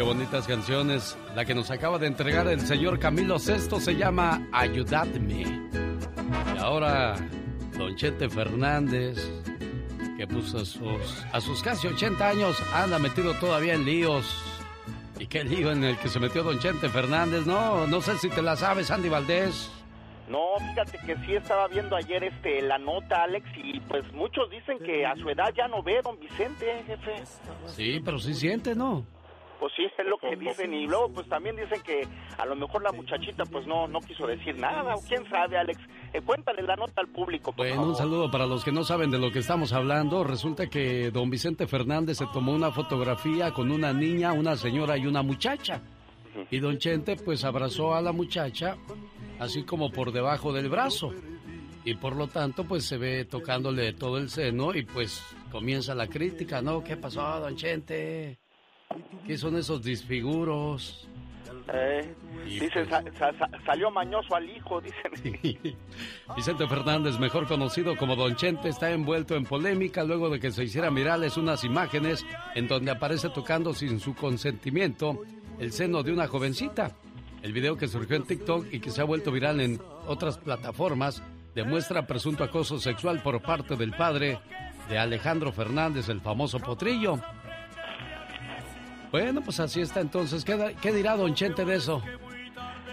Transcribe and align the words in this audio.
Qué 0.00 0.06
bonitas 0.06 0.46
canciones. 0.46 1.18
La 1.34 1.44
que 1.44 1.54
nos 1.54 1.70
acaba 1.70 1.98
de 1.98 2.06
entregar 2.06 2.48
el 2.48 2.62
señor 2.62 2.98
Camilo 2.98 3.38
Sesto 3.38 3.78
se 3.78 3.94
llama 3.94 4.48
Ayudadme. 4.50 5.42
Y 6.54 6.58
ahora, 6.58 7.16
Don 7.76 7.94
Chente 7.96 8.30
Fernández, 8.30 9.18
que 10.16 10.26
puso 10.26 10.56
a 10.56 10.64
sus, 10.64 11.26
a 11.30 11.38
sus 11.42 11.62
casi 11.62 11.86
80 11.86 12.26
años, 12.26 12.56
anda 12.72 12.98
metido 12.98 13.34
todavía 13.34 13.74
en 13.74 13.84
líos. 13.84 14.42
¿Y 15.18 15.26
qué 15.26 15.44
lío 15.44 15.70
en 15.70 15.84
el 15.84 15.98
que 15.98 16.08
se 16.08 16.18
metió 16.18 16.44
Don 16.44 16.58
Chente 16.58 16.88
Fernández? 16.88 17.44
No, 17.44 17.86
no 17.86 18.00
sé 18.00 18.16
si 18.16 18.30
te 18.30 18.40
la 18.40 18.56
sabes, 18.56 18.90
Andy 18.90 19.10
Valdés. 19.10 19.70
No, 20.30 20.40
fíjate 20.70 20.98
que 21.04 21.14
sí 21.26 21.34
estaba 21.34 21.68
viendo 21.68 21.94
ayer 21.94 22.24
este 22.24 22.62
la 22.62 22.78
nota, 22.78 23.24
Alex, 23.24 23.46
y 23.54 23.78
pues 23.80 24.10
muchos 24.14 24.48
dicen 24.48 24.78
que 24.78 25.04
a 25.04 25.14
su 25.16 25.28
edad 25.28 25.52
ya 25.54 25.68
no 25.68 25.82
ve, 25.82 26.00
don 26.02 26.18
Vicente, 26.18 26.84
jefe. 26.86 27.22
Sí, 27.66 28.00
pero 28.02 28.18
sí 28.18 28.32
siente, 28.32 28.74
¿no? 28.74 29.04
Pues 29.60 29.74
sí, 29.76 29.84
es 29.84 30.06
lo 30.06 30.16
que 30.16 30.34
dicen. 30.36 30.72
Y 30.72 30.86
luego, 30.86 31.10
pues 31.12 31.28
también 31.28 31.54
dicen 31.54 31.82
que 31.82 32.08
a 32.38 32.46
lo 32.46 32.56
mejor 32.56 32.82
la 32.82 32.92
muchachita, 32.92 33.44
pues 33.44 33.66
no, 33.66 33.86
no 33.86 34.00
quiso 34.00 34.26
decir 34.26 34.58
nada. 34.58 34.94
O 34.94 35.02
quién 35.06 35.28
sabe, 35.28 35.58
Alex. 35.58 35.78
Eh, 36.14 36.22
cuéntale 36.22 36.62
la 36.62 36.76
nota 36.76 37.02
al 37.02 37.08
público. 37.08 37.52
Por 37.52 37.66
bueno, 37.68 37.82
un 37.82 37.94
saludo 37.94 38.30
para 38.30 38.46
los 38.46 38.64
que 38.64 38.72
no 38.72 38.84
saben 38.84 39.10
de 39.10 39.18
lo 39.18 39.30
que 39.30 39.40
estamos 39.40 39.74
hablando. 39.74 40.24
Resulta 40.24 40.68
que 40.68 41.10
don 41.10 41.28
Vicente 41.28 41.66
Fernández 41.66 42.16
se 42.16 42.26
tomó 42.32 42.52
una 42.52 42.72
fotografía 42.72 43.52
con 43.52 43.70
una 43.70 43.92
niña, 43.92 44.32
una 44.32 44.56
señora 44.56 44.96
y 44.96 45.06
una 45.06 45.22
muchacha. 45.22 45.82
Y 46.50 46.58
don 46.58 46.78
Chente, 46.78 47.16
pues 47.16 47.44
abrazó 47.44 47.94
a 47.94 48.00
la 48.00 48.12
muchacha, 48.12 48.78
así 49.38 49.64
como 49.64 49.90
por 49.90 50.10
debajo 50.10 50.54
del 50.54 50.70
brazo. 50.70 51.12
Y 51.84 51.96
por 51.96 52.16
lo 52.16 52.28
tanto, 52.28 52.64
pues 52.64 52.84
se 52.84 52.96
ve 52.96 53.26
tocándole 53.26 53.92
todo 53.92 54.16
el 54.16 54.30
seno 54.30 54.74
y 54.74 54.84
pues 54.84 55.22
comienza 55.50 55.94
la 55.94 56.06
crítica, 56.06 56.62
¿no? 56.62 56.82
¿Qué 56.82 56.96
pasó, 56.96 57.40
don 57.40 57.56
Chente? 57.56 58.38
¿Qué 59.26 59.38
son 59.38 59.56
esos 59.56 59.82
disfiguros? 59.82 61.06
Eh, 61.72 62.14
dice, 62.44 62.84
pues 62.84 63.64
salió 63.64 63.90
mañoso 63.92 64.34
al 64.34 64.50
hijo, 64.50 64.80
dicen. 64.80 65.76
Vicente 66.34 66.66
Fernández, 66.66 67.16
mejor 67.20 67.46
conocido 67.46 67.96
como 67.96 68.16
Don 68.16 68.34
Chente, 68.34 68.68
está 68.68 68.90
envuelto 68.90 69.36
en 69.36 69.44
polémica 69.44 70.02
luego 70.02 70.30
de 70.30 70.40
que 70.40 70.50
se 70.50 70.64
hicieran 70.64 70.96
virales 70.96 71.36
unas 71.36 71.62
imágenes 71.62 72.26
en 72.56 72.66
donde 72.66 72.90
aparece 72.90 73.28
tocando 73.28 73.72
sin 73.72 74.00
su 74.00 74.16
consentimiento 74.16 75.22
el 75.60 75.70
seno 75.70 76.02
de 76.02 76.12
una 76.12 76.26
jovencita. 76.26 76.96
El 77.42 77.52
video 77.52 77.76
que 77.76 77.86
surgió 77.86 78.16
en 78.16 78.24
TikTok 78.24 78.66
y 78.72 78.80
que 78.80 78.90
se 78.90 79.00
ha 79.00 79.04
vuelto 79.04 79.30
viral 79.30 79.60
en 79.60 79.80
otras 80.08 80.38
plataformas 80.38 81.22
demuestra 81.54 82.06
presunto 82.06 82.42
acoso 82.42 82.80
sexual 82.80 83.22
por 83.22 83.40
parte 83.40 83.76
del 83.76 83.92
padre 83.92 84.40
de 84.88 84.98
Alejandro 84.98 85.52
Fernández, 85.52 86.08
el 86.08 86.20
famoso 86.20 86.58
potrillo. 86.58 87.20
Bueno, 89.10 89.40
pues 89.40 89.58
así 89.60 89.80
está 89.80 90.00
entonces. 90.00 90.44
¿Qué, 90.44 90.92
dirá 90.92 91.16
Don 91.16 91.34
Chente 91.34 91.64
de 91.64 91.76
eso? 91.76 92.02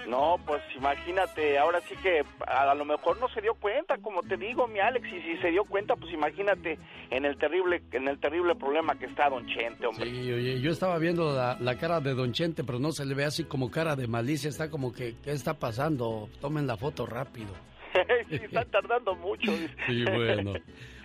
No, 0.08 0.40
pues 0.46 0.62
imagínate, 0.76 1.58
ahora 1.58 1.82
sí 1.82 1.94
que 2.02 2.23
a, 2.48 2.73
lo 2.73 2.86
mejor 2.86 3.20
no 3.20 3.28
se 3.28 3.42
dio 3.42 3.54
cuenta, 3.56 3.98
como 3.98 4.23
te 4.23 4.38
digo, 4.38 4.66
mi 4.66 4.80
Alex, 4.80 5.06
y 5.06 5.22
si 5.22 5.38
se 5.42 5.52
dio 5.52 5.66
cuenta, 5.66 5.98
pues 5.98 6.14
imagínate 6.14 6.80
en 7.10 7.26
el 7.26 7.38
terrible 7.38 7.84
en 7.92 8.08
el 8.08 8.18
terrible 8.18 8.56
problema 8.56 8.98
que 8.98 9.06
está 9.06 9.30
Don 9.30 9.45
Chente, 9.48 9.86
hombre. 9.86 10.10
Sí, 10.10 10.32
oye, 10.32 10.62
yo 10.62 10.72
estaba 10.72 10.98
viendo 10.98 11.36
la, 11.36 11.78
cara 11.78 12.00
de 12.00 12.14
Don 12.14 12.32
Chente, 12.32 12.64
pero 12.64 12.80
no 12.80 12.94
se 12.94 13.06
le 13.06 13.16
ve 13.16 13.26
así 13.26 13.44
como 13.44 13.70
cara 13.70 13.98
de 13.98 14.08
malicia, 14.08 14.50
está 14.50 14.72
como 14.72 14.94
que, 14.94 15.18
¿qué 15.22 15.34
está 15.34 15.56
pasando? 15.56 16.30
Tomen 16.40 16.68
la 16.68 16.78
foto 16.78 17.06
rápido. 17.06 17.50
sí, 18.30 18.35
están 18.35 18.69
tardando 18.69 19.16
mucho. 19.16 19.52
Sí, 19.88 20.03
bueno. 20.03 20.53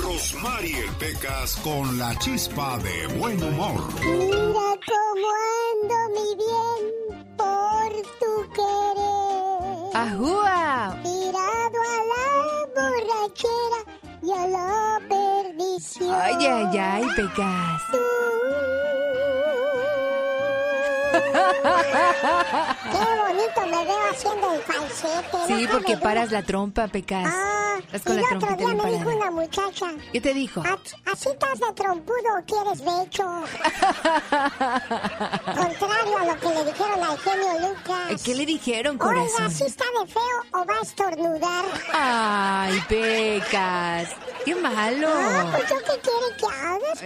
Rosmarie 0.03 0.85
Pecas 0.99 1.57
con 1.63 1.99
la 1.99 2.15
chispa 2.19 2.79
de 2.79 3.07
buen 3.19 3.43
humor. 3.43 3.83
Mira 4.01 4.77
cómo 4.87 5.29
ando, 5.83 5.99
mi 6.15 6.35
bien, 6.37 6.83
por 7.43 7.91
tu 8.21 8.33
querer. 8.57 9.91
¡Ajúa! 9.95 10.97
Tirado 11.03 11.79
a 11.95 11.99
la 12.13 12.27
borrachera 12.77 13.81
y 14.23 14.31
a 14.33 14.47
la 14.47 15.01
perdición. 15.09 16.15
Ay, 16.15 16.47
ay, 16.47 16.79
ay, 16.79 17.05
Pecas. 17.17 17.83
Qué 22.91 23.05
bonito 23.21 23.61
me 23.67 23.85
veo 23.85 24.11
haciendo 24.11 24.55
el 24.55 24.61
falsete. 24.63 25.37
Sí, 25.47 25.69
porque 25.71 25.97
paras 25.97 26.31
la 26.31 26.43
trompa, 26.43 26.89
Pecas. 26.89 27.27
Ah, 27.27 27.77
y 27.93 28.11
el 28.11 28.25
otro 28.37 28.57
día 28.57 28.75
me 28.75 28.93
dijo 28.93 29.11
una 29.11 29.31
muchacha. 29.31 29.87
¿Qué 30.13 30.21
te 30.21 30.35
dijo? 30.35 30.63
¿Así 31.13 31.29
estás 31.29 31.59
de 31.59 31.73
trompudo 31.75 32.39
o 32.39 32.45
quieres 32.47 32.85
becho? 32.85 33.25
Contrario 35.45 36.19
a 36.19 36.25
lo 36.27 36.41
que 36.41 36.49
le 36.49 36.65
dijeron 36.65 37.03
al 37.03 37.19
genio 37.19 37.69
Lucas. 37.69 38.23
¿Qué 38.23 38.35
le 38.35 38.47
dijeron, 38.47 38.99
corazón? 38.99 39.29
Oiga, 39.39 39.51
¿si 39.51 39.65
está 39.65 39.85
de 40.01 40.07
feo 40.07 40.43
o 40.55 40.65
va 40.65 40.75
a 40.75 40.83
estornudar? 40.83 41.65
Ay, 41.93 42.83
Pecas. 42.89 44.09
¡Qué 44.45 44.55
malo! 44.57 45.09
Ah, 45.09 45.53
pues 45.53 45.71
yo 45.71 45.77
qué 45.79 46.01
quiere 46.01 46.37
que 46.37 46.47
hagas. 46.47 47.03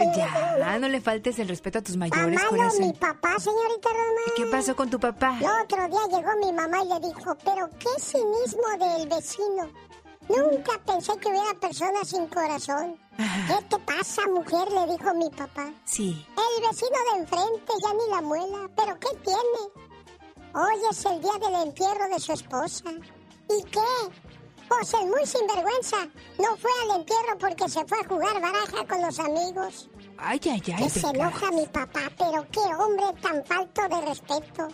Ya, 0.59 0.79
no 0.79 0.89
le 0.89 1.01
faltes 1.01 1.39
el 1.39 1.49
respeto 1.49 1.79
a 1.81 1.83
tus 1.83 1.97
mayores, 1.97 2.41
a 2.43 2.49
corazón. 2.49 2.81
mi 2.81 2.93
papá, 2.95 3.39
señorita 3.39 3.89
Román. 3.97 4.35
¿Qué 4.37 4.47
pasó 4.47 4.77
con 4.77 4.91
tu 4.91 4.99
papá? 5.01 5.39
El 5.41 5.65
otro 5.65 5.89
día 5.89 6.19
llegó 6.19 6.37
mi 6.45 6.53
mamá 6.53 6.83
y 6.83 6.89
le 6.89 7.09
dijo, 7.09 7.35
pero 7.45 7.71
qué 7.79 8.01
cinismo 8.01 8.69
del 8.79 9.09
vecino. 9.09 9.71
Nunca 10.29 10.73
pensé 10.85 11.17
que 11.19 11.29
hubiera 11.29 11.55
personas 11.61 12.09
sin 12.09 12.27
corazón. 12.27 12.99
¿Qué 13.17 13.65
te 13.69 13.79
pasa, 13.79 14.23
mujer? 14.29 14.69
Le 14.73 14.93
dijo 14.93 15.15
mi 15.15 15.31
papá. 15.31 15.73
Sí. 15.85 16.27
El 16.37 16.69
vecino 16.69 16.99
de 17.13 17.21
enfrente 17.21 17.73
ya 17.83 17.93
ni 17.95 18.11
la 18.11 18.21
muela. 18.23 18.69
¿Pero 18.77 18.99
qué 18.99 19.09
tiene? 19.25 19.87
Hoy 20.55 20.81
es 20.91 21.05
el 21.05 21.21
día 21.21 21.33
del 21.41 21.69
entierro 21.69 22.09
de 22.09 22.19
su 22.19 22.33
esposa. 22.33 22.91
¿Y 23.49 23.63
qué? 23.71 23.81
Pues 24.69 24.93
el 24.95 25.07
muy 25.07 25.25
sinvergüenza 25.25 25.97
no 26.39 26.57
fue 26.57 26.71
al 26.83 27.01
entierro 27.01 27.39
porque 27.39 27.69
se 27.69 27.85
fue 27.85 27.99
a 28.01 28.09
jugar 28.09 28.41
baraja 28.41 28.85
con 28.89 29.01
los 29.01 29.19
amigos. 29.21 29.89
Ay, 30.19 30.41
ay, 30.45 30.63
ay. 30.67 30.85
Que 30.85 30.91
se 30.91 31.07
enoja 31.07 31.51
mi 31.53 31.67
papá, 31.67 32.11
pero 32.19 32.47
qué 32.51 32.61
hombre 32.61 33.07
tan 33.21 33.45
falto 33.45 33.83
de 33.89 34.01
respeto. 34.07 34.69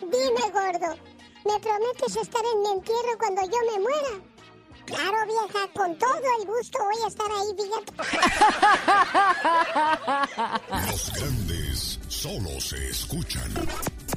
Dime, 0.00 0.50
gordo, 0.52 0.96
¿me 1.44 1.58
prometes 1.60 2.16
estar 2.16 2.42
en 2.54 2.62
mi 2.62 2.68
entierro 2.70 3.18
cuando 3.18 3.42
yo 3.42 3.58
me 3.72 3.78
muera? 3.80 4.20
Claro, 4.86 5.16
vieja, 5.26 5.66
con 5.74 5.98
todo 5.98 6.22
el 6.40 6.46
gusto 6.46 6.78
voy 6.78 7.02
a 7.04 7.08
estar 7.08 7.30
ahí, 7.32 7.50
fíjate. 7.58 7.92
Los 10.90 11.12
grandes 11.12 11.98
solo 12.08 12.60
se 12.60 12.88
escuchan. 12.90 13.52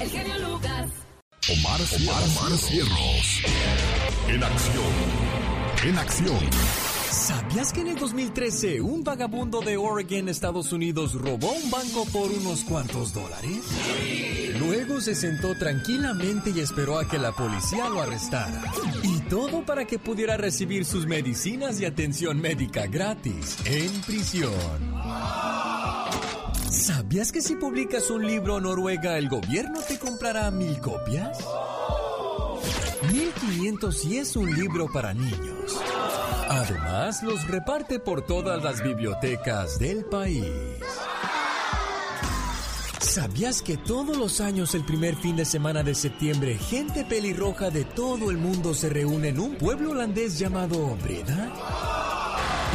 El 0.00 0.08
genio 0.08 0.38
Lucas. 0.38 0.90
Omar, 1.50 1.80
Omar, 1.80 2.22
Omar 2.22 2.58
Cierros. 2.58 3.42
En 4.28 4.42
acción. 4.42 4.92
En 5.84 5.98
acción. 5.98 6.38
¿Sabías 7.10 7.72
que 7.72 7.82
en 7.82 7.88
el 7.88 7.96
2013 7.96 8.80
un 8.80 9.04
vagabundo 9.04 9.60
de 9.60 9.76
Oregon, 9.76 10.28
Estados 10.28 10.72
Unidos, 10.72 11.12
robó 11.14 11.52
un 11.52 11.70
banco 11.70 12.06
por 12.12 12.30
unos 12.30 12.64
cuantos 12.64 13.12
dólares? 13.12 13.58
Luego 14.58 15.00
se 15.02 15.14
sentó 15.14 15.54
tranquilamente 15.54 16.50
y 16.50 16.60
esperó 16.60 16.98
a 16.98 17.06
que 17.06 17.18
la 17.18 17.32
policía 17.32 17.88
lo 17.88 18.00
arrestara. 18.00 18.62
Y 19.02 19.20
todo 19.28 19.66
para 19.66 19.84
que 19.84 19.98
pudiera 19.98 20.38
recibir 20.38 20.84
sus 20.86 21.06
medicinas 21.06 21.78
y 21.80 21.84
atención 21.84 22.40
médica 22.40 22.86
gratis 22.86 23.58
en 23.66 24.00
prisión. 24.02 24.52
¿Sabías 27.10 27.32
que 27.32 27.42
si 27.42 27.56
publicas 27.56 28.08
un 28.08 28.24
libro 28.24 28.58
en 28.58 28.62
Noruega, 28.62 29.18
el 29.18 29.28
gobierno 29.28 29.80
te 29.80 29.98
comprará 29.98 30.48
mil 30.52 30.78
copias? 30.78 31.38
1500 33.10 33.96
si 33.98 34.18
es 34.18 34.36
un 34.36 34.54
libro 34.54 34.86
para 34.92 35.12
niños. 35.12 35.76
Además, 36.48 37.24
los 37.24 37.48
reparte 37.48 37.98
por 37.98 38.22
todas 38.24 38.62
las 38.62 38.80
bibliotecas 38.80 39.80
del 39.80 40.04
país. 40.04 40.44
¿Sabías 43.00 43.60
que 43.60 43.76
todos 43.76 44.16
los 44.16 44.40
años 44.40 44.76
el 44.76 44.84
primer 44.84 45.16
fin 45.16 45.34
de 45.34 45.44
semana 45.44 45.82
de 45.82 45.96
septiembre 45.96 46.58
gente 46.58 47.04
pelirroja 47.04 47.70
de 47.70 47.84
todo 47.86 48.30
el 48.30 48.38
mundo 48.38 48.72
se 48.72 48.88
reúne 48.88 49.30
en 49.30 49.40
un 49.40 49.56
pueblo 49.56 49.90
holandés 49.90 50.38
llamado 50.38 50.96
Breda? 51.02 51.99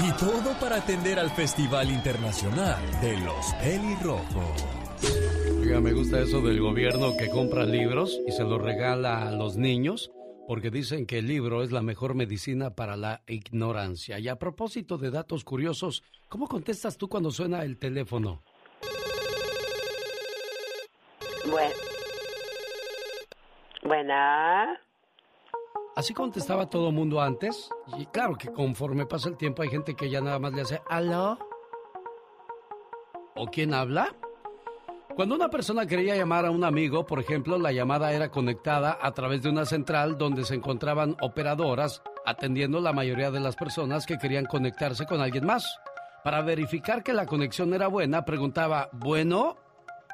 Y 0.03 0.11
todo 0.13 0.53
para 0.59 0.77
atender 0.77 1.19
al 1.19 1.29
Festival 1.29 1.89
Internacional 1.89 2.81
de 3.01 3.17
los 3.17 3.53
Pelirrojos. 3.55 4.65
Oiga, 5.61 5.79
me 5.79 5.93
gusta 5.93 6.19
eso 6.19 6.41
del 6.41 6.59
gobierno 6.59 7.15
que 7.17 7.29
compra 7.29 7.63
libros 7.63 8.19
y 8.27 8.31
se 8.31 8.43
los 8.43 8.61
regala 8.61 9.27
a 9.27 9.31
los 9.31 9.55
niños 9.55 10.11
porque 10.47 10.69
dicen 10.69 11.05
que 11.05 11.19
el 11.19 11.27
libro 11.27 11.63
es 11.63 11.71
la 11.71 11.81
mejor 11.81 12.13
medicina 12.13 12.75
para 12.75 12.97
la 12.97 13.23
ignorancia. 13.25 14.19
Y 14.19 14.27
a 14.27 14.37
propósito 14.37 14.97
de 14.97 15.11
datos 15.11 15.43
curiosos, 15.43 16.03
¿cómo 16.27 16.47
contestas 16.47 16.97
tú 16.97 17.07
cuando 17.07 17.31
suena 17.31 17.63
el 17.63 17.77
teléfono? 17.77 18.43
Bueno. 21.49 21.75
Buena. 23.83 24.84
Así 25.95 26.13
contestaba 26.13 26.69
todo 26.69 26.91
mundo 26.91 27.21
antes. 27.21 27.69
Y 27.97 28.05
claro 28.07 28.35
que 28.35 28.51
conforme 28.51 29.05
pasa 29.05 29.29
el 29.29 29.37
tiempo 29.37 29.61
hay 29.61 29.69
gente 29.69 29.95
que 29.95 30.09
ya 30.09 30.19
nada 30.19 30.39
más 30.39 30.53
le 30.53 30.61
hace 30.61 30.81
¿aló? 30.89 31.39
¿O 33.35 33.47
quién 33.47 33.73
habla? 33.73 34.13
Cuando 35.15 35.35
una 35.35 35.49
persona 35.49 35.85
quería 35.85 36.17
llamar 36.17 36.45
a 36.45 36.51
un 36.51 36.65
amigo, 36.65 37.05
por 37.05 37.21
ejemplo, 37.21 37.57
la 37.57 37.71
llamada 37.71 38.11
era 38.11 38.29
conectada 38.29 38.97
a 39.01 39.13
través 39.13 39.41
de 39.41 39.49
una 39.49 39.65
central 39.65 40.17
donde 40.17 40.43
se 40.43 40.55
encontraban 40.55 41.15
operadoras 41.21 42.01
atendiendo 42.25 42.81
la 42.81 42.91
mayoría 42.91 43.31
de 43.31 43.39
las 43.39 43.55
personas 43.55 44.05
que 44.05 44.17
querían 44.17 44.45
conectarse 44.45 45.05
con 45.05 45.21
alguien 45.21 45.45
más. 45.45 45.79
Para 46.25 46.41
verificar 46.41 47.01
que 47.03 47.13
la 47.13 47.25
conexión 47.25 47.73
era 47.73 47.87
buena, 47.87 48.25
preguntaba, 48.25 48.89
¿bueno? 48.91 49.55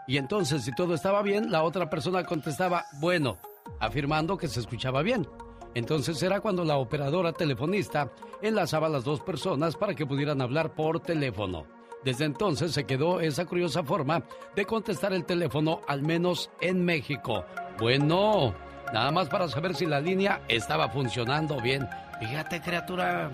Y 0.07 0.17
entonces, 0.17 0.63
si 0.63 0.75
todo 0.75 0.93
estaba 0.93 1.23
bien, 1.23 1.51
la 1.51 1.63
otra 1.63 1.89
persona 1.89 2.23
contestaba, 2.23 2.85
bueno, 2.99 3.39
afirmando 3.79 4.37
que 4.37 4.47
se 4.47 4.59
escuchaba 4.59 5.01
bien. 5.01 5.27
Entonces 5.73 6.21
era 6.21 6.41
cuando 6.41 6.63
la 6.65 6.77
operadora 6.77 7.31
telefonista 7.33 8.09
enlazaba 8.41 8.87
a 8.87 8.89
las 8.89 9.03
dos 9.03 9.21
personas 9.21 9.75
para 9.75 9.93
que 9.95 10.05
pudieran 10.05 10.41
hablar 10.41 10.73
por 10.73 10.99
teléfono. 10.99 11.65
Desde 12.03 12.25
entonces 12.25 12.71
se 12.73 12.85
quedó 12.85 13.19
esa 13.21 13.45
curiosa 13.45 13.83
forma 13.83 14.23
de 14.55 14.65
contestar 14.65 15.13
el 15.13 15.23
teléfono, 15.25 15.81
al 15.87 16.01
menos 16.01 16.49
en 16.59 16.83
México. 16.83 17.45
Bueno, 17.79 18.53
nada 18.91 19.11
más 19.11 19.29
para 19.29 19.47
saber 19.47 19.75
si 19.75 19.85
la 19.85 19.99
línea 20.01 20.41
estaba 20.47 20.89
funcionando 20.89 21.61
bien. 21.61 21.87
Fíjate, 22.19 22.59
criatura. 22.61 23.29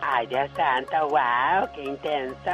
Ay, 0.00 0.26
Dios 0.28 0.48
santo, 0.56 0.96
wow, 1.10 1.68
qué 1.74 1.84
intenso. 1.84 2.50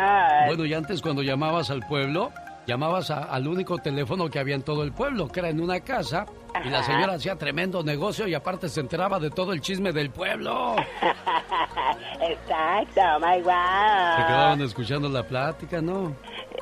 Bueno, 0.47 0.65
y 0.65 0.75
antes 0.75 1.01
cuando 1.01 1.23
llamabas 1.23 1.71
al 1.71 1.81
pueblo, 1.87 2.31
llamabas 2.67 3.11
a- 3.11 3.25
al 3.25 3.49
único 3.49 3.79
teléfono 3.79 4.29
que 4.29 4.39
había 4.39 4.55
en 4.55 4.62
todo 4.62 4.83
el 4.83 4.93
pueblo, 4.93 5.29
que 5.29 5.41
era 5.41 5.49
en 5.49 5.61
una 5.61 5.81
casa, 5.81 6.27
y 6.65 6.69
la 6.69 6.83
señora 6.83 7.15
hacía 7.15 7.37
tremendo 7.37 7.83
negocio 7.83 8.27
y 8.27 8.35
aparte 8.35 8.69
se 8.69 8.81
enteraba 8.81 9.19
de 9.19 9.31
todo 9.31 9.53
el 9.53 9.61
chisme 9.61 9.93
del 9.93 10.11
pueblo. 10.11 10.77
Exacto, 12.21 13.00
oh 13.17 13.21
my 13.21 13.37
Se 13.37 13.43
wow. 13.43 14.27
quedaban 14.27 14.61
escuchando 14.62 15.09
la 15.09 15.23
plática, 15.23 15.81
¿no? 15.81 16.15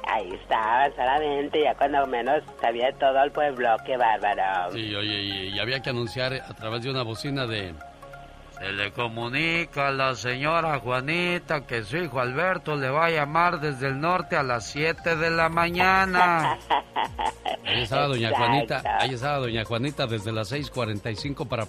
Ahí 0.06 0.30
estaba 0.32 0.88
solamente, 0.94 1.62
ya 1.62 1.74
cuando 1.74 2.06
menos 2.06 2.42
sabía 2.60 2.92
todo 2.98 3.22
el 3.22 3.32
pueblo, 3.32 3.76
qué 3.84 3.96
bárbaro. 3.96 4.72
Sí, 4.72 4.94
oye, 4.94 5.20
y, 5.22 5.48
y 5.54 5.58
había 5.58 5.80
que 5.80 5.90
anunciar 5.90 6.32
a 6.34 6.54
través 6.54 6.82
de 6.82 6.90
una 6.90 7.02
bocina 7.02 7.46
de... 7.46 7.74
Se 8.58 8.72
le 8.72 8.90
comunica 8.90 9.88
a 9.88 9.90
la 9.90 10.14
señora 10.14 10.78
Juanita 10.78 11.66
que 11.66 11.84
su 11.84 11.98
hijo 11.98 12.20
Alberto 12.20 12.74
le 12.74 12.88
va 12.88 13.06
a 13.06 13.10
llamar 13.10 13.60
desde 13.60 13.88
el 13.88 14.00
norte 14.00 14.34
a 14.34 14.42
las 14.42 14.66
7 14.70 15.16
de 15.16 15.30
la 15.30 15.48
mañana. 15.50 16.58
Ahí 17.66 17.82
estaba 17.82 18.06
doña 18.06 18.30
Exacto. 18.30 18.46
Juanita, 18.46 18.98
ahí 19.00 19.14
estaba 19.14 19.38
doña 19.38 19.64
Juanita 19.64 20.06
desde 20.06 20.32
las 20.32 20.52
6.45 20.52 21.48
para 21.48 21.66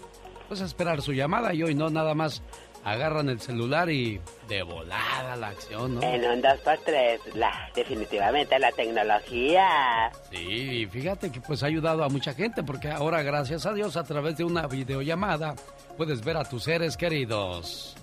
pues 0.47 0.61
esperar 0.61 1.01
su 1.01 1.11
llamada 1.11 1.53
y 1.53 1.63
hoy 1.63 1.75
no 1.75 1.89
nada 1.89 2.13
más 2.13 2.41
agarran 2.83 3.27
el 3.27 3.41
celular 3.41 3.89
y 3.89 4.21
de 4.47 4.63
volada 4.63 5.35
la 5.35 5.47
acción, 5.47 5.95
¿no? 5.95 6.01
En 6.03 6.23
un 6.23 6.41
2x3, 6.41 7.33
la, 7.33 7.69
definitivamente 7.75 8.57
la 8.59 8.71
tecnología. 8.71 10.09
Sí, 10.31 10.37
y 10.37 10.85
fíjate 10.85 11.31
que 11.31 11.41
pues 11.41 11.63
ha 11.63 11.65
ayudado 11.65 12.03
a 12.03 12.09
mucha 12.09 12.33
gente 12.33 12.63
porque 12.63 12.89
ahora 12.89 13.23
gracias 13.23 13.65
a 13.65 13.73
Dios 13.73 13.97
a 13.97 14.03
través 14.03 14.37
de 14.37 14.45
una 14.45 14.67
videollamada 14.67 15.55
puedes 15.97 16.23
ver 16.23 16.37
a 16.37 16.43
tus 16.43 16.63
seres 16.63 16.95
queridos. 16.95 17.95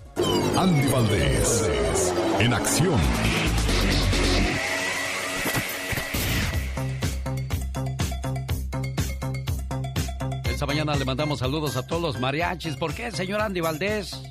Andy 0.57 0.87
Valdés, 0.91 2.13
en 2.39 2.53
acción. 2.53 2.99
Esta 10.49 10.65
mañana 10.65 10.95
le 10.95 11.05
mandamos 11.05 11.39
saludos 11.39 11.77
a 11.77 11.87
todos 11.87 12.01
los 12.01 12.19
mariachis. 12.19 12.75
¿Por 12.75 12.93
qué, 12.93 13.11
señor 13.11 13.41
Andy 13.41 13.61
Valdés? 13.61 14.21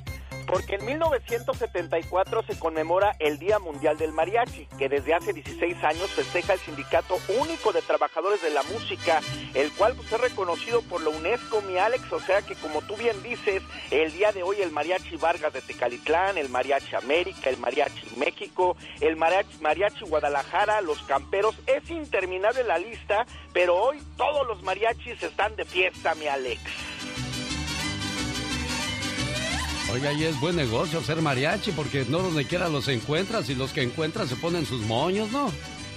Porque 0.47 0.75
en 0.75 0.85
1974 0.85 2.43
se 2.43 2.59
conmemora 2.59 3.15
el 3.19 3.39
Día 3.39 3.59
Mundial 3.59 3.97
del 3.97 4.11
Mariachi, 4.11 4.67
que 4.77 4.89
desde 4.89 5.13
hace 5.13 5.33
16 5.33 5.83
años 5.83 6.09
festeja 6.11 6.53
el 6.53 6.59
Sindicato 6.59 7.17
Único 7.39 7.71
de 7.71 7.81
Trabajadores 7.81 8.41
de 8.41 8.51
la 8.51 8.63
Música, 8.63 9.21
el 9.53 9.71
cual 9.73 9.95
pues, 9.95 10.11
es 10.11 10.21
reconocido 10.21 10.81
por 10.83 11.01
la 11.01 11.09
UNESCO, 11.09 11.61
mi 11.63 11.77
Alex, 11.77 12.11
o 12.11 12.19
sea 12.19 12.41
que 12.41 12.55
como 12.55 12.81
tú 12.81 12.95
bien 12.95 13.21
dices, 13.23 13.63
el 13.91 14.11
día 14.11 14.31
de 14.31 14.43
hoy 14.43 14.57
el 14.61 14.71
Mariachi 14.71 15.17
Vargas 15.17 15.53
de 15.53 15.61
Tecalitlán, 15.61 16.37
el 16.37 16.49
Mariachi 16.49 16.95
América, 16.95 17.49
el 17.49 17.57
Mariachi 17.57 18.15
México, 18.17 18.77
el 19.01 19.15
Mariachi, 19.15 19.57
mariachi 19.61 20.05
Guadalajara, 20.05 20.81
los 20.81 21.01
Camperos, 21.03 21.55
es 21.65 21.89
interminable 21.89 22.63
la 22.63 22.77
lista, 22.77 23.25
pero 23.53 23.75
hoy 23.75 24.01
todos 24.17 24.45
los 24.47 24.61
mariachis 24.63 25.21
están 25.23 25.55
de 25.55 25.65
fiesta, 25.65 26.15
mi 26.15 26.27
Alex. 26.27 26.61
Oiga, 29.91 30.11
y 30.13 30.23
es 30.23 30.39
buen 30.39 30.55
negocio 30.55 31.01
ser 31.01 31.21
mariachi 31.21 31.71
porque 31.71 32.05
no 32.09 32.19
donde 32.19 32.45
quiera 32.45 32.69
los 32.69 32.87
encuentras 32.87 33.49
y 33.49 33.55
los 33.55 33.71
que 33.71 33.83
encuentras 33.83 34.29
se 34.29 34.35
ponen 34.35 34.65
sus 34.65 34.81
moños, 34.81 35.31
¿no? 35.31 35.51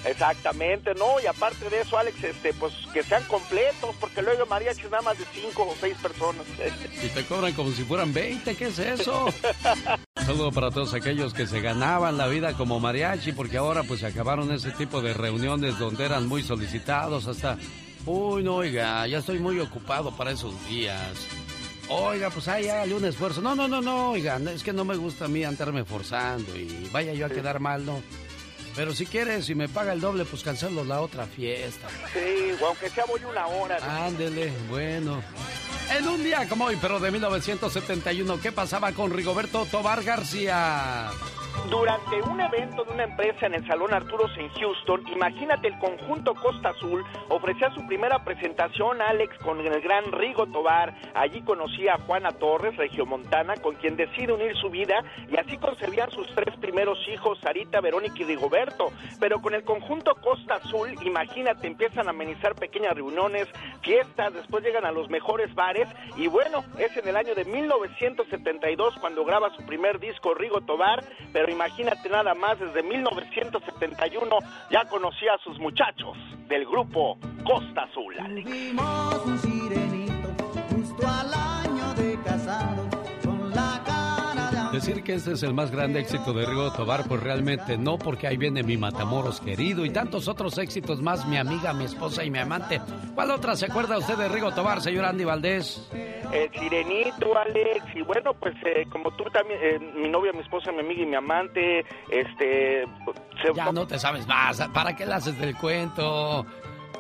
Exactamente, 0.05 0.94
no, 0.94 1.20
y 1.23 1.26
aparte 1.26 1.69
de 1.69 1.81
eso, 1.81 1.99
Alex, 1.99 2.23
este, 2.23 2.52
pues 2.55 2.73
que 2.93 3.02
sean 3.02 3.25
completos, 3.25 3.96
porque 3.99 4.23
luego 4.23 4.46
mariachis 4.46 4.85
nada 4.85 5.02
más 5.02 5.19
de 5.19 5.25
cinco 5.32 5.64
o 5.69 5.75
seis 5.81 5.96
personas. 6.00 6.46
Y 7.02 7.08
te 7.08 7.25
cobran 7.25 7.52
como 7.52 7.73
si 7.73 7.82
fueran 7.85 8.12
20, 8.12 8.55
¿qué 8.55 8.67
es 8.67 8.79
eso? 8.79 9.26
Un 9.26 10.25
saludo 10.26 10.52
para 10.52 10.70
todos 10.70 10.94
aquellos 10.94 11.34
que 11.34 11.46
se 11.46 11.61
ganaban 11.61 12.17
la 12.17 12.26
vida 12.26 12.55
como 12.55 12.81
mariachi 12.81 13.32
porque 13.32 13.56
ahora 13.56 13.82
pues 13.82 14.00
se 14.00 14.06
acabaron 14.06 14.52
ese 14.52 14.70
tipo 14.73 15.00
de 15.00 15.14
reuniones 15.14 15.79
donde 15.79 16.05
eran 16.05 16.26
muy 16.26 16.43
solicitados 16.43 17.26
hasta... 17.26 17.56
Uy, 18.06 18.43
no, 18.43 18.56
oiga, 18.56 19.06
ya 19.06 19.19
estoy 19.19 19.38
muy 19.38 19.61
ocupado 19.61 20.17
para 20.17 20.31
esos 20.31 20.55
días. 20.69 21.26
Oiga, 21.90 22.31
pues 22.31 22.49
ahí 22.49 22.69
hágale 22.69 22.94
un 22.94 23.05
esfuerzo. 23.05 23.41
No, 23.41 23.55
no, 23.55 23.67
no, 23.67 23.81
no, 23.81 24.10
oiga, 24.10 24.39
es 24.53 24.62
que 24.62 24.72
no 24.72 24.84
me 24.84 24.96
gusta 24.96 25.24
a 25.24 25.29
mí 25.29 25.44
andarme 25.44 25.84
forzando 25.84 26.56
y 26.56 26.89
vaya 26.93 27.15
yo 27.15 27.27
a 27.27 27.31
quedar 27.31 27.60
mal, 27.60 27.84
¿no? 27.86 28.03
Pero 28.77 28.94
si 28.94 29.06
quieres, 29.06 29.46
si 29.46 29.55
me 29.55 29.69
paga 29.69 29.93
el 29.93 30.01
doble, 30.01 30.24
pues 30.24 30.43
cancelo 30.43 30.84
la 30.84 31.01
otra 31.01 31.27
fiesta. 31.27 31.89
Sí, 32.12 32.53
aunque 32.65 32.89
sea 32.91 33.05
voy 33.06 33.20
una 33.29 33.46
hora. 33.46 34.06
Ándele, 34.06 34.53
bueno. 34.69 35.20
En 35.96 36.06
un 36.06 36.22
día 36.22 36.48
como 36.48 36.67
hoy, 36.67 36.79
pero 36.81 37.01
de 37.01 37.10
1971, 37.10 38.41
¿qué 38.41 38.53
pasaba 38.53 38.93
con 38.93 39.10
Rigoberto 39.10 39.67
Tobar 39.67 40.05
García? 40.05 41.10
Durante 41.70 42.22
un 42.22 42.41
evento 42.41 42.84
de 42.84 42.93
una 42.93 43.05
empresa 43.05 43.44
en 43.44 43.53
el 43.53 43.67
Salón 43.67 43.93
Arturos 43.93 44.31
en 44.39 44.48
Houston, 44.48 45.06
imagínate 45.08 45.69
el 45.69 45.79
conjunto 45.79 46.34
Costa 46.34 46.70
Azul 46.70 47.05
ofrecía 47.29 47.70
su 47.75 47.87
primera 47.87 48.25
presentación 48.25 49.03
Alex 49.03 49.37
con 49.39 49.60
el 49.60 49.81
gran 49.82 50.10
Rigo 50.13 50.46
Tobar. 50.46 50.94
Allí 51.15 51.43
conocía 51.43 51.94
a 51.94 51.98
Juana 51.98 52.32
Torres, 52.32 52.77
regiomontana, 52.77 53.56
con 53.56 53.75
quien 53.75 53.96
decide 53.96 54.32
unir 54.32 54.56
su 54.56 54.70
vida 54.70 55.05
y 55.31 55.37
así 55.37 55.58
concebían 55.58 56.10
sus 56.10 56.27
tres 56.34 56.56
primeros 56.56 56.98
hijos, 57.08 57.39
Sarita, 57.41 57.82
Verónica 57.82 58.17
y 58.19 58.25
Rigoberto. 58.25 58.91
Pero 59.20 59.43
con 59.43 59.55
el 59.55 59.65
conjunto 59.65 60.15
Costa 60.15 60.55
Azul, 60.55 60.94
imagínate, 61.03 61.67
empiezan 61.67 62.06
a 62.06 62.10
amenizar 62.10 62.55
pequeñas 62.55 62.94
reuniones, 62.94 63.46
fiestas, 63.82 64.32
después 64.32 64.65
llegan 64.65 64.87
a 64.87 64.93
los 64.93 65.10
mejores 65.10 65.55
bares 65.55 65.89
y 66.17 66.29
bueno, 66.29 66.65
es 66.79 66.96
en 66.96 67.08
el 67.08 67.17
año 67.17 67.34
de 67.34 67.44
1972 67.44 68.94
cuando 69.01 69.25
graba 69.25 69.55
su 69.55 69.67
primer 69.67 70.01
disco 70.01 70.34
Rigo 70.34 70.63
Tobar, 70.63 71.05
pero 71.32 71.57
imagínate 71.58 72.08
nada 72.08 72.34
más, 72.34 72.56
desde 72.60 72.84
1971 72.84 74.38
ya 74.70 74.84
conocía 74.84 75.34
a 75.34 75.38
sus 75.38 75.58
muchachos 75.58 76.17
del 76.46 76.65
grupo 76.65 77.19
Costa 77.44 77.82
Azul. 77.82 78.15
Tuvimos 78.17 79.27
un 79.27 79.38
sirenito 79.38 80.29
justo 80.70 81.06
al 81.06 81.34
año 81.34 81.94
de 81.94 82.17
casados 82.22 82.86
con 83.24 83.50
la 83.50 83.82
Decir 84.72 85.03
que 85.03 85.15
este 85.15 85.32
es 85.32 85.43
el 85.43 85.55
más 85.55 85.70
grande 85.70 85.98
éxito 86.01 86.32
de 86.34 86.44
Rigo 86.44 86.70
Tobar, 86.72 87.05
pues 87.08 87.22
realmente 87.22 87.79
no, 87.79 87.96
porque 87.98 88.27
ahí 88.27 88.37
viene 88.37 88.63
mi 88.63 88.77
Matamoros 88.77 89.41
querido 89.41 89.84
y 89.87 89.91
tantos 89.91 90.29
otros 90.29 90.58
éxitos 90.58 91.01
más, 91.01 91.27
mi 91.27 91.39
amiga, 91.39 91.72
mi 91.72 91.84
esposa 91.84 92.22
y 92.22 92.31
mi 92.31 92.39
amante. 92.39 92.81
¿Cuál 93.15 93.31
otra 93.31 93.56
se 93.56 93.67
acuerda 93.67 93.96
usted 93.98 94.17
de 94.17 94.29
Rigo 94.29 94.53
Tobar, 94.53 94.82
señor 94.82 95.06
Andy 95.06 95.25
Valdés? 95.25 95.89
El 96.32 96.51
sirenito, 96.53 97.37
Alex, 97.39 97.84
y 97.94 98.03
bueno, 98.03 98.34
pues 98.34 98.55
eh, 98.67 98.84
como 98.91 99.10
tú 99.17 99.25
también, 99.32 99.58
eh, 99.63 99.79
mi 99.96 100.08
novia, 100.10 100.32
mi 100.32 100.41
esposa, 100.41 100.70
mi 100.70 100.81
amiga 100.81 101.03
y 101.03 101.06
mi 101.06 101.17
amante, 101.17 101.81
este... 102.10 102.84
se- 103.43 103.55
Ya 103.55 103.72
no 103.72 103.87
te 103.87 103.98
sabes 103.98 104.27
más, 104.27 104.60
¿para 104.75 104.94
qué 104.94 105.06
le 105.06 105.15
haces 105.15 105.39
del 105.39 105.56
cuento? 105.56 106.44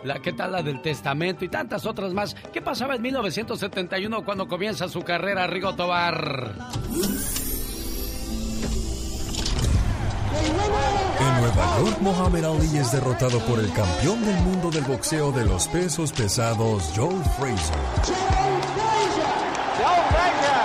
La, 0.04 0.20
¿Qué 0.20 0.32
tal 0.32 0.52
la 0.52 0.62
del 0.62 0.80
testamento 0.80 1.44
y 1.44 1.48
tantas 1.48 1.84
otras 1.84 2.14
más? 2.14 2.34
¿Qué 2.52 2.62
pasaba 2.62 2.94
en 2.94 3.02
1971 3.02 4.24
cuando 4.24 4.46
comienza 4.48 4.88
su 4.88 5.02
carrera 5.02 5.46
Rigo 5.48 5.74
Tobar? 5.74 6.54
En 11.20 11.40
Nueva 11.40 11.78
York, 11.78 11.98
Muhammad 12.00 12.44
Ali 12.44 12.76
es 12.78 12.92
derrotado 12.92 13.38
por 13.40 13.58
el 13.58 13.72
campeón 13.72 14.24
del 14.24 14.36
mundo 14.42 14.70
del 14.70 14.84
boxeo 14.84 15.32
de 15.32 15.44
los 15.44 15.66
pesos 15.68 16.12
pesados, 16.12 16.92
Joe 16.94 17.14
Frazier. 17.38 17.78
Joe 19.78 20.00
Frazier, 20.12 20.64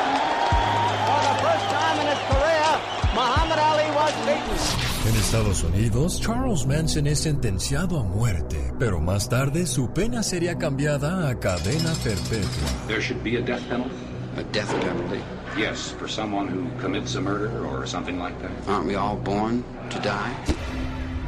for 1.07 1.21
the 1.21 1.35
first 1.41 1.67
time 1.69 1.97
in 2.01 2.07
his 2.07 2.21
career, 2.29 2.79
Muhammad 3.15 3.59
Ali 3.59 3.89
was 3.95 4.13
beaten. 4.25 4.83
En 5.09 5.15
Estados 5.15 5.63
Unidos, 5.63 6.21
Charles 6.21 6.65
Manson 6.65 7.07
es 7.07 7.19
sentenciado 7.19 7.99
a 7.99 8.03
muerte, 8.03 8.71
pero 8.79 9.01
más 9.01 9.27
tarde 9.29 9.65
su 9.65 9.91
pena 9.91 10.23
sería 10.23 10.57
cambiada 10.57 11.27
a 11.29 11.39
cadena 11.39 11.93
perpetua. 12.03 12.69
There 12.87 13.01
should 13.01 13.23
be 13.23 13.37
a 13.37 13.41
death 13.41 13.61
penalty? 13.69 13.95
A 14.37 14.43
death 14.51 14.71
penalty? 14.81 15.21
Yes, 15.57 15.91
for 15.99 16.07
someone 16.07 16.47
who 16.47 16.65
commits 16.81 17.15
a 17.15 17.21
murder 17.21 17.51
or 17.67 17.85
something 17.85 18.17
like 18.19 18.35
that. 18.41 18.51
Aren't 18.67 18.87
we 18.87 18.95
all 18.95 19.15
born 19.17 19.63
to 19.91 19.99
die? 19.99 20.33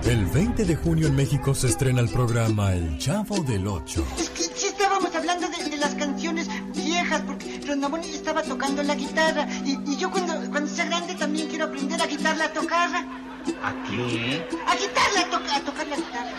El 0.03 0.25
20 0.25 0.65
de 0.65 0.75
junio 0.75 1.07
en 1.07 1.15
México 1.15 1.53
se 1.55 1.67
estrena 1.67 1.99
el 2.01 2.09
programa 2.09 2.73
El 2.73 2.97
Chavo 2.97 3.43
del 3.43 3.67
Ocho. 3.67 4.05
Es 4.19 4.29
que 4.29 4.43
sí 4.43 4.67
estábamos 4.67 5.13
hablando 5.15 5.47
de, 5.47 5.69
de 5.69 5.77
las 5.77 5.93
canciones 5.95 6.47
viejas, 6.75 7.21
porque 7.25 7.59
Rondamón 7.67 8.01
estaba 8.01 8.41
tocando 8.43 8.81
la 8.83 8.95
guitarra. 8.95 9.47
Y, 9.63 9.77
y 9.91 9.97
yo 9.97 10.09
cuando, 10.11 10.33
cuando 10.51 10.69
sea 10.69 10.85
grande 10.85 11.15
también 11.15 11.47
quiero 11.47 11.65
aprender 11.65 12.01
a 12.01 12.07
quitarla 12.07 12.45
a 12.45 12.53
tocar. 12.53 12.89
¿A 12.95 13.73
qué? 13.89 14.47
A 14.67 14.75
quitarla 14.75 15.21
a, 15.21 15.29
to- 15.29 15.55
a 15.55 15.59
tocar 15.61 15.87
la 15.87 15.95
guitarra. 15.97 16.31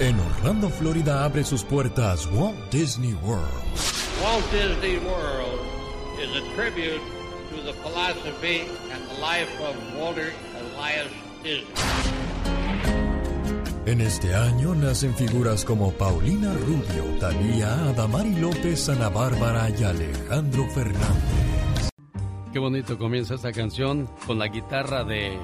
En 0.00 0.20
Orlando, 0.20 0.68
Florida 0.70 1.24
abre 1.24 1.44
sus 1.44 1.64
puertas 1.64 2.26
Walt 2.32 2.56
Disney 2.70 3.14
World. 3.24 3.48
Walt 4.22 4.44
Disney 4.52 4.96
World 4.98 5.77
is 6.18 6.34
a 6.34 6.42
tribute 6.54 7.00
to 7.50 7.62
the 7.62 7.72
philosophy 7.74 8.66
and 8.92 9.00
the 9.08 9.20
life 9.20 9.50
of 9.60 9.74
Walter 9.96 10.32
Elias 10.56 11.10
Disney. 11.42 11.66
En 13.86 14.02
este 14.02 14.34
año 14.34 14.74
nacen 14.74 15.14
figuras 15.14 15.64
como 15.64 15.92
Paulina 15.92 16.52
Rubio, 16.52 17.04
Talía, 17.20 17.72
Adamari 17.88 18.34
López, 18.34 18.88
Ana 18.90 19.08
Bárbara 19.08 19.70
y 19.70 19.82
Alejandro 19.82 20.68
Fernández. 20.74 21.88
Qué 22.52 22.58
bonito 22.58 22.98
comienza 22.98 23.34
esta 23.34 23.52
canción 23.52 24.08
con 24.26 24.38
la 24.38 24.48
guitarra 24.48 25.04
de 25.04 25.38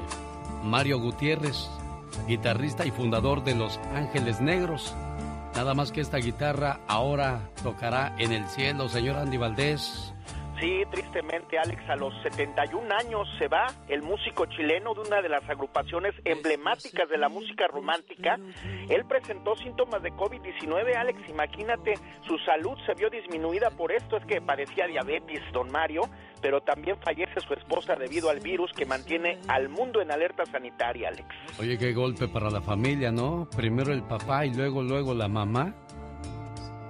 Mario 0.63 1.01
Gutiérrez, 1.01 1.69
guitarrista 2.27 2.85
y 2.85 2.91
fundador 2.91 3.45
de 3.45 3.55
Los 3.55 3.79
Ángeles 3.95 4.41
Negros. 4.41 4.95
Nada 5.55 5.73
más 5.73 5.93
que 5.93 6.01
esta 6.01 6.19
guitarra 6.19 6.81
ahora 6.89 7.49
tocará 7.63 8.15
en 8.19 8.33
el 8.33 8.45
cielo, 8.49 8.89
señor 8.89 9.17
Andy 9.17 9.37
Valdés. 9.37 10.14
Sí, 10.61 10.83
tristemente, 10.91 11.59
Alex, 11.59 11.83
a 11.89 11.97
los 11.97 12.15
71 12.23 12.89
años 12.95 13.29
se 13.39 13.49
va 13.49 13.67
el 13.89 14.03
músico 14.03 14.47
chileno 14.47 14.95
de 14.95 15.01
una 15.01 15.21
de 15.21 15.29
las 15.29 15.49
agrupaciones 15.49 16.15
emblemáticas 16.25 17.09
de 17.09 17.19
la 17.19 17.29
música 17.29 17.67
romántica. 17.67 18.39
Él 18.89 19.05
presentó 19.07 19.57
síntomas 19.57 20.03
de 20.03 20.13
COVID-19, 20.13 20.97
Alex, 20.97 21.29
imagínate, 21.29 21.95
su 22.27 22.39
salud 22.39 22.79
se 22.87 22.95
vio 22.95 23.11
disminuida 23.11 23.71
por 23.71 23.93
esto, 23.93 24.17
es 24.17 24.25
que 24.27 24.41
padecía 24.41 24.87
diabetes, 24.87 25.41
don 25.53 25.71
Mario, 25.71 26.03
pero 26.41 26.61
también 26.61 26.97
fallece 27.03 27.41
su 27.41 27.55
esposa 27.55 27.97
debido 27.97 28.31
al 28.31 28.41
virus 28.41 28.71
que 28.73 28.87
mantiene 28.87 29.41
al 29.49 29.69
mundo 29.69 30.01
en 30.01 30.13
alerta 30.13 30.45
sanitaria, 30.47 31.09
Alex. 31.09 31.29
Oye, 31.59 31.77
qué 31.79 31.93
golpe 31.93 32.29
para 32.29 32.51
la 32.51 32.61
familia, 32.61 33.11
¿no? 33.11 33.49
Primero 33.57 33.93
el 33.93 34.03
papá 34.03 34.47
y 34.47 34.55
luego, 34.55 34.83
luego 34.83 35.15
la 35.15 35.27
mamá. 35.27 35.75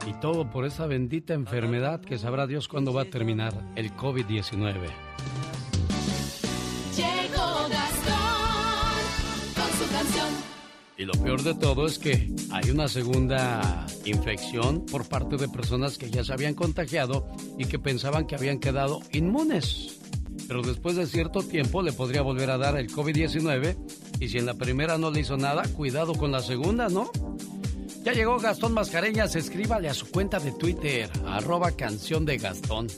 Y 0.07 0.13
todo 0.21 0.51
por 0.51 0.67
esa 0.67 0.87
bendita 0.87 1.33
enfermedad 1.35 2.01
que 2.01 2.19
sabrá 2.19 2.47
Dios 2.47 2.69
cuándo 2.69 2.93
va 2.93 3.03
a 3.03 3.05
terminar, 3.07 3.55
el 3.75 3.95
COVID-19. 3.95 4.75
Llegó 6.97 7.69
Gastón 7.69 8.15
con 9.55 9.71
su 9.79 9.93
canción. 9.93 10.29
Y 10.97 11.05
lo 11.07 11.15
peor 11.15 11.43
de 11.43 11.55
todo 11.55 11.87
es 11.87 11.99
que 11.99 12.35
hay 12.53 12.71
una 12.71 12.87
segunda 12.89 13.87
infección 14.05 14.85
por 14.85 15.09
parte 15.09 15.37
de 15.37 15.49
personas 15.49 15.97
que 15.97 16.11
ya 16.11 16.23
se 16.23 16.33
habían 16.33 16.55
contagiado 16.55 17.27
y 17.59 17.65
que 17.65 17.79
pensaban 17.79 18.27
que 18.27 18.37
habían 18.37 18.59
quedado 18.59 19.01
inmunes. 19.13 20.01
Pero 20.47 20.63
después 20.63 20.97
de 20.97 21.07
cierto 21.07 21.43
tiempo 21.43 21.83
le 21.83 21.93
podría 21.93 22.21
volver 22.21 22.51
a 22.51 22.59
dar 22.59 22.77
el 22.77 22.91
COVID-19 22.93 23.77
y 24.21 24.29
si 24.29 24.39
en 24.39 24.47
la 24.47 24.55
primera 24.55 24.99
no 24.99 25.11
le 25.11 25.21
hizo 25.21 25.39
nada, 25.39 25.63
cuidado 25.75 26.15
con 26.15 26.31
la 26.31 26.43
segunda, 26.43 26.89
¿no? 26.89 27.11
Ya 28.05 28.13
llegó 28.13 28.39
Gastón 28.39 28.75
Mascareñas, 28.75 29.35
escríbale 29.35 29.89
a 29.89 29.95
su 29.95 30.11
cuenta 30.11 30.39
de 30.39 30.53
Twitter, 30.53 31.09
arroba 31.27 31.71
canción 31.71 32.27
de 32.27 32.37
Gastón. 32.37 32.89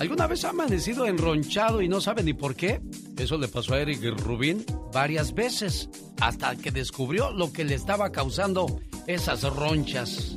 ¿Alguna 0.00 0.26
vez 0.26 0.44
ha 0.44 0.50
amanecido 0.50 1.06
enronchado 1.06 1.80
y 1.80 1.88
no 1.88 2.00
sabe 2.00 2.24
ni 2.24 2.32
por 2.32 2.56
qué? 2.56 2.80
Eso 3.16 3.38
le 3.38 3.46
pasó 3.46 3.74
a 3.74 3.80
Eric 3.80 4.02
Rubín 4.18 4.66
varias 4.92 5.32
veces, 5.32 5.88
hasta 6.20 6.56
que 6.56 6.72
descubrió 6.72 7.30
lo 7.30 7.52
que 7.52 7.62
le 7.62 7.76
estaba 7.76 8.10
causando 8.10 8.80
esas 9.06 9.44
ronchas. 9.44 10.36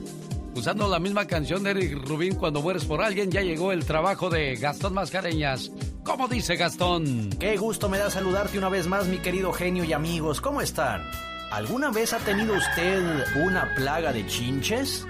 Usando 0.56 0.88
la 0.88 1.00
misma 1.00 1.26
canción 1.26 1.64
de 1.64 1.72
Eric 1.72 2.08
Rubín, 2.08 2.36
Cuando 2.36 2.62
mueres 2.62 2.86
por 2.86 3.02
alguien, 3.02 3.32
ya 3.32 3.42
llegó 3.42 3.72
el 3.72 3.86
trabajo 3.86 4.30
de 4.30 4.56
Gastón 4.56 4.94
Mascareñas. 4.94 5.72
¿Cómo 6.04 6.28
dice 6.28 6.58
Gastón? 6.58 7.32
Qué 7.40 7.58
gusto 7.58 7.90
me 7.90 7.98
da 7.98 8.12
saludarte 8.12 8.60
una 8.60 8.70
vez 8.70 8.86
más, 8.86 9.08
mi 9.08 9.18
querido 9.18 9.52
genio 9.52 9.84
y 9.84 9.94
amigos. 9.94 10.42
¿Cómo 10.42 10.62
están? 10.62 11.02
¿Alguna 11.52 11.92
vez 11.92 12.14
ha 12.14 12.20
tenido 12.20 12.56
usted 12.56 13.26
una 13.36 13.76
plaga 13.76 14.14
de 14.14 14.26
chinches? 14.26 15.06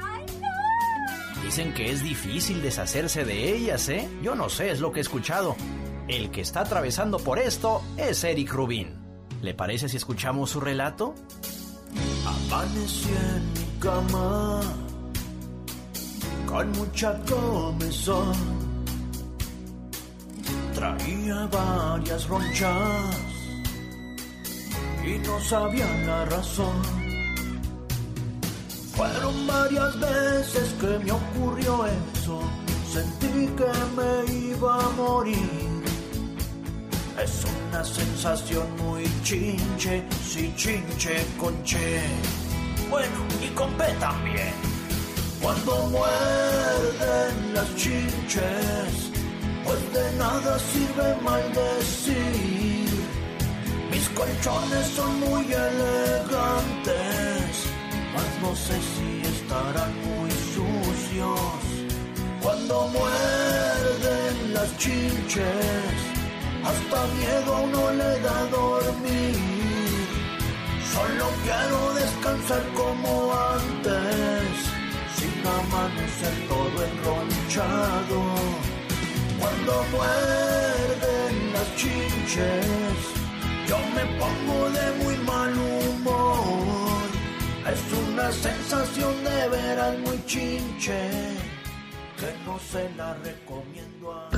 Dicen 1.43 1.71
que 1.71 1.91
es 1.91 2.01
difícil 2.01 2.63
deshacerse 2.63 3.24
de 3.25 3.55
ellas, 3.55 3.88
¿eh? 3.89 4.10
Yo 4.24 4.33
no 4.33 4.50
sé, 4.50 4.71
es 4.71 4.79
lo 4.79 4.91
que 4.91 5.00
he 5.00 5.01
escuchado. 5.01 5.55
El 6.07 6.31
que 6.31 6.41
está 6.41 6.62
atravesando 6.62 7.19
por 7.19 7.38
esto 7.38 7.83
es 7.95 8.24
Eric 8.24 8.51
Rubin. 8.53 8.98
¿Le 9.43 9.53
parece 9.53 9.88
si 9.88 9.98
escuchamos 9.98 10.50
su 10.50 10.60
relato? 10.60 11.13
Amanecí 12.25 13.10
en 13.10 13.53
mi 13.53 13.79
cama 13.79 14.62
con 16.48 16.71
mucha 16.71 17.19
comezón. 17.25 18.33
Traía 20.74 21.45
varias 21.51 22.27
ronchas 22.27 23.30
y 25.05 25.17
no 25.20 25.39
sabía 25.39 25.88
la 26.05 26.25
razón. 26.25 26.75
Fueron 28.96 29.48
varias 29.48 30.00
veces 30.00 30.74
que 30.79 31.00
me 31.00 31.12
ocurrió 31.12 31.86
eso. 31.86 32.41
Sentí 32.91 33.48
que 33.58 33.72
me 33.96 34.34
iba 34.50 34.86
a 34.86 34.89
morir. 34.89 35.81
Es 37.22 37.43
una 37.46 37.84
sensación 37.84 38.65
muy 38.77 39.03
chinche, 39.24 40.03
sí 40.24 40.53
chinche 40.55 41.25
con 41.39 41.63
che. 41.63 42.01
Bueno, 42.89 43.15
y 43.41 43.48
con 43.55 43.72
P 43.77 43.84
también. 44.00 44.53
Cuando 45.41 45.88
muerden 45.88 47.53
las 47.53 47.75
chinches, 47.75 49.12
pues 49.63 49.93
de 49.93 50.17
nada 50.17 50.60
sirve 50.60 51.15
maldecir. 51.24 52.71
Colchones 54.22 54.86
son 54.96 55.20
muy 55.20 55.46
elegantes, 55.51 56.94
mas 58.13 58.30
no 58.44 58.56
sé 58.56 58.78
si 58.94 59.10
estarán 59.25 59.92
muy 60.06 60.30
sucios. 60.54 61.58
Cuando 62.44 62.88
muerden 62.90 64.54
las 64.54 64.78
chinches, 64.78 65.98
hasta 66.63 67.08
miedo 67.18 67.56
a 67.56 67.62
uno 67.62 67.92
le 67.94 68.20
da 68.20 68.46
dormir. 68.51 69.38
Solo 70.94 71.25
quiero 71.44 71.80
descansar 71.96 72.63
como 72.75 73.34
antes, 73.34 74.54
sin 75.18 75.36
amanecer 75.48 76.36
todo 76.48 76.78
enronchado. 76.92 78.20
Cuando 79.40 79.74
muerden 79.96 81.34
las 81.54 81.68
chinches, 81.75 83.21
yo 83.72 83.78
me 83.96 84.06
pongo 84.20 84.70
de 84.70 84.86
muy 85.01 85.18
mal 85.24 85.54
humor. 85.54 87.04
Es 87.72 87.84
una 88.10 88.30
sensación 88.30 89.13
de 89.24 89.50
veras 89.50 89.98
muy 90.00 90.25
chinche, 90.25 91.10
que 92.20 92.30
no 92.46 92.60
se 92.60 92.90
la 92.98 93.13
recomiendo 93.13 94.12
a... 94.12 94.30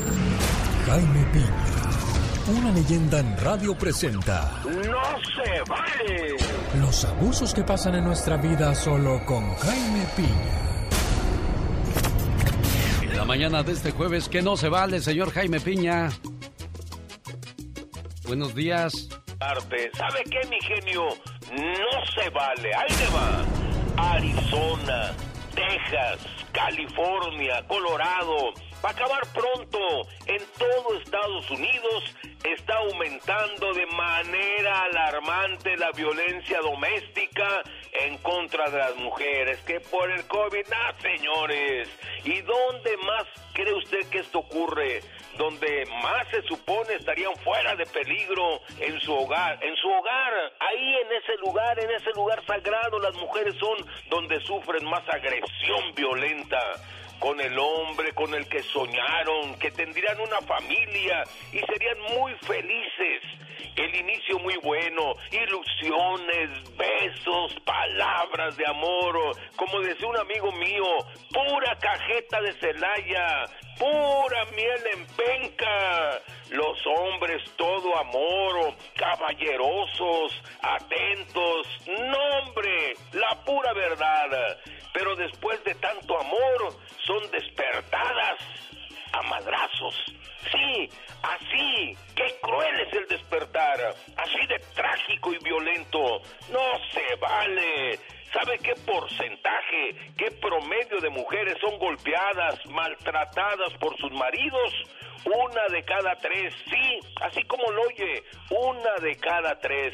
Jaime 0.86 1.25
Piña, 1.34 2.60
una 2.60 2.72
leyenda 2.74 3.20
en 3.20 3.38
radio 3.38 3.75
presenta 3.75 4.62
¡No 4.66 5.06
se 5.36 5.62
vale! 5.68 6.38
los 6.80 7.06
abusos 7.06 7.54
que 7.56 7.63
pasan 7.63 7.96
en 7.96 8.04
nuestra 8.04 8.38
vida 8.38 8.75
solo 8.75 9.25
con 9.25 9.56
Jaime 9.56 10.06
Piña. 10.16 10.60
En 13.02 13.18
la 13.18 13.25
mañana 13.25 13.63
de 13.63 13.72
este 13.72 13.90
jueves, 13.92 14.30
que 14.30 14.44
no 14.44 14.58
se 14.58 14.70
vale, 14.70 15.00
señor 15.00 15.32
Jaime 15.32 15.60
Piña. 15.60 16.10
Buenos 18.28 18.54
días. 18.54 19.10
¿Sabe 19.43 20.23
qué, 20.31 20.47
mi 20.47 20.57
genio? 20.62 21.09
No 21.51 22.05
se 22.15 22.29
vale. 22.29 22.73
Ahí 22.73 22.88
te 22.88 23.07
va. 23.13 24.13
Arizona, 24.15 25.13
Texas, 25.53 26.25
California, 26.53 27.62
Colorado, 27.67 28.53
va 28.83 28.89
a 28.89 28.91
acabar 28.93 29.21
pronto. 29.33 30.07
En 30.27 30.41
todo 30.57 30.97
Estados 30.97 31.51
Unidos 31.51 32.15
está 32.45 32.75
aumentando 32.77 33.73
de 33.73 33.85
manera 33.88 34.83
alarmante 34.83 35.75
la 35.75 35.91
violencia 35.91 36.62
doméstica 36.62 37.63
en 37.91 38.17
contra 38.19 38.69
de 38.69 38.77
las 38.77 38.95
mujeres. 38.95 39.59
Que 39.67 39.81
por 39.81 40.09
el 40.09 40.25
COVID, 40.25 40.65
ah, 40.73 40.93
señores. 41.01 41.89
¿Y 42.23 42.39
dónde 42.41 42.95
más 43.05 43.25
cree 43.53 43.73
usted 43.73 44.07
que 44.09 44.19
esto 44.19 44.39
ocurre? 44.39 45.01
Donde 45.38 45.86
más 46.02 46.28
se 46.30 46.42
supone 46.44 46.94
estarían 46.94 47.36
fuera 47.38 47.75
de 47.75 47.86
peligro 47.88 48.62
en 48.80 49.00
su 49.02 49.13
hogar, 49.13 49.58
en 49.63 49.75
su 49.78 49.90
hogar, 49.90 50.34
ahí 50.60 50.96
en 50.96 51.12
ese 51.12 51.36
lugar, 51.44 51.80
en 51.80 51.90
ese 51.90 52.12
lugar 52.12 52.44
sagrado, 52.46 53.00
las 53.00 53.16
mujeres 53.16 53.56
son 53.56 53.78
donde 54.10 54.40
sufren 54.42 54.86
más 54.86 55.04
agresión 55.10 55.94
violenta 55.96 56.60
con 57.24 57.39
el 57.39 57.58
hombre 57.58 58.12
con 58.12 58.34
el 58.34 58.46
que 58.50 58.62
soñaron, 58.63 59.58
que 59.58 59.72
tendrían 59.72 60.20
una 60.20 60.42
familia 60.42 61.24
y 61.53 61.60
serían 61.60 61.98
muy 62.18 62.34
felices. 62.42 63.24
El 63.77 63.96
inicio 63.96 64.39
muy 64.39 64.58
bueno, 64.58 65.13
ilusiones, 65.32 66.50
besos, 66.75 67.56
palabras 67.63 68.58
de 68.58 68.68
amor, 68.68 69.38
como 69.56 69.80
decía 69.80 70.06
un 70.06 70.18
amigo 70.18 70.51
mío, 70.51 70.84
pura 71.32 71.77
cajeta 71.80 72.42
de 72.42 72.53
Celaya, 72.60 73.46
pura 73.80 74.44
miel 74.53 74.82
en 74.94 75.08
penca. 75.15 76.20
Los 76.50 76.77
hombres 76.86 77.42
todo 77.56 77.98
amor, 78.00 78.75
caballerosos, 78.96 80.44
atentos, 80.62 81.68
nombre, 81.88 82.94
la 83.13 83.44
pura 83.46 83.72
verdad. 83.72 84.60
Pero 84.93 85.15
después 85.15 85.63
de 85.63 85.75
tanto 85.75 86.19
amor, 86.19 86.75
son 87.05 87.31
despertadas 87.31 88.39
a 89.12 89.21
madrazos. 89.23 89.95
Sí, 90.51 90.89
así. 91.23 91.97
Qué 92.15 92.35
cruel 92.41 92.79
es 92.81 92.93
el 92.93 93.07
despertar. 93.07 93.95
Así 94.17 94.47
de 94.47 94.59
trágico 94.75 95.33
y 95.33 95.43
violento. 95.43 96.21
No 96.51 96.62
se 96.91 97.15
vale. 97.15 98.00
¿Sabe 98.33 98.57
qué 98.57 98.73
porcentaje, 98.83 99.95
qué 100.17 100.31
promedio 100.31 101.00
de 101.00 101.09
mujeres 101.12 101.55
son 101.62 101.77
golpeadas, 101.77 102.65
maltratadas 102.65 103.71
por 103.79 103.95
sus 103.97 104.12
maridos? 104.12 104.73
Una 105.25 105.67
de 105.69 105.85
cada 105.85 106.15
tres, 106.15 106.51
sí, 106.65 107.00
así 107.21 107.43
como 107.43 107.71
lo 107.71 107.83
oye, 107.83 108.23
una 108.50 108.95
de 109.01 109.15
cada 109.17 109.59
tres. 109.59 109.93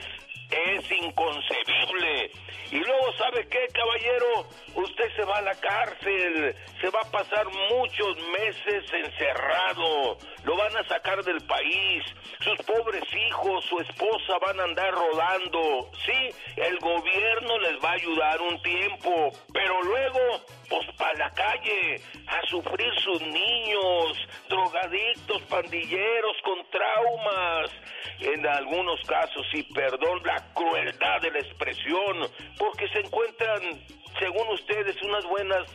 Es 0.50 0.92
inconcebible. 0.92 2.32
Y 2.72 2.78
luego, 2.78 3.14
¿sabe 3.18 3.48
qué, 3.48 3.68
caballero? 3.74 4.48
Usted 4.76 5.16
se 5.16 5.24
va 5.24 5.38
a 5.38 5.42
la 5.42 5.56
cárcel, 5.56 6.56
se 6.80 6.90
va 6.90 7.02
a 7.02 7.12
pasar 7.12 7.46
muchos 7.72 8.16
meses 8.32 8.84
encerrado, 8.94 10.18
lo 10.44 10.56
van 10.56 10.78
a 10.78 10.88
sacar 10.88 11.24
del 11.24 11.42
país, 11.48 12.04
sus 12.42 12.58
pobres 12.66 13.04
hijos, 13.28 13.66
su 13.66 13.80
esposa 13.80 14.38
van 14.46 14.60
a 14.60 14.64
andar 14.64 14.92
rodando. 14.94 15.92
Sí, 16.06 16.30
el 16.58 16.78
gobierno 16.80 17.58
les 17.60 17.84
va 17.84 17.90
a 17.90 17.94
ayudar 17.94 18.42
un 18.42 18.62
tiempo, 18.62 19.32
pero 19.52 19.82
luego, 19.82 20.20
pues 20.70 20.88
para 20.98 21.14
la 21.18 21.32
calle, 21.32 22.02
a 22.28 22.48
sufrir 22.48 22.94
sus 23.00 23.22
niños, 23.22 24.28
drogadictos, 24.48 25.42
pandilleros 25.50 26.38
con 26.44 26.70
traumas. 26.70 27.72
En 28.20 28.46
algunos 28.46 29.02
casos, 29.08 29.46
y 29.54 29.64
perdón 29.64 30.22
la 30.26 30.39
crueldad 30.54 31.22
de 31.22 31.32
la 31.32 31.40
expresión, 31.40 32.30
porque 32.58 32.88
se 32.90 33.00
encuentran, 33.00 33.62
según 34.20 34.48
ustedes, 34.50 34.96
unas 35.04 35.26
buenas, 35.26 35.66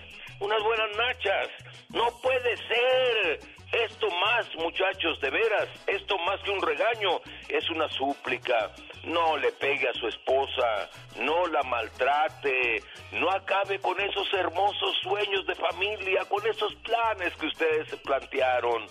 unas 0.40 0.62
buenas 0.62 0.96
nachas. 0.96 1.48
No 1.90 2.06
puede 2.22 2.56
ser. 2.56 3.54
Esto 3.72 4.06
más, 4.08 4.46
muchachos, 4.54 5.20
de 5.20 5.30
veras, 5.30 5.68
esto 5.88 6.16
más 6.18 6.40
que 6.42 6.50
un 6.52 6.62
regaño, 6.62 7.20
es 7.48 7.68
una 7.70 7.88
súplica. 7.88 8.70
No 9.02 9.36
le 9.36 9.50
pegue 9.50 9.88
a 9.88 9.92
su 9.94 10.06
esposa, 10.06 10.88
no 11.18 11.46
la 11.48 11.60
maltrate, 11.64 12.80
no 13.12 13.28
acabe 13.30 13.80
con 13.80 14.00
esos 14.00 14.32
hermosos 14.32 14.96
sueños 15.02 15.44
de 15.46 15.56
familia, 15.56 16.24
con 16.28 16.46
esos 16.46 16.72
planes 16.76 17.34
que 17.34 17.46
ustedes 17.46 17.96
plantearon. 18.04 18.86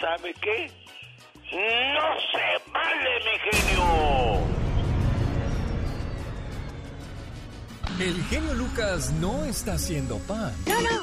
¿Sabe 0.00 0.34
qué? 0.34 0.70
¡No 1.52 2.20
se 2.20 2.70
vale, 2.72 3.20
mi 3.24 3.38
genio! 3.38 4.65
El 7.98 8.22
genio 8.24 8.52
Lucas 8.54 9.10
no 9.20 9.44
está 9.46 9.74
haciendo 9.74 10.18
pan. 10.18 10.52
No, 10.66 10.80
no. 10.82 11.02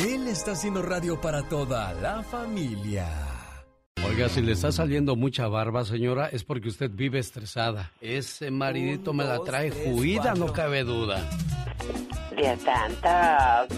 Él 0.00 0.28
está 0.28 0.52
haciendo 0.52 0.82
radio 0.82 1.20
para 1.20 1.48
toda 1.48 1.92
la 1.94 2.22
familia. 2.22 3.08
Oiga, 4.06 4.28
si 4.28 4.42
le 4.42 4.52
está 4.52 4.70
saliendo 4.70 5.16
mucha 5.16 5.48
barba, 5.48 5.84
señora, 5.84 6.28
es 6.28 6.44
porque 6.44 6.68
usted 6.68 6.90
vive 6.92 7.18
estresada. 7.18 7.90
Ese 8.00 8.52
maridito 8.52 9.12
me 9.12 9.24
la 9.24 9.40
trae 9.40 9.70
juida, 9.70 10.34
no 10.34 10.52
cabe 10.52 10.84
duda. 10.84 11.28
Dios 12.36 12.60
santo. 12.60 13.74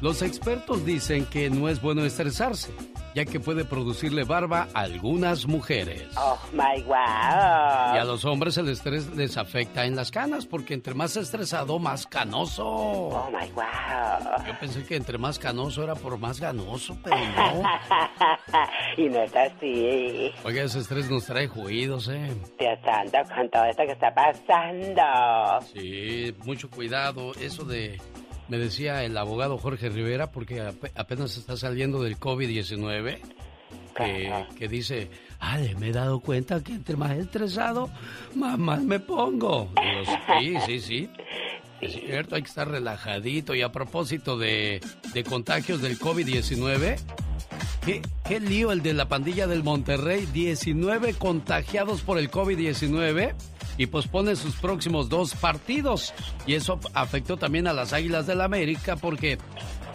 Los 0.00 0.22
expertos 0.22 0.84
dicen 0.84 1.26
que 1.26 1.50
no 1.50 1.68
es 1.68 1.82
bueno 1.82 2.04
estresarse, 2.04 2.72
ya 3.14 3.24
que 3.24 3.40
puede 3.40 3.64
producirle 3.64 4.24
barba 4.24 4.68
a 4.74 4.80
algunas 4.80 5.46
mujeres. 5.46 6.08
Oh 6.16 6.38
my 6.52 6.82
wow. 6.82 7.94
Y 7.94 7.98
a 7.98 8.04
los 8.04 8.24
hombres 8.24 8.56
el 8.58 8.68
estrés 8.68 9.14
les 9.16 9.36
afecta 9.36 9.84
en 9.84 9.96
las 9.96 10.10
canas, 10.10 10.46
porque 10.46 10.74
entre 10.74 10.94
más 10.94 11.16
estresado, 11.16 11.78
más 11.78 12.06
canoso. 12.06 12.66
Oh 12.66 13.30
my 13.30 13.50
wow. 13.52 14.46
Yo 14.46 14.58
pensé 14.58 14.84
que 14.84 14.96
entre 14.96 15.18
más 15.18 15.38
canoso 15.38 15.82
era 15.82 15.94
por 15.94 16.18
más 16.18 16.40
ganoso, 16.40 16.96
pero 17.02 17.16
no. 17.16 17.62
y 18.96 19.08
no 19.08 19.22
es 19.22 19.34
así. 19.34 20.32
Oiga, 20.44 20.62
ese 20.62 20.80
estrés 20.80 21.10
nos 21.10 21.26
trae 21.26 21.48
juidos, 21.48 22.08
¿eh? 22.08 22.30
Dios 22.58 22.78
santo, 22.84 23.18
con 23.34 23.48
todo 23.50 23.64
esto 23.64 23.82
que 23.84 23.92
está 23.92 24.14
pasando. 24.14 25.66
Sí, 25.72 26.34
mucho 26.44 26.70
cuidado. 26.70 27.32
Eso 27.40 27.64
de 27.64 27.98
me 28.50 28.58
decía 28.58 29.02
el 29.04 29.16
abogado 29.16 29.56
Jorge 29.56 29.88
Rivera, 29.88 30.30
porque 30.30 30.60
ap- 30.60 30.90
apenas 30.94 31.36
está 31.38 31.56
saliendo 31.56 32.02
del 32.02 32.18
COVID-19, 32.18 33.18
que, 33.96 34.44
que 34.58 34.68
dice, 34.68 35.10
ay, 35.38 35.74
me 35.78 35.88
he 35.88 35.92
dado 35.92 36.20
cuenta 36.20 36.62
que 36.62 36.72
entre 36.72 36.96
más 36.96 37.12
estresado, 37.12 37.88
más 38.34 38.58
mal 38.58 38.82
me 38.82 38.98
pongo. 39.00 39.70
Digo, 39.76 40.16
sí, 40.40 40.56
sí, 40.66 40.80
sí. 40.80 41.10
Es 41.80 41.94
cierto, 41.94 42.34
hay 42.34 42.42
que 42.42 42.48
estar 42.48 42.68
relajadito. 42.68 43.54
Y 43.54 43.62
a 43.62 43.72
propósito 43.72 44.36
de, 44.36 44.82
de 45.14 45.24
contagios 45.24 45.80
del 45.80 45.98
COVID-19, 45.98 46.98
¿qué, 47.86 48.02
qué 48.28 48.38
lío 48.38 48.70
el 48.72 48.82
de 48.82 48.92
la 48.92 49.08
pandilla 49.08 49.46
del 49.46 49.62
Monterrey. 49.62 50.26
19 50.30 51.14
contagiados 51.14 52.02
por 52.02 52.18
el 52.18 52.30
COVID-19 52.30 53.32
y 53.76 53.86
pospone 53.86 54.36
sus 54.36 54.56
próximos 54.56 55.08
dos 55.08 55.34
partidos. 55.34 56.12
Y 56.46 56.54
eso 56.54 56.78
afectó 56.94 57.36
también 57.36 57.66
a 57.66 57.72
las 57.72 57.92
Águilas 57.92 58.26
del 58.26 58.40
América 58.40 58.96
porque 58.96 59.38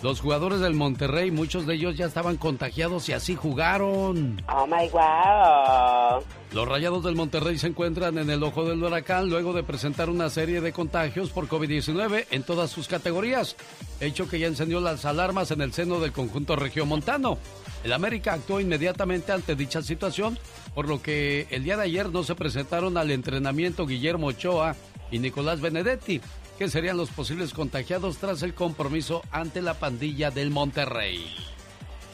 los 0.01 0.21
jugadores 0.21 0.59
del 0.59 0.75
Monterrey, 0.75 1.31
muchos 1.31 1.65
de 1.65 1.75
ellos 1.75 1.97
ya 1.97 2.05
estaban 2.05 2.37
contagiados 2.37 3.09
y 3.09 3.13
así 3.13 3.35
jugaron. 3.35 4.41
Oh 4.47 4.67
my 4.67 4.87
wow. 4.89 6.23
Los 6.51 6.67
Rayados 6.67 7.03
del 7.03 7.15
Monterrey 7.15 7.57
se 7.57 7.67
encuentran 7.67 8.17
en 8.17 8.29
el 8.29 8.43
ojo 8.43 8.65
del 8.65 8.83
huracán 8.83 9.29
luego 9.29 9.51
de 9.51 9.63
presentar 9.63 10.09
una 10.09 10.29
serie 10.29 10.61
de 10.61 10.71
contagios 10.71 11.31
por 11.31 11.47
COVID-19 11.47 12.27
en 12.29 12.43
todas 12.43 12.69
sus 12.69 12.87
categorías, 12.87 13.55
hecho 13.99 14.29
que 14.29 14.39
ya 14.39 14.47
encendió 14.47 14.79
las 14.79 15.05
alarmas 15.05 15.51
en 15.51 15.61
el 15.61 15.73
seno 15.73 15.99
del 15.99 16.11
conjunto 16.11 16.55
regiomontano. 16.55 17.37
El 17.83 17.91
América 17.91 18.33
actuó 18.33 18.59
inmediatamente 18.59 19.31
ante 19.31 19.55
dicha 19.55 19.81
situación, 19.81 20.37
por 20.75 20.89
lo 20.89 21.01
que 21.01 21.47
el 21.49 21.63
día 21.63 21.77
de 21.77 21.83
ayer 21.83 22.09
no 22.09 22.23
se 22.23 22.35
presentaron 22.35 22.97
al 22.97 23.09
entrenamiento 23.09 23.87
Guillermo 23.87 24.27
Ochoa 24.27 24.75
y 25.09 25.19
Nicolás 25.19 25.61
Benedetti, 25.61 26.21
que 26.59 26.69
serían 26.69 26.97
los 26.97 27.09
posibles 27.09 27.53
contagiados 27.53 28.17
tras 28.17 28.43
el 28.43 28.53
compromiso 28.53 29.23
ante 29.31 29.61
la 29.61 29.75
pandilla 29.75 30.31
del 30.31 30.51
Monterrey. 30.51 31.33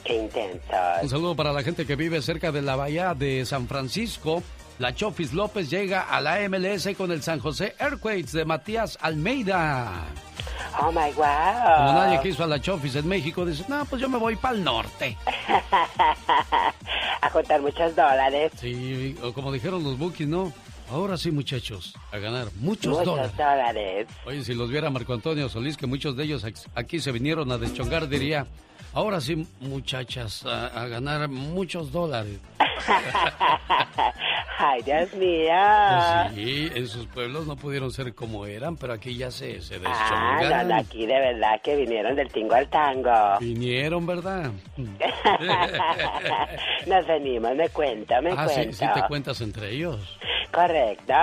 Qué 0.03 0.15
intenso. 0.15 0.61
Un 1.01 1.09
saludo 1.09 1.35
para 1.35 1.53
la 1.53 1.63
gente 1.63 1.85
que 1.85 1.95
vive 1.95 2.21
cerca 2.21 2.51
de 2.51 2.61
la 2.61 2.75
bahía 2.75 3.13
de 3.15 3.45
San 3.45 3.67
Francisco. 3.67 4.43
La 4.81 4.95
Chofis 4.95 5.31
López 5.33 5.69
llega 5.69 6.01
a 6.09 6.19
la 6.21 6.39
MLS 6.49 6.89
con 6.97 7.11
el 7.11 7.21
San 7.21 7.39
José 7.39 7.75
Earthquakes 7.77 8.31
de 8.31 8.45
Matías 8.45 8.97
Almeida. 8.99 9.91
Oh 10.81 10.91
my 10.91 11.11
Como 11.13 11.23
wow. 11.27 11.93
nadie 11.93 12.19
quiso 12.23 12.43
a 12.43 12.47
la 12.47 12.59
Chofis 12.59 12.95
en 12.95 13.07
México, 13.07 13.45
dice, 13.45 13.63
no, 13.67 13.85
pues 13.85 14.01
yo 14.01 14.09
me 14.09 14.17
voy 14.17 14.37
para 14.37 14.55
el 14.55 14.63
norte. 14.63 15.15
a 17.21 17.29
juntar 17.29 17.61
muchos 17.61 17.95
dólares. 17.95 18.53
Sí, 18.59 19.15
o 19.21 19.31
como 19.33 19.51
dijeron 19.51 19.83
los 19.83 19.99
bookies, 19.99 20.27
¿no? 20.27 20.51
Ahora 20.89 21.15
sí, 21.15 21.29
muchachos, 21.29 21.93
a 22.11 22.17
ganar 22.17 22.47
muchos, 22.55 22.87
Muchos 22.97 23.05
dólares. 23.05 23.37
dólares. 23.37 24.07
Oye, 24.25 24.43
si 24.43 24.55
los 24.55 24.67
viera 24.71 24.89
Marco 24.89 25.13
Antonio 25.13 25.47
Solís, 25.47 25.77
que 25.77 25.85
muchos 25.85 26.17
de 26.17 26.23
ellos 26.23 26.43
aquí 26.73 26.99
se 26.99 27.11
vinieron 27.11 27.51
a 27.51 27.59
deschongar, 27.59 28.09
diría, 28.09 28.47
ahora 28.93 29.19
sí, 29.21 29.47
muchachas, 29.59 30.45
a, 30.45 30.67
a 30.67 30.87
ganar 30.87 31.27
muchos 31.29 31.91
dólares. 31.91 32.39
Ay, 34.57 34.81
Dios 34.83 35.13
mío. 35.15 35.49
Pues 35.49 36.33
sí, 36.35 36.69
en 36.75 36.87
sus 36.87 37.07
pueblos 37.07 37.47
no 37.47 37.55
pudieron 37.55 37.91
ser 37.91 38.13
como 38.13 38.45
eran, 38.45 38.77
pero 38.77 38.93
aquí 38.93 39.17
ya 39.17 39.31
se, 39.31 39.59
se 39.61 39.79
Ah, 39.83 40.63
no, 40.65 40.75
aquí 40.75 41.05
de 41.07 41.19
verdad 41.19 41.59
que 41.63 41.75
vinieron 41.75 42.15
del 42.15 42.31
tingo 42.31 42.53
al 42.53 42.69
tango. 42.69 43.39
Vinieron, 43.39 44.05
¿verdad? 44.05 44.51
Nos 46.87 47.07
venimos, 47.07 47.55
me 47.55 47.69
cuento, 47.69 48.21
me 48.21 48.31
ah, 48.31 48.45
cuento. 48.45 48.73
sí, 48.73 48.73
sí 48.73 48.85
te 48.93 49.01
cuentas 49.07 49.41
entre 49.41 49.71
ellos. 49.71 50.17
Correcto. 50.51 51.13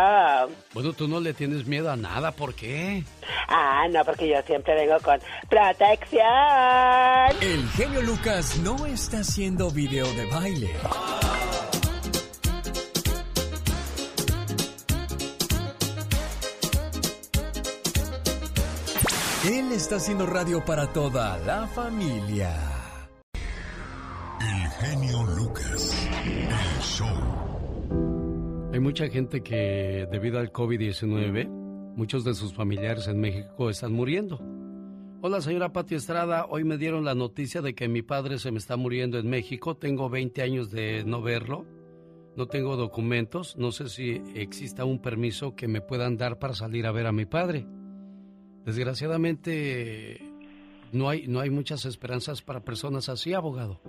Bueno, 0.73 0.93
tú 0.95 1.07
no 1.07 1.21
le 1.21 1.35
tienes 1.35 1.67
miedo 1.67 1.91
a 1.93 1.97
nada, 1.97 2.33
¿por 2.33 2.55
qué? 2.55 3.05
Ah, 3.49 3.87
no, 3.91 4.05
porque 4.05 4.29
yo 4.29 4.41
siempre 4.43 4.75
vengo 4.75 4.99
con 5.01 5.21
protección. 5.49 6.23
El 7.41 7.69
genio 7.71 8.03
Lucas 8.03 8.59
no 8.59 8.87
está 8.87 9.21
haciendo 9.21 9.71
video 9.71 10.07
de 10.15 10.27
baile. 10.27 10.71
Él 19.45 19.73
está 19.73 19.97
haciendo 19.97 20.27
radio 20.27 20.65
para 20.65 20.93
toda 20.93 21.39
la 21.39 21.67
familia. 21.69 22.55
El 24.41 24.71
genio 24.81 25.23
Lucas. 25.23 26.09
El 26.25 26.83
show. 26.83 27.09
Hay 28.73 28.81
mucha 28.81 29.09
gente 29.09 29.43
que 29.43 30.07
debido 30.11 30.39
al 30.39 30.53
COVID-19, 30.53 31.68
muchos 31.99 32.23
de 32.23 32.33
sus 32.33 32.55
familiares 32.55 33.09
en 33.09 33.21
México 33.21 33.69
están 33.69 33.93
muriendo. 33.93 34.41
Hola, 35.21 35.41
señora 35.41 35.73
Pati 35.73 35.97
Estrada. 35.97 36.47
Hoy 36.49 36.63
me 36.63 36.79
dieron 36.79 37.05
la 37.05 37.17
noticia 37.17 37.61
de 37.61 37.75
que 37.75 37.89
mi 37.89 38.03
padre 38.03 38.39
se 38.39 38.53
me 38.53 38.59
está 38.59 38.77
muriendo 38.77 39.19
en 39.19 39.29
México. 39.29 39.77
Tengo 39.77 40.09
20 40.09 40.41
años 40.43 40.71
de 40.71 41.03
no 41.05 41.23
verlo. 41.23 41.67
No 42.37 42.47
tengo 42.47 42.77
documentos. 42.77 43.57
No 43.57 43.73
sé 43.73 43.89
si 43.89 44.23
exista 44.37 44.85
un 44.85 45.03
permiso 45.03 45.57
que 45.57 45.67
me 45.67 45.81
puedan 45.81 46.17
dar 46.17 46.39
para 46.39 46.55
salir 46.55 46.87
a 46.87 46.93
ver 46.93 47.09
a 47.09 47.13
mi 47.13 47.27
padre. 47.27 47.67
Desgraciadamente, 48.65 50.21
no 50.93 51.09
hay, 51.09 51.27
no 51.27 51.41
hay 51.41 51.51
muchas 51.51 51.85
esperanzas 51.85 52.43
para 52.43 52.61
personas 52.61 53.09
así, 53.09 53.35
abogado. 53.35 53.81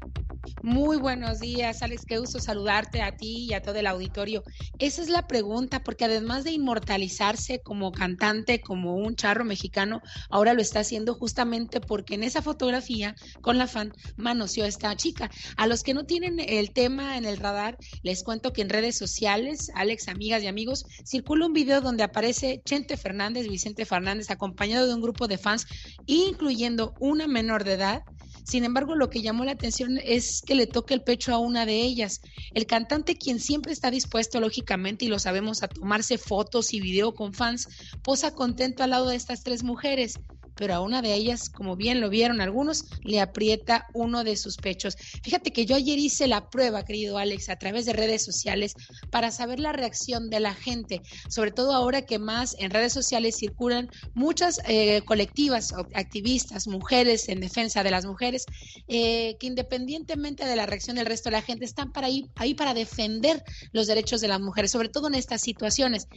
Muy 0.64 0.98
buenos 0.98 1.40
días, 1.40 1.82
Alex. 1.82 2.06
Qué 2.06 2.18
gusto 2.18 2.40
saludarte 2.40 3.02
a 3.02 3.16
ti 3.16 3.46
y 3.50 3.54
a 3.54 3.62
todo 3.62 3.76
el 3.76 3.88
auditorio. 3.88 4.44
Esa 4.80 5.02
es 5.02 5.10
la 5.10 5.28
pregunta, 5.28 5.84
porque 5.84 6.06
además 6.06 6.44
de 6.44 6.52
inmortalizarse 6.52 7.62
como 7.62 7.92
cantante, 7.92 8.62
como 8.62 8.96
un 8.96 9.16
charro 9.16 9.46
mexicano, 9.46 10.02
ahora 10.30 10.54
lo 10.54 10.62
está 10.62 10.80
haciendo 10.80 11.14
justamente 11.16 11.80
porque 11.80 12.16
en 12.16 12.24
esa 12.24 12.42
fotografía 12.42 13.16
con 13.42 13.58
la 13.58 13.68
fan 13.68 13.92
manoseó 14.18 14.66
esta 14.66 14.96
chica. 14.96 15.30
A 15.58 15.68
los 15.68 15.84
que 15.84 15.94
no 15.94 16.06
tienen 16.06 16.40
el 16.40 16.74
tema 16.74 17.18
en 17.18 17.26
el 17.26 17.38
radar, 17.38 17.78
les 18.04 18.24
cuento 18.24 18.54
que 18.54 18.62
en 18.62 18.70
redes 18.70 18.98
sociales, 18.98 19.72
Alex, 19.76 20.08
amigas 20.08 20.44
y 20.44 20.48
amigos, 20.48 20.86
circula 21.06 21.46
un 21.46 21.54
video 21.54 21.82
donde 21.82 22.04
aparece 22.04 22.62
Chente 22.66 22.98
Fernández, 22.98 23.48
Vicente 23.48 23.86
Fernández, 23.86 24.30
acompañado 24.32 24.88
de 24.88 24.94
un 24.94 25.02
grupo 25.02 25.28
de 25.28 25.38
fans, 25.38 25.66
incluyendo 26.06 26.94
una 27.00 27.28
menor 27.28 27.64
de 27.64 27.74
edad. 27.74 28.04
Sin 28.52 28.66
embargo, 28.66 28.96
lo 28.96 29.10
que 29.10 29.22
llamó 29.22 29.46
la 29.46 29.54
atención 29.54 29.98
es 30.04 30.42
que 30.42 30.56
le 30.56 30.68
toque 30.68 30.94
el 30.94 31.04
pecho 31.04 31.34
a 31.34 31.38
una 31.38 31.66
de 31.66 31.84
ellas. 31.84 32.20
El 32.54 32.66
cantante, 32.66 33.16
quien 33.16 33.40
siempre 33.40 33.72
está 33.72 33.90
dispuesto, 33.90 34.42
lógicamente, 34.42 35.06
y 35.06 35.08
lo 35.08 35.20
sabemos, 35.20 35.64
a 35.64 35.70
tomarse 35.70 36.18
fotos 36.18 36.74
y 36.74 36.82
video 36.82 37.14
con 37.14 37.34
fans, 37.34 37.70
posa 38.04 38.36
contento 38.36 38.84
al 38.84 38.90
lado 38.90 39.08
de 39.08 39.16
estas 39.16 39.44
tres 39.44 39.64
mujeres 39.64 40.20
pero 40.62 40.76
a 40.76 40.80
una 40.80 41.02
de 41.02 41.16
ellas, 41.16 41.50
como 41.50 41.76
bien 41.76 42.02
lo 42.02 42.12
vieron 42.12 42.40
algunos, 42.40 42.86
le 43.02 43.20
aprieta 43.20 43.88
uno 43.96 44.24
de 44.24 44.38
sus 44.38 44.58
pechos. 44.58 44.96
Fíjate 45.24 45.52
que 45.52 45.66
yo 45.66 45.76
ayer 45.76 45.98
hice 45.98 46.28
la 46.28 46.52
prueba, 46.52 46.86
querido 46.86 47.18
Alex, 47.18 47.50
a 47.50 47.56
través 47.56 47.88
de 47.88 47.94
redes 47.94 48.24
sociales 48.24 48.76
para 49.10 49.32
saber 49.32 49.60
la 49.60 49.72
reacción 49.72 50.30
de 50.30 50.40
la 50.40 50.54
gente, 50.54 51.02
sobre 51.30 51.50
todo 51.52 51.74
ahora 51.74 52.04
que 52.04 52.20
más 52.20 52.56
en 52.60 52.70
redes 52.70 52.94
sociales 52.94 53.38
circulan 53.38 53.90
muchas 54.14 54.62
eh, 54.68 55.02
colectivas, 55.06 55.74
activistas, 55.96 56.68
mujeres 56.68 57.28
en 57.28 57.40
defensa 57.40 57.82
de 57.82 57.90
las 57.90 58.06
mujeres, 58.06 58.46
eh, 58.88 59.38
que 59.40 59.48
independientemente 59.48 60.46
de 60.46 60.56
la 60.56 60.68
reacción 60.68 60.96
del 60.96 61.08
resto 61.08 61.30
de 61.30 61.38
la 61.38 61.42
gente, 61.42 61.66
están 61.66 61.92
para 61.92 62.08
ahí 62.36 62.54
para 62.54 62.76
defender 62.76 63.44
los 63.72 63.88
derechos 63.88 64.22
de 64.22 64.28
las 64.28 64.40
mujeres, 64.40 64.70
sobre 64.70 64.90
todo 64.90 65.08
en 65.08 65.16
estas 65.16 65.42
situaciones 65.42 66.08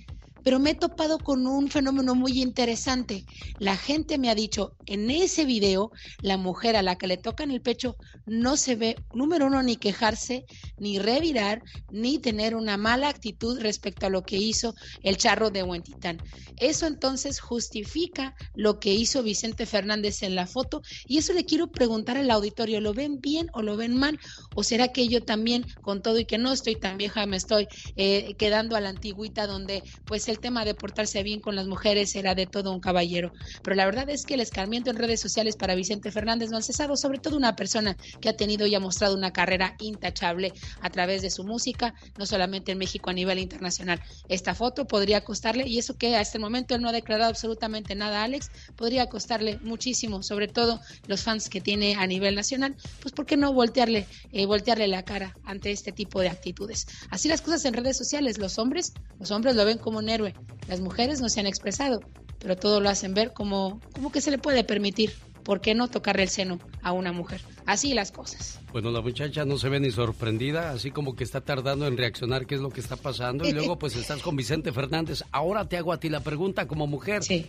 pero 0.45 0.61
me 0.61 0.71
he 0.71 0.75
topado 0.75 1.19
con 1.19 1.47
un 1.47 1.69
fenómeno 1.71 2.15
muy 2.15 2.41
interesante. 2.41 3.25
La 3.59 3.77
gente 3.77 4.19
me 4.19 4.31
ha 4.31 4.35
dicho, 4.35 4.77
en 4.87 5.11
ese 5.11 5.47
video, 5.47 5.91
la 6.21 6.37
mujer 6.37 6.77
a 6.77 6.83
la 6.83 6.97
que 6.97 7.07
le 7.07 7.17
tocan 7.17 7.51
el 7.51 7.63
pecho 7.63 7.97
no 8.27 8.57
se 8.57 8.77
ve, 8.77 8.97
número 9.15 9.47
uno, 9.47 9.63
ni 9.63 9.77
quejarse, 9.77 10.45
ni 10.79 10.99
revirar, 10.99 11.63
ni 11.91 12.19
tener 12.19 12.55
una 12.55 12.77
mala 12.77 13.09
actitud 13.09 13.59
respecto 13.61 14.07
a 14.07 14.11
lo 14.11 14.23
que 14.23 14.37
hizo 14.37 14.75
el 15.03 15.17
charro 15.17 15.51
de 15.51 15.63
Huentitán. 15.63 16.19
Eso 16.59 16.87
entonces 16.87 17.41
justifica 17.41 18.35
lo 18.55 18.79
que 18.79 18.93
hizo 18.93 19.23
Vicente 19.23 19.67
Fernández 19.67 20.23
en 20.23 20.35
la 20.35 20.47
foto 20.47 20.83
y 21.07 21.19
eso 21.19 21.33
le 21.33 21.45
quiero 21.45 21.71
preguntar 21.71 22.19
al 22.19 22.31
auditorio, 22.31 22.81
¿lo 22.81 22.93
ven 22.93 23.21
bien 23.21 23.49
o 23.55 23.63
lo 23.63 23.77
ven 23.77 23.97
mal? 23.97 24.19
¿O 24.55 24.63
será 24.63 24.89
que 24.89 25.09
yo 25.09 25.23
también, 25.23 25.65
con 25.81 26.03
todo 26.03 26.19
y 26.19 26.27
que 26.27 26.39
no 26.39 26.53
estoy 26.53 26.77
tan 26.77 26.99
vieja, 26.99 27.27
me 27.27 27.37
estoy 27.37 27.67
eh, 27.97 28.35
quedando 28.37 28.77
a 28.77 28.81
la 28.81 28.91
antigüita 28.91 29.47
donde 29.47 29.83
pues 30.05 30.29
el 30.29 30.34
tema 30.39 30.65
de 30.65 30.75
portarse 30.75 31.23
bien 31.23 31.41
con 31.41 31.57
las 31.57 31.67
mujeres 31.67 32.15
era 32.15 32.35
de 32.35 32.47
todo 32.47 32.73
un 32.73 32.81
caballero. 32.81 33.33
Pero 33.63 33.77
la 33.77 33.87
verdad 33.87 34.09
es 34.11 34.25
que 34.25 34.35
el 34.35 34.41
escarmiento 34.41 34.91
en 34.91 34.97
redes 34.97 35.21
sociales 35.21 35.57
para 35.57 35.75
Vicente 35.75 36.11
Fernández 36.11 36.51
no 36.51 36.59
ha 36.59 36.63
cesado, 36.63 36.97
sobre 36.97 37.19
todo 37.19 37.37
una 37.37 37.57
persona 37.57 37.97
que 38.21 38.29
ha 38.29 38.37
tenido 38.37 38.67
y 38.67 38.75
ha 38.75 38.81
mostrado 38.81 39.15
una 39.15 39.33
carrera 39.33 39.77
intachable 39.81 40.53
a 40.81 40.91
través 40.91 41.23
de 41.23 41.31
su 41.31 41.45
música, 41.45 41.95
no 42.17 42.27
solamente 42.27 42.73
en 42.73 42.79
México, 42.79 43.11
a 43.11 43.13
nivel 43.13 43.39
internacional. 43.39 44.01
Esta 44.29 44.55
foto 44.55 44.87
podría 44.87 45.23
costarle, 45.25 45.67
y 45.67 45.79
eso 45.79 45.97
que 45.97 46.17
hasta 46.17 46.39
el 46.39 46.43
momento 46.43 46.75
él 46.75 46.83
no 46.83 46.89
ha 46.89 46.93
declarado 46.93 47.31
absolutamente 47.31 47.95
nada, 47.95 48.23
Alex, 48.23 48.51
podría 48.77 49.09
costarle 49.09 49.59
muchísimo, 49.63 50.23
sobre 50.23 50.49
todo 50.49 50.81
los 51.07 51.23
fans 51.23 51.49
que 51.49 51.61
tiene 51.61 51.97
a 51.97 52.07
nivel 52.07 52.35
nacional, 52.35 52.77
pues 53.01 53.13
¿por 53.13 53.27
qué 53.27 53.37
no 53.37 53.53
voltearle, 53.53 54.07
eh, 54.33 54.47
voltearle 54.47 54.89
la 54.89 55.05
cara 55.05 55.37
ante 55.45 55.71
este 55.71 55.93
tipo 55.93 56.21
de 56.21 56.29
actitudes? 56.29 56.87
Así 57.11 57.29
las 57.29 57.43
cosas 57.43 57.65
en 57.65 57.75
redes 57.75 57.97
sociales, 57.97 58.39
los 58.39 58.59
hombres, 58.59 58.93
los 59.19 59.31
hombres 59.31 59.57
lo 59.57 59.65
ven 59.65 59.79
como 59.79 59.99
un 59.99 60.09
héroe, 60.09 60.24
las 60.69 60.81
mujeres 60.81 61.21
no 61.21 61.29
se 61.29 61.41
han 61.41 61.47
expresado, 61.47 62.01
pero 62.39 62.57
todo 62.57 62.81
lo 62.81 62.89
hacen 62.89 63.15
ver 63.15 63.33
como, 63.33 63.81
como 63.93 64.13
que 64.13 64.21
se 64.21 64.31
le 64.31 64.39
puede 64.39 64.65
permitir. 64.65 65.13
¿Por 65.43 65.61
qué 65.61 65.75
no 65.75 65.89
tocarle 65.89 66.23
el 66.23 66.31
seno 66.31 66.59
a 66.83 66.93
una 66.93 67.13
mujer? 67.13 67.43
Así 67.67 67.93
las 67.93 68.13
cosas. 68.13 68.61
Bueno, 68.73 68.91
la 68.91 69.03
muchacha 69.03 69.45
no 69.45 69.59
se 69.59 69.69
ve 69.69 69.79
ni 69.79 69.91
sorprendida, 69.91 70.71
así 70.71 70.91
como 70.91 71.15
que 71.17 71.25
está 71.25 71.43
tardando 71.43 71.87
en 71.87 71.99
reaccionar 71.99 72.47
qué 72.47 72.55
es 72.55 72.63
lo 72.63 72.71
que 72.71 72.81
está 72.81 72.97
pasando. 72.97 73.47
Y 73.47 73.53
luego 73.53 73.79
pues 73.79 73.95
estás 73.95 74.23
con 74.23 74.37
Vicente 74.37 74.73
Fernández. 74.73 75.23
Ahora 75.33 75.69
te 75.69 75.77
hago 75.77 75.93
a 75.93 76.01
ti 76.01 76.09
la 76.09 76.21
pregunta 76.21 76.67
como 76.67 76.87
mujer. 76.87 77.23
Sí. 77.23 77.45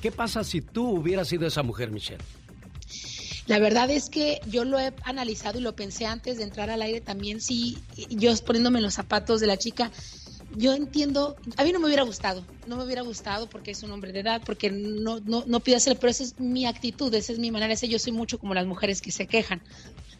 ¿Qué 0.00 0.12
pasa 0.12 0.44
si 0.44 0.62
tú 0.62 0.90
hubieras 0.90 1.26
sido 1.26 1.46
esa 1.46 1.64
mujer, 1.64 1.90
Michelle? 1.90 2.22
La 3.46 3.58
verdad 3.58 3.90
es 3.90 4.08
que 4.08 4.40
yo 4.46 4.64
lo 4.64 4.78
he 4.78 4.92
analizado 5.04 5.58
y 5.58 5.62
lo 5.62 5.74
pensé 5.74 6.06
antes 6.06 6.38
de 6.38 6.44
entrar 6.44 6.70
al 6.70 6.82
aire 6.82 7.00
también, 7.00 7.40
sí, 7.40 7.78
yo 8.08 8.32
poniéndome 8.46 8.80
los 8.80 8.94
zapatos 8.94 9.40
de 9.40 9.48
la 9.48 9.56
chica, 9.56 9.90
yo 10.54 10.74
entiendo, 10.74 11.38
a 11.56 11.64
mí 11.64 11.72
no 11.72 11.80
me 11.80 11.86
hubiera 11.86 12.02
gustado, 12.02 12.48
no 12.64 12.76
me 12.76 12.84
hubiera 12.84 13.02
gustado 13.02 13.48
porque 13.48 13.70
es 13.70 13.82
un 13.82 13.90
hombre 13.90 14.12
de 14.12 14.20
edad, 14.20 14.42
porque 14.44 14.70
no, 14.70 15.20
no, 15.20 15.44
no 15.46 15.60
pido 15.60 15.76
hacer, 15.76 15.98
pero 15.98 16.10
esa 16.10 16.24
es 16.24 16.38
mi 16.38 16.66
actitud, 16.66 17.12
esa 17.14 17.32
es 17.32 17.38
mi 17.38 17.50
manera, 17.50 17.72
esa 17.72 17.86
yo 17.86 17.98
soy 17.98 18.12
mucho 18.12 18.38
como 18.38 18.54
las 18.54 18.66
mujeres 18.66 19.00
que 19.00 19.12
se 19.12 19.26
quejan. 19.26 19.62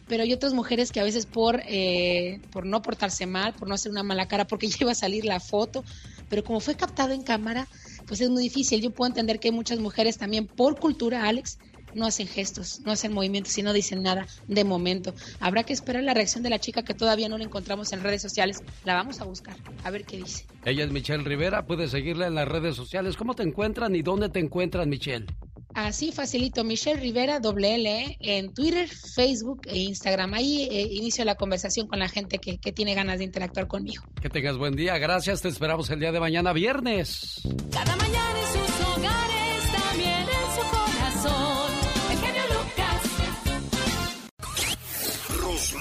Pero 0.07 0.23
hay 0.23 0.33
otras 0.33 0.53
mujeres 0.53 0.91
que 0.91 0.99
a 0.99 1.03
veces 1.03 1.25
por, 1.25 1.61
eh, 1.67 2.41
por 2.51 2.65
no 2.65 2.81
portarse 2.81 3.25
mal, 3.25 3.55
por 3.55 3.67
no 3.67 3.75
hacer 3.75 3.91
una 3.91 4.03
mala 4.03 4.27
cara, 4.27 4.45
porque 4.45 4.67
lleva 4.79 4.91
a 4.91 4.95
salir 4.95 5.25
la 5.25 5.39
foto, 5.39 5.83
pero 6.27 6.43
como 6.43 6.59
fue 6.59 6.75
captado 6.75 7.13
en 7.13 7.23
cámara, 7.23 7.67
pues 8.07 8.19
es 8.21 8.29
muy 8.29 8.43
difícil. 8.43 8.81
Yo 8.81 8.91
puedo 8.91 9.07
entender 9.07 9.39
que 9.39 9.49
hay 9.49 9.53
muchas 9.53 9.79
mujeres 9.79 10.17
también 10.17 10.47
por 10.47 10.79
cultura, 10.79 11.27
Alex, 11.27 11.59
no 11.95 12.05
hacen 12.05 12.27
gestos, 12.27 12.81
no 12.85 12.91
hacen 12.91 13.13
movimientos 13.13 13.57
y 13.57 13.63
no 13.63 13.73
dicen 13.73 14.03
nada 14.03 14.27
de 14.47 14.63
momento. 14.63 15.13
Habrá 15.39 15.63
que 15.63 15.73
esperar 15.73 16.03
la 16.03 16.13
reacción 16.13 16.43
de 16.43 16.49
la 16.49 16.59
chica 16.59 16.83
que 16.83 16.93
todavía 16.93 17.29
no 17.29 17.37
la 17.37 17.43
encontramos 17.43 17.93
en 17.93 18.01
redes 18.01 18.21
sociales. 18.21 18.61
La 18.85 18.95
vamos 18.95 19.21
a 19.21 19.25
buscar, 19.25 19.55
a 19.83 19.91
ver 19.91 20.05
qué 20.05 20.17
dice. 20.17 20.45
Ella 20.65 20.83
es 20.83 20.91
Michelle 20.91 21.23
Rivera, 21.23 21.65
puedes 21.65 21.91
seguirla 21.91 22.27
en 22.27 22.35
las 22.35 22.47
redes 22.47 22.75
sociales. 22.75 23.15
¿Cómo 23.17 23.35
te 23.35 23.43
encuentran 23.43 23.95
y 23.95 24.01
dónde 24.01 24.29
te 24.29 24.39
encuentran, 24.39 24.89
Michelle? 24.89 25.25
Así 25.73 26.11
facilito, 26.11 26.63
Michelle 26.63 26.99
Rivera, 26.99 27.39
doble 27.39 27.75
L, 27.75 27.89
¿eh? 27.89 28.17
en 28.19 28.53
Twitter, 28.53 28.87
Facebook 28.87 29.61
e 29.65 29.79
Instagram. 29.79 30.33
Ahí 30.35 30.67
eh, 30.69 30.87
inicio 30.91 31.25
la 31.25 31.35
conversación 31.35 31.87
con 31.87 31.99
la 31.99 32.07
gente 32.07 32.37
que, 32.37 32.59
que 32.59 32.71
tiene 32.71 32.93
ganas 32.93 33.17
de 33.17 33.25
interactuar 33.25 33.67
conmigo. 33.67 34.03
Que 34.21 34.29
tengas 34.29 34.57
buen 34.57 34.75
día, 34.75 34.97
gracias, 34.99 35.41
te 35.41 35.49
esperamos 35.49 35.89
el 35.89 35.99
día 35.99 36.11
de 36.11 36.19
mañana, 36.19 36.53
viernes. 36.53 37.41
Cada 37.71 37.95
mañana 37.95 38.42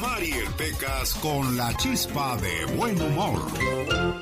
Rosmarie 0.02 0.44
Pecas 0.58 1.14
con 1.22 1.56
la 1.56 1.72
chispa 1.76 2.36
de 2.38 2.64
buen 2.74 3.00
humor. 3.00 3.40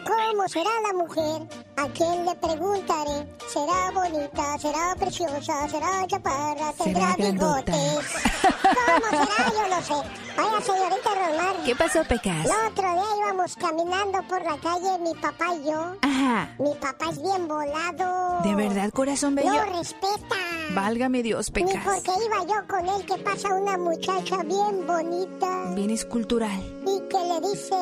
¿Cómo 0.05 0.47
será 0.47 0.71
la 0.87 0.93
mujer? 0.93 1.49
¿A 1.77 1.87
quién 1.89 2.27
le 2.27 2.35
preguntaré? 2.35 3.27
¿Será 3.49 3.91
bonita? 3.95 4.59
¿Será 4.59 4.95
preciosa? 4.99 5.69
¿Será 5.71 6.07
chaparra? 6.07 6.73
¿Tendrá 6.85 7.15
Será 7.15 7.31
bigotes? 7.31 8.05
¿Cómo 8.43 9.09
será? 9.09 9.51
Yo 9.55 9.69
no 9.75 9.83
sé. 9.83 10.09
Oiga, 10.39 10.61
señorita 10.61 11.11
Romar. 11.15 11.57
¿Qué 11.65 11.75
pasó, 11.75 12.05
Pecas? 12.05 12.45
El 12.45 12.71
otro 12.71 12.93
día 12.93 13.17
íbamos 13.19 13.57
caminando 13.57 14.23
por 14.29 14.43
la 14.43 14.59
calle, 14.59 14.99
mi 14.99 15.15
papá 15.15 15.55
y 15.55 15.65
yo. 15.65 15.97
Ajá. 16.03 16.55
Mi 16.59 16.75
papá 16.75 17.07
es 17.11 17.23
bien 17.23 17.49
volado. 17.49 18.43
¿De 18.43 18.55
verdad, 18.55 18.91
corazón 18.91 19.35
bello? 19.35 19.55
No 19.55 19.79
respeta. 19.79 20.37
Válgame 20.75 21.23
Dios, 21.23 21.51
Ni 21.55 21.65
Pecas. 21.65 21.85
porque 21.85 22.11
iba 22.25 22.45
yo 22.45 22.67
con 22.69 22.87
él 22.89 23.05
que 23.07 23.19
pasa 23.23 23.55
una 23.55 23.77
muchacha 23.77 24.43
bien 24.45 24.87
bonita 24.87 25.73
Bien 25.75 25.91
escultural. 25.91 26.61
y 26.87 27.01
que 27.09 27.19
le 27.19 27.41
dice, 27.49 27.75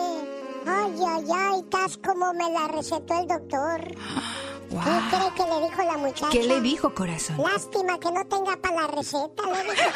ay, 0.66 0.94
ay, 1.06 1.24
ay, 1.34 1.60
estás 1.60 1.98
como 1.98 2.32
me 2.34 2.50
la 2.50 2.68
recetó 2.68 3.18
el 3.20 3.26
doctor. 3.28 3.80
Wow. 4.70 4.82
¿Qué 4.82 5.16
cree 5.16 5.32
que 5.34 5.44
le 5.44 5.60
dijo 5.66 5.82
la 5.82 5.96
muchacha? 5.96 6.28
¿Qué 6.30 6.42
le 6.44 6.60
dijo, 6.60 6.94
corazón? 6.94 7.38
Lástima 7.42 7.98
que 7.98 8.12
no 8.12 8.24
tenga 8.26 8.56
para 8.56 8.82
la 8.82 8.86
receta, 8.88 9.42
le 9.44 9.62
dijo. 9.64 9.74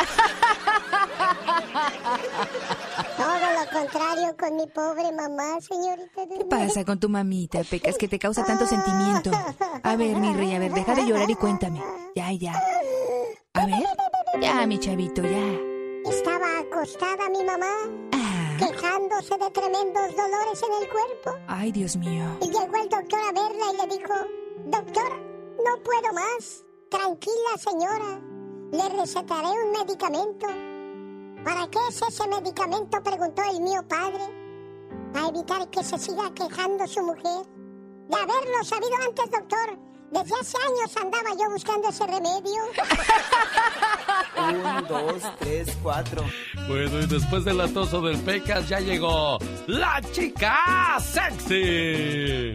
Todo 3.16 3.52
lo 3.52 3.80
contrario 3.80 4.36
con 4.38 4.56
mi 4.56 4.66
pobre 4.66 5.12
mamá, 5.12 5.60
señorita. 5.60 6.22
¿Qué 6.38 6.44
pasa 6.46 6.84
con 6.84 6.98
tu 6.98 7.08
mamita, 7.08 7.62
Pecas, 7.64 7.96
que 7.98 8.08
te 8.08 8.18
causa 8.18 8.44
tanto 8.44 8.66
sentimiento? 8.66 9.30
A 9.82 9.96
ver, 9.96 10.16
mi 10.16 10.32
rey, 10.32 10.54
a 10.54 10.58
ver, 10.58 10.72
deja 10.72 10.94
de 10.94 11.06
llorar 11.06 11.30
y 11.30 11.34
cuéntame. 11.34 11.82
Ya, 12.14 12.32
ya. 12.32 12.60
A 13.54 13.66
ver. 13.66 13.82
Ya, 14.40 14.66
mi 14.66 14.78
chavito, 14.78 15.22
ya. 15.22 16.10
Estaba 16.10 16.46
acostada 16.60 17.28
mi 17.28 17.44
mamá, 17.44 17.66
quejándose 18.66 19.36
de 19.38 19.50
tremendos 19.50 20.16
dolores 20.16 20.62
en 20.62 20.82
el 20.82 20.88
cuerpo. 20.88 21.38
Ay, 21.48 21.72
Dios 21.72 21.96
mío. 21.96 22.24
Y 22.40 22.46
llegó 22.46 22.76
el 22.76 22.88
doctor 22.88 23.20
a 23.20 23.32
verla 23.32 23.66
y 23.72 23.76
le 23.76 23.96
dijo, 23.96 24.14
doctor, 24.66 25.12
no 25.64 25.82
puedo 25.82 26.12
más. 26.12 26.64
Tranquila, 26.88 27.56
señora. 27.58 28.20
Le 28.70 29.00
recetaré 29.00 29.48
un 29.48 29.72
medicamento. 29.72 30.46
¿Para 31.44 31.68
qué 31.68 31.78
es 31.88 32.02
ese 32.02 32.28
medicamento? 32.28 33.02
preguntó 33.02 33.42
el 33.50 33.60
mío 33.60 33.82
padre. 33.88 34.24
Para 35.12 35.28
evitar 35.28 35.68
que 35.70 35.82
se 35.82 35.98
siga 35.98 36.32
quejando 36.34 36.86
su 36.86 37.02
mujer. 37.02 37.46
De 38.08 38.16
haberlo 38.16 38.64
sabido 38.64 38.94
antes, 39.06 39.30
doctor. 39.30 39.78
Desde 40.12 40.34
hace 40.38 40.58
años 40.58 40.94
andaba 41.00 41.30
yo 41.30 41.50
buscando 41.50 41.88
ese 41.88 42.06
remedio. 42.06 42.62
Un, 44.78 44.86
dos, 44.86 45.22
tres, 45.38 45.74
cuatro. 45.82 46.22
Bueno, 46.68 47.00
y 47.00 47.06
después 47.06 47.46
del 47.46 47.58
atoso 47.62 48.02
del 48.02 48.18
Pecas 48.18 48.68
ya 48.68 48.78
llegó 48.80 49.38
la 49.66 50.02
chica 50.12 50.98
sexy. 51.00 52.54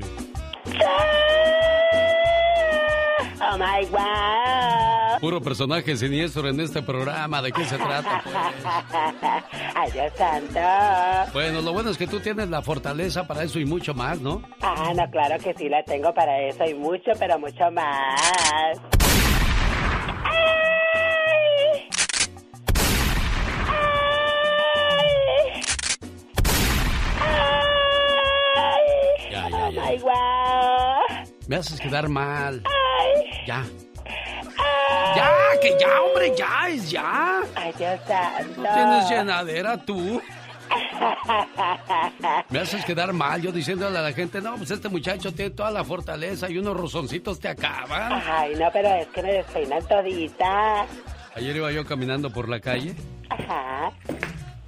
Oh 3.42 3.58
my 3.58 3.86
wow. 3.90 4.97
Puro 5.20 5.42
personaje 5.42 5.96
siniestro 5.98 6.48
en 6.48 6.60
este 6.60 6.82
programa. 6.82 7.42
¿De 7.42 7.52
qué 7.52 7.66
se 7.66 7.78
trata? 7.78 8.22
pues? 8.24 8.36
Ay, 9.76 9.92
Dios 9.92 10.14
santo. 10.16 10.60
Bueno, 11.34 11.62
lo 11.62 11.74
bueno 11.74 11.90
es 11.90 11.98
que 11.98 12.08
tú 12.08 12.20
tienes 12.20 12.50
la 12.50 12.62
fortaleza 12.62 13.26
para 13.26 13.44
eso 13.44 13.60
y 13.60 13.66
mucho 13.66 13.94
más, 13.94 14.20
¿no? 14.22 14.42
Ah, 14.62 14.94
no, 14.96 15.10
claro 15.10 15.38
que 15.44 15.54
sí 15.56 15.70
la 15.70 15.84
tengo 15.84 16.14
para 16.14 16.40
eso 16.42 16.66
y 16.66 16.74
mucho, 16.76 17.12
pero 17.20 17.40
mucho 17.40 17.72
más. 17.72 18.80
¡Ay! 20.24 21.90
¡Ay! 23.70 23.88
¡Ay! 28.56 29.32
Ya, 29.32 29.50
ya, 29.50 29.70
ya. 29.72 29.84
¡Ay, 29.84 30.00
guau! 30.00 31.02
Me 31.48 31.56
haces 31.56 31.80
quedar 31.80 32.08
mal. 32.10 32.62
¡Ay! 32.66 33.46
Ya. 33.48 33.64
Ya, 35.16 35.32
que 35.62 35.78
ya, 35.80 36.02
hombre, 36.02 36.34
ya, 36.38 36.70
es 36.70 36.92
ya. 36.92 37.42
¡Ay, 37.56 37.74
Dios 37.78 38.00
santo! 38.08 38.62
Tienes 38.62 39.10
llenadera, 39.10 39.78
tú. 39.78 40.22
Me 42.50 42.60
haces 42.60 42.84
quedar 42.86 43.14
mal 43.14 43.42
yo 43.42 43.52
diciéndole 43.52 43.98
a 43.98 44.02
la 44.02 44.12
gente, 44.12 44.42
no, 44.42 44.58
pues 44.58 44.72
este 44.72 44.90
muchacho 44.90 45.34
tiene 45.34 45.52
toda 45.52 45.72
la 45.72 45.84
fortaleza 45.84 46.50
y 46.50 46.58
unos 46.58 46.76
rozoncitos 46.76 47.40
te 47.40 47.48
acaban. 47.48 48.22
Ay, 48.26 48.56
no, 48.56 48.70
pero 48.72 48.90
es 48.90 49.08
que 49.08 49.24
me 49.24 49.32
despeinan 49.34 49.86
todita. 49.88 50.86
Ayer 51.36 51.56
iba 51.56 51.72
yo 51.72 51.86
caminando 51.86 52.32
por 52.32 52.50
la 52.50 52.60
calle 52.60 52.96
Ajá, 53.30 53.92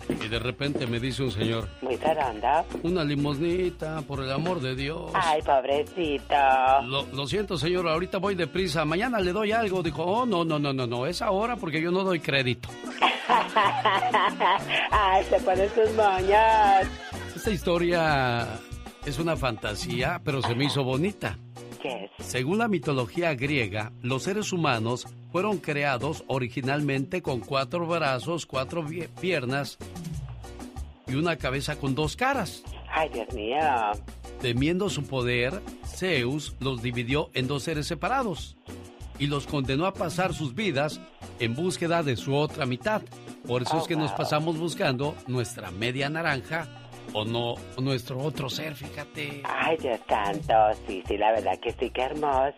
y 0.10 0.28
de 0.28 0.40
repente 0.40 0.88
me 0.88 1.00
dice 1.00 1.24
un 1.24 1.32
señor, 1.32 1.68
muy 1.82 1.96
taronda. 1.98 2.66
una 2.84 3.04
limosnita, 3.04 4.02
por 4.02 4.22
el 4.24 4.32
amor 4.32 4.60
de 4.60 4.76
Dios. 4.76 5.12
Ay, 5.14 5.42
pobrecito. 5.42 6.36
Lo, 6.86 7.06
lo 7.14 7.28
siento, 7.28 7.58
señor, 7.58 7.88
ahorita 7.88 8.18
voy 8.18 8.36
deprisa. 8.36 8.86
Mañana 8.86 9.20
le 9.20 9.32
doy 9.32 9.52
algo. 9.52 9.84
Dijo, 9.84 10.04
oh, 10.04 10.26
no, 10.26 10.44
no, 10.44 10.58
no, 10.60 10.74
no, 10.74 10.88
no, 10.88 11.06
es 11.06 11.22
ahora 11.22 11.56
porque 11.56 11.82
yo 11.82 11.92
no 11.92 12.04
doy 12.04 12.20
crédito. 12.20 12.70
Ay, 14.92 15.24
se 15.30 15.40
ponen 15.40 15.70
sus 15.70 15.94
moños. 15.96 16.88
Esta 17.36 17.52
historia 17.52 18.48
es 19.06 19.20
una 19.20 19.36
fantasía, 19.36 20.20
pero 20.24 20.42
se 20.42 20.56
me 20.56 20.66
hizo 20.66 20.84
bonita. 20.84 21.38
Según 22.20 22.58
la 22.58 22.68
mitología 22.68 23.34
griega, 23.36 23.92
los 24.02 24.24
seres 24.24 24.52
humanos 24.54 25.08
fueron 25.32 25.58
creados 25.58 26.24
originalmente 26.28 27.22
con 27.22 27.40
cuatro 27.40 27.86
brazos, 27.88 28.46
cuatro 28.46 28.86
piernas 29.22 29.78
y 31.08 31.16
una 31.16 31.38
cabeza 31.38 31.76
con 31.78 31.96
dos 31.96 32.16
caras. 32.16 32.64
Ay, 32.92 33.10
Dios 33.10 33.32
mío. 33.34 33.58
Temiendo 34.42 34.90
su 34.90 35.04
poder, 35.04 35.62
Zeus 35.86 36.56
los 36.60 36.82
dividió 36.82 37.30
en 37.34 37.48
dos 37.48 37.64
seres 37.64 37.88
separados 37.88 38.58
y 39.18 39.28
los 39.28 39.48
condenó 39.48 39.86
a 39.86 39.94
pasar 39.94 40.34
sus 40.34 40.56
vidas 40.56 41.02
en 41.40 41.54
búsqueda 41.56 42.04
de 42.04 42.16
su 42.16 42.36
otra 42.36 42.66
mitad. 42.66 43.02
Por 43.46 43.64
eso 43.64 43.78
Oh, 43.78 43.82
es 43.82 43.88
que 43.88 43.96
nos 43.96 44.12
pasamos 44.14 44.58
buscando 44.58 45.16
nuestra 45.28 45.72
media 45.72 46.10
naranja 46.10 46.68
o 47.14 47.26
no 47.26 47.54
o 47.76 47.82
nuestro 47.82 48.20
otro 48.20 48.50
ser, 48.50 48.76
fíjate. 48.76 49.42
Ay, 49.44 49.78
Dios 49.78 50.00
santo. 50.08 50.54
Sí, 50.88 51.04
sí, 51.08 51.18
la 51.18 51.32
verdad 51.32 51.60
que 51.60 51.72
sí, 51.74 51.90
qué 51.90 52.02
hermoso. 52.04 52.52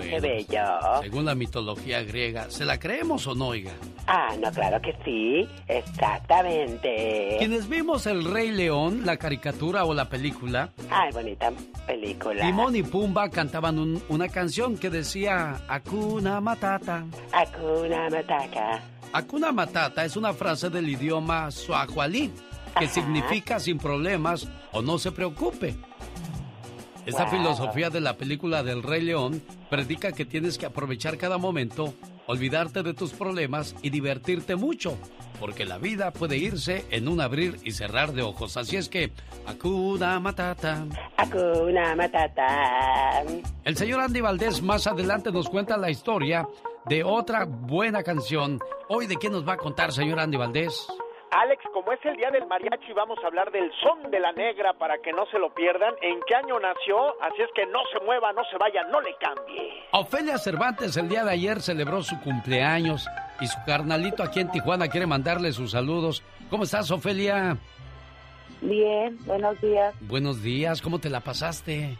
qué 0.00 0.10
Bueno, 0.10 0.20
bello. 0.20 1.02
Según 1.02 1.24
la 1.24 1.34
mitología 1.34 2.02
griega, 2.02 2.50
¿se 2.50 2.64
la 2.64 2.78
creemos 2.78 3.26
o 3.26 3.34
no, 3.34 3.48
oiga? 3.48 3.72
Ah, 4.06 4.34
no, 4.42 4.50
claro 4.52 4.80
que 4.80 4.94
sí. 5.04 5.48
Exactamente. 5.66 7.36
Quienes 7.38 7.68
vimos 7.68 8.06
El 8.06 8.24
Rey 8.24 8.50
León, 8.50 9.02
la 9.04 9.16
caricatura 9.16 9.84
o 9.84 9.94
la 9.94 10.08
película, 10.08 10.70
Ay, 10.90 11.12
bonita 11.12 11.50
película. 11.86 12.44
Timón 12.44 12.76
y 12.76 12.82
Pumba 12.82 13.28
cantaban 13.28 13.78
un- 13.78 14.02
una 14.08 14.28
canción 14.28 14.76
que 14.78 14.90
decía 14.90 15.60
Hakuna 15.68 16.40
Matata. 16.40 17.04
Hakuna 17.32 18.08
Matata. 18.10 18.82
Hakuna 19.12 19.52
Matata 19.52 20.04
es 20.04 20.16
una 20.16 20.32
frase 20.34 20.68
del 20.68 20.88
idioma 20.88 21.50
suahualí 21.50 22.30
que 22.76 22.84
Ajá. 22.86 22.94
significa 22.94 23.60
sin 23.60 23.78
problemas 23.78 24.48
o 24.72 24.82
no 24.82 24.98
se 24.98 25.12
preocupe. 25.12 25.76
Esta 27.06 27.24
Wow. 27.24 27.32
filosofía 27.32 27.90
de 27.90 28.00
la 28.00 28.16
película 28.16 28.62
del 28.62 28.82
Rey 28.82 29.00
León 29.02 29.42
predica 29.70 30.12
que 30.12 30.24
tienes 30.26 30.58
que 30.58 30.66
aprovechar 30.66 31.16
cada 31.16 31.38
momento, 31.38 31.94
olvidarte 32.26 32.82
de 32.82 32.92
tus 32.92 33.12
problemas 33.12 33.74
y 33.82 33.90
divertirte 33.90 34.56
mucho. 34.56 34.96
porque 35.40 35.64
la 35.64 35.78
vida 35.78 36.10
puede 36.10 36.36
irse 36.36 36.84
en 36.90 37.06
un 37.06 37.20
abrir 37.20 37.60
y 37.62 37.70
cerrar 37.70 38.10
de 38.12 38.22
ojos. 38.22 38.56
Así 38.56 38.76
es 38.76 38.88
que, 38.88 39.12
Akuna 39.46 40.18
Matata. 40.18 40.84
Hakuna 41.16 41.94
Matata. 41.94 43.22
El 43.62 43.76
señor 43.76 44.00
Andy 44.00 44.20
Valdés 44.20 44.60
más 44.62 44.88
adelante 44.88 45.30
nos 45.30 45.48
cuenta 45.48 45.76
la 45.76 45.90
historia 45.92 46.44
de 46.86 47.04
otra 47.04 47.44
buena 47.44 48.02
canción. 48.02 48.58
Hoy, 48.88 49.06
¿de 49.06 49.14
qué 49.14 49.30
nos 49.30 49.46
va 49.46 49.52
a 49.52 49.56
contar, 49.58 49.92
señor 49.92 50.18
Andy 50.18 50.36
Valdés? 50.36 50.88
Alex, 51.30 51.62
como 51.74 51.92
es 51.92 52.00
el 52.04 52.16
día 52.16 52.30
del 52.30 52.46
mariachi, 52.46 52.92
vamos 52.94 53.18
a 53.22 53.26
hablar 53.26 53.50
del 53.50 53.70
son 53.82 54.10
de 54.10 54.18
la 54.18 54.32
negra 54.32 54.72
para 54.74 54.96
que 54.98 55.12
no 55.12 55.26
se 55.26 55.38
lo 55.38 55.52
pierdan. 55.54 55.94
¿En 56.00 56.20
qué 56.26 56.34
año 56.34 56.58
nació? 56.58 56.98
Así 57.22 57.42
es 57.42 57.50
que 57.54 57.66
no 57.66 57.80
se 57.92 58.02
mueva, 58.04 58.32
no 58.32 58.42
se 58.50 58.56
vaya, 58.56 58.82
no 58.84 59.00
le 59.00 59.14
cambie. 59.20 59.84
Ofelia 59.92 60.38
Cervantes 60.38 60.96
el 60.96 61.08
día 61.08 61.24
de 61.24 61.32
ayer 61.32 61.60
celebró 61.60 62.02
su 62.02 62.18
cumpleaños 62.20 63.06
y 63.40 63.46
su 63.46 63.58
carnalito 63.66 64.22
aquí 64.22 64.40
en 64.40 64.50
Tijuana 64.50 64.88
quiere 64.88 65.06
mandarle 65.06 65.52
sus 65.52 65.72
saludos. 65.72 66.22
¿Cómo 66.48 66.64
estás, 66.64 66.90
Ofelia? 66.90 67.58
Bien, 68.62 69.16
buenos 69.26 69.60
días. 69.60 69.94
Buenos 70.00 70.42
días, 70.42 70.80
¿cómo 70.82 70.98
te 70.98 71.10
la 71.10 71.20
pasaste? 71.20 71.96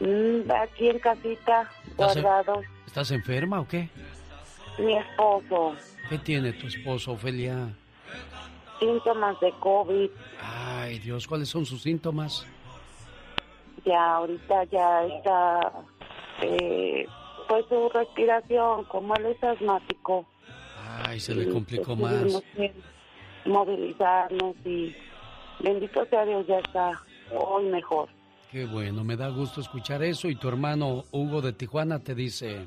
Mm, 0.00 0.50
aquí 0.52 0.90
en 0.90 0.98
casita, 0.98 1.70
¿Estás 1.88 2.16
en- 2.16 2.22
guardado. 2.22 2.60
¿Estás 2.86 3.10
enferma 3.10 3.60
o 3.60 3.66
qué? 3.66 3.88
Mi 4.78 4.96
esposo, 4.98 5.74
¿Qué 6.08 6.18
tiene 6.18 6.52
tu 6.52 6.66
esposo, 6.66 7.12
Ofelia? 7.12 7.74
síntomas 8.78 9.38
de 9.40 9.52
COVID. 9.60 10.10
Ay, 10.42 10.98
Dios, 10.98 11.26
¿cuáles 11.26 11.48
son 11.48 11.64
sus 11.66 11.82
síntomas? 11.82 12.46
Ya 13.84 14.14
ahorita 14.16 14.64
ya 14.64 15.04
está, 15.04 15.72
eh, 16.42 17.06
pues 17.48 17.64
su 17.68 17.88
respiración, 17.90 18.84
como 18.84 19.14
él 19.16 19.26
es 19.26 19.42
asmático. 19.44 20.26
Ay, 21.04 21.20
se 21.20 21.34
le 21.34 21.48
complicó 21.48 21.96
pues, 21.96 22.32
más. 22.32 22.42
movilizarnos 23.44 24.56
y 24.64 24.94
bendito 25.60 26.04
sea 26.06 26.24
Dios, 26.24 26.46
ya 26.46 26.58
está 26.58 27.02
hoy 27.32 27.64
mejor. 27.66 28.08
Qué 28.50 28.64
bueno, 28.64 29.04
me 29.04 29.16
da 29.16 29.28
gusto 29.28 29.60
escuchar 29.60 30.02
eso. 30.02 30.28
Y 30.28 30.36
tu 30.36 30.48
hermano 30.48 31.04
Hugo 31.12 31.42
de 31.42 31.52
Tijuana 31.52 31.98
te 32.00 32.14
dice, 32.14 32.66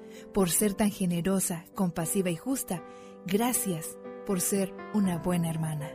Por 0.33 0.49
ser 0.49 0.73
tan 0.73 0.91
generosa, 0.91 1.65
compasiva 1.75 2.29
y 2.29 2.35
justa, 2.35 2.83
gracias 3.25 3.97
por 4.25 4.39
ser 4.39 4.73
una 4.93 5.17
buena 5.17 5.49
hermana. 5.49 5.89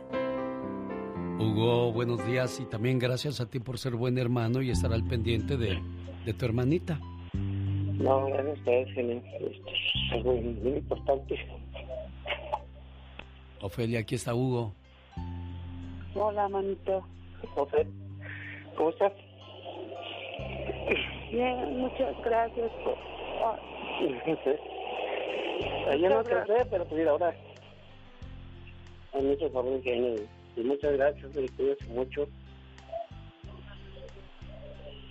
Hugo, 1.39 1.91
buenos 1.91 2.25
días 2.25 2.59
y 2.59 2.65
también 2.65 2.99
gracias 2.99 3.39
a 3.39 3.49
ti 3.49 3.59
por 3.59 3.77
ser 3.77 3.95
buen 3.95 4.17
hermano 4.17 4.61
y 4.61 4.71
estar 4.71 4.91
al 4.91 5.03
pendiente 5.03 5.55
de, 5.55 5.79
de 6.25 6.33
tu 6.33 6.45
hermanita. 6.45 6.99
No, 7.33 8.25
gracias 8.27 8.47
a 8.47 8.59
ustedes, 8.59 8.93
genio. 8.93 9.21
Este, 9.39 9.71
es 9.71 10.13
algo 10.13 10.33
muy 10.33 10.73
importante. 10.73 11.35
Ofelia, 13.61 13.99
aquí 13.99 14.15
está 14.15 14.33
Hugo. 14.35 14.73
Hola, 16.15 16.47
manito. 16.49 17.03
José, 17.53 17.87
¿cómo 18.75 18.89
estás? 18.89 19.13
Bien, 21.31 21.77
muchas 21.79 22.15
gracias 22.23 22.71
por... 22.83 22.95
ah, 25.87 25.95
No 25.97 26.19
alcancé, 26.19 26.65
pero 26.69 26.85
pues 26.85 27.07
ahora. 27.07 27.35
Hay. 29.13 30.27
Y 30.55 30.61
muchas 30.61 30.93
gracias, 30.93 31.31
mucho. 31.89 32.27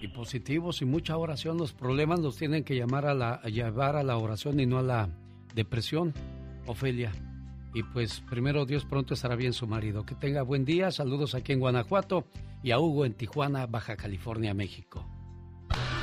Y 0.00 0.08
positivos 0.08 0.82
y 0.82 0.84
mucha 0.84 1.16
oración. 1.16 1.56
Los 1.56 1.72
problemas 1.72 2.20
los 2.20 2.36
tienen 2.36 2.64
que 2.64 2.76
llamar 2.76 3.06
a, 3.06 3.14
la, 3.14 3.34
a 3.34 3.48
llevar 3.48 3.96
a 3.96 4.02
la 4.02 4.18
oración 4.18 4.60
y 4.60 4.66
no 4.66 4.78
a 4.78 4.82
la 4.82 5.08
depresión, 5.54 6.12
Ofelia. 6.66 7.12
Y 7.74 7.82
pues 7.82 8.20
primero 8.20 8.66
Dios 8.66 8.84
pronto 8.84 9.14
estará 9.14 9.36
bien 9.36 9.52
su 9.52 9.66
marido. 9.66 10.04
Que 10.04 10.14
tenga 10.14 10.42
buen 10.42 10.64
día. 10.64 10.90
Saludos 10.90 11.34
aquí 11.34 11.52
en 11.52 11.60
Guanajuato 11.60 12.24
y 12.62 12.70
a 12.70 12.78
Hugo 12.78 13.04
en 13.04 13.14
Tijuana, 13.14 13.66
Baja 13.66 13.96
California, 13.96 14.54
México. 14.54 15.04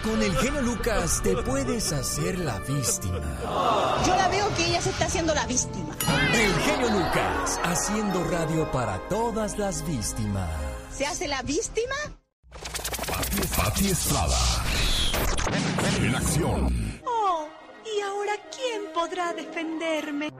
Con 0.03 0.21
el 0.21 0.35
genio 0.35 0.61
Lucas 0.61 1.21
te 1.23 1.33
puedes 1.37 1.93
hacer 1.93 2.37
la 2.39 2.59
víctima. 2.59 3.21
Yo 4.05 4.13
la 4.17 4.27
veo 4.27 4.53
que 4.57 4.65
ella 4.67 4.81
se 4.81 4.89
está 4.89 5.05
haciendo 5.05 5.33
la 5.33 5.45
víctima. 5.47 5.95
El 6.33 6.53
genio 6.55 6.89
Lucas 6.89 7.57
haciendo 7.63 8.21
radio 8.25 8.69
para 8.69 8.97
todas 9.07 9.57
las 9.57 9.87
víctimas. 9.87 10.49
¿Se 10.91 11.05
hace 11.05 11.29
la 11.29 11.41
víctima? 11.43 11.95
Pati 13.55 13.87
Estrada. 13.87 14.37
En 16.01 16.15
acción. 16.15 17.01
Oh, 17.05 17.47
¿y 17.85 18.01
ahora 18.01 18.33
quién 18.53 18.91
podrá 18.93 19.31
defenderme? 19.31 20.31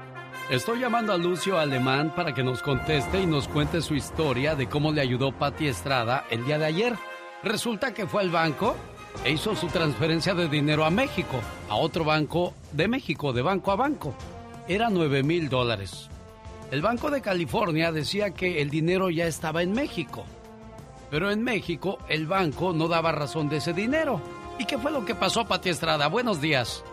Estoy 0.49 0.82
llamando 0.82 1.13
a 1.13 1.17
Lucio 1.17 1.58
Alemán 1.58 2.13
para 2.13 2.34
que 2.34 2.43
nos 2.43 2.62
conteste 2.62 3.21
y 3.21 3.26
nos 3.26 3.47
cuente 3.47 3.82
su 3.82 3.95
historia 3.95 4.56
de 4.56 4.67
cómo 4.67 4.91
le 4.91 4.99
ayudó 4.99 5.32
Patti 5.32 5.69
Estrada 5.69 6.26
el 6.30 6.43
día 6.45 6.58
de 6.58 6.65
ayer. 6.65 6.97
Resulta 7.43 7.93
que 7.93 8.08
fue 8.08 8.23
al 8.23 8.30
banco 8.30 8.76
e 9.23 9.32
hizo 9.32 9.56
su 9.56 9.67
transferencia 9.67 10.34
de 10.34 10.47
dinero 10.47 10.86
a 10.86 10.89
México, 10.89 11.39
a 11.69 11.76
otro 11.76 12.04
banco 12.04 12.54
de 12.71 12.88
México, 12.88 13.34
de 13.34 13.41
banco 13.41 13.71
a 13.71 13.76
banco. 13.76 14.13
Era 14.67 14.89
9 14.89 15.23
mil 15.23 15.49
dólares. 15.49 16.10
El 16.71 16.82
Banco 16.82 17.12
de 17.12 17.21
California 17.21 17.91
decía 17.91 18.32
que 18.32 18.62
el 18.62 18.69
dinero 18.69 19.10
ya 19.10 19.28
estaba 19.28 19.62
en 19.62 19.73
México. 19.73 20.23
Pero 21.12 21.30
en 21.30 21.43
México 21.43 21.99
el 22.10 22.26
banco 22.26 22.73
no 22.73 22.88
daba 22.88 23.12
razón 23.12 23.47
de 23.47 23.58
ese 23.58 23.73
dinero. 23.73 24.19
¿Y 24.58 24.65
qué 24.65 24.78
fue 24.78 24.91
lo 24.91 25.06
que 25.06 25.13
pasó, 25.13 25.45
Pati 25.45 25.69
Estrada? 25.69 26.08
Buenos 26.08 26.41
días. 26.41 26.84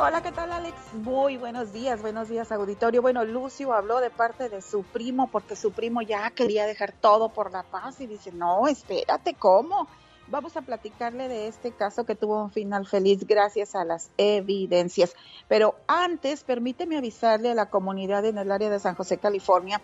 Hola, 0.00 0.22
¿qué 0.22 0.30
tal 0.30 0.52
Alex? 0.52 0.76
Muy 0.94 1.36
buenos 1.36 1.72
días, 1.72 2.00
buenos 2.00 2.28
días 2.28 2.52
auditorio. 2.52 3.02
Bueno, 3.02 3.24
Lucio 3.24 3.72
habló 3.72 3.98
de 3.98 4.10
parte 4.10 4.48
de 4.48 4.62
su 4.62 4.84
primo 4.84 5.26
porque 5.26 5.56
su 5.56 5.72
primo 5.72 6.02
ya 6.02 6.30
quería 6.30 6.66
dejar 6.66 6.92
todo 6.92 7.30
por 7.30 7.50
la 7.50 7.64
paz 7.64 8.00
y 8.00 8.06
dice, 8.06 8.30
no, 8.30 8.68
espérate, 8.68 9.34
¿cómo? 9.34 9.88
Vamos 10.30 10.58
a 10.58 10.62
platicarle 10.62 11.26
de 11.26 11.48
este 11.48 11.72
caso 11.72 12.04
que 12.04 12.14
tuvo 12.14 12.42
un 12.42 12.50
final 12.50 12.86
feliz 12.86 13.26
gracias 13.26 13.74
a 13.74 13.86
las 13.86 14.10
evidencias. 14.18 15.14
Pero 15.48 15.76
antes, 15.86 16.44
permíteme 16.44 16.98
avisarle 16.98 17.50
a 17.50 17.54
la 17.54 17.70
comunidad 17.70 18.26
en 18.26 18.36
el 18.36 18.52
área 18.52 18.68
de 18.68 18.78
San 18.78 18.94
José, 18.94 19.16
California, 19.16 19.80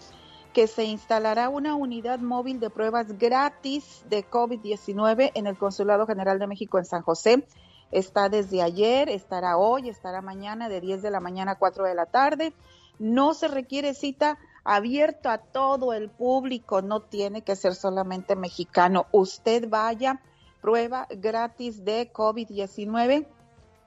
que 0.52 0.66
se 0.66 0.84
instalará 0.84 1.48
una 1.48 1.76
unidad 1.76 2.18
móvil 2.18 2.60
de 2.60 2.68
pruebas 2.68 3.16
gratis 3.18 4.04
de 4.10 4.28
COVID-19 4.28 5.32
en 5.34 5.46
el 5.46 5.56
Consulado 5.56 6.06
General 6.06 6.38
de 6.38 6.46
México 6.46 6.76
en 6.76 6.84
San 6.84 7.00
José. 7.00 7.46
Está 7.90 8.28
desde 8.28 8.60
ayer, 8.60 9.08
estará 9.08 9.56
hoy, 9.56 9.88
estará 9.88 10.20
mañana 10.20 10.68
de 10.68 10.82
10 10.82 11.00
de 11.00 11.10
la 11.10 11.20
mañana 11.20 11.52
a 11.52 11.58
4 11.58 11.84
de 11.84 11.94
la 11.94 12.04
tarde. 12.04 12.52
No 12.98 13.32
se 13.32 13.48
requiere 13.48 13.94
cita 13.94 14.38
abierto 14.62 15.30
a 15.30 15.38
todo 15.38 15.94
el 15.94 16.10
público, 16.10 16.82
no 16.82 17.00
tiene 17.00 17.40
que 17.40 17.56
ser 17.56 17.74
solamente 17.74 18.36
mexicano. 18.36 19.06
Usted 19.10 19.68
vaya, 19.68 20.20
prueba 20.64 21.06
gratis 21.10 21.84
de 21.84 22.10
COVID-19 22.10 23.26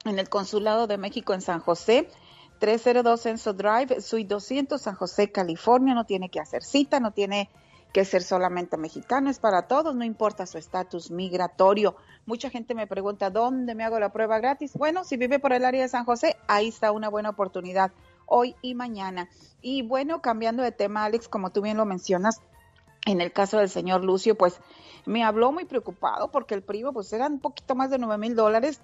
en 0.04 0.18
el 0.20 0.28
Consulado 0.28 0.86
de 0.86 0.96
México 0.96 1.34
en 1.34 1.40
San 1.40 1.58
José. 1.58 2.08
302 2.60 3.26
Enso 3.26 3.52
Drive, 3.52 4.00
Suite 4.00 4.28
200, 4.28 4.80
San 4.80 4.94
José, 4.94 5.32
California. 5.32 5.92
No 5.92 6.04
tiene 6.04 6.28
que 6.28 6.38
hacer 6.38 6.62
cita, 6.62 7.00
no 7.00 7.10
tiene 7.10 7.50
que 7.92 8.04
ser 8.04 8.22
solamente 8.22 8.76
mexicano, 8.76 9.28
es 9.28 9.40
para 9.40 9.62
todos, 9.62 9.96
no 9.96 10.04
importa 10.04 10.46
su 10.46 10.56
estatus 10.56 11.10
migratorio. 11.10 11.96
Mucha 12.26 12.48
gente 12.48 12.76
me 12.76 12.86
pregunta, 12.86 13.30
¿dónde 13.30 13.74
me 13.74 13.82
hago 13.82 13.98
la 13.98 14.12
prueba 14.12 14.38
gratis? 14.38 14.74
Bueno, 14.74 15.02
si 15.02 15.16
vive 15.16 15.40
por 15.40 15.52
el 15.52 15.64
área 15.64 15.82
de 15.82 15.88
San 15.88 16.04
José, 16.04 16.36
ahí 16.46 16.68
está 16.68 16.92
una 16.92 17.08
buena 17.08 17.30
oportunidad, 17.30 17.90
hoy 18.26 18.54
y 18.62 18.76
mañana. 18.76 19.28
Y 19.62 19.82
bueno, 19.82 20.22
cambiando 20.22 20.62
de 20.62 20.70
tema, 20.70 21.06
Alex, 21.06 21.26
como 21.26 21.50
tú 21.50 21.60
bien 21.60 21.76
lo 21.76 21.86
mencionas, 21.86 22.40
en 23.08 23.22
el 23.22 23.32
caso 23.32 23.58
del 23.58 23.70
señor 23.70 24.04
Lucio, 24.04 24.36
pues 24.36 24.60
me 25.06 25.24
habló 25.24 25.50
muy 25.50 25.64
preocupado 25.64 26.30
porque 26.30 26.54
el 26.54 26.62
primo, 26.62 26.92
pues 26.92 27.12
eran 27.12 27.34
un 27.34 27.40
poquito 27.40 27.74
más 27.74 27.90
de 27.90 27.98
9 27.98 28.18
mil 28.18 28.36
dólares, 28.36 28.80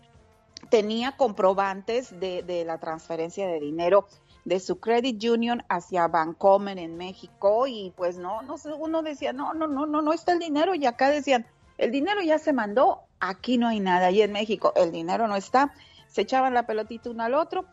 tenía 0.71 1.13
comprobantes 1.13 2.19
de, 2.19 2.65
la 2.67 2.79
transferencia 2.79 3.47
de 3.47 3.61
dinero 3.61 4.07
de 4.47 4.61
su 4.61 4.81
credit 4.81 5.23
union 5.25 5.63
hacia 5.69 6.09
Bancomer 6.09 6.79
en 6.79 6.97
México 6.97 7.67
y 7.67 7.93
pues 7.97 8.17
no, 8.17 8.41
no 8.43 8.57
uno 8.79 9.03
decía, 9.03 9.35
no, 9.35 9.53
no, 9.53 9.67
no, 9.67 9.87
no, 9.87 10.01
no 10.01 10.13
está 10.13 10.33
el 10.33 10.39
dinero 10.39 10.75
y 10.75 10.87
acá 10.87 11.11
decían, 11.11 11.47
el 11.77 11.91
dinero 11.91 12.23
ya 12.23 12.39
se 12.39 12.53
mandó, 12.55 13.03
aquí 13.21 13.59
no 13.59 13.69
hay 13.69 13.81
nada, 13.81 14.11
y 14.11 14.23
en 14.23 14.33
México 14.33 14.73
el 14.77 14.93
dinero 14.93 15.29
no 15.29 15.37
está, 15.37 15.75
se 16.09 16.23
echaban 16.23 16.55
la 16.55 16.67
pelotita 16.67 17.11
uno 17.11 17.25
al 17.25 17.35
otro, 17.35 17.67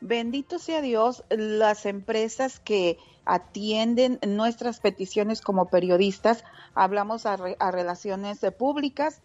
bendito 0.00 0.58
sea 0.58 0.80
Dios, 0.80 1.24
las 1.30 1.86
empresas 1.86 2.60
que 2.60 2.98
atienden 3.24 4.18
nuestras 4.26 4.80
peticiones 4.80 5.40
como 5.40 5.66
periodistas, 5.66 6.44
hablamos 6.74 7.26
a, 7.26 7.36
re- 7.36 7.56
relaciones 7.70 8.40
públicas, 8.58 9.20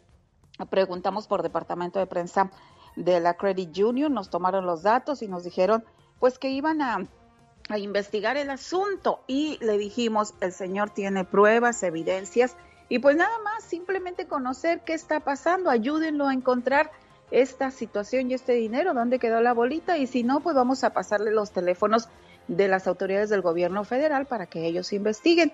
preguntamos 0.69 1.27
por 1.27 1.41
departamento 1.41 1.99
de 1.99 2.07
prensa 2.07 2.51
de 2.95 3.19
la 3.19 3.35
Credit 3.35 3.77
Union, 3.77 4.13
nos 4.13 4.29
tomaron 4.29 4.65
los 4.65 4.83
datos 4.83 5.21
y 5.21 5.27
nos 5.27 5.43
dijeron 5.43 5.83
pues 6.19 6.37
que 6.37 6.49
iban 6.49 6.81
a 6.81 7.07
investigar 7.77 8.37
el 8.37 8.49
asunto. 8.49 9.21
Y 9.25 9.57
le 9.61 9.77
dijimos, 9.77 10.35
el 10.41 10.51
señor 10.51 10.89
tiene 10.91 11.25
pruebas, 11.25 11.81
evidencias 11.83 12.55
y 12.89 12.99
pues 12.99 13.15
nada 13.15 13.35
más, 13.43 13.63
simplemente 13.63 14.27
conocer 14.27 14.81
qué 14.85 14.93
está 14.93 15.21
pasando, 15.21 15.69
ayúdenlo 15.69 16.27
a 16.27 16.33
encontrar 16.33 16.91
esta 17.31 17.71
situación 17.71 18.29
y 18.29 18.33
este 18.33 18.53
dinero, 18.53 18.93
dónde 18.93 19.19
quedó 19.19 19.41
la 19.41 19.53
bolita 19.53 19.97
y 19.97 20.07
si 20.07 20.23
no, 20.23 20.41
pues 20.41 20.55
vamos 20.55 20.83
a 20.83 20.91
pasarle 20.91 21.31
los 21.31 21.51
teléfonos 21.51 22.09
de 22.47 22.67
las 22.67 22.87
autoridades 22.87 23.29
del 23.29 23.41
gobierno 23.41 23.83
federal 23.83 24.25
para 24.25 24.45
que 24.45 24.65
ellos 24.65 24.93
investiguen. 24.93 25.53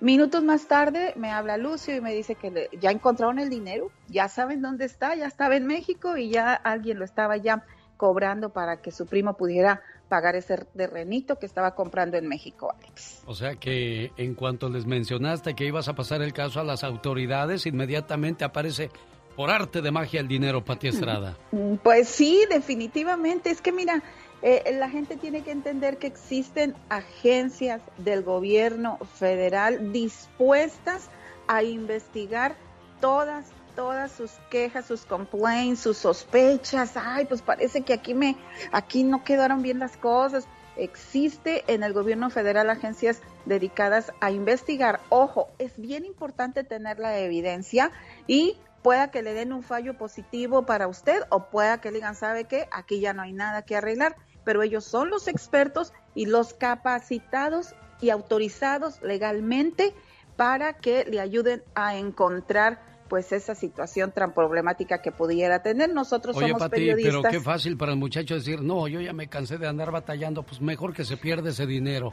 Minutos 0.00 0.42
más 0.42 0.66
tarde 0.66 1.14
me 1.16 1.30
habla 1.30 1.56
Lucio 1.56 1.96
y 1.96 2.00
me 2.00 2.12
dice 2.12 2.34
que 2.34 2.68
ya 2.80 2.90
encontraron 2.90 3.38
el 3.38 3.48
dinero, 3.48 3.90
ya 4.08 4.28
saben 4.28 4.60
dónde 4.60 4.84
está, 4.84 5.14
ya 5.14 5.26
estaba 5.26 5.56
en 5.56 5.66
México 5.66 6.16
y 6.16 6.30
ya 6.30 6.52
alguien 6.52 6.98
lo 6.98 7.04
estaba 7.04 7.36
ya 7.36 7.64
cobrando 7.96 8.50
para 8.50 8.82
que 8.82 8.90
su 8.90 9.06
primo 9.06 9.36
pudiera 9.36 9.82
pagar 10.08 10.36
ese 10.36 10.58
terrenito 10.76 11.38
que 11.38 11.46
estaba 11.46 11.74
comprando 11.74 12.16
en 12.16 12.28
México, 12.28 12.74
Alex. 12.76 13.22
O 13.26 13.34
sea 13.34 13.54
que 13.56 14.12
en 14.16 14.34
cuanto 14.34 14.68
les 14.68 14.84
mencionaste 14.84 15.54
que 15.54 15.64
ibas 15.64 15.88
a 15.88 15.94
pasar 15.94 16.22
el 16.22 16.32
caso 16.32 16.60
a 16.60 16.64
las 16.64 16.84
autoridades, 16.84 17.66
inmediatamente 17.66 18.44
aparece 18.44 18.90
por 19.36 19.50
arte 19.50 19.82
de 19.82 19.90
magia 19.90 20.20
el 20.20 20.28
dinero, 20.28 20.64
Pati 20.64 20.88
Estrada. 20.88 21.36
Mm, 21.52 21.74
Pues 21.76 22.08
sí, 22.08 22.44
definitivamente. 22.48 23.50
Es 23.50 23.60
que 23.60 23.72
mira, 23.72 24.02
eh, 24.42 24.76
la 24.78 24.90
gente 24.90 25.16
tiene 25.16 25.42
que 25.42 25.50
entender 25.50 25.98
que 25.98 26.06
existen 26.06 26.74
agencias 26.88 27.80
del 27.98 28.22
gobierno 28.22 28.98
federal 29.14 29.92
dispuestas 29.92 31.08
a 31.48 31.62
investigar 31.62 32.54
todas, 33.00 33.46
todas 33.74 34.12
sus 34.12 34.30
quejas, 34.50 34.86
sus 34.86 35.04
complaints, 35.04 35.80
sus 35.80 35.98
sospechas. 35.98 36.92
Ay, 36.96 37.24
pues 37.24 37.42
parece 37.42 37.82
que 37.82 37.94
aquí 37.94 38.14
me, 38.14 38.36
aquí 38.72 39.02
no 39.02 39.24
quedaron 39.24 39.62
bien 39.62 39.78
las 39.78 39.96
cosas. 39.96 40.46
Existe 40.76 41.64
en 41.68 41.82
el 41.82 41.92
gobierno 41.92 42.30
federal 42.30 42.68
agencias 42.68 43.20
dedicadas 43.46 44.12
a 44.20 44.30
investigar. 44.30 45.00
Ojo, 45.08 45.48
es 45.58 45.72
bien 45.78 46.04
importante 46.04 46.64
tener 46.64 46.98
la 46.98 47.18
evidencia 47.18 47.92
y 48.26 48.56
pueda 48.84 49.10
que 49.10 49.22
le 49.22 49.32
den 49.32 49.54
un 49.54 49.62
fallo 49.62 49.96
positivo 49.96 50.66
para 50.66 50.88
usted 50.88 51.22
o 51.30 51.46
pueda 51.46 51.80
que 51.80 51.90
le 51.90 51.96
digan, 51.96 52.14
¿sabe 52.14 52.44
qué? 52.44 52.68
Aquí 52.70 53.00
ya 53.00 53.14
no 53.14 53.22
hay 53.22 53.32
nada 53.32 53.62
que 53.62 53.76
arreglar, 53.76 54.14
pero 54.44 54.62
ellos 54.62 54.84
son 54.84 55.08
los 55.08 55.26
expertos 55.26 55.94
y 56.14 56.26
los 56.26 56.52
capacitados 56.52 57.74
y 58.02 58.10
autorizados 58.10 59.00
legalmente 59.00 59.94
para 60.36 60.74
que 60.74 61.06
le 61.06 61.18
ayuden 61.18 61.62
a 61.74 61.96
encontrar 61.96 62.78
pues 63.08 63.32
esa 63.32 63.54
situación 63.54 64.12
tan 64.12 64.34
problemática 64.34 65.00
que 65.00 65.12
pudiera 65.12 65.62
tener. 65.62 65.92
Nosotros 65.94 66.36
Oye, 66.36 66.48
somos 66.48 66.60
Pati, 66.60 66.72
periodistas. 66.72 67.22
pero 67.22 67.30
qué 67.30 67.40
fácil 67.40 67.78
para 67.78 67.92
el 67.92 67.98
muchacho 67.98 68.34
decir, 68.34 68.60
no, 68.60 68.86
yo 68.86 69.00
ya 69.00 69.14
me 69.14 69.28
cansé 69.28 69.56
de 69.56 69.66
andar 69.66 69.92
batallando, 69.92 70.42
pues 70.42 70.60
mejor 70.60 70.92
que 70.92 71.06
se 71.06 71.16
pierda 71.16 71.48
ese 71.48 71.64
dinero. 71.64 72.12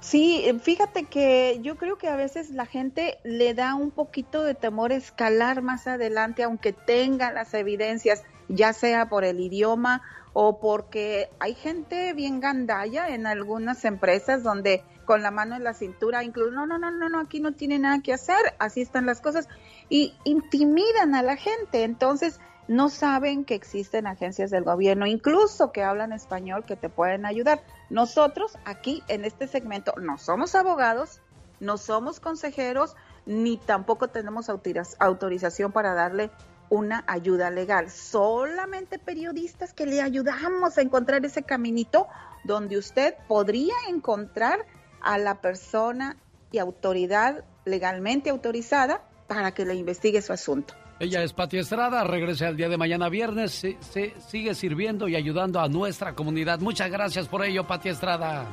Sí, 0.00 0.44
fíjate 0.62 1.04
que 1.04 1.58
yo 1.62 1.76
creo 1.76 1.96
que 1.98 2.08
a 2.08 2.16
veces 2.16 2.50
la 2.50 2.66
gente 2.66 3.18
le 3.24 3.54
da 3.54 3.74
un 3.74 3.90
poquito 3.90 4.42
de 4.42 4.54
temor 4.54 4.92
escalar 4.92 5.62
más 5.62 5.86
adelante, 5.86 6.42
aunque 6.42 6.72
tenga 6.72 7.32
las 7.32 7.52
evidencias, 7.54 8.22
ya 8.48 8.72
sea 8.72 9.08
por 9.08 9.24
el 9.24 9.40
idioma 9.40 10.02
o 10.32 10.60
porque 10.60 11.28
hay 11.40 11.54
gente 11.54 12.12
bien 12.14 12.40
gandalla 12.40 13.08
en 13.08 13.26
algunas 13.26 13.84
empresas 13.84 14.42
donde 14.42 14.82
con 15.04 15.22
la 15.22 15.30
mano 15.30 15.56
en 15.56 15.64
la 15.64 15.74
cintura, 15.74 16.22
incluso, 16.22 16.52
no, 16.52 16.66
no, 16.66 16.78
no, 16.78 16.90
no, 16.90 17.08
no, 17.08 17.20
aquí 17.20 17.40
no 17.40 17.52
tiene 17.52 17.78
nada 17.78 18.00
que 18.02 18.12
hacer, 18.12 18.54
así 18.58 18.80
están 18.80 19.04
las 19.04 19.20
cosas, 19.20 19.48
y 19.88 20.14
intimidan 20.24 21.14
a 21.14 21.22
la 21.22 21.36
gente. 21.36 21.82
Entonces, 21.82 22.40
no 22.68 22.88
saben 22.88 23.44
que 23.44 23.54
existen 23.54 24.06
agencias 24.06 24.50
del 24.50 24.64
gobierno, 24.64 25.06
incluso 25.06 25.72
que 25.72 25.82
hablan 25.82 26.12
español, 26.12 26.64
que 26.64 26.76
te 26.76 26.88
pueden 26.88 27.26
ayudar. 27.26 27.62
Nosotros 27.90 28.56
aquí 28.64 29.02
en 29.08 29.24
este 29.24 29.48
segmento 29.48 29.94
no 30.00 30.18
somos 30.18 30.54
abogados, 30.54 31.20
no 31.60 31.76
somos 31.78 32.20
consejeros, 32.20 32.96
ni 33.26 33.56
tampoco 33.56 34.08
tenemos 34.08 34.48
autoriz- 34.48 34.96
autorización 34.98 35.72
para 35.72 35.94
darle 35.94 36.30
una 36.70 37.04
ayuda 37.06 37.50
legal. 37.50 37.90
Solamente 37.90 38.98
periodistas 38.98 39.74
que 39.74 39.86
le 39.86 40.00
ayudamos 40.00 40.78
a 40.78 40.82
encontrar 40.82 41.24
ese 41.24 41.42
caminito 41.42 42.08
donde 42.44 42.78
usted 42.78 43.14
podría 43.28 43.74
encontrar 43.88 44.66
a 45.00 45.18
la 45.18 45.40
persona 45.40 46.16
y 46.50 46.58
autoridad 46.58 47.44
legalmente 47.64 48.30
autorizada 48.30 49.02
para 49.26 49.52
que 49.52 49.64
le 49.64 49.74
investigue 49.74 50.22
su 50.22 50.32
asunto. 50.32 50.74
Ella 51.02 51.24
es 51.24 51.32
Pati 51.32 51.58
Estrada, 51.58 52.04
regrese 52.04 52.46
al 52.46 52.56
día 52.56 52.68
de 52.68 52.76
mañana 52.76 53.08
viernes, 53.08 53.50
se, 53.50 53.76
se- 53.80 54.14
sigue 54.28 54.54
sirviendo 54.54 55.08
y 55.08 55.16
ayudando 55.16 55.58
a 55.58 55.66
nuestra 55.68 56.14
comunidad. 56.14 56.60
Muchas 56.60 56.92
gracias 56.92 57.26
por 57.26 57.44
ello, 57.44 57.66
Pati 57.66 57.88
Estrada. 57.88 58.46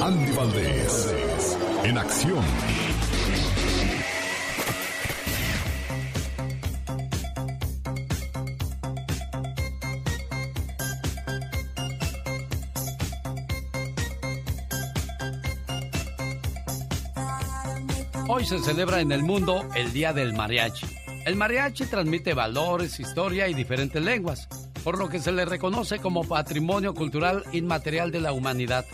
Andy 0.00 0.32
Valdés, 0.32 1.58
en 1.84 1.98
acción. 1.98 2.42
Hoy 18.28 18.44
se 18.44 18.58
celebra 18.58 19.00
en 19.00 19.12
el 19.12 19.22
mundo 19.22 19.66
el 19.76 19.92
Día 19.92 20.12
del 20.12 20.32
Mariachi. 20.34 20.86
El 21.26 21.34
mariachi 21.34 21.86
transmite 21.86 22.34
valores, 22.34 23.00
historia 23.00 23.48
y 23.48 23.54
diferentes 23.54 24.00
lenguas, 24.00 24.48
por 24.84 24.96
lo 24.96 25.08
que 25.08 25.18
se 25.18 25.32
le 25.32 25.44
reconoce 25.44 25.98
como 25.98 26.22
patrimonio 26.22 26.94
cultural 26.94 27.42
inmaterial 27.50 28.12
de 28.12 28.20
la 28.20 28.32
humanidad. 28.32 28.84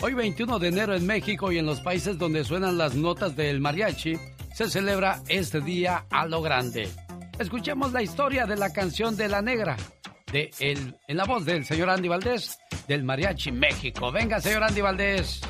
Hoy 0.00 0.14
21 0.14 0.58
de 0.58 0.68
enero 0.68 0.94
en 0.94 1.06
México 1.06 1.52
y 1.52 1.58
en 1.58 1.66
los 1.66 1.82
países 1.82 2.16
donde 2.16 2.44
suenan 2.44 2.78
las 2.78 2.94
notas 2.94 3.36
del 3.36 3.60
mariachi, 3.60 4.16
se 4.54 4.70
celebra 4.70 5.20
este 5.28 5.60
día 5.60 6.06
a 6.08 6.24
lo 6.24 6.40
grande. 6.40 6.88
Escuchemos 7.38 7.92
la 7.92 8.02
historia 8.02 8.46
de 8.46 8.56
la 8.56 8.72
canción 8.72 9.14
de 9.18 9.28
la 9.28 9.42
negra, 9.42 9.76
de 10.32 10.50
el, 10.60 10.96
en 11.08 11.16
la 11.18 11.26
voz 11.26 11.44
del 11.44 11.66
señor 11.66 11.90
Andy 11.90 12.08
Valdés, 12.08 12.58
del 12.88 13.04
Mariachi 13.04 13.52
México. 13.52 14.10
Venga, 14.10 14.40
señor 14.40 14.64
Andy 14.64 14.80
Valdés. 14.80 15.42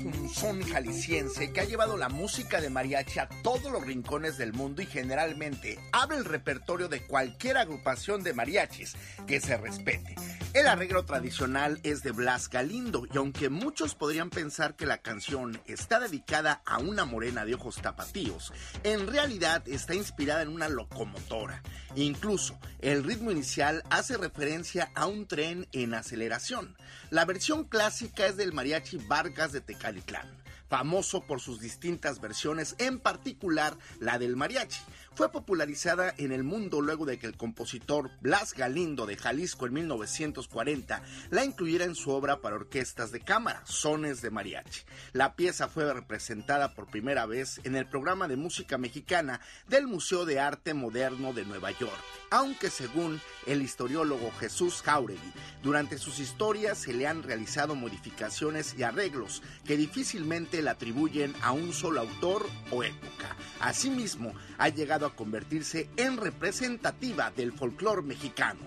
Un 0.00 0.28
son 0.28 0.62
jalisciense 0.62 1.52
que 1.52 1.60
ha 1.60 1.64
llevado 1.64 1.96
la 1.96 2.08
música 2.08 2.60
de 2.60 2.70
mariachi 2.70 3.18
a 3.18 3.28
todos 3.42 3.70
los 3.72 3.84
rincones 3.84 4.38
del 4.38 4.52
mundo 4.52 4.82
y 4.82 4.86
generalmente 4.86 5.78
abre 5.92 6.16
el 6.16 6.24
repertorio 6.24 6.88
de 6.88 7.02
cualquier 7.02 7.56
agrupación 7.56 8.22
de 8.22 8.34
mariachis 8.34 8.94
que 9.26 9.40
se 9.40 9.56
respete. 9.56 10.14
El 10.54 10.66
arreglo 10.66 11.04
tradicional 11.04 11.78
es 11.82 12.02
de 12.02 12.10
Blas 12.10 12.48
Galindo 12.48 13.06
y 13.12 13.18
aunque 13.18 13.50
muchos 13.50 13.94
podrían 13.94 14.30
pensar 14.30 14.76
que 14.76 14.86
la 14.86 14.96
canción 14.96 15.60
está 15.66 16.00
dedicada 16.00 16.62
a 16.64 16.78
una 16.78 17.04
morena 17.04 17.44
de 17.44 17.54
ojos 17.54 17.76
tapatíos, 17.76 18.54
en 18.82 19.06
realidad 19.06 19.62
está 19.68 19.94
inspirada 19.94 20.40
en 20.40 20.48
una 20.48 20.70
locomotora. 20.70 21.62
Incluso 21.96 22.58
el 22.80 23.04
ritmo 23.04 23.30
inicial 23.30 23.82
hace 23.90 24.16
referencia 24.16 24.90
a 24.94 25.06
un 25.06 25.26
tren 25.26 25.68
en 25.72 25.92
aceleración. 25.92 26.76
La 27.10 27.26
versión 27.26 27.64
clásica 27.64 28.26
es 28.26 28.38
del 28.38 28.54
mariachi 28.54 28.96
Vargas 29.06 29.52
de 29.52 29.60
Tecalitlán, 29.60 30.28
famoso 30.70 31.26
por 31.26 31.40
sus 31.40 31.60
distintas 31.60 32.22
versiones, 32.22 32.74
en 32.78 33.00
particular 33.00 33.76
la 34.00 34.18
del 34.18 34.34
mariachi. 34.34 34.80
Fue 35.18 35.32
popularizada 35.32 36.14
en 36.16 36.30
el 36.30 36.44
mundo 36.44 36.80
luego 36.80 37.04
de 37.04 37.18
que 37.18 37.26
el 37.26 37.36
compositor 37.36 38.12
Blas 38.20 38.54
Galindo 38.54 39.04
de 39.04 39.16
Jalisco 39.16 39.66
en 39.66 39.72
1940 39.72 41.02
la 41.30 41.44
incluyera 41.44 41.86
en 41.86 41.96
su 41.96 42.12
obra 42.12 42.40
para 42.40 42.54
orquestas 42.54 43.10
de 43.10 43.18
cámara, 43.18 43.62
Sones 43.66 44.22
de 44.22 44.30
Mariachi. 44.30 44.82
La 45.14 45.34
pieza 45.34 45.66
fue 45.66 45.92
representada 45.92 46.72
por 46.72 46.86
primera 46.86 47.26
vez 47.26 47.60
en 47.64 47.74
el 47.74 47.88
programa 47.88 48.28
de 48.28 48.36
música 48.36 48.78
mexicana 48.78 49.40
del 49.66 49.88
Museo 49.88 50.24
de 50.24 50.38
Arte 50.38 50.72
Moderno 50.72 51.32
de 51.32 51.44
Nueva 51.44 51.72
York, 51.72 51.98
aunque 52.30 52.70
según 52.70 53.20
el 53.46 53.60
historiólogo 53.62 54.30
Jesús 54.38 54.82
Jauregui, 54.82 55.32
durante 55.64 55.98
sus 55.98 56.20
historias 56.20 56.78
se 56.78 56.92
le 56.92 57.08
han 57.08 57.24
realizado 57.24 57.74
modificaciones 57.74 58.76
y 58.78 58.84
arreglos 58.84 59.42
que 59.64 59.76
difícilmente 59.76 60.62
le 60.62 60.70
atribuyen 60.70 61.34
a 61.42 61.50
un 61.50 61.72
solo 61.72 62.02
autor 62.02 62.46
o 62.70 62.84
época. 62.84 63.34
Asimismo, 63.58 64.32
ha 64.58 64.68
llegado 64.68 65.06
a 65.06 65.07
convertirse 65.10 65.88
en 65.96 66.16
representativa 66.16 67.30
del 67.30 67.52
folclore 67.52 68.02
mexicano, 68.02 68.60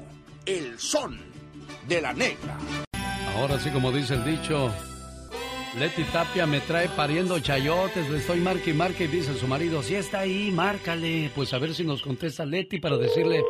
el 0.45 0.79
son 0.79 1.19
de 1.87 2.01
la 2.01 2.13
negra. 2.13 2.57
Ahora 3.35 3.59
sí, 3.59 3.69
como 3.69 3.91
dice 3.91 4.15
el 4.15 4.25
dicho, 4.25 4.71
Leti 5.79 6.03
Tapia 6.05 6.45
me 6.45 6.59
trae 6.59 6.89
pariendo 6.89 7.39
chayotes, 7.39 8.09
le 8.09 8.17
estoy 8.17 8.41
marque 8.41 8.71
y 8.71 9.03
y 9.03 9.07
dice 9.07 9.33
su 9.35 9.47
marido, 9.47 9.81
si 9.81 9.95
está 9.95 10.19
ahí, 10.19 10.51
márcale. 10.51 11.31
Pues 11.33 11.53
a 11.53 11.59
ver 11.59 11.73
si 11.73 11.83
nos 11.85 12.01
contesta 12.01 12.45
Leti 12.45 12.79
para 12.79 12.97
decirle 12.97 13.41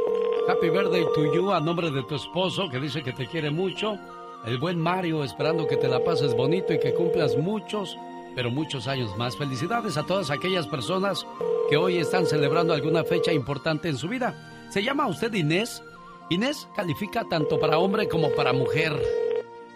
Happy 0.48 0.70
Birthday 0.70 1.04
to 1.16 1.34
you 1.34 1.52
a 1.52 1.60
nombre 1.60 1.90
de 1.90 2.04
tu 2.04 2.16
esposo 2.16 2.70
que 2.70 2.80
dice 2.80 3.02
que 3.02 3.14
te 3.14 3.26
quiere 3.26 3.50
mucho. 3.50 3.98
El 4.46 4.60
buen 4.60 4.80
Mario, 4.80 5.24
esperando 5.24 5.68
que 5.68 5.78
te 5.78 5.88
la 5.88 6.04
pases 6.04 6.36
bonito 6.36 6.74
y 6.74 6.80
que 6.80 6.94
cumplas 6.94 7.38
muchos, 7.38 7.96
pero 8.36 8.52
muchos 8.52 8.88
años 8.88 9.18
más. 9.18 9.38
Felicidades 9.38 9.98
a 9.98 10.06
todas 10.06 10.30
aquellas 10.30 10.68
personas 10.68 11.26
que 11.70 11.78
hoy 11.78 11.98
están 11.98 12.26
celebrando 12.26 12.74
alguna 12.74 13.04
fecha 13.04 13.32
importante 13.32 13.90
en 13.90 13.98
su 13.98 14.08
vida. 14.08 14.68
¿Se 14.70 14.84
llama 14.84 15.08
usted 15.08 15.34
Inés? 15.34 15.84
Inés 16.30 16.68
califica 16.76 17.26
tanto 17.30 17.60
para 17.60 17.78
hombre 17.78 18.08
como 18.08 18.30
para 18.32 18.54
mujer. 18.54 18.94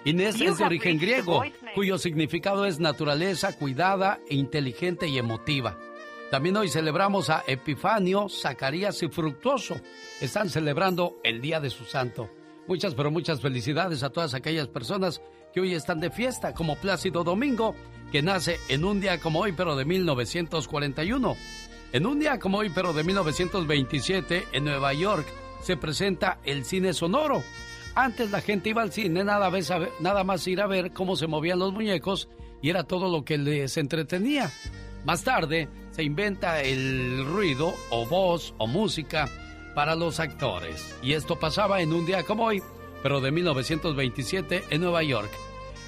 Inés 0.05 0.39
es 0.39 0.57
de 0.57 0.63
origen 0.63 0.99
griego, 0.99 1.43
cuyo 1.73 1.97
significado 1.97 2.65
es 2.65 2.79
naturaleza, 2.79 3.57
cuidada, 3.57 4.19
e 4.29 4.35
inteligente 4.35 5.07
y 5.07 5.17
emotiva. 5.17 5.77
También 6.31 6.57
hoy 6.57 6.69
celebramos 6.69 7.29
a 7.29 7.43
Epifanio, 7.47 8.29
Zacarías 8.29 9.01
y 9.03 9.07
Fructuoso. 9.07 9.75
Están 10.21 10.49
celebrando 10.49 11.17
el 11.23 11.41
día 11.41 11.59
de 11.59 11.69
su 11.69 11.85
santo. 11.85 12.29
Muchas, 12.67 12.95
pero 12.95 13.11
muchas 13.11 13.41
felicidades 13.41 14.03
a 14.03 14.09
todas 14.09 14.33
aquellas 14.33 14.67
personas 14.67 15.21
que 15.53 15.61
hoy 15.61 15.73
están 15.73 15.99
de 15.99 16.09
fiesta, 16.09 16.53
como 16.53 16.75
Plácido 16.75 17.23
Domingo, 17.23 17.75
que 18.11 18.21
nace 18.21 18.59
en 18.69 18.85
un 18.85 19.01
día 19.01 19.19
como 19.19 19.39
hoy, 19.41 19.51
pero 19.51 19.75
de 19.75 19.85
1941. 19.85 21.35
En 21.93 22.05
un 22.05 22.19
día 22.19 22.39
como 22.39 22.59
hoy, 22.59 22.69
pero 22.73 22.93
de 22.93 23.03
1927, 23.03 24.47
en 24.51 24.65
Nueva 24.65 24.93
York, 24.93 25.25
se 25.61 25.77
presenta 25.77 26.39
el 26.43 26.65
cine 26.65 26.93
sonoro. 26.93 27.43
Antes 27.95 28.31
la 28.31 28.41
gente 28.41 28.69
iba 28.69 28.81
al 28.81 28.91
cine 28.91 29.23
nada, 29.23 29.49
vez 29.49 29.71
a 29.71 29.79
nada 30.01 30.23
más 30.23 30.45
ir 30.47 30.61
a 30.61 30.67
ver 30.67 30.91
cómo 30.91 31.15
se 31.15 31.27
movían 31.27 31.59
los 31.59 31.71
muñecos 31.71 32.27
y 32.61 32.69
era 32.69 32.83
todo 32.83 33.09
lo 33.09 33.23
que 33.23 33.37
les 33.37 33.77
entretenía. 33.77 34.51
Más 35.05 35.23
tarde 35.23 35.69
se 35.91 36.03
inventa 36.03 36.61
el 36.61 37.25
ruido 37.25 37.73
o 37.91 38.05
voz 38.05 38.53
o 38.57 38.67
música 38.67 39.29
para 39.73 39.95
los 39.95 40.19
actores. 40.19 40.95
Y 41.01 41.13
esto 41.13 41.39
pasaba 41.39 41.81
en 41.81 41.93
un 41.93 42.05
día 42.05 42.23
como 42.23 42.45
hoy, 42.45 42.61
pero 43.03 43.21
de 43.21 43.31
1927 43.31 44.63
en 44.69 44.81
Nueva 44.81 45.03
York. 45.03 45.29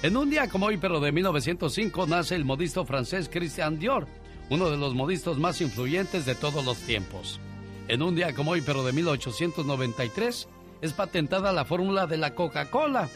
En 0.00 0.16
un 0.16 0.30
día 0.30 0.48
como 0.48 0.66
hoy, 0.66 0.76
pero 0.76 1.00
de 1.00 1.10
1905, 1.10 2.06
nace 2.06 2.36
el 2.36 2.44
modisto 2.44 2.84
francés 2.84 3.28
Christian 3.28 3.80
Dior, 3.80 4.06
uno 4.48 4.70
de 4.70 4.76
los 4.76 4.94
modistos 4.94 5.38
más 5.38 5.60
influyentes 5.60 6.24
de 6.24 6.36
todos 6.36 6.64
los 6.64 6.78
tiempos. 6.78 7.40
En 7.88 8.02
un 8.02 8.14
día 8.14 8.32
como 8.32 8.52
hoy, 8.52 8.62
pero 8.64 8.84
de 8.84 8.92
1893, 8.92 10.48
es 10.82 10.92
patentada 10.92 11.52
la 11.52 11.64
fórmula 11.64 12.06
de 12.06 12.16
la 12.16 12.36
Coca-Cola. 12.36 13.08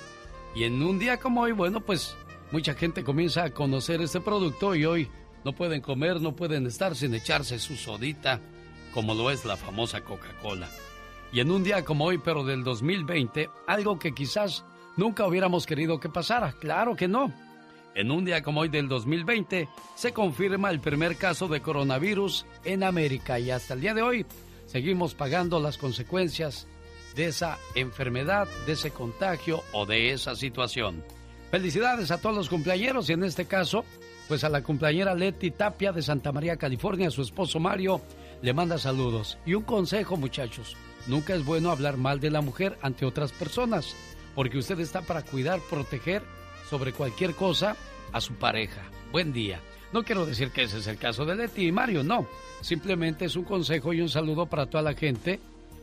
Y 0.57 0.65
en 0.65 0.83
un 0.83 0.99
día 0.99 1.21
como 1.21 1.43
hoy, 1.43 1.53
bueno, 1.53 1.83
pues 1.83 2.17
mucha 2.51 2.75
gente 2.75 3.05
comienza 3.05 3.45
a 3.45 3.51
conocer 3.51 4.03
este 4.03 4.21
producto 4.21 4.75
y 4.75 4.85
hoy 4.85 5.09
no 5.45 5.53
pueden 5.53 5.83
comer, 5.83 6.21
no 6.21 6.35
pueden 6.35 6.67
estar 6.67 6.97
sin 6.97 7.15
echarse 7.15 7.61
su 7.61 7.77
sodita, 7.77 8.41
como 8.93 9.15
lo 9.15 9.31
es 9.31 9.45
la 9.45 9.57
famosa 9.57 10.01
Coca-Cola. 10.01 10.69
Y 11.33 11.39
en 11.39 11.53
un 11.53 11.63
día 11.63 11.85
como 11.85 12.07
hoy, 12.07 12.19
pero 12.19 12.43
del 12.43 12.65
2020, 12.65 13.51
algo 13.69 14.01
que 14.01 14.13
quizás 14.13 14.65
nunca 14.97 15.27
hubiéramos 15.27 15.67
querido 15.67 16.01
que 16.01 16.09
pasara, 16.09 16.53
claro 16.53 16.97
que 16.97 17.09
no. 17.09 17.33
En 17.95 18.11
un 18.11 18.25
día 18.25 18.43
como 18.43 18.61
hoy 18.61 18.69
del 18.69 18.89
2020 18.89 19.69
se 19.95 20.13
confirma 20.13 20.71
el 20.71 20.81
primer 20.81 21.17
caso 21.17 21.47
de 21.49 21.61
coronavirus 21.61 22.47
en 22.65 22.85
América 22.85 23.39
y 23.39 23.51
hasta 23.51 23.75
el 23.75 23.83
día 23.83 23.95
de 23.95 24.03
hoy 24.03 24.27
seguimos 24.67 25.15
pagando 25.15 25.61
las 25.61 25.77
consecuencias 25.77 26.67
de 27.15 27.27
esa 27.27 27.59
enfermedad, 27.75 28.49
de 28.67 28.73
ese 28.73 28.91
contagio 28.91 29.63
o 29.73 29.85
de 29.85 30.13
esa 30.13 30.35
situación. 30.35 31.05
Felicidades 31.51 32.11
a 32.11 32.19
todos 32.19 32.35
los 32.35 32.49
cumpleañeros 32.49 33.11
y 33.11 33.13
en 33.13 33.25
este 33.25 33.45
caso, 33.45 33.85
pues 34.27 34.43
a 34.43 34.49
la 34.49 34.63
cumpleañera 34.63 35.15
Leti 35.15 35.51
Tapia 35.51 35.93
de 35.93 36.01
Santa 36.01 36.33
María, 36.33 36.57
California, 36.57 37.09
a 37.09 37.11
su 37.11 37.21
esposo 37.21 37.61
Mario, 37.61 38.01
le 38.41 38.55
manda 38.55 38.79
saludos. 38.79 39.37
Y 39.45 39.53
un 39.53 39.63
consejo, 39.63 40.17
muchachos, 40.17 40.77
nunca 41.07 41.35
es 41.35 41.45
bueno 41.45 41.71
hablar 41.71 41.99
mal 41.99 42.21
de 42.21 42.31
la 42.31 42.41
mujer 42.41 42.79
ante 42.81 43.05
otras 43.05 43.33
personas, 43.33 43.95
porque 44.35 44.59
usted 44.59 44.79
está 44.81 45.03
para 45.03 45.23
cuidar, 45.23 45.61
proteger 45.69 46.23
sobre 46.69 46.93
cualquier 46.93 47.35
cosa 47.35 47.77
a 48.13 48.21
su 48.21 48.35
pareja. 48.35 48.83
Buen 49.11 49.33
día. 49.33 49.61
No 49.93 50.05
quiero 50.05 50.25
decir 50.25 50.51
que 50.51 50.63
ese 50.63 50.79
es 50.79 50.87
el 50.87 50.97
caso 50.97 51.27
de 51.27 51.35
Leti 51.35 51.67
y 51.67 51.73
Mario, 51.73 52.03
no. 52.03 52.27
Simplemente 52.63 53.27
es 53.27 53.37
un 53.37 53.45
consejo 53.45 53.93
y 53.93 54.01
un 54.01 54.09
saludo 54.09 54.47
para 54.47 54.67
toda 54.67 54.83
la 54.83 54.95
gente 54.95 55.39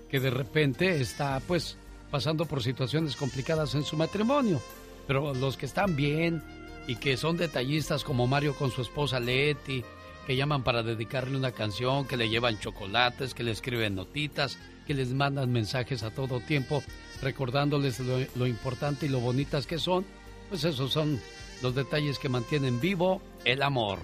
que 0.09 0.19
de 0.19 0.31
repente 0.31 0.99
está 0.99 1.39
pues 1.47 1.77
pasando 2.09 2.45
por 2.45 2.63
situaciones 2.63 3.15
complicadas 3.15 3.75
en 3.75 3.83
su 3.83 3.95
matrimonio. 3.95 4.59
Pero 5.05 5.33
los 5.33 5.57
que 5.57 5.67
están 5.67 5.95
bien 5.95 6.41
y 6.87 6.95
que 6.95 7.17
son 7.17 7.37
detallistas 7.37 8.03
como 8.03 8.25
Mario 8.25 8.55
con 8.55 8.71
su 8.71 8.81
esposa 8.81 9.19
Leti, 9.19 9.83
que 10.25 10.35
llaman 10.35 10.63
para 10.63 10.83
dedicarle 10.83 11.37
una 11.37 11.51
canción, 11.51 12.07
que 12.07 12.17
le 12.17 12.29
llevan 12.29 12.59
chocolates, 12.59 13.33
que 13.33 13.43
le 13.43 13.51
escriben 13.51 13.95
notitas, 13.95 14.57
que 14.87 14.93
les 14.93 15.13
mandan 15.13 15.51
mensajes 15.51 16.01
a 16.01 16.11
todo 16.11 16.39
tiempo, 16.39 16.83
recordándoles 17.21 17.99
lo, 18.35 18.47
importante 18.47 19.05
y 19.05 19.09
lo 19.09 19.19
bonitas 19.19 19.65
que 19.65 19.77
son, 19.77 20.05
pues 20.49 20.63
esos 20.63 20.91
son 20.91 21.19
los 21.61 21.75
detalles 21.75 22.19
que 22.19 22.29
mantienen 22.29 22.79
vivo 22.79 23.21
el 23.45 23.61
amor. 23.61 23.99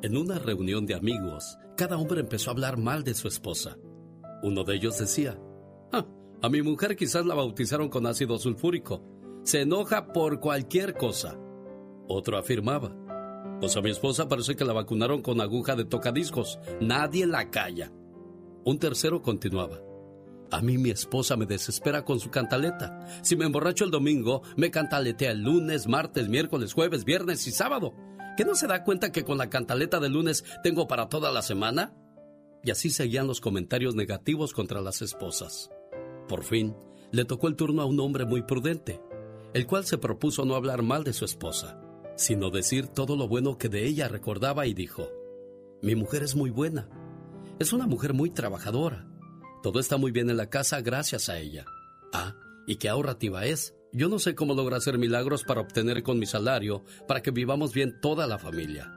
En 0.00 0.16
una 0.16 0.38
reunión 0.38 0.86
de 0.86 0.94
amigos, 0.94 1.58
cada 1.76 1.98
hombre 1.98 2.20
empezó 2.20 2.50
a 2.50 2.52
hablar 2.52 2.78
mal 2.78 3.02
de 3.04 3.14
su 3.14 3.28
esposa. 3.28 3.76
Uno 4.42 4.62
de 4.62 4.76
ellos 4.76 4.98
decía, 4.98 5.38
"Ah, 5.92 6.06
a 6.40 6.48
mi 6.48 6.62
mujer 6.62 6.94
quizás 6.96 7.26
la 7.26 7.34
bautizaron 7.34 7.88
con 7.88 8.06
ácido 8.06 8.38
sulfúrico. 8.38 9.02
Se 9.42 9.62
enoja 9.62 10.12
por 10.12 10.38
cualquier 10.38 10.94
cosa. 10.94 11.36
Otro 12.06 12.38
afirmaba, 12.38 12.94
pues 13.60 13.76
a 13.76 13.80
mi 13.80 13.90
esposa 13.90 14.28
parece 14.28 14.56
que 14.56 14.64
la 14.64 14.72
vacunaron 14.72 15.22
con 15.22 15.40
aguja 15.40 15.76
de 15.76 15.84
tocadiscos. 15.84 16.58
Nadie 16.80 17.26
la 17.26 17.50
calla. 17.50 17.92
Un 18.64 18.78
tercero 18.78 19.22
continuaba, 19.22 19.80
a 20.50 20.62
mí 20.62 20.78
mi 20.78 20.90
esposa 20.90 21.36
me 21.36 21.46
desespera 21.46 22.04
con 22.04 22.20
su 22.20 22.30
cantaleta. 22.30 23.06
Si 23.22 23.36
me 23.36 23.44
emborracho 23.44 23.84
el 23.84 23.90
domingo, 23.90 24.42
me 24.56 24.70
cantaletea 24.70 25.32
el 25.32 25.42
lunes, 25.42 25.86
martes, 25.86 26.28
miércoles, 26.28 26.72
jueves, 26.72 27.04
viernes 27.04 27.46
y 27.46 27.50
sábado. 27.50 27.94
¿Que 28.36 28.44
no 28.44 28.54
se 28.54 28.66
da 28.66 28.82
cuenta 28.82 29.12
que 29.12 29.24
con 29.24 29.36
la 29.36 29.50
cantaleta 29.50 30.00
del 30.00 30.12
lunes 30.12 30.44
tengo 30.62 30.88
para 30.88 31.08
toda 31.08 31.32
la 31.32 31.42
semana? 31.42 31.94
Y 32.64 32.70
así 32.70 32.90
seguían 32.90 33.26
los 33.26 33.40
comentarios 33.40 33.94
negativos 33.94 34.54
contra 34.54 34.80
las 34.80 35.02
esposas. 35.02 35.70
Por 36.28 36.44
fin, 36.44 36.74
le 37.10 37.24
tocó 37.24 37.48
el 37.48 37.56
turno 37.56 37.82
a 37.82 37.86
un 37.86 38.00
hombre 38.00 38.24
muy 38.24 38.42
prudente, 38.42 39.00
el 39.54 39.66
cual 39.66 39.84
se 39.84 39.98
propuso 39.98 40.44
no 40.44 40.54
hablar 40.54 40.82
mal 40.82 41.04
de 41.04 41.12
su 41.12 41.24
esposa, 41.24 41.80
sino 42.18 42.50
decir 42.50 42.88
todo 42.88 43.16
lo 43.16 43.28
bueno 43.28 43.58
que 43.58 43.68
de 43.68 43.86
ella 43.86 44.08
recordaba 44.08 44.66
y 44.66 44.74
dijo, 44.74 45.08
mi 45.82 45.94
mujer 45.94 46.24
es 46.24 46.34
muy 46.34 46.50
buena, 46.50 46.88
es 47.60 47.72
una 47.72 47.86
mujer 47.86 48.12
muy 48.12 48.30
trabajadora, 48.30 49.08
todo 49.62 49.78
está 49.78 49.96
muy 49.98 50.10
bien 50.10 50.28
en 50.28 50.36
la 50.36 50.50
casa 50.50 50.80
gracias 50.80 51.28
a 51.28 51.38
ella. 51.38 51.64
Ah, 52.12 52.34
y 52.66 52.76
qué 52.76 52.88
ahorrativa 52.88 53.46
es. 53.46 53.74
Yo 53.92 54.08
no 54.08 54.18
sé 54.18 54.34
cómo 54.34 54.54
logra 54.54 54.76
hacer 54.76 54.98
milagros 54.98 55.44
para 55.44 55.60
obtener 55.60 56.02
con 56.02 56.18
mi 56.18 56.26
salario 56.26 56.84
para 57.06 57.22
que 57.22 57.30
vivamos 57.30 57.72
bien 57.72 58.00
toda 58.02 58.26
la 58.26 58.38
familia. 58.38 58.92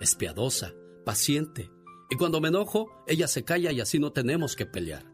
Es 0.00 0.14
piadosa, 0.14 0.72
paciente, 1.04 1.70
y 2.08 2.16
cuando 2.16 2.40
me 2.40 2.48
enojo, 2.48 2.88
ella 3.08 3.26
se 3.26 3.44
calla 3.44 3.72
y 3.72 3.80
así 3.80 3.98
no 3.98 4.12
tenemos 4.12 4.54
que 4.54 4.66
pelear. 4.66 5.04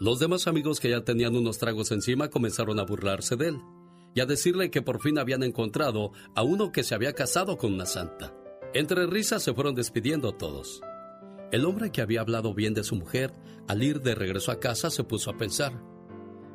Los 0.00 0.18
demás 0.18 0.48
amigos 0.48 0.80
que 0.80 0.90
ya 0.90 1.04
tenían 1.04 1.36
unos 1.36 1.58
tragos 1.58 1.92
encima 1.92 2.28
comenzaron 2.28 2.80
a 2.80 2.84
burlarse 2.84 3.36
de 3.36 3.48
él 3.48 3.60
y 4.18 4.20
a 4.20 4.26
decirle 4.26 4.72
que 4.72 4.82
por 4.82 5.00
fin 5.00 5.16
habían 5.16 5.44
encontrado 5.44 6.10
a 6.34 6.42
uno 6.42 6.72
que 6.72 6.82
se 6.82 6.96
había 6.96 7.12
casado 7.12 7.56
con 7.56 7.72
una 7.72 7.86
santa. 7.86 8.34
Entre 8.74 9.06
risas 9.06 9.44
se 9.44 9.54
fueron 9.54 9.76
despidiendo 9.76 10.32
todos. 10.32 10.80
El 11.52 11.64
hombre 11.64 11.92
que 11.92 12.02
había 12.02 12.22
hablado 12.22 12.52
bien 12.52 12.74
de 12.74 12.82
su 12.82 12.96
mujer, 12.96 13.32
al 13.68 13.80
ir 13.80 14.00
de 14.00 14.16
regreso 14.16 14.50
a 14.50 14.58
casa, 14.58 14.90
se 14.90 15.04
puso 15.04 15.30
a 15.30 15.36
pensar, 15.36 15.80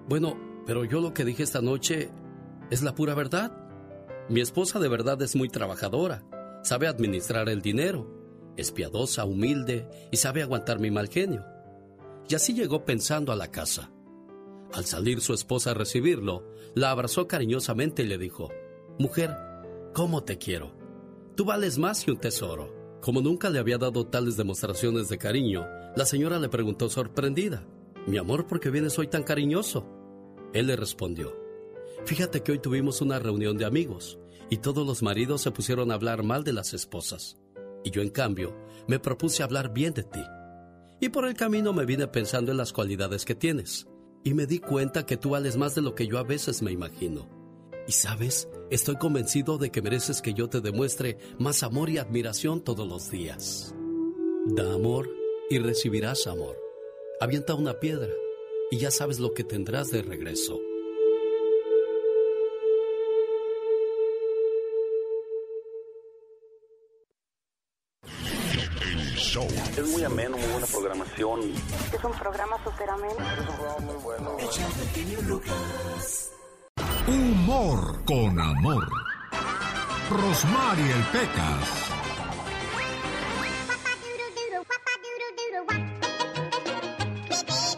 bueno, 0.10 0.38
pero 0.66 0.84
yo 0.84 1.00
lo 1.00 1.14
que 1.14 1.24
dije 1.24 1.42
esta 1.42 1.62
noche 1.62 2.10
es 2.70 2.84
la 2.84 2.96
pura 2.96 3.16
verdad. 3.16 3.56
Mi 4.28 4.42
esposa 4.42 4.78
de 4.80 4.90
verdad 4.90 5.22
es 5.22 5.34
muy 5.34 5.48
trabajadora, 5.48 6.26
sabe 6.64 6.90
administrar 6.90 7.48
el 7.48 7.62
dinero, 7.62 8.54
es 8.58 8.74
piadosa, 8.74 9.24
humilde 9.24 9.88
y 10.12 10.18
sabe 10.18 10.42
aguantar 10.42 10.80
mi 10.80 10.92
mal 10.92 11.08
genio. 11.08 11.46
Y 12.28 12.36
así 12.36 12.54
llegó 12.54 12.84
pensando 12.84 13.32
a 13.32 13.38
la 13.38 13.52
casa. 13.52 13.93
Al 14.74 14.86
salir 14.86 15.22
su 15.22 15.34
esposa 15.34 15.72
a 15.72 15.74
recibirlo, 15.76 16.44
la 16.74 16.90
abrazó 16.90 17.28
cariñosamente 17.28 18.02
y 18.02 18.08
le 18.08 18.18
dijo, 18.18 18.50
Mujer, 18.98 19.38
¿cómo 19.94 20.24
te 20.24 20.40
quiero? 20.40 20.74
Tú 21.36 21.46
vales 21.46 21.78
más 21.78 22.04
que 22.04 22.12
un 22.12 22.18
tesoro. 22.18 23.00
Como 23.00 23.22
nunca 23.22 23.52
le 23.52 23.60
había 23.60 23.78
dado 23.78 24.08
tales 24.08 24.36
demostraciones 24.36 25.10
de 25.10 25.20
cariño, 25.20 25.68
la 25.96 26.06
señora 26.06 26.40
le 26.40 26.50
preguntó 26.50 26.90
sorprendida, 26.90 27.68
Mi 28.08 28.18
amor, 28.18 28.48
¿por 28.48 28.60
qué 28.60 28.72
vienes 28.72 28.98
hoy 28.98 29.08
tan 29.08 29.22
cariñoso? 29.22 29.86
Él 30.54 30.66
le 30.68 30.76
respondió, 30.76 31.36
Fíjate 32.06 32.42
que 32.42 32.54
hoy 32.54 32.60
tuvimos 32.60 33.00
una 33.02 33.20
reunión 33.20 33.58
de 33.58 33.66
amigos 33.66 34.18
y 34.50 34.58
todos 34.58 34.88
los 34.88 35.04
maridos 35.04 35.42
se 35.42 35.52
pusieron 35.52 35.92
a 35.92 35.96
hablar 35.96 36.24
mal 36.24 36.44
de 36.44 36.54
las 36.54 36.74
esposas. 36.74 37.38
Y 37.84 37.92
yo 37.92 38.02
en 38.02 38.10
cambio 38.10 38.56
me 38.88 38.98
propuse 38.98 39.44
hablar 39.44 39.72
bien 39.72 39.94
de 39.94 40.04
ti. 40.04 40.24
Y 41.00 41.10
por 41.10 41.28
el 41.28 41.36
camino 41.36 41.74
me 41.74 41.86
vine 41.86 42.08
pensando 42.08 42.52
en 42.52 42.58
las 42.58 42.74
cualidades 42.74 43.24
que 43.24 43.36
tienes. 43.36 43.88
Y 44.24 44.34
me 44.34 44.46
di 44.46 44.60
cuenta 44.60 45.06
que 45.06 45.18
tú 45.18 45.32
vales 45.32 45.58
más 45.58 45.76
de 45.76 45.82
lo 45.82 45.96
que 45.96 46.08
yo 46.08 46.18
a 46.18 46.24
veces 46.24 46.62
me 46.62 46.72
imagino. 46.72 47.28
Y 47.88 47.92
sabes, 47.92 48.48
estoy 48.72 48.96
convencido 48.96 49.58
de 49.58 49.70
que 49.70 49.82
mereces 49.82 50.22
que 50.22 50.34
yo 50.34 50.50
te 50.50 50.62
demuestre 50.62 51.18
más 51.38 51.64
amor 51.64 51.90
y 51.90 51.98
admiración 51.98 52.62
todos 52.62 52.88
los 52.88 53.12
días. 53.12 53.76
Da 54.46 54.74
amor 54.74 55.10
y 55.50 55.60
recibirás 55.60 56.28
amor. 56.28 56.58
Avienta 57.20 57.54
una 57.54 57.80
piedra 57.80 58.12
y 58.72 58.78
ya 58.78 58.92
sabes 58.92 59.20
lo 59.20 59.34
que 59.34 59.44
tendrás 59.44 59.92
de 59.92 60.02
regreso. 60.02 60.60
Show. 69.34 69.48
Es 69.76 69.88
muy 69.88 70.04
ameno, 70.04 70.38
muy 70.38 70.48
buena 70.48 70.68
programación. 70.68 71.40
Es 71.92 72.04
un 72.04 72.12
programa 72.12 72.56
súper 72.64 72.88
ameno. 72.88 73.16
Es 73.20 73.40
un 73.40 73.56
programa 73.56 73.80
muy 73.80 73.96
bueno. 74.04 74.38
Humor 77.08 78.06
con 78.06 78.40
amor. 78.40 78.88
Rosmarie 80.12 80.92
el 80.92 81.04
Pecas. 81.06 81.70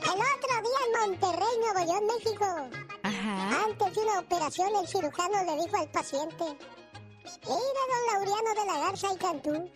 El 0.03 0.19
otro 0.35 0.55
día 0.67 0.81
en 0.85 0.91
Monterrey, 0.99 1.53
Nuevo 1.61 1.79
León, 1.85 2.03
México. 2.07 2.47
Antes 3.65 3.95
de 3.95 4.01
una 4.01 4.19
operación, 4.19 4.75
el 4.75 4.87
cirujano 4.89 5.43
le 5.45 5.63
dijo 5.63 5.77
al 5.77 5.87
paciente: 5.89 6.43
Mira, 7.47 7.81
don 7.91 8.03
Laureano 8.11 8.61
de 8.61 8.65
la 8.65 8.77
Garza 8.79 9.07
y 9.13 9.17
Cantú. 9.17 9.71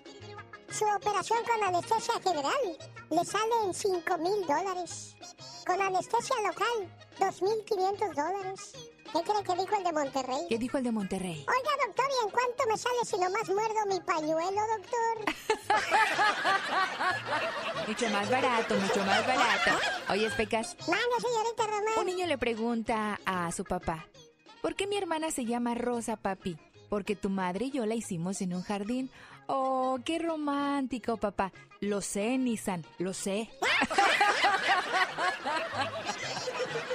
Su 0.72 0.86
operación 0.86 1.40
con 1.46 1.64
anestesia 1.64 2.14
general 2.22 2.78
le 3.10 3.26
sale 3.26 3.54
en 3.66 3.74
5 3.74 4.18
mil 4.20 4.46
dólares. 4.46 5.16
Con 5.66 5.82
anestesia 5.82 6.36
local, 6.48 6.96
2.500 7.20 8.14
dólares. 8.14 8.74
¿Qué 9.12 9.20
cree 9.24 9.44
que 9.44 9.56
dijo 9.62 9.76
el 9.76 9.84
de 9.84 9.92
Monterrey? 9.92 10.46
¿Qué 10.48 10.58
dijo 10.60 10.78
el 10.78 10.84
de 10.84 10.92
Monterrey? 10.92 11.46
Oiga, 11.48 11.72
doctor, 11.88 12.06
¿y 12.10 12.26
en 12.26 12.32
cuánto 12.32 12.64
me 12.68 12.78
sale 12.78 13.06
si 13.06 13.18
nomás 13.18 13.50
muerdo 13.50 13.86
mi 13.88 14.00
pañuelo, 14.02 14.62
doctor? 14.78 15.36
Mucho 17.88 18.10
más 18.10 18.30
barato, 18.30 18.76
mucho 18.76 19.04
más 19.04 19.26
barato. 19.26 19.72
Oye, 20.12 20.30
Pecas. 20.38 20.78
Mano, 20.88 21.02
señorita 21.20 21.66
Román. 21.66 22.00
Un 22.00 22.06
niño 22.06 22.28
le 22.28 22.38
pregunta 22.38 23.20
a 23.26 23.52
su 23.52 23.64
papá, 23.64 24.06
¿por 24.62 24.76
qué 24.76 24.86
mi 24.86 24.96
hermana 24.98 25.32
se 25.32 25.46
llama 25.46 25.74
Rosa, 25.74 26.16
papi? 26.16 26.58
Porque 26.90 27.16
tu 27.16 27.30
madre 27.30 27.66
y 27.66 27.72
yo 27.72 27.86
la 27.88 27.96
hicimos 27.96 28.42
en 28.42 28.54
un 28.54 28.62
jardín. 28.62 29.10
Oh, 29.52 29.98
qué 30.06 30.20
romántico, 30.20 31.18
papá. 31.18 31.52
Lo 31.82 32.02
sé, 32.02 32.38
Nissan, 32.38 32.86
lo 33.00 33.14
sé. 33.16 33.50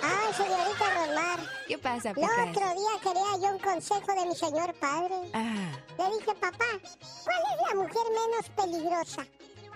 Ay, 0.02 0.34
señorita 0.34 0.84
Romar. 0.94 1.40
¿Qué 1.66 1.78
pasa, 1.78 2.10
El 2.10 2.14
Pecas? 2.14 2.30
otro 2.50 2.68
día 2.74 3.00
quería 3.02 3.36
yo 3.40 3.48
un 3.56 3.58
consejo 3.58 4.06
de 4.14 4.26
mi 4.26 4.36
señor 4.36 4.72
padre. 4.74 5.16
Ah, 5.32 5.72
Le 5.98 6.10
dije, 6.18 6.32
papá, 6.34 6.64
¿cuál 7.24 7.42
es 7.50 7.58
la 7.68 7.74
mujer 7.74 8.06
menos 8.12 8.48
peligrosa? 8.54 9.26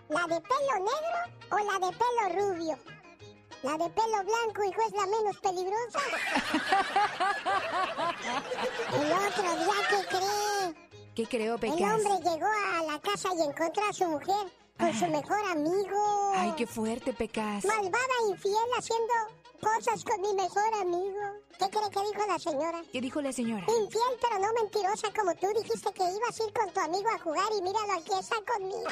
¿La 0.08 0.22
de 0.22 0.40
pelo 0.40 0.74
negro 0.78 1.20
o 1.50 1.58
la 1.58 1.78
de 1.84 1.92
pelo 1.96 2.28
rubio? 2.54 2.78
La 3.64 3.72
de 3.72 3.90
pelo 3.90 4.22
blanco, 4.24 4.62
hijo, 4.62 4.80
es 4.86 4.92
la 4.92 5.06
menos 5.06 5.36
peligrosa. 5.38 6.00
El 8.94 9.12
otro 9.12 9.56
día, 9.64 9.78
¿qué 9.90 10.00
cree? 10.16 10.87
¿Qué 11.18 11.26
creo, 11.26 11.54
El 11.54 11.60
Pecas? 11.60 11.80
hombre 11.80 12.30
llegó 12.30 12.46
a 12.46 12.82
la 12.84 13.00
casa 13.00 13.30
y 13.36 13.42
encontró 13.42 13.84
a 13.88 13.92
su 13.92 14.04
mujer 14.06 14.46
con 14.78 14.94
su 14.94 15.06
mejor 15.08 15.40
amigo. 15.50 16.32
Ay, 16.36 16.54
qué 16.56 16.64
fuerte, 16.64 17.12
Pecas. 17.12 17.64
Malvada 17.64 18.14
infiel 18.30 18.54
haciendo 18.78 19.12
cosas 19.60 20.04
con 20.04 20.20
mi 20.20 20.32
mejor 20.34 20.72
amigo. 20.80 21.18
¿Qué 21.58 21.68
cree 21.70 21.90
que 21.90 22.00
dijo 22.12 22.24
la 22.28 22.38
señora? 22.38 22.82
¿Qué 22.92 23.00
dijo 23.00 23.20
la 23.20 23.32
señora? 23.32 23.66
Infiel, 23.66 24.14
pero 24.22 24.38
no 24.38 24.52
mentirosa 24.62 25.08
como 25.12 25.34
tú 25.34 25.48
dijiste 25.60 25.92
que 25.92 26.04
ibas 26.04 26.40
a 26.40 26.44
ir 26.44 26.52
con 26.52 26.70
tu 26.72 26.80
amigo 26.80 27.08
a 27.12 27.18
jugar 27.18 27.48
y 27.58 27.62
míralo 27.62 27.92
aquí 27.94 28.12
está 28.20 28.36
conmigo. 28.46 28.88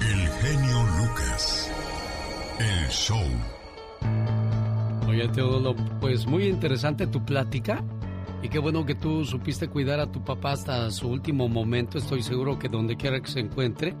El 0.00 0.28
genio 0.40 0.82
Lucas. 0.96 1.68
El 2.60 2.88
show. 2.88 3.57
Oye, 5.18 5.26
Teodoro, 5.30 5.74
pues 6.00 6.28
muy 6.28 6.44
interesante 6.44 7.08
tu 7.08 7.24
plática. 7.24 7.82
Y 8.40 8.48
qué 8.48 8.60
bueno 8.60 8.86
que 8.86 8.94
tú 8.94 9.24
supiste 9.24 9.66
cuidar 9.66 9.98
a 9.98 10.06
tu 10.06 10.22
papá 10.22 10.52
hasta 10.52 10.88
su 10.92 11.08
último 11.08 11.48
momento. 11.48 11.98
Estoy 11.98 12.22
seguro 12.22 12.56
que 12.56 12.68
donde 12.68 12.96
quiera 12.96 13.18
que 13.18 13.26
se 13.26 13.40
encuentre, 13.40 13.96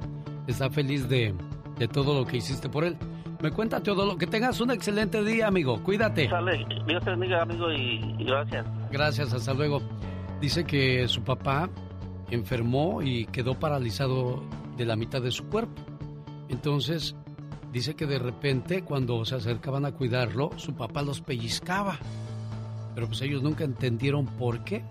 está 0.46 0.70
feliz 0.70 1.08
de, 1.08 1.34
de 1.76 1.88
todo 1.88 2.14
lo 2.14 2.24
que 2.24 2.36
hiciste 2.36 2.68
por 2.68 2.84
él. 2.84 2.96
Me 3.42 3.50
cuenta, 3.50 3.82
Teodoro, 3.82 4.16
que 4.16 4.28
tengas 4.28 4.60
un 4.60 4.70
excelente 4.70 5.24
día, 5.24 5.48
amigo. 5.48 5.82
Cuídate. 5.82 6.28
Sale, 6.28 6.64
Dios 6.86 7.02
te 7.02 7.10
bendiga, 7.10 7.42
amigo, 7.42 7.72
y, 7.72 8.14
y 8.16 8.24
gracias. 8.24 8.64
Gracias, 8.92 9.32
hasta 9.32 9.54
luego. 9.54 9.82
Dice 10.40 10.62
que 10.62 11.08
su 11.08 11.22
papá 11.22 11.68
enfermó 12.30 13.02
y 13.02 13.26
quedó 13.26 13.58
paralizado 13.58 14.44
de 14.76 14.86
la 14.86 14.94
mitad 14.94 15.20
de 15.20 15.32
su 15.32 15.48
cuerpo. 15.48 15.82
Entonces, 16.48 17.16
dice 17.72 17.94
que 17.94 18.06
de 18.06 18.18
repente, 18.18 18.82
cuando 18.82 19.24
se 19.24 19.36
acercaban 19.36 19.84
a 19.84 19.92
cuidarlo, 19.92 20.50
su 20.56 20.74
papá 20.74 21.02
los 21.02 21.20
pellizcaba. 21.20 21.98
Pero 22.94 23.06
pues 23.06 23.20
ellos 23.22 23.42
nunca 23.42 23.64
entendieron 23.64 24.26
por 24.26 24.64
qué. 24.64 24.84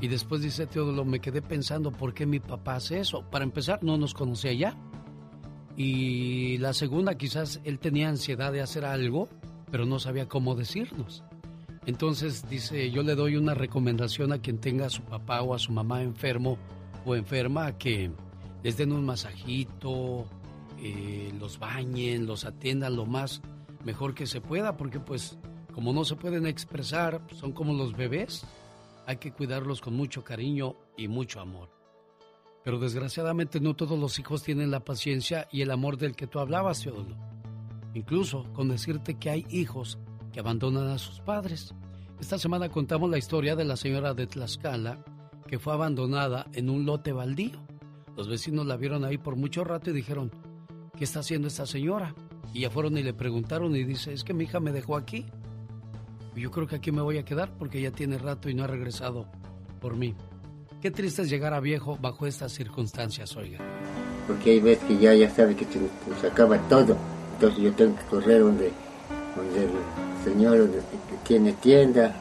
Y 0.00 0.08
después 0.08 0.42
dice 0.42 0.66
Teodoro, 0.66 1.04
me 1.04 1.20
quedé 1.20 1.42
pensando 1.42 1.92
por 1.92 2.14
qué 2.14 2.26
mi 2.26 2.40
papá 2.40 2.76
hace 2.76 3.00
eso. 3.00 3.22
Para 3.30 3.44
empezar, 3.44 3.82
no 3.82 3.96
nos 3.96 4.14
conocía 4.14 4.52
ya. 4.52 4.76
Y 5.76 6.58
la 6.58 6.72
segunda, 6.72 7.16
quizás 7.16 7.60
él 7.64 7.78
tenía 7.78 8.08
ansiedad 8.08 8.52
de 8.52 8.60
hacer 8.60 8.84
algo, 8.84 9.28
pero 9.70 9.86
no 9.86 9.98
sabía 9.98 10.28
cómo 10.28 10.54
decirnos. 10.54 11.22
Entonces 11.86 12.48
dice, 12.48 12.90
yo 12.90 13.02
le 13.02 13.14
doy 13.14 13.36
una 13.36 13.54
recomendación 13.54 14.32
a 14.32 14.38
quien 14.38 14.58
tenga 14.58 14.86
a 14.86 14.90
su 14.90 15.02
papá 15.02 15.42
o 15.42 15.54
a 15.54 15.58
su 15.58 15.72
mamá 15.72 16.02
enfermo 16.02 16.58
o 17.04 17.14
enferma 17.14 17.78
que 17.78 18.10
les 18.62 18.76
den 18.76 18.92
un 18.92 19.04
masajito, 19.04 20.26
eh, 20.80 21.32
los 21.38 21.58
bañen, 21.58 22.26
los 22.26 22.44
atiendan 22.44 22.96
lo 22.96 23.06
más 23.06 23.42
mejor 23.84 24.14
que 24.14 24.26
se 24.26 24.40
pueda, 24.40 24.76
porque 24.76 25.00
pues 25.00 25.38
como 25.72 25.92
no 25.92 26.04
se 26.04 26.16
pueden 26.16 26.46
expresar, 26.46 27.22
son 27.34 27.52
como 27.52 27.72
los 27.72 27.96
bebés, 27.96 28.44
hay 29.06 29.16
que 29.16 29.32
cuidarlos 29.32 29.80
con 29.80 29.94
mucho 29.94 30.24
cariño 30.24 30.76
y 30.96 31.08
mucho 31.08 31.40
amor. 31.40 31.68
Pero 32.64 32.78
desgraciadamente 32.78 33.60
no 33.60 33.74
todos 33.74 33.98
los 33.98 34.18
hijos 34.18 34.42
tienen 34.42 34.70
la 34.70 34.80
paciencia 34.80 35.48
y 35.50 35.62
el 35.62 35.70
amor 35.70 35.96
del 35.96 36.14
que 36.14 36.26
tú 36.26 36.38
hablabas, 36.38 36.82
Teodoro. 36.82 37.16
Incluso 37.94 38.44
con 38.52 38.68
decirte 38.68 39.18
que 39.18 39.30
hay 39.30 39.46
hijos 39.48 39.98
que 40.32 40.40
abandonan 40.40 40.88
a 40.88 40.98
sus 40.98 41.20
padres. 41.20 41.74
Esta 42.20 42.38
semana 42.38 42.68
contamos 42.68 43.10
la 43.10 43.18
historia 43.18 43.56
de 43.56 43.64
la 43.64 43.76
señora 43.76 44.14
de 44.14 44.26
Tlaxcala 44.26 45.02
que 45.46 45.58
fue 45.58 45.72
abandonada 45.72 46.46
en 46.52 46.70
un 46.70 46.86
lote 46.86 47.12
baldío. 47.12 47.58
Los 48.16 48.28
vecinos 48.28 48.66
la 48.66 48.76
vieron 48.76 49.04
ahí 49.04 49.18
por 49.18 49.34
mucho 49.34 49.64
rato 49.64 49.90
y 49.90 49.94
dijeron, 49.94 50.30
¿qué 51.00 51.04
está 51.04 51.20
haciendo 51.20 51.48
esta 51.48 51.64
señora? 51.64 52.14
Y 52.52 52.60
ya 52.60 52.70
fueron 52.70 52.98
y 52.98 53.02
le 53.02 53.14
preguntaron 53.14 53.74
y 53.74 53.84
dice, 53.84 54.12
es 54.12 54.22
que 54.22 54.34
mi 54.34 54.44
hija 54.44 54.60
me 54.60 54.70
dejó 54.70 54.96
aquí. 54.98 55.24
Yo 56.36 56.50
creo 56.50 56.66
que 56.66 56.76
aquí 56.76 56.92
me 56.92 57.00
voy 57.00 57.16
a 57.16 57.24
quedar 57.24 57.50
porque 57.58 57.80
ya 57.80 57.90
tiene 57.90 58.18
rato 58.18 58.50
y 58.50 58.54
no 58.54 58.64
ha 58.64 58.66
regresado 58.66 59.24
por 59.80 59.96
mí. 59.96 60.14
Qué 60.82 60.90
triste 60.90 61.22
es 61.22 61.30
llegar 61.30 61.54
a 61.54 61.60
viejo 61.60 61.96
bajo 61.98 62.26
estas 62.26 62.52
circunstancias, 62.52 63.34
oiga. 63.34 63.58
porque 64.26 64.50
hay 64.50 64.60
veces 64.60 64.84
que 64.84 64.98
ya, 64.98 65.14
ya 65.14 65.30
sabe 65.30 65.56
que 65.56 65.64
se, 65.64 65.80
se 66.20 66.26
acaba 66.26 66.58
todo. 66.68 66.98
Entonces 67.34 67.62
yo 67.62 67.72
tengo 67.72 67.96
que 67.96 68.04
correr 68.04 68.40
donde, 68.42 68.70
donde 69.36 69.64
el 69.64 69.70
señor 70.22 70.58
donde- 70.58 70.82
tiene 71.26 71.54
tienda. 71.54 72.14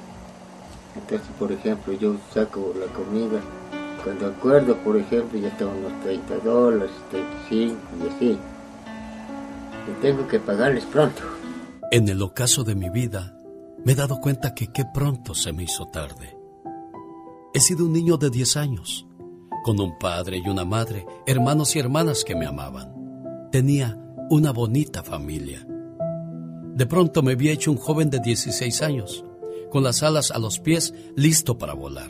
Entonces, 0.96 1.28
por 1.38 1.52
ejemplo, 1.52 1.92
yo 2.00 2.16
saco 2.34 2.74
la 2.80 2.86
comida. 2.94 3.42
Cuando 4.06 4.28
acuerdo, 4.28 4.76
por 4.78 4.96
ejemplo, 4.96 5.38
ya 5.38 5.56
tengo 5.58 5.72
unos 5.72 6.00
30 6.04 6.38
dólares, 6.40 6.92
35 7.12 7.76
y 8.06 8.16
así. 8.16 8.40
Tengo 10.02 10.28
que 10.28 10.40
pagarles 10.40 10.86
pronto. 10.86 11.22
En 11.92 12.08
el 12.10 12.22
ocaso 12.22 12.64
de 12.64 12.76
mi 12.76 12.90
vida, 12.90 13.36
me 13.84 13.94
he 13.94 13.96
dado 13.96 14.20
cuenta 14.20 14.54
que 14.54 14.68
qué 14.68 14.86
pronto 14.94 15.34
se 15.34 15.54
me 15.54 15.64
hizo 15.64 15.86
tarde. 15.88 16.38
He 17.54 17.60
sido 17.60 17.86
un 17.86 17.94
niño 17.94 18.18
de 18.18 18.30
10 18.30 18.58
años, 18.58 19.08
con 19.64 19.80
un 19.80 19.98
padre 19.98 20.42
y 20.44 20.48
una 20.50 20.66
madre, 20.66 21.06
hermanos 21.26 21.76
y 21.76 21.80
hermanas 21.80 22.24
que 22.24 22.36
me 22.36 22.46
amaban. 22.46 23.50
Tenía 23.52 23.98
una 24.30 24.52
bonita 24.52 25.02
familia. 25.02 25.66
De 26.76 26.86
pronto 26.86 27.24
me 27.24 27.36
vi 27.36 27.50
hecho 27.50 27.72
un 27.72 27.78
joven 27.78 28.10
de 28.10 28.20
16 28.20 28.82
años, 28.84 29.26
con 29.72 29.84
las 29.84 30.04
alas 30.04 30.32
a 30.32 30.40
los 30.40 30.60
pies, 30.60 30.94
listo 31.16 31.58
para 31.58 31.74
volar. 31.74 32.10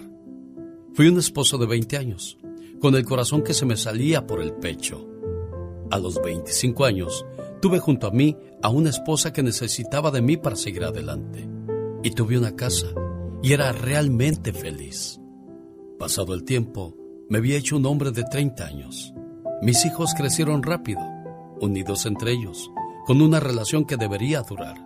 Fui 0.94 1.08
un 1.08 1.18
esposo 1.18 1.58
de 1.58 1.66
20 1.66 1.98
años, 1.98 2.38
con 2.82 2.96
el 2.96 3.06
corazón 3.06 3.44
que 3.44 3.54
se 3.54 3.66
me 3.66 3.78
salía 3.78 4.28
por 4.28 4.42
el 4.42 4.54
pecho. 4.54 5.08
A 5.92 5.98
los 6.00 6.22
25 6.22 6.86
años, 6.86 7.26
tuve 7.62 7.80
junto 7.80 8.08
a 8.08 8.12
mí 8.12 8.36
a 8.62 8.70
una 8.70 8.90
esposa 8.90 9.34
que 9.34 9.44
necesitaba 9.44 10.12
de 10.12 10.22
mí 10.22 10.38
para 10.38 10.56
seguir 10.56 10.84
adelante. 10.84 11.48
Y 12.04 12.12
tuve 12.12 12.38
una 12.38 12.56
casa 12.56 12.88
y 13.42 13.54
era 13.54 13.72
realmente 13.72 14.54
feliz. 14.54 15.20
Pasado 15.98 16.34
el 16.34 16.44
tiempo, 16.44 16.96
me 17.30 17.38
había 17.38 17.58
hecho 17.58 17.78
un 17.78 17.86
hombre 17.86 18.12
de 18.12 18.24
30 18.24 18.66
años. 18.66 19.14
Mis 19.62 19.86
hijos 19.86 20.14
crecieron 20.16 20.64
rápido, 20.64 21.02
unidos 21.60 22.06
entre 22.06 22.32
ellos, 22.32 22.72
con 23.06 23.22
una 23.22 23.40
relación 23.40 23.86
que 23.86 23.98
debería 23.98 24.42
durar. 24.42 24.78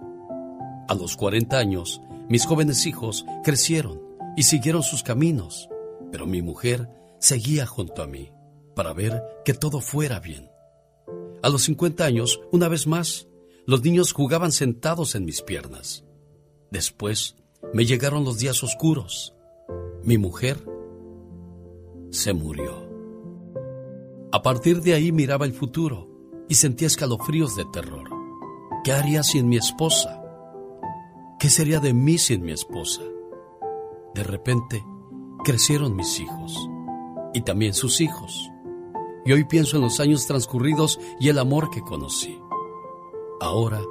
A 0.88 0.96
los 0.96 1.16
40 1.16 1.58
años, 1.58 2.02
mis 2.30 2.46
jóvenes 2.46 2.86
hijos 2.86 3.26
crecieron 3.44 4.02
y 4.36 4.44
siguieron 4.44 4.84
sus 4.84 5.04
caminos, 5.04 5.70
pero 6.12 6.26
mi 6.26 6.42
mujer 6.42 6.90
seguía 7.20 7.66
junto 7.66 8.02
a 8.02 8.08
mí 8.08 8.32
para 8.76 8.94
ver 8.94 9.22
que 9.46 9.54
todo 9.54 9.80
fuera 9.80 10.20
bien. 10.20 10.53
A 11.44 11.50
los 11.50 11.64
50 11.64 12.06
años, 12.06 12.40
una 12.54 12.70
vez 12.70 12.88
más, 12.88 13.28
los 13.66 13.84
niños 13.84 14.14
jugaban 14.14 14.54
sentados 14.54 15.14
en 15.14 15.26
mis 15.26 15.42
piernas. 15.42 16.06
Después 16.72 17.36
me 17.74 17.84
llegaron 17.84 18.24
los 18.24 18.40
días 18.40 18.64
oscuros. 18.64 19.36
Mi 20.06 20.18
mujer 20.18 20.66
se 22.12 22.32
murió. 22.32 22.90
A 24.32 24.42
partir 24.42 24.82
de 24.82 24.94
ahí 24.94 25.12
miraba 25.12 25.46
el 25.46 25.52
futuro 25.52 26.08
y 26.48 26.56
sentía 26.56 26.88
escalofríos 26.88 27.58
de 27.58 27.66
terror. 27.74 28.10
¿Qué 28.86 28.94
haría 28.94 29.22
sin 29.22 29.50
mi 29.50 29.58
esposa? 29.58 30.24
¿Qué 31.42 31.50
sería 31.50 31.82
de 31.82 31.94
mí 31.94 32.18
sin 32.20 32.44
mi 32.44 32.54
esposa? 32.54 33.02
De 34.16 34.24
repente, 34.24 34.82
crecieron 35.44 35.98
mis 35.98 36.22
hijos 36.22 36.70
y 37.34 37.42
también 37.42 37.74
sus 37.74 38.00
hijos. 38.00 38.50
Y 39.26 39.32
hoy 39.32 39.46
pienso 39.46 39.78
en 39.78 39.84
los 39.84 40.00
años 40.00 40.28
transcurridos 40.28 41.00
y 41.20 41.30
el 41.30 41.40
amor 41.40 41.70
que 41.70 41.82
conocí. 41.82 42.38
Ahora 43.40 43.82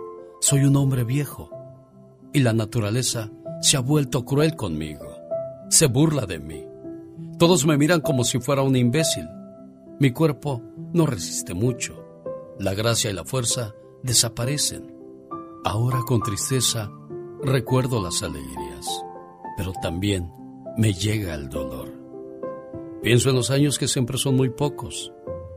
soy 0.40 0.64
un 0.64 0.76
hombre 0.76 1.04
viejo 1.04 1.50
y 2.32 2.40
la 2.40 2.52
naturaleza 2.52 3.30
se 3.60 3.76
ha 3.76 3.80
vuelto 3.80 4.24
cruel 4.24 4.56
conmigo. 4.56 5.06
Se 5.70 5.86
burla 5.86 6.26
de 6.26 6.38
mí. 6.38 6.64
Todos 7.38 7.64
me 7.66 7.78
miran 7.78 8.00
como 8.00 8.24
si 8.24 8.40
fuera 8.40 8.62
un 8.62 8.76
imbécil. 8.76 9.26
Mi 9.98 10.10
cuerpo 10.10 10.62
no 10.92 11.06
resiste 11.06 11.54
mucho. 11.54 12.04
La 12.58 12.74
gracia 12.74 13.10
y 13.10 13.14
la 13.14 13.24
fuerza 13.24 13.74
desaparecen. 14.02 14.94
Ahora 15.64 16.00
con 16.06 16.20
tristeza 16.20 16.90
recuerdo 17.42 18.02
las 18.02 18.22
alegrías, 18.22 18.86
pero 19.56 19.72
también 19.80 20.30
me 20.76 20.92
llega 20.92 21.34
el 21.34 21.48
dolor. 21.48 21.92
Pienso 23.02 23.30
en 23.30 23.36
los 23.36 23.50
años 23.50 23.78
que 23.78 23.88
siempre 23.88 24.18
son 24.18 24.36
muy 24.36 24.50
pocos 24.50 25.12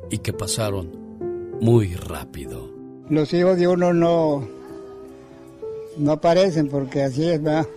y 0.10 0.20
que 0.20 0.34
pasaron 0.34 0.90
muy 1.62 1.96
rápido. 1.96 2.70
Los 3.10 3.34
hijos 3.34 3.58
de 3.58 3.68
uno 3.68 3.94
no, 3.94 4.48
no 5.98 6.12
aparecen 6.12 6.70
porque 6.70 7.04
así 7.04 7.24
es, 7.30 7.42
¿verdad? 7.42 7.68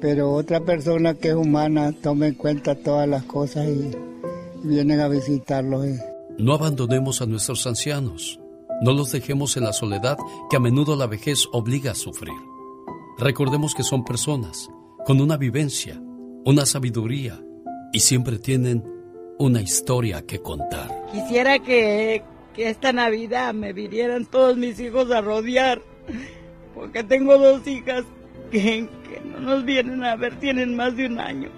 Pero 0.00 0.32
otra 0.32 0.60
persona 0.60 1.14
que 1.14 1.28
es 1.28 1.34
humana 1.34 1.92
toma 2.02 2.26
en 2.26 2.34
cuenta 2.34 2.74
todas 2.74 3.08
las 3.08 3.24
cosas 3.24 3.68
y 3.68 3.90
vienen 4.64 5.00
a 5.00 5.08
visitarlos. 5.08 5.86
eh. 5.86 6.00
No 6.36 6.52
abandonemos 6.54 7.22
a 7.22 7.26
nuestros 7.26 7.66
ancianos. 7.66 8.40
No 8.82 8.92
los 8.92 9.12
dejemos 9.12 9.56
en 9.56 9.64
la 9.64 9.72
soledad 9.72 10.18
que 10.50 10.56
a 10.56 10.60
menudo 10.60 10.96
la 10.96 11.06
vejez 11.06 11.46
obliga 11.52 11.92
a 11.92 11.94
sufrir. 11.94 12.34
Recordemos 13.18 13.74
que 13.74 13.84
son 13.84 14.04
personas 14.04 14.68
con 15.06 15.20
una 15.20 15.36
vivencia, 15.36 16.02
una 16.44 16.66
sabiduría 16.66 17.40
y 17.92 18.00
siempre 18.00 18.38
tienen 18.38 18.82
una 19.38 19.62
historia 19.62 20.26
que 20.26 20.40
contar. 20.40 21.03
Quisiera 21.14 21.60
que, 21.60 22.24
que 22.54 22.70
esta 22.70 22.92
Navidad 22.92 23.54
me 23.54 23.72
vinieran 23.72 24.26
todos 24.26 24.56
mis 24.56 24.80
hijos 24.80 25.12
a 25.12 25.20
rodear, 25.20 25.80
porque 26.74 27.04
tengo 27.04 27.38
dos 27.38 27.64
hijas 27.68 28.02
que, 28.50 28.88
que 29.08 29.20
no 29.24 29.38
nos 29.38 29.64
vienen 29.64 30.02
a 30.02 30.16
ver, 30.16 30.34
tienen 30.40 30.74
más 30.74 30.96
de 30.96 31.06
un 31.06 31.20
año. 31.20 31.50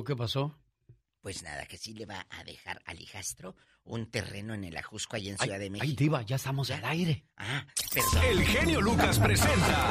Luego 0.00 0.04
qué 0.04 0.16
pasó? 0.16 0.54
Pues 1.20 1.42
nada, 1.42 1.66
que 1.66 1.76
sí 1.76 1.92
le 1.92 2.06
va 2.06 2.26
a 2.30 2.44
dejar 2.44 2.80
al 2.86 2.98
hijastro 3.00 3.54
un 3.84 4.10
terreno 4.10 4.54
en 4.54 4.64
el 4.64 4.76
Ajusco, 4.76 5.16
ahí 5.16 5.28
en 5.28 5.36
Ay, 5.38 5.44
Ciudad 5.44 5.58
de 5.58 5.64
ay, 5.64 5.70
México. 5.70 5.96
diva, 5.98 6.22
ya 6.22 6.36
estamos 6.36 6.70
al 6.70 6.84
aire. 6.86 7.24
Ah, 7.36 7.66
perdón. 7.92 8.24
El 8.24 8.44
genio 8.46 8.80
Lucas 8.80 9.18
presenta 9.18 9.90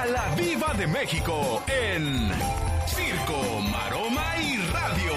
a 0.00 0.06
la 0.06 0.34
Viva 0.34 0.74
de 0.74 0.86
México 0.86 1.64
en 1.66 2.30
Circo, 2.88 3.60
Maroma 3.70 4.36
y 4.42 4.56
Radio. 4.66 5.12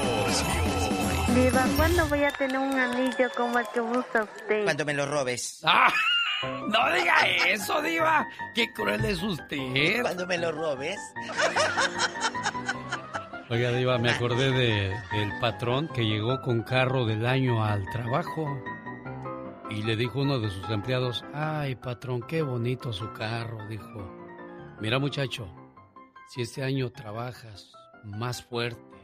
Diva, 1.36 1.66
¿cuándo 1.76 2.08
voy 2.08 2.24
a 2.24 2.32
tener 2.32 2.58
un 2.58 2.80
anillo 2.80 3.30
como 3.36 3.60
el 3.60 3.68
que 3.74 3.82
usa 3.82 4.24
usted? 4.24 4.64
Cuando 4.64 4.86
me 4.86 4.94
lo 4.94 5.06
robes. 5.06 5.60
¡Ah! 5.64 5.92
No 6.44 6.94
diga 6.94 7.28
eso, 7.48 7.82
diva. 7.82 8.26
Qué 8.56 8.72
cruel 8.72 9.04
es 9.06 9.22
usted. 9.22 10.02
Cuando 10.02 10.28
me 10.28 10.38
lo 10.38 10.52
robes. 10.54 10.98
Oiga, 13.54 13.72
diva, 13.72 14.00
me 14.00 14.10
acordé 14.10 14.50
de, 14.50 15.00
del 15.12 15.40
patrón 15.40 15.88
que 15.88 16.08
llegó 16.08 16.42
con 16.42 16.64
carro 16.64 17.06
del 17.06 17.24
año 17.24 17.64
al 17.64 17.88
trabajo. 17.92 18.48
Y 19.70 19.84
le 19.84 19.96
dijo 19.96 20.22
uno 20.22 20.40
de 20.40 20.50
sus 20.50 20.68
empleados, 20.72 21.24
ay, 21.36 21.76
patrón, 21.76 22.24
qué 22.24 22.42
bonito 22.42 22.92
su 22.92 23.14
carro. 23.14 23.60
Dijo, 23.68 24.12
mira 24.82 24.98
muchacho, 24.98 25.48
si 26.30 26.42
este 26.42 26.64
año 26.64 26.92
trabajas 26.92 27.72
más 28.04 28.42
fuerte, 28.42 28.98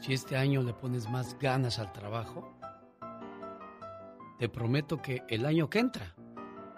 si 0.00 0.14
este 0.14 0.38
año 0.38 0.62
le 0.62 0.72
pones 0.72 1.06
más 1.10 1.38
ganas 1.38 1.78
al 1.78 1.92
trabajo, 1.92 2.58
te 4.38 4.48
prometo 4.48 5.02
que 5.02 5.22
el 5.28 5.44
año 5.44 5.68
que 5.68 5.80
entra 5.80 6.14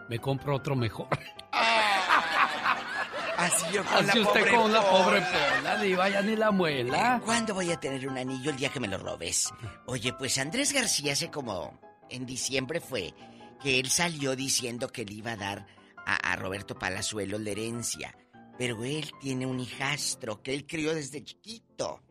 me 0.09 0.19
compro 0.19 0.57
otro 0.57 0.75
mejor. 0.75 1.07
Así 3.41 3.64
yo 3.72 3.84
con 3.84 3.95
Así 4.09 4.18
la 4.18 4.26
usted 4.28 4.41
pobre 4.41 4.55
con 4.57 4.72
la 4.72 4.82
pobre 4.91 5.20
Pola. 5.22 5.57
pola, 5.57 5.76
diva, 5.82 6.09
ya 6.09 6.22
ni 6.22 6.36
la 6.36 6.51
muela. 6.51 7.20
¿Cuándo 7.24 7.55
voy 7.55 7.70
a 7.70 7.80
tener 7.80 8.07
un 8.09 8.18
anillo 8.18 8.51
el 8.51 8.57
día 8.57 8.68
que 8.68 8.80
me 8.80 8.88
lo 8.88 8.99
robes? 8.99 9.51
Oye, 9.86 10.12
pues 10.12 10.36
Andrés 10.38 10.72
García 10.72 11.12
hace 11.14 11.30
como 11.30 11.78
en 12.09 12.26
diciembre 12.26 12.80
fue 12.80 13.14
que 13.62 13.78
él 13.80 13.88
salió 13.91 14.36
diciendo 14.36 14.88
que 14.88 15.05
le 15.05 15.14
iba 15.14 15.32
a 15.32 15.36
dar 15.36 15.66
a, 16.05 16.32
a 16.32 16.36
Roberto 16.36 16.78
Palazuelo 16.78 17.38
la 17.38 17.51
herencia. 17.51 18.16
Pero 18.59 18.84
él 18.84 19.11
tiene 19.20 19.47
un 19.47 19.59
hijastro 19.59 20.43
que 20.43 20.53
él 20.53 20.66
crió 20.66 20.95
desde 20.95 21.24
chiquito. 21.24 22.03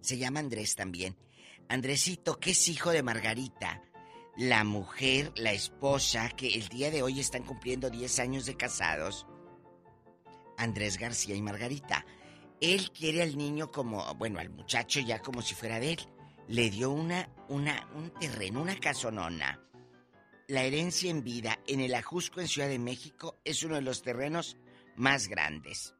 Se 0.00 0.16
llama 0.16 0.40
Andrés 0.40 0.74
también. 0.76 1.16
Andresito, 1.68 2.38
que 2.38 2.50
es 2.52 2.68
hijo 2.68 2.90
de 2.90 3.02
Margarita, 3.02 3.82
la 4.36 4.64
mujer, 4.64 5.32
la 5.36 5.52
esposa, 5.52 6.28
que 6.30 6.48
el 6.48 6.68
día 6.68 6.90
de 6.90 7.02
hoy 7.02 7.20
están 7.20 7.44
cumpliendo 7.44 7.90
10 7.90 8.18
años 8.18 8.46
de 8.46 8.56
casados. 8.56 9.26
Andrés 10.56 10.98
García 10.98 11.34
y 11.34 11.42
Margarita. 11.42 12.04
Él 12.60 12.90
quiere 12.92 13.22
al 13.22 13.36
niño 13.36 13.70
como, 13.70 14.14
bueno, 14.14 14.38
al 14.38 14.50
muchacho 14.50 15.00
ya 15.00 15.20
como 15.20 15.42
si 15.42 15.54
fuera 15.54 15.80
de 15.80 15.92
él. 15.92 16.00
Le 16.48 16.70
dio 16.70 16.90
una, 16.90 17.28
una, 17.48 17.88
un 17.94 18.10
terreno, 18.10 18.62
una 18.62 18.78
casonona. 18.78 19.60
La 20.48 20.62
herencia 20.62 21.10
en 21.10 21.22
vida 21.24 21.58
en 21.66 21.80
el 21.80 21.94
Ajusco 21.94 22.40
en 22.40 22.48
Ciudad 22.48 22.68
de 22.68 22.78
México 22.78 23.38
es 23.44 23.62
uno 23.62 23.76
de 23.76 23.82
los 23.82 24.02
terrenos 24.02 24.56
más 24.96 25.28
grandes. 25.28 25.94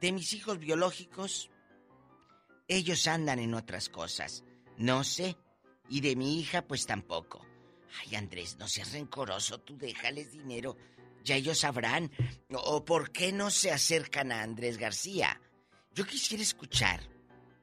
De 0.00 0.12
mis 0.12 0.32
hijos 0.32 0.58
biológicos, 0.58 1.50
ellos 2.66 3.06
andan 3.06 3.38
en 3.38 3.54
otras 3.54 3.88
cosas. 3.88 4.44
No 4.78 5.04
sé. 5.04 5.36
Y 5.88 6.00
de 6.00 6.16
mi 6.16 6.38
hija, 6.40 6.62
pues 6.62 6.86
tampoco. 6.86 7.44
Ay, 8.00 8.14
Andrés, 8.14 8.56
no 8.58 8.68
seas 8.68 8.92
rencoroso, 8.92 9.58
tú 9.60 9.76
déjales 9.76 10.32
dinero. 10.32 10.76
Ya 11.30 11.36
ellos 11.36 11.60
sabrán. 11.60 12.10
¿O 12.52 12.84
por 12.84 13.12
qué 13.12 13.30
no 13.30 13.52
se 13.52 13.70
acercan 13.70 14.32
a 14.32 14.42
Andrés 14.42 14.78
García? 14.78 15.40
Yo 15.94 16.04
quisiera 16.04 16.42
escuchar, 16.42 17.00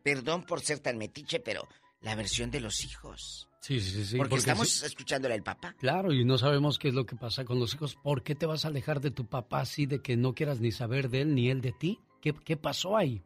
perdón 0.03 0.45
por 0.45 0.61
ser 0.61 0.79
tan 0.79 0.97
metiche, 0.97 1.41
pero 1.41 1.67
la 1.99 2.15
versión 2.15 2.49
de 2.49 2.61
los 2.61 2.85
hijos. 2.85 3.49
Sí, 3.59 3.81
sí, 3.81 4.05
sí. 4.05 4.15
porque, 4.15 4.35
estamos 4.35 4.69
sí- 4.69 4.85
escuchándole 4.85 5.33
al 5.33 5.43
papá. 5.43 5.75
Claro, 5.79 6.13
y 6.13 6.23
no 6.23 6.37
sabemos 6.37 6.79
qué 6.79 6.87
es 6.87 6.93
lo 6.93 7.05
que 7.05 7.17
pasa 7.17 7.43
con 7.43 7.59
los 7.59 7.73
hijos. 7.73 7.97
¿Por 8.01 8.23
qué 8.23 8.35
te 8.35 8.45
vas 8.45 8.63
a 8.63 8.69
alejar 8.69 9.01
de 9.01 9.11
tu 9.11 9.25
papá 9.27 9.59
así 9.59 9.85
de 9.85 10.01
que 10.01 10.15
no 10.15 10.33
quieras 10.33 10.61
ni 10.61 10.71
saber 10.71 11.09
de 11.09 11.23
él 11.23 11.35
ni 11.35 11.49
él 11.49 11.59
de 11.59 11.73
ti? 11.73 11.99
¿Qué, 12.21 12.33
qué 12.33 12.55
pasó 12.55 12.95
ahí? 12.95 13.21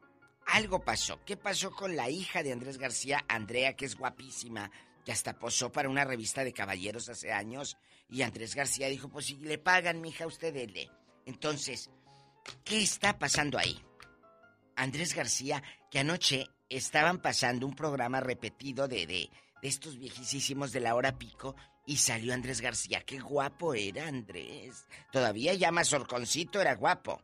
Algo 0.48 0.84
pasó. 0.84 1.20
¿Qué 1.24 1.38
pasó 1.38 1.70
con 1.70 1.96
la 1.96 2.10
hija 2.10 2.42
de 2.42 2.52
Andrés 2.52 2.80
García, 2.80 3.24
Andrea, 3.28 3.76
que 3.76 3.86
es 3.86 3.96
guapísima? 3.96 4.72
Que 5.06 5.12
hasta 5.12 5.38
posó 5.38 5.72
para 5.72 5.88
una 5.88 6.04
revista 6.04 6.44
de 6.44 6.52
caballeros 6.52 7.10
hace 7.10 7.32
años. 7.32 7.78
Y 8.12 8.22
Andrés 8.22 8.54
García 8.54 8.88
dijo, 8.88 9.10
pues 9.10 9.26
si 9.26 9.38
le 9.38 9.58
pagan, 9.58 10.02
mija, 10.02 10.28
usted 10.28 10.54
dele. 10.54 10.92
Entonces, 11.26 11.90
¿Qué 12.64 12.82
está 12.82 13.18
pasando 13.18 13.58
ahí? 13.58 13.80
Andrés 14.76 15.14
García, 15.16 15.62
que 15.90 16.00
anoche 16.00 16.48
estaban 16.70 17.22
pasando 17.22 17.68
un 17.68 17.76
programa 17.76 18.20
repetido 18.20 18.88
de, 18.88 19.06
de, 19.06 19.30
de 19.62 19.68
estos 19.68 19.98
viejísimos 19.98 20.72
de 20.72 20.80
la 20.80 20.96
hora 20.96 21.18
pico 21.18 21.56
y 21.86 21.98
salió 21.98 22.34
Andrés 22.34 22.62
García. 22.62 23.02
Qué 23.02 23.20
guapo 23.20 23.74
era 23.74 24.08
Andrés. 24.08 24.88
Todavía 25.12 25.54
llama 25.54 25.84
Sorconcito, 25.84 26.62
era 26.62 26.76
guapo. 26.76 27.22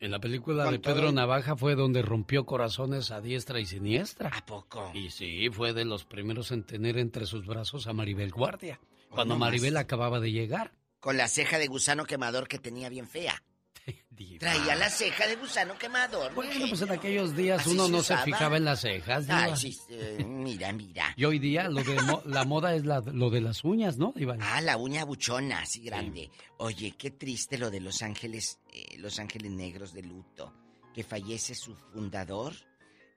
En 0.00 0.10
la 0.10 0.18
película 0.18 0.64
Con 0.64 0.72
de 0.72 0.78
Pedro 0.78 1.00
todo. 1.02 1.12
Navaja 1.12 1.56
fue 1.56 1.74
donde 1.74 2.00
rompió 2.00 2.46
corazones 2.46 3.10
a 3.10 3.20
diestra 3.20 3.60
y 3.60 3.66
siniestra. 3.66 4.30
¿A 4.32 4.44
poco? 4.44 4.90
Y 4.94 5.10
sí, 5.10 5.50
fue 5.50 5.74
de 5.74 5.84
los 5.84 6.06
primeros 6.06 6.52
en 6.52 6.64
tener 6.64 6.96
entre 6.98 7.26
sus 7.26 7.46
brazos 7.46 7.86
a 7.86 7.92
Maribel 7.92 8.30
Guardia, 8.30 8.80
cuando 9.10 9.34
no 9.34 9.38
más. 9.40 9.48
Maribel 9.50 9.76
acababa 9.76 10.20
de 10.20 10.32
llegar. 10.32 10.72
Con 11.00 11.16
la 11.16 11.28
ceja 11.28 11.58
de 11.58 11.66
gusano 11.66 12.04
quemador 12.04 12.46
que 12.48 12.58
tenía 12.58 12.88
bien 12.88 13.08
fea. 13.08 13.42
Traía 14.38 14.74
la 14.76 14.90
ceja 14.90 15.26
de 15.26 15.36
gusano 15.36 15.76
quemador. 15.78 16.34
Bueno, 16.34 16.66
pues 16.68 16.82
en 16.82 16.90
aquellos 16.92 17.34
días 17.34 17.66
uno 17.66 17.86
se 17.86 17.92
no 17.92 18.02
se 18.02 18.16
fijaba 18.18 18.56
en 18.58 18.64
las 18.66 18.80
cejas. 18.82 19.24
Ay, 19.30 19.44
Diva. 19.46 19.56
sí, 19.56 19.78
eh, 19.88 20.24
mira, 20.26 20.72
mira. 20.72 21.14
Y 21.16 21.24
hoy 21.24 21.38
día 21.38 21.68
lo 21.68 21.82
de 21.82 22.00
mo- 22.02 22.22
la 22.26 22.44
moda 22.44 22.74
es 22.74 22.84
la- 22.84 23.00
lo 23.00 23.30
de 23.30 23.40
las 23.40 23.64
uñas, 23.64 23.96
¿no, 23.96 24.12
Diva? 24.14 24.36
Ah, 24.40 24.60
la 24.60 24.76
uña 24.76 25.04
buchona, 25.04 25.60
así 25.62 25.80
grande. 25.82 26.30
Oye, 26.58 26.92
qué 26.98 27.10
triste 27.10 27.56
lo 27.56 27.70
de 27.70 27.80
Los 27.80 28.02
Ángeles, 28.02 28.58
eh, 28.72 28.96
Los 28.98 29.18
Ángeles 29.18 29.50
Negros 29.52 29.92
de 29.94 30.02
luto, 30.02 30.52
que 30.94 31.02
fallece 31.02 31.54
su 31.54 31.74
fundador, 31.74 32.52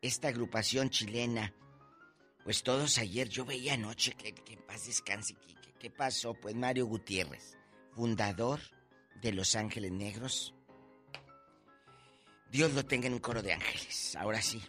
esta 0.01 0.29
agrupación 0.29 0.89
chilena. 0.89 1.53
Pues 2.45 2.63
todos 2.63 2.97
ayer, 2.97 3.27
yo 3.29 3.45
veía 3.45 3.73
anoche 3.73 4.13
que, 4.13 4.33
que 4.33 4.53
en 4.53 4.61
paz 4.65 4.85
descanse, 4.87 5.33
que- 5.35 5.53
¿qué 5.83 5.89
pasó? 5.89 6.33
Pues 6.33 6.55
Mario 6.55 6.85
Gutiérrez, 6.85 7.57
fundador 7.91 8.61
de 9.21 9.33
Los 9.33 9.53
Ángeles 9.53 9.91
Negros. 9.91 10.55
Dios 12.49 12.73
lo 12.73 12.85
tenga 12.85 13.07
en 13.07 13.13
un 13.13 13.19
coro 13.19 13.41
de 13.41 13.51
ángeles, 13.51 14.15
ahora 14.15 14.41
sí. 14.41 14.63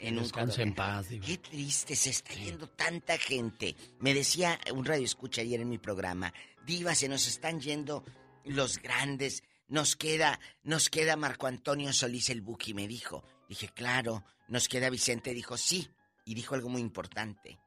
En 0.00 0.18
un 0.18 0.28
coro 0.28 0.46
de 0.46 0.62
en 0.64 0.74
paz. 0.74 1.06
Qué 1.24 1.38
triste, 1.38 1.94
se 1.94 2.10
está 2.10 2.34
yendo 2.34 2.68
tanta 2.68 3.16
gente. 3.16 3.76
Me 4.00 4.12
decía 4.12 4.58
un 4.74 4.84
radio 4.84 5.04
escucha 5.04 5.40
ayer 5.40 5.60
en 5.60 5.68
mi 5.68 5.78
programa, 5.78 6.34
Diva, 6.66 6.96
se 6.96 7.08
nos 7.08 7.28
están 7.28 7.60
yendo 7.60 8.02
los 8.44 8.82
grandes. 8.82 9.44
Nos 9.68 9.94
queda, 9.94 10.40
nos 10.64 10.90
queda 10.90 11.14
Marco 11.14 11.46
Antonio 11.46 11.92
Solís 11.92 12.28
el 12.30 12.40
Buki, 12.40 12.74
me 12.74 12.88
dijo. 12.88 13.22
Dije, 13.48 13.68
claro, 13.68 14.24
nos 14.48 14.68
queda 14.68 14.90
Vicente, 14.90 15.32
dijo, 15.32 15.56
sí. 15.56 15.88
Y 16.24 16.34
dijo 16.34 16.56
algo 16.56 16.68
muy 16.68 16.80
importante. 16.80 17.60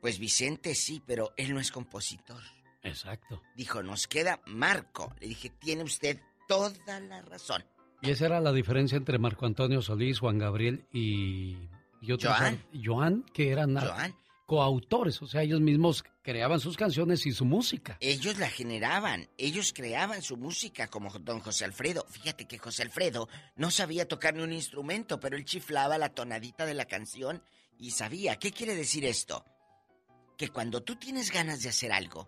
Pues 0.00 0.18
Vicente 0.18 0.74
sí, 0.74 1.02
pero 1.06 1.32
él 1.36 1.52
no 1.54 1.60
es 1.60 1.70
compositor. 1.70 2.40
Exacto. 2.82 3.42
Dijo, 3.54 3.82
nos 3.82 4.06
queda 4.06 4.40
Marco. 4.46 5.14
Le 5.20 5.28
dije, 5.28 5.50
tiene 5.50 5.82
usted 5.82 6.18
toda 6.48 7.00
la 7.00 7.22
razón. 7.22 7.64
Y 8.02 8.10
esa 8.10 8.26
era 8.26 8.40
la 8.40 8.52
diferencia 8.52 8.96
entre 8.96 9.18
Marco 9.18 9.44
Antonio 9.44 9.82
Solís, 9.82 10.18
Juan 10.20 10.38
Gabriel 10.38 10.86
y, 10.92 11.68
y 12.00 12.12
otros. 12.12 12.34
Joan. 12.34 12.64
Joan, 12.82 13.24
que 13.34 13.50
eran 13.50 13.76
Joan. 13.76 14.16
coautores, 14.46 15.20
o 15.20 15.26
sea, 15.26 15.42
ellos 15.42 15.60
mismos 15.60 16.02
creaban 16.22 16.60
sus 16.60 16.78
canciones 16.78 17.26
y 17.26 17.32
su 17.32 17.44
música. 17.44 17.98
Ellos 18.00 18.38
la 18.38 18.48
generaban, 18.48 19.28
ellos 19.36 19.74
creaban 19.74 20.22
su 20.22 20.38
música 20.38 20.88
como 20.88 21.10
don 21.18 21.40
José 21.40 21.66
Alfredo. 21.66 22.06
Fíjate 22.08 22.46
que 22.46 22.58
José 22.58 22.82
Alfredo 22.82 23.28
no 23.56 23.70
sabía 23.70 24.08
tocar 24.08 24.34
ni 24.34 24.42
un 24.42 24.52
instrumento, 24.52 25.20
pero 25.20 25.36
él 25.36 25.44
chiflaba 25.44 25.98
la 25.98 26.14
tonadita 26.14 26.64
de 26.64 26.74
la 26.74 26.86
canción 26.86 27.42
y 27.78 27.90
sabía. 27.90 28.36
¿Qué 28.38 28.50
quiere 28.50 28.74
decir 28.74 29.04
esto? 29.04 29.44
Que 30.40 30.48
cuando 30.48 30.82
tú 30.82 30.96
tienes 30.96 31.30
ganas 31.30 31.62
de 31.62 31.68
hacer 31.68 31.92
algo, 31.92 32.26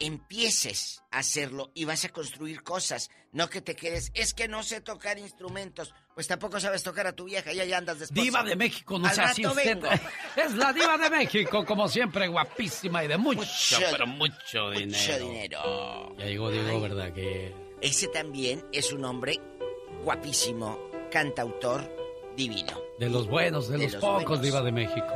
empieces 0.00 1.00
a 1.12 1.18
hacerlo 1.18 1.70
y 1.72 1.84
vas 1.84 2.04
a 2.04 2.08
construir 2.08 2.64
cosas, 2.64 3.08
no 3.30 3.48
que 3.48 3.60
te 3.60 3.76
quedes, 3.76 4.10
es 4.14 4.34
que 4.34 4.48
no 4.48 4.64
sé 4.64 4.80
tocar 4.80 5.16
instrumentos, 5.20 5.94
pues 6.16 6.26
tampoco 6.26 6.58
sabes 6.58 6.82
tocar 6.82 7.06
a 7.06 7.12
tu 7.12 7.24
vieja 7.26 7.52
y 7.52 7.56
ya 7.68 7.78
andas 7.78 8.00
después. 8.00 8.20
Diva 8.20 8.42
de 8.42 8.56
México, 8.56 8.98
no 8.98 9.08
sea 9.10 9.26
así 9.26 9.46
usted. 9.46 9.64
vengo. 9.80 9.86
Es 10.36 10.54
la 10.56 10.72
diva 10.72 10.98
de 10.98 11.08
México, 11.10 11.64
como 11.64 11.86
siempre, 11.88 12.26
guapísima 12.26 13.04
y 13.04 13.06
de 13.06 13.16
mucho, 13.16 13.38
Mucho- 13.42 13.78
pero 13.92 14.06
mucho 14.08 14.70
dinero. 14.70 14.98
Mucho 15.14 15.18
dinero. 15.30 16.16
Ya 16.18 16.24
llegó 16.24 16.50
Diego, 16.50 16.80
¿verdad? 16.80 17.12
Que 17.12 17.54
Ese 17.80 18.08
también 18.08 18.64
es 18.72 18.92
un 18.92 19.04
hombre 19.04 19.40
guapísimo, 20.02 20.80
cantautor 21.12 21.88
divino. 22.36 22.76
de 22.98 23.08
los 23.08 23.28
buenos, 23.28 23.68
de, 23.68 23.78
De 23.78 23.84
los, 23.84 23.92
los 23.92 24.00
pocos, 24.00 24.24
buenos. 24.24 24.42
diva 24.42 24.62
de 24.62 24.72
México. 24.72 25.14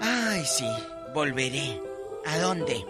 Ay, 0.00 0.44
sí, 0.46 0.64
volveré. 1.12 1.80
¿A 2.26 2.38
dónde? 2.38 2.84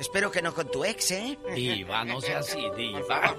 Espero 0.00 0.30
que 0.30 0.42
no 0.42 0.52
con 0.54 0.68
tu 0.70 0.84
ex, 0.84 1.10
¿eh? 1.12 1.38
Diva, 1.54 2.04
no 2.04 2.20
sea 2.20 2.38
así, 2.40 2.60
diva. 2.76 3.36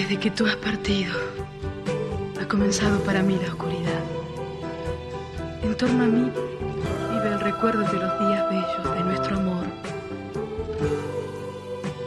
Desde 0.00 0.18
que 0.18 0.30
tú 0.30 0.46
has 0.46 0.56
partido, 0.56 1.14
ha 2.40 2.48
comenzado 2.48 3.00
para 3.00 3.22
mí 3.22 3.38
la 3.38 3.48
oscuridad. 3.48 4.02
En 5.62 5.76
torno 5.76 6.04
a 6.04 6.06
mí 6.06 6.32
vive 7.10 7.28
el 7.28 7.38
recuerdo 7.38 7.82
de 7.82 7.98
los 7.98 8.18
días 8.18 8.48
bellos 8.48 8.96
de 8.96 9.04
nuestro 9.04 9.36
amor. 9.36 9.66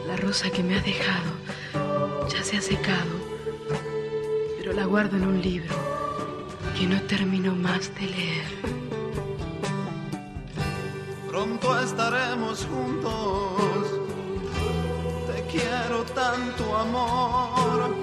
La 0.08 0.16
rosa 0.16 0.50
que 0.50 0.64
me 0.64 0.76
has 0.76 0.84
dejado 0.84 1.30
ya 2.28 2.42
se 2.42 2.56
ha 2.56 2.60
secado, 2.60 3.14
pero 4.58 4.72
la 4.72 4.86
guardo 4.86 5.16
en 5.16 5.28
un 5.28 5.40
libro 5.40 5.76
que 6.76 6.88
no 6.88 7.00
termino 7.02 7.54
más 7.54 7.94
de 7.94 8.06
leer. 8.06 8.44
pronto 11.28 11.78
estaremos 11.78 12.66
juntos. 12.66 14.03
Tanto 16.12 16.76
amor. 16.76 17.94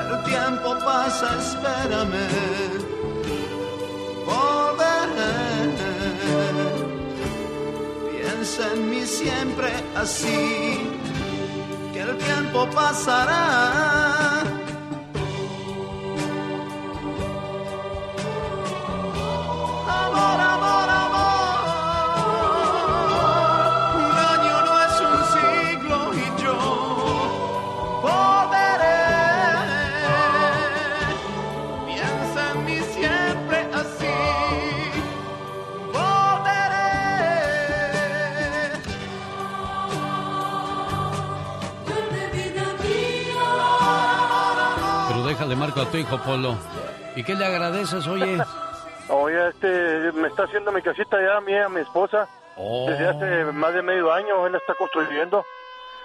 El 0.00 0.24
tiempo 0.24 0.76
pasa, 0.84 1.28
espérame. 1.38 2.26
Volveré. 4.26 5.54
Piensa 8.10 8.72
en 8.72 8.90
mí 8.90 9.06
siempre 9.06 9.72
así. 9.94 10.90
Que 11.92 12.00
el 12.00 12.18
tiempo 12.18 12.68
pasará. 12.70 14.03
Marco 45.66 45.80
a 45.80 45.90
tu 45.90 45.96
hijo, 45.96 46.18
Polo. 46.18 46.56
¿Y 47.16 47.22
qué 47.22 47.34
le 47.34 47.44
agradeces, 47.44 48.06
oye? 48.06 48.38
Oye, 49.10 49.48
este, 49.50 50.12
me 50.12 50.28
está 50.28 50.44
haciendo 50.44 50.72
mi 50.72 50.80
casita 50.80 51.18
ya 51.20 51.36
a 51.36 51.40
mí, 51.42 51.54
a 51.54 51.68
mi 51.68 51.80
esposa. 51.82 52.26
Oh. 52.56 52.86
Desde 52.88 53.06
hace 53.06 53.52
más 53.52 53.74
de 53.74 53.82
medio 53.82 54.10
año, 54.10 54.46
él 54.46 54.52
la 54.52 54.58
está 54.58 54.72
construyendo, 54.74 55.44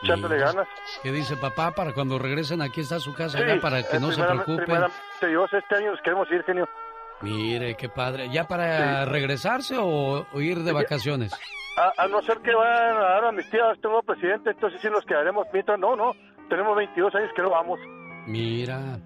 echándole 0.03 0.38
ganas. 0.38 0.68
¿Qué 1.01 1.10
dice 1.14 1.38
papá? 1.38 1.72
Para 1.72 1.93
cuando 1.93 2.20
regresen 2.20 2.62
aquí 2.62 2.82
está 2.82 2.99
su 2.99 3.14
casa 3.14 3.38
Sí, 3.38 3.43
ya 3.47 3.62
para 3.62 3.84
que 3.84 3.95
eh, 3.95 3.99
no 4.01 4.07
se 4.12 4.16
primeramente- 4.16 4.43
preocupe. 4.43 4.66
primeramente 4.66 5.28
Dios, 5.28 5.49
este 5.53 5.76
año 5.78 5.91
nos 5.91 6.01
queremos 6.01 6.30
ir, 6.30 6.43
genio. 6.43 6.68
Mire, 7.22 7.76
qué 7.78 7.88
padre. 7.88 8.30
¿Ya 8.32 8.43
para 8.49 9.05
regresarse 9.05 9.78
o, 9.78 10.26
o 10.34 10.41
ir 10.41 10.60
de 10.60 10.74
vacaciones? 10.74 11.32
A, 11.78 12.03
a 12.03 12.07
no 12.10 12.22
ser 12.24 12.39
que 12.39 12.53
vayan 12.53 12.97
a 12.97 13.01
dar 13.01 13.26
amnistía 13.26 13.64
a 13.64 13.74
este 13.74 13.88
nuevo 13.88 14.03
presidente, 14.03 14.49
entonces 14.49 14.82
sí 14.82 14.89
nos 14.89 15.05
quedaremos. 15.05 15.47
Mientras, 15.53 15.80
no, 15.80 15.95
no, 15.95 16.12
tenemos 16.49 16.76
22 16.76 17.16
años 17.16 17.32
que 17.34 17.41
no 17.43 17.49
vamos. 17.51 17.80
Mira. 18.28 18.99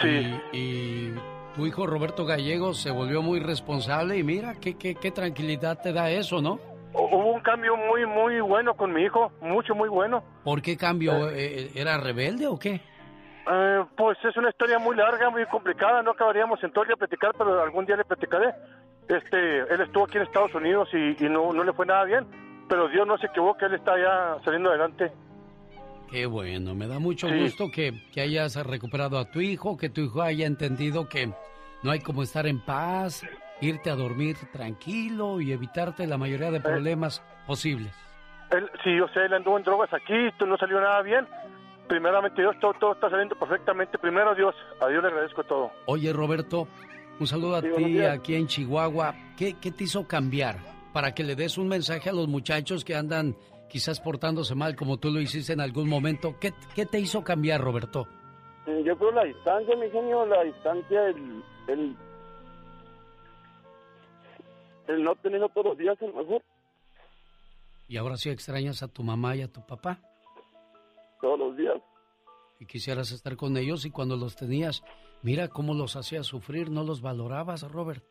Sí. 0.00 0.40
Y, 0.52 0.58
y 0.58 1.14
tu 1.54 1.66
hijo 1.66 1.86
Roberto 1.86 2.24
Gallego 2.24 2.74
se 2.74 2.90
volvió 2.90 3.22
muy 3.22 3.40
responsable 3.40 4.16
y 4.16 4.22
mira, 4.22 4.54
qué, 4.60 4.76
qué, 4.76 4.94
qué 4.94 5.10
tranquilidad 5.10 5.80
te 5.82 5.92
da 5.92 6.10
eso, 6.10 6.40
¿no? 6.40 6.58
Hu- 6.92 7.08
Hubo 7.12 7.32
un 7.34 7.40
cambio 7.42 7.76
muy, 7.76 8.06
muy 8.06 8.40
bueno 8.40 8.74
con 8.74 8.92
mi 8.92 9.02
hijo, 9.02 9.32
mucho, 9.40 9.74
muy 9.74 9.88
bueno. 9.88 10.22
¿Por 10.44 10.60
qué 10.62 10.76
cambio? 10.76 11.30
Eh, 11.30 11.70
¿Era 11.74 11.98
rebelde 11.98 12.46
o 12.46 12.58
qué? 12.58 12.80
Eh, 13.50 13.84
pues 13.96 14.16
es 14.24 14.36
una 14.36 14.50
historia 14.50 14.78
muy 14.78 14.94
larga, 14.96 15.28
muy 15.30 15.44
complicada, 15.46 16.02
no 16.02 16.12
acabaríamos 16.12 16.62
en 16.62 16.70
todo 16.72 16.84
el 16.84 16.88
día 16.88 16.96
platicar, 16.96 17.32
pero 17.36 17.60
algún 17.62 17.84
día 17.86 17.96
le 17.96 18.04
platicaré. 18.04 18.54
Este, 19.08 19.58
él 19.74 19.80
estuvo 19.80 20.04
aquí 20.04 20.16
en 20.16 20.22
Estados 20.24 20.54
Unidos 20.54 20.88
y, 20.92 21.24
y 21.24 21.28
no, 21.28 21.52
no 21.52 21.64
le 21.64 21.72
fue 21.72 21.84
nada 21.86 22.04
bien, 22.04 22.24
pero 22.68 22.88
Dios 22.88 23.06
no 23.06 23.18
se 23.18 23.26
equivoca, 23.26 23.66
él 23.66 23.74
está 23.74 23.98
ya 23.98 24.36
saliendo 24.44 24.70
adelante. 24.70 25.12
Qué 26.12 26.26
bueno, 26.26 26.74
me 26.74 26.86
da 26.86 26.98
mucho 26.98 27.26
Sí. 27.28 27.40
gusto 27.40 27.70
que, 27.70 27.94
que 28.12 28.20
hayas 28.20 28.54
recuperado 28.66 29.18
a 29.18 29.24
tu 29.30 29.40
hijo, 29.40 29.76
que 29.78 29.88
tu 29.88 30.02
hijo 30.02 30.20
haya 30.22 30.46
entendido 30.46 31.08
que 31.08 31.32
no 31.82 31.90
hay 31.90 32.00
como 32.00 32.22
estar 32.22 32.46
en 32.46 32.60
paz, 32.60 33.24
irte 33.62 33.88
a 33.90 33.94
dormir 33.96 34.36
tranquilo 34.52 35.40
y 35.40 35.52
evitarte 35.52 36.06
la 36.06 36.18
mayoría 36.18 36.50
de 36.50 36.60
problemas 36.60 37.22
posibles. 37.46 37.92
Él, 38.50 38.70
sí, 38.84 38.94
yo 38.94 39.08
sé, 39.08 39.24
él 39.24 39.32
anduvo 39.32 39.56
en 39.56 39.64
drogas 39.64 39.90
aquí, 39.94 40.14
tú 40.38 40.44
no 40.46 40.58
salió 40.58 40.78
nada 40.80 41.00
bien. 41.00 41.26
Primeramente 41.88 42.42
Dios, 42.42 42.56
todo, 42.60 42.74
todo 42.74 42.92
está 42.92 43.08
saliendo 43.08 43.34
perfectamente. 43.34 43.96
Primero 43.98 44.34
Dios, 44.34 44.54
a 44.80 44.88
Dios 44.88 45.02
le 45.02 45.08
agradezco 45.08 45.42
todo. 45.44 45.70
Oye, 45.86 46.12
Roberto, 46.12 46.68
un 47.18 47.26
saludo 47.26 47.56
a 47.56 47.60
Sí, 47.62 47.68
ti 47.74 48.00
aquí 48.04 48.34
en 48.34 48.46
Chihuahua. 48.46 49.14
¿Qué, 49.36 49.54
¿Qué 49.54 49.70
te 49.72 49.84
hizo 49.84 50.06
cambiar? 50.06 50.58
Para 50.92 51.14
que 51.14 51.24
le 51.24 51.34
des 51.36 51.56
un 51.56 51.68
mensaje 51.68 52.10
a 52.10 52.12
los 52.12 52.28
muchachos 52.28 52.84
que 52.84 52.94
andan 52.94 53.34
quizás 53.72 54.00
portándose 54.00 54.54
mal 54.54 54.76
como 54.76 54.98
tú 54.98 55.10
lo 55.10 55.18
hiciste 55.20 55.54
en 55.54 55.60
algún 55.60 55.88
momento. 55.88 56.36
¿Qué, 56.38 56.52
qué 56.74 56.84
te 56.84 57.00
hizo 57.00 57.24
cambiar, 57.24 57.60
Roberto? 57.62 58.06
Eh, 58.66 58.82
Yo 58.84 58.96
creo 58.98 59.10
la 59.12 59.24
distancia, 59.24 59.74
mi 59.76 59.90
genio, 59.90 60.26
la 60.26 60.42
distancia, 60.44 61.06
el, 61.06 61.42
el, 61.68 61.96
el 64.88 65.02
no 65.02 65.14
tenerlo 65.16 65.48
todos 65.48 65.66
los 65.68 65.78
días, 65.78 65.96
a 66.02 66.06
lo 66.06 66.12
mejor, 66.12 66.42
Y 67.88 67.96
ahora 67.96 68.16
sí 68.16 68.30
extrañas 68.30 68.82
a 68.82 68.88
tu 68.88 69.02
mamá 69.02 69.34
y 69.36 69.42
a 69.42 69.48
tu 69.48 69.64
papá. 69.66 69.98
todos 71.20 71.38
los 71.38 71.56
días. 71.56 71.76
Y 72.60 72.66
quisieras 72.66 73.10
estar 73.10 73.36
con 73.36 73.56
ellos 73.56 73.84
y 73.86 73.90
cuando 73.90 74.16
los 74.16 74.36
tenías, 74.36 74.84
mira 75.22 75.48
cómo 75.48 75.74
los 75.74 75.96
hacías 75.96 76.26
sufrir, 76.26 76.70
no 76.70 76.84
los 76.84 77.00
valorabas, 77.00 77.62
Robert. 77.72 78.04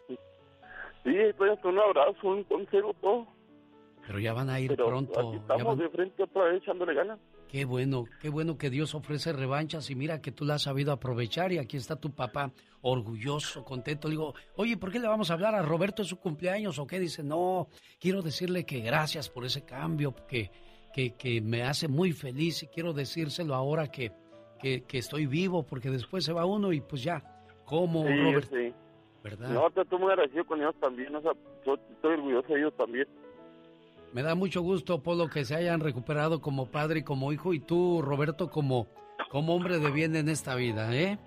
Sí, 1.03 1.15
con 1.61 1.73
un 1.73 1.79
abrazo, 1.79 2.27
un 2.27 2.43
consejo, 2.43 2.93
todo. 3.01 3.25
Pero 4.11 4.19
ya 4.19 4.33
van 4.33 4.49
a 4.49 4.59
ir 4.59 4.67
Pero 4.71 4.87
pronto. 4.87 5.19
aquí 5.29 5.37
estamos 5.37 5.65
van- 5.65 5.77
de 5.79 5.89
frente 5.89 6.23
otra 6.23 6.43
vez 6.43 6.61
echándole 6.61 6.93
ganas. 6.93 7.17
Qué 7.47 7.63
bueno, 7.65 8.03
qué 8.21 8.27
bueno 8.29 8.57
que 8.57 8.69
Dios 8.69 8.93
ofrece 8.93 9.31
revanchas 9.31 9.89
y 9.89 9.95
mira 9.95 10.21
que 10.21 10.31
tú 10.33 10.43
la 10.43 10.55
has 10.55 10.63
sabido 10.63 10.91
aprovechar 10.91 11.51
y 11.53 11.57
aquí 11.59 11.77
está 11.77 11.95
tu 11.95 12.11
papá 12.11 12.51
orgulloso, 12.81 13.63
contento. 13.63 14.07
Le 14.07 14.15
digo, 14.15 14.33
oye, 14.57 14.75
¿por 14.77 14.91
qué 14.91 14.99
le 14.99 15.07
vamos 15.07 15.31
a 15.31 15.35
hablar 15.35 15.55
a 15.55 15.61
Roberto 15.61 16.03
de 16.03 16.09
su 16.09 16.17
cumpleaños 16.19 16.77
o 16.79 16.85
qué? 16.87 16.99
Dice, 16.99 17.23
no, 17.23 17.67
quiero 17.99 18.21
decirle 18.21 18.65
que 18.65 18.81
gracias 18.81 19.29
por 19.29 19.45
ese 19.45 19.63
cambio, 19.63 20.13
que, 20.27 20.51
que, 20.93 21.15
que 21.15 21.39
me 21.41 21.63
hace 21.63 21.87
muy 21.87 22.11
feliz 22.11 22.63
y 22.63 22.67
quiero 22.67 22.91
decírselo 22.93 23.55
ahora 23.55 23.87
que, 23.87 24.11
que, 24.59 24.83
que 24.83 24.97
estoy 24.97 25.25
vivo 25.25 25.63
porque 25.63 25.89
después 25.89 26.23
se 26.25 26.33
va 26.33 26.45
uno 26.45 26.73
y 26.73 26.81
pues 26.81 27.01
ya, 27.03 27.23
¿cómo, 27.65 28.05
Sí, 28.07 28.13
Robert? 28.13 28.49
sí. 28.51 28.73
¿Verdad? 29.23 29.49
No, 29.49 29.69
te 29.69 29.81
estoy 29.81 29.99
muy 29.99 30.09
agradecido 30.09 30.43
con 30.45 30.59
ellos 30.59 30.73
también, 30.81 31.15
o 31.15 31.21
sea, 31.21 31.31
yo 31.65 31.75
estoy 31.75 32.13
orgulloso 32.15 32.53
de 32.53 32.59
ellos 32.59 32.73
también. 32.75 33.07
Me 34.13 34.23
da 34.23 34.35
mucho 34.35 34.61
gusto, 34.61 35.01
Polo, 35.01 35.29
que 35.29 35.45
se 35.45 35.55
hayan 35.55 35.79
recuperado 35.79 36.41
como 36.41 36.69
padre 36.69 36.99
y 36.99 37.03
como 37.03 37.31
hijo 37.31 37.53
y 37.53 37.59
tú, 37.59 38.01
Roberto, 38.01 38.49
como, 38.49 38.87
como 39.29 39.55
hombre 39.55 39.79
de 39.79 39.89
bien 39.89 40.15
en 40.15 40.27
esta 40.27 40.55
vida, 40.55 40.93
¿eh? 40.93 41.17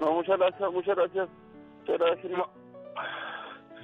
No, 0.00 0.14
muchas 0.14 0.38
gracias, 0.38 0.72
muchas 0.72 0.96
gracias. 0.96 1.28
Muchas 1.80 1.98
gracias. 1.98 2.32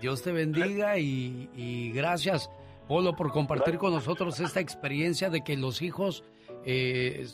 Dios 0.00 0.22
te 0.22 0.32
bendiga 0.32 0.98
y, 0.98 1.48
y 1.54 1.92
gracias, 1.92 2.50
Polo, 2.88 3.14
por 3.14 3.30
compartir 3.30 3.78
con 3.78 3.92
nosotros 3.92 4.40
esta 4.40 4.60
experiencia 4.60 5.30
de 5.30 5.42
que 5.42 5.56
los 5.56 5.82
hijos, 5.82 6.24
eh, 6.64 7.26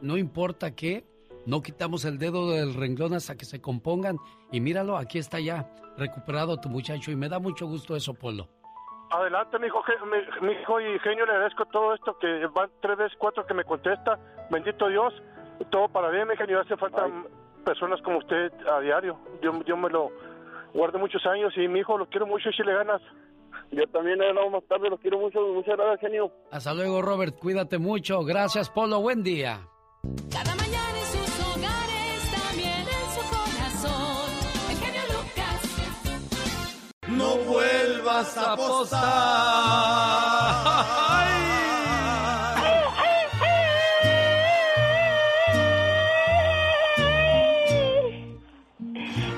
no 0.00 0.16
importa 0.16 0.74
qué, 0.74 1.04
no 1.46 1.62
quitamos 1.62 2.04
el 2.04 2.18
dedo 2.18 2.50
del 2.50 2.74
renglón 2.74 3.14
hasta 3.14 3.36
que 3.36 3.44
se 3.44 3.60
compongan. 3.60 4.18
Y 4.50 4.60
míralo, 4.60 4.96
aquí 4.96 5.18
está 5.18 5.38
ya 5.38 5.70
recuperado 5.96 6.60
tu 6.60 6.68
muchacho 6.68 7.10
y 7.10 7.16
me 7.16 7.28
da 7.28 7.38
mucho 7.38 7.66
gusto 7.66 7.94
eso, 7.94 8.14
Polo. 8.14 8.48
Adelante, 9.10 9.58
mi 9.58 9.66
hijo, 9.68 9.82
ge- 9.82 9.94
mi, 10.04 10.46
mi 10.48 10.52
hijo 10.60 10.80
y 10.80 10.98
genio, 11.00 11.26
le 11.26 11.32
agradezco 11.32 11.64
todo 11.66 11.94
esto, 11.94 12.18
que 12.18 12.46
van 12.54 12.70
tres 12.80 12.96
veces, 12.98 13.16
cuatro 13.18 13.46
que 13.46 13.54
me 13.54 13.64
contesta. 13.64 14.18
Bendito 14.50 14.88
Dios, 14.88 15.14
todo 15.70 15.88
para 15.88 16.10
bien, 16.10 16.26
mi 16.28 16.36
genio. 16.36 16.60
Hace 16.60 16.76
falta 16.76 17.06
personas 17.64 18.00
como 18.02 18.18
usted 18.18 18.52
a 18.68 18.80
diario. 18.80 19.16
Yo, 19.42 19.52
yo 19.64 19.76
me 19.76 19.88
lo 19.90 20.10
guardé 20.74 20.98
muchos 20.98 21.24
años 21.26 21.52
y 21.56 21.68
mi 21.68 21.80
hijo 21.80 21.96
lo 21.96 22.06
quiero 22.06 22.26
mucho 22.26 22.50
y 22.50 22.52
si 22.52 22.62
le 22.64 22.74
ganas. 22.74 23.00
Yo 23.70 23.86
también 23.88 24.20
hablamos 24.22 24.52
más 24.52 24.64
tarde, 24.68 24.90
los 24.90 25.00
quiero 25.00 25.18
mucho, 25.18 25.40
muchas 25.40 25.76
gracias, 25.76 26.00
genio. 26.00 26.30
Hasta 26.50 26.74
luego, 26.74 27.00
Robert, 27.02 27.36
cuídate 27.38 27.78
mucho. 27.78 28.22
Gracias, 28.24 28.70
Polo, 28.70 29.00
buen 29.00 29.22
día. 29.22 29.60
Cada 30.32 30.54
No 37.16 37.36
vuelvas 37.38 38.36
a 38.36 38.54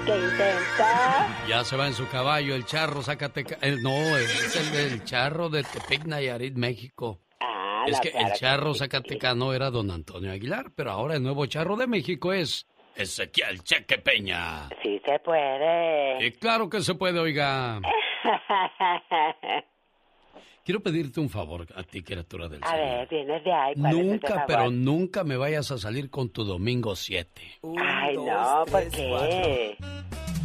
¿Qué 0.07 0.15
intenta? 0.17 1.45
Ya 1.49 1.65
se 1.65 1.77
va 1.77 1.87
en 1.87 1.95
su 1.95 2.07
caballo 2.09 2.55
el 2.55 2.65
charro 2.67 3.03
Zacateca. 3.03 3.59
el- 3.61 3.83
no, 3.83 4.17
es 4.17 4.57
el 4.57 4.73
del 4.73 5.05
charro 5.05 5.49
de 5.49 5.63
Tepic, 5.65 6.05
Nayarit, 6.05 6.55
México. 6.57 7.21
Ah, 7.41 7.85
es 7.87 7.99
que 8.01 8.09
el 8.11 8.33
charro. 8.35 8.75
Zacatecano 8.75 9.53
era 9.53 9.71
don 9.71 9.91
Antonio 9.91 10.31
Aguilar, 10.33 10.71
pero 10.75 10.91
ahora 10.91 11.15
el 11.17 11.23
nuevo 11.23 11.47
charro 11.47 11.77
de 11.77 11.87
México 11.87 12.33
es 12.33 12.67
Ezequiel 12.99 13.63
Cheque 13.63 13.99
Peña. 13.99 14.69
Sí 14.83 15.01
se 15.05 15.19
puede. 15.21 16.27
Y 16.27 16.33
claro 16.33 16.69
que 16.69 16.81
se 16.81 16.95
puede, 16.95 17.19
oiga. 17.21 17.81
Quiero 20.65 20.81
pedirte 20.83 21.21
un 21.21 21.31
favor 21.31 21.67
a 21.77 21.83
ti, 21.83 22.03
criatura 22.03 22.49
del 22.49 22.63
A 22.63 22.71
Señor. 22.71 22.85
ver, 22.87 23.09
vienes 23.09 23.45
de 23.45 23.53
ahí. 23.53 23.75
¿cuál 23.75 23.87
es 23.87 23.99
ese 23.99 24.05
Nunca, 24.05 24.45
pero 24.47 24.71
nunca 24.71 25.25
me 25.25 25.37
vayas 25.39 25.71
a 25.71 25.79
salir 25.79 26.11
con 26.11 26.29
tu 26.29 26.45
domingo 26.45 26.95
7. 26.95 27.31
Ay, 27.81 28.17
no, 28.17 28.65
¿por 28.71 28.89
qué? 28.91 29.77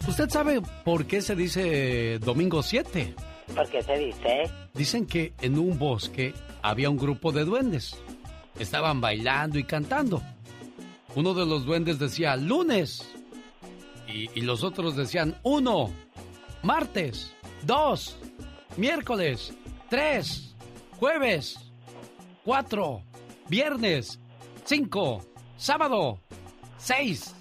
¿Usted 0.07 0.29
sabe 0.29 0.61
por 0.85 1.05
qué 1.07 1.21
se 1.21 1.35
dice 1.35 2.19
domingo 2.19 2.63
7? 2.63 3.15
¿Por 3.53 3.69
qué 3.69 3.81
se 3.81 3.97
dice? 3.97 4.43
Dicen 4.73 5.05
que 5.07 5.33
en 5.41 5.57
un 5.57 5.77
bosque 5.77 6.33
había 6.61 6.89
un 6.89 6.97
grupo 6.97 7.31
de 7.33 7.43
duendes. 7.43 8.01
Estaban 8.57 9.01
bailando 9.01 9.59
y 9.59 9.63
cantando. 9.65 10.21
Uno 11.15 11.33
de 11.33 11.45
los 11.45 11.65
duendes 11.65 11.99
decía 11.99 12.35
lunes 12.35 13.07
y, 14.07 14.29
y 14.37 14.41
los 14.41 14.63
otros 14.63 14.95
decían 14.95 15.39
uno, 15.43 15.91
martes, 16.63 17.33
dos, 17.63 18.17
miércoles, 18.77 19.53
tres, 19.89 20.55
jueves, 20.99 21.59
cuatro, 22.43 23.03
viernes, 23.49 24.19
cinco, 24.65 25.23
sábado, 25.57 26.19
seis. 26.77 27.35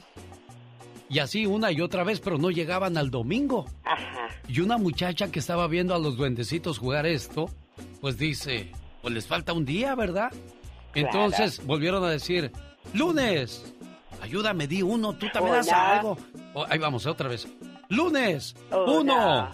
Y 1.09 1.19
así 1.19 1.45
una 1.47 1.71
y 1.73 1.81
otra 1.81 2.05
vez, 2.05 2.21
pero 2.21 2.39
no 2.39 2.51
llegaban 2.51 2.97
al 2.97 3.11
domingo. 3.11 3.67
Y 4.49 4.61
una 4.61 4.79
muchacha 4.79 5.31
que 5.31 5.39
estaba 5.39 5.67
viendo 5.69 5.95
a 5.95 5.99
los 5.99 6.17
duendecitos 6.17 6.79
jugar 6.79 7.07
esto, 7.07 7.51
pues 8.01 8.17
dice, 8.17 8.73
pues 9.03 9.13
les 9.13 9.27
falta 9.27 9.53
un 9.53 9.65
día, 9.65 9.95
¿verdad? 9.95 10.31
Entonces 10.95 11.65
volvieron 11.65 12.05
a 12.05 12.11
decir, 12.11 12.51
lunes, 12.95 13.75
ayúdame, 14.21 14.67
di 14.67 14.83
uno, 14.83 15.15
tú 15.15 15.27
también 15.33 15.57
haz 15.57 15.67
Una. 15.69 15.93
algo. 15.99 16.19
Oh, 16.55 16.67
ahí 16.69 16.79
vamos, 16.79 17.07
otra 17.07 17.29
vez. 17.29 17.47
Lunes, 17.89 18.55
uno. 18.71 19.51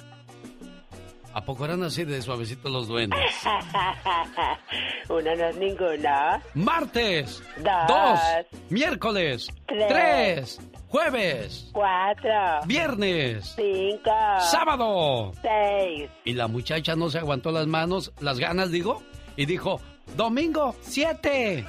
¿A 1.35 1.45
poco 1.45 1.64
eran 1.66 1.83
así 1.85 2.05
de 2.05 2.20
suavecitos 2.22 2.70
los 2.72 2.89
duendes? 2.89 3.20
Uno 5.09 5.35
no 5.37 5.45
es 5.49 5.57
ninguno. 5.57 6.43
Martes, 6.55 7.43
Dos. 7.59 7.72
dos, 7.87 8.20
miércoles, 8.70 9.49
Tres. 9.66 9.87
tres, 9.89 10.61
jueves, 10.89 11.68
Cuatro. 11.72 12.31
viernes, 12.66 13.55
Cinco. 13.57 14.11
sábado. 14.41 15.33
Seis. 15.43 16.11
Y 16.24 16.33
la 16.33 16.49
muchacha 16.49 16.97
no 16.97 17.09
se 17.09 17.18
aguantó 17.18 17.53
las 17.53 17.66
manos, 17.66 18.12
las 18.20 18.39
ganas, 18.41 18.70
digo, 18.70 19.03
y 19.37 19.47
dijo, 19.47 19.81
domingo, 20.16 20.74
siete. 20.81 21.64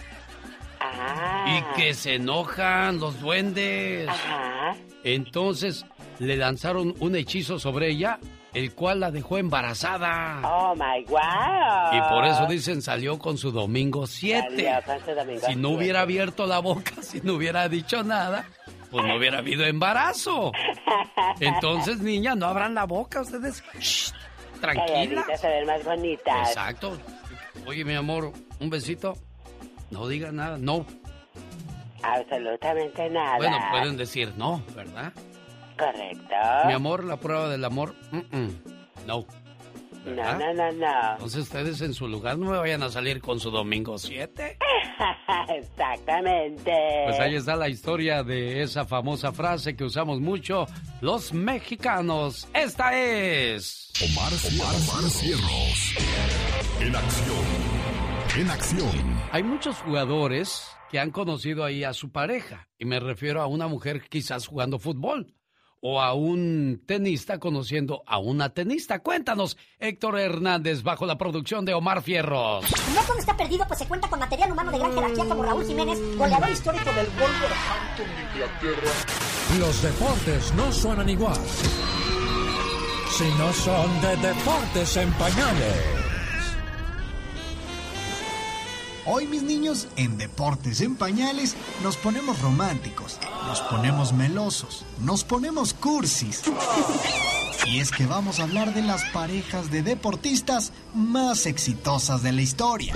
Ah. 0.79 1.45
Y 1.47 1.75
que 1.79 1.93
se 1.93 2.15
enojan 2.15 2.99
los 2.99 3.19
duendes. 3.19 4.07
Ajá. 4.07 4.75
Entonces 5.03 5.85
le 6.19 6.35
lanzaron 6.35 6.93
un 6.99 7.15
hechizo 7.15 7.59
sobre 7.59 7.89
ella, 7.89 8.19
el 8.53 8.73
cual 8.73 8.99
la 8.99 9.11
dejó 9.11 9.37
embarazada. 9.37 10.41
Oh 10.43 10.75
my 10.75 11.05
wow. 11.05 11.93
Y 11.93 12.01
por 12.09 12.25
eso 12.25 12.45
dicen 12.47 12.81
salió 12.81 13.17
con 13.17 13.37
su 13.37 13.51
domingo 13.51 14.07
7. 14.07 14.49
Salió 14.49 14.81
con 14.85 15.05
su 15.05 15.15
domingo 15.15 15.41
Si 15.47 15.55
no 15.55 15.69
hubiera 15.69 16.01
abierto 16.01 16.45
la 16.45 16.59
boca, 16.59 16.91
si 17.01 17.21
no 17.21 17.33
hubiera 17.33 17.69
dicho 17.69 18.03
nada, 18.03 18.45
pues 18.91 19.05
no 19.05 19.15
hubiera 19.15 19.39
habido 19.39 19.65
embarazo. 19.65 20.51
Entonces, 21.39 21.99
niña, 21.99 22.35
no 22.35 22.47
abran 22.47 22.73
la 22.73 22.85
boca 22.85 23.21
ustedes. 23.21 23.63
Shh, 23.79 24.11
tranquila. 24.59 25.25
Más 25.65 25.83
bonitas. 25.83 26.49
Exacto. 26.49 26.97
Oye, 27.65 27.85
mi 27.85 27.93
amor, 27.93 28.33
un 28.59 28.69
besito. 28.69 29.15
No 29.91 30.07
diga 30.07 30.31
nada, 30.31 30.57
no. 30.57 30.85
Absolutamente 32.03 33.09
nada. 33.09 33.37
Bueno, 33.37 33.57
pueden 33.71 33.97
decir 33.97 34.33
no, 34.37 34.63
¿verdad? 34.75 35.13
Correcto. 35.77 36.35
Mi 36.67 36.73
amor, 36.73 37.03
la 37.03 37.17
prueba 37.17 37.49
del 37.49 37.63
amor, 37.65 37.95
mm, 38.11 38.17
mm, 38.17 38.49
no. 39.07 39.25
No, 40.05 40.15
¿verdad? 40.15 40.39
no, 40.39 40.53
no, 40.53 40.71
no. 40.71 41.11
Entonces 41.13 41.43
ustedes 41.43 41.81
en 41.81 41.93
su 41.93 42.07
lugar 42.07 42.37
no 42.37 42.51
me 42.51 42.57
vayan 42.57 42.83
a 42.83 42.89
salir 42.89 43.21
con 43.21 43.39
su 43.39 43.51
domingo 43.51 43.97
7. 43.97 44.57
Exactamente. 45.49 46.73
Pues 47.05 47.19
ahí 47.19 47.35
está 47.35 47.55
la 47.55 47.69
historia 47.69 48.23
de 48.23 48.61
esa 48.61 48.85
famosa 48.85 49.31
frase 49.31 49.75
que 49.75 49.83
usamos 49.83 50.19
mucho 50.19 50.67
los 51.01 51.33
mexicanos. 51.33 52.47
Esta 52.53 52.97
es... 52.97 53.91
Omar, 54.01 54.31
Omar 54.31 55.09
Cierros. 55.09 55.95
En 56.79 56.95
acción. 56.95 57.78
En 58.37 58.49
acción. 58.49 58.91
Hay 59.31 59.43
muchos 59.43 59.77
jugadores 59.77 60.67
que 60.89 60.99
han 60.99 61.11
conocido 61.11 61.63
ahí 61.63 61.83
a 61.83 61.93
su 61.93 62.11
pareja, 62.11 62.67
y 62.77 62.85
me 62.85 62.99
refiero 62.99 63.41
a 63.41 63.47
una 63.47 63.67
mujer 63.67 64.03
quizás 64.09 64.47
jugando 64.47 64.79
fútbol, 64.79 65.33
o 65.81 66.01
a 66.01 66.13
un 66.13 66.81
tenista 66.85 67.39
conociendo 67.39 68.03
a 68.05 68.17
una 68.19 68.49
tenista. 68.53 68.99
Cuéntanos, 68.99 69.57
Héctor 69.79 70.19
Hernández, 70.19 70.83
bajo 70.83 71.05
la 71.05 71.17
producción 71.17 71.65
de 71.65 71.73
Omar 71.73 72.01
Fierros. 72.01 72.65
No 72.93 73.01
todo 73.01 73.17
está 73.17 73.35
perdido, 73.35 73.65
pues 73.67 73.79
se 73.79 73.87
cuenta 73.87 74.09
con 74.09 74.19
material 74.19 74.51
humano 74.51 74.71
de 74.71 74.77
gran 74.79 74.93
jerarquía 74.93 75.25
como 75.25 75.43
Raúl 75.43 75.65
Jiménez, 75.65 75.99
goleador 76.17 76.49
histórico 76.49 76.91
del 76.91 77.07
Wolverhampton 77.07 78.07
de 78.15 78.21
Inglaterra. 78.21 78.91
Los 79.59 79.81
deportes 79.81 80.53
no 80.53 80.71
suenan 80.71 81.09
igual 81.09 81.37
si 83.09 83.27
no 83.37 83.51
son 83.51 84.01
de 84.01 84.15
deportes 84.17 84.95
en 84.97 85.11
pañales. 85.13 85.98
Hoy, 89.11 89.25
mis 89.25 89.41
niños, 89.41 89.87
en 89.95 90.19
Deportes 90.19 90.81
en 90.81 90.95
Pañales 90.95 91.55
nos 91.81 91.97
ponemos 91.97 92.39
románticos, 92.43 93.17
nos 93.47 93.59
ponemos 93.61 94.13
melosos, 94.13 94.85
nos 95.01 95.23
ponemos 95.23 95.73
cursis. 95.73 96.43
Y 97.65 97.79
es 97.79 97.89
que 97.89 98.05
vamos 98.05 98.39
a 98.39 98.43
hablar 98.43 98.71
de 98.75 98.83
las 98.83 99.03
parejas 99.05 99.71
de 99.71 99.81
deportistas 99.81 100.73
más 100.93 101.47
exitosas 101.47 102.21
de 102.21 102.33
la 102.33 102.43
historia. 102.43 102.93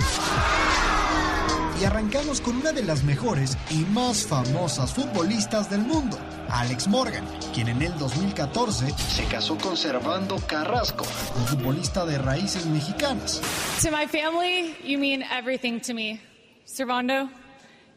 Y 1.80 1.84
arrancamos 1.84 2.40
con 2.40 2.56
una 2.56 2.72
de 2.72 2.84
las 2.84 3.02
mejores 3.02 3.58
y 3.70 3.78
más 3.92 4.24
famosas 4.24 4.92
futbolistas 4.92 5.68
del 5.68 5.80
mundo, 5.80 6.16
Alex 6.48 6.86
Morgan, 6.86 7.24
quien 7.52 7.68
en 7.68 7.82
el 7.82 7.98
2014 7.98 8.94
se 8.96 9.24
casó 9.24 9.58
con 9.58 9.76
Servando 9.76 10.36
Carrasco, 10.46 11.04
un 11.36 11.44
futbolista 11.46 12.06
de 12.06 12.18
raíces 12.18 12.64
mexicanas. 12.66 13.40
To 13.82 13.90
my 13.90 14.06
family, 14.06 14.74
you 14.84 14.98
mean 14.98 15.24
everything 15.36 15.80
to 15.80 15.94
me. 15.94 16.20
Servando, 16.64 17.28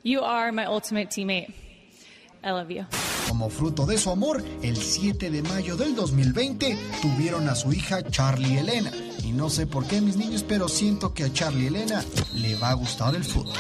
you 0.04 0.22
are 0.22 0.52
my 0.52 0.66
ultimate 0.66 1.10
teammate. 1.10 1.54
I 2.44 2.52
love 2.52 2.70
you. 2.72 2.86
Como 3.28 3.50
fruto 3.50 3.86
de 3.86 3.98
su 3.98 4.10
amor, 4.10 4.44
el 4.64 4.78
7 4.78 5.30
de 5.30 5.42
mayo 5.44 5.76
del 5.76 5.96
2020 5.96 6.78
tuvieron 7.02 7.48
a 7.50 7.56
su 7.56 7.72
hija 7.74 8.02
Charlie 8.10 8.58
Elena. 8.58 8.92
Y 9.28 9.34
no 9.34 9.50
sé 9.50 9.68
por 9.68 9.86
qué, 9.86 10.00
mis 10.00 10.16
niños, 10.16 10.46
pero 10.48 10.70
siento 10.70 11.14
que 11.14 11.26
a 11.26 11.34
Charlie 11.34 11.68
Elena 11.68 12.02
le 12.36 12.56
va 12.56 12.70
a 12.70 12.74
gustar 12.76 13.14
el 13.14 13.26
fútbol. 13.26 13.58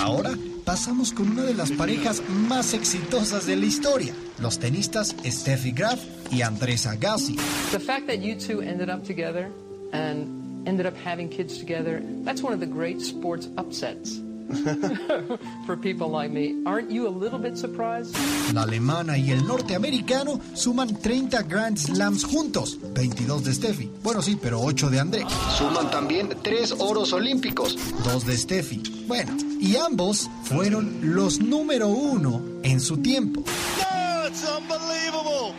Ahora 0.00 0.32
pasamos 0.64 1.12
con 1.12 1.30
una 1.30 1.44
de 1.44 1.54
las 1.54 1.70
parejas 1.70 2.20
más 2.28 2.74
exitosas 2.74 3.46
de 3.46 3.54
la 3.54 3.66
historia, 3.66 4.12
los 4.40 4.58
tenistas 4.58 5.14
Steffi 5.24 5.70
Graf 5.70 6.00
y 6.32 6.42
Andrés 6.42 6.84
Agassi. 6.84 7.36
The 7.70 7.78
fact 7.78 8.08
that 8.08 8.18
you 8.18 8.34
two 8.34 8.60
ended 8.60 8.90
up 8.90 9.04
together 9.04 9.52
and 9.92 10.66
ended 10.66 10.86
up 10.86 10.96
having 10.96 11.28
kids 11.28 11.58
together, 11.58 12.02
that's 12.24 12.42
one 12.42 12.52
of 12.52 12.58
the 12.58 12.66
great 12.66 13.00
sports 13.00 13.48
upsets. 13.56 14.20
For 15.66 15.76
people 15.76 16.08
like 16.08 16.30
me, 16.30 16.62
aren't 16.64 16.90
you 16.90 17.08
a 17.08 17.10
little 17.10 17.38
bit 17.38 17.56
surprised? 17.56 18.14
La 18.54 18.62
alemana 18.62 19.18
y 19.18 19.30
el 19.32 19.46
norteamericano 19.46 20.40
suman 20.54 21.00
30 21.00 21.42
Grand 21.42 21.76
Slams 21.76 22.24
juntos, 22.24 22.78
22 22.94 23.44
de 23.44 23.54
Steffi. 23.54 23.90
Bueno, 24.02 24.22
sí, 24.22 24.38
pero 24.40 24.60
8 24.60 24.90
de 24.90 25.00
André. 25.00 25.26
Suman 25.58 25.90
también 25.90 26.28
3 26.42 26.76
oros 26.78 27.12
olímpicos, 27.12 27.76
2 28.04 28.26
de 28.26 28.36
Steffi. 28.36 29.04
Bueno, 29.06 29.36
y 29.60 29.76
ambos 29.76 30.30
fueron 30.44 31.14
los 31.14 31.40
número 31.40 31.88
uno 31.88 32.40
en 32.62 32.80
su 32.80 32.98
tiempo. 32.98 33.42
That's 33.78 34.44
unbelievable. 34.48 35.54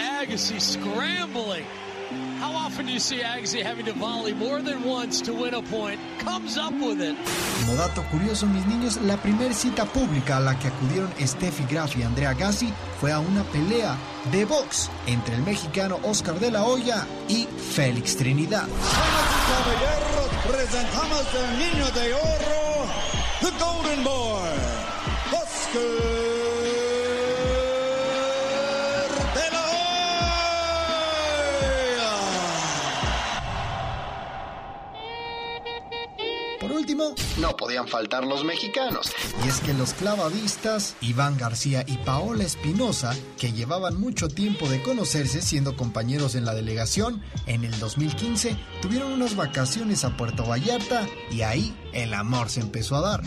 Agassi 0.00 0.60
scrambling. 0.60 1.64
How 2.42 2.50
often 2.56 2.86
do 2.86 2.92
you 2.92 2.98
see 2.98 3.22
Agassi 3.22 3.62
having 3.62 3.86
to 3.86 3.92
volley 3.92 4.34
more 4.34 4.60
than 4.60 4.82
once 4.82 5.20
to 5.20 5.32
win 5.32 5.54
a 5.54 5.62
point? 5.62 6.00
Comes 6.18 6.58
up 6.58 6.72
with 6.72 7.00
it. 7.00 7.16
Como 7.60 7.76
dato 7.76 8.02
curioso, 8.10 8.48
mis 8.48 8.66
niños, 8.66 9.00
la 9.02 9.16
primera 9.16 9.54
cita 9.54 9.84
pública 9.84 10.38
a 10.38 10.40
la 10.40 10.58
que 10.58 10.66
acudieron 10.66 11.08
Steffi 11.20 11.62
Graf 11.70 11.96
y 11.96 12.02
Andrea 12.02 12.34
Gassi 12.34 12.72
fue 13.00 13.12
a 13.12 13.20
una 13.20 13.44
pelea 13.44 13.96
de 14.32 14.44
box 14.44 14.90
entre 15.06 15.36
el 15.36 15.42
mexicano 15.42 16.00
Oscar 16.02 16.40
de 16.40 16.50
la 16.50 16.64
Hoya 16.64 17.06
y 17.28 17.46
Félix 17.46 18.16
Trinidad. 18.16 18.66
Caballeros, 19.46 20.28
presentamos 20.50 21.24
al 21.36 21.58
niño 21.60 21.90
de 21.92 22.12
oro, 22.12 22.88
the 23.40 23.50
Golden 23.64 24.02
Boy, 24.02 24.50
Oscar 25.30 26.21
último, 36.82 37.14
no 37.38 37.56
podían 37.56 37.86
faltar 37.86 38.24
los 38.26 38.44
mexicanos. 38.44 39.12
Y 39.44 39.48
es 39.48 39.60
que 39.60 39.72
los 39.72 39.94
clavadistas 39.94 40.96
Iván 41.00 41.38
García 41.38 41.84
y 41.86 41.96
Paola 41.98 42.42
Espinosa, 42.42 43.14
que 43.38 43.52
llevaban 43.52 44.00
mucho 44.00 44.26
tiempo 44.26 44.68
de 44.68 44.82
conocerse 44.82 45.42
siendo 45.42 45.76
compañeros 45.76 46.34
en 46.34 46.44
la 46.44 46.54
delegación, 46.54 47.22
en 47.46 47.62
el 47.62 47.78
2015 47.78 48.56
tuvieron 48.80 49.12
unas 49.12 49.36
vacaciones 49.36 50.04
a 50.04 50.16
Puerto 50.16 50.44
Vallarta 50.44 51.06
y 51.30 51.42
ahí 51.42 51.72
el 51.92 52.14
amor 52.14 52.50
se 52.50 52.60
empezó 52.60 52.96
a 52.96 53.00
dar. 53.00 53.22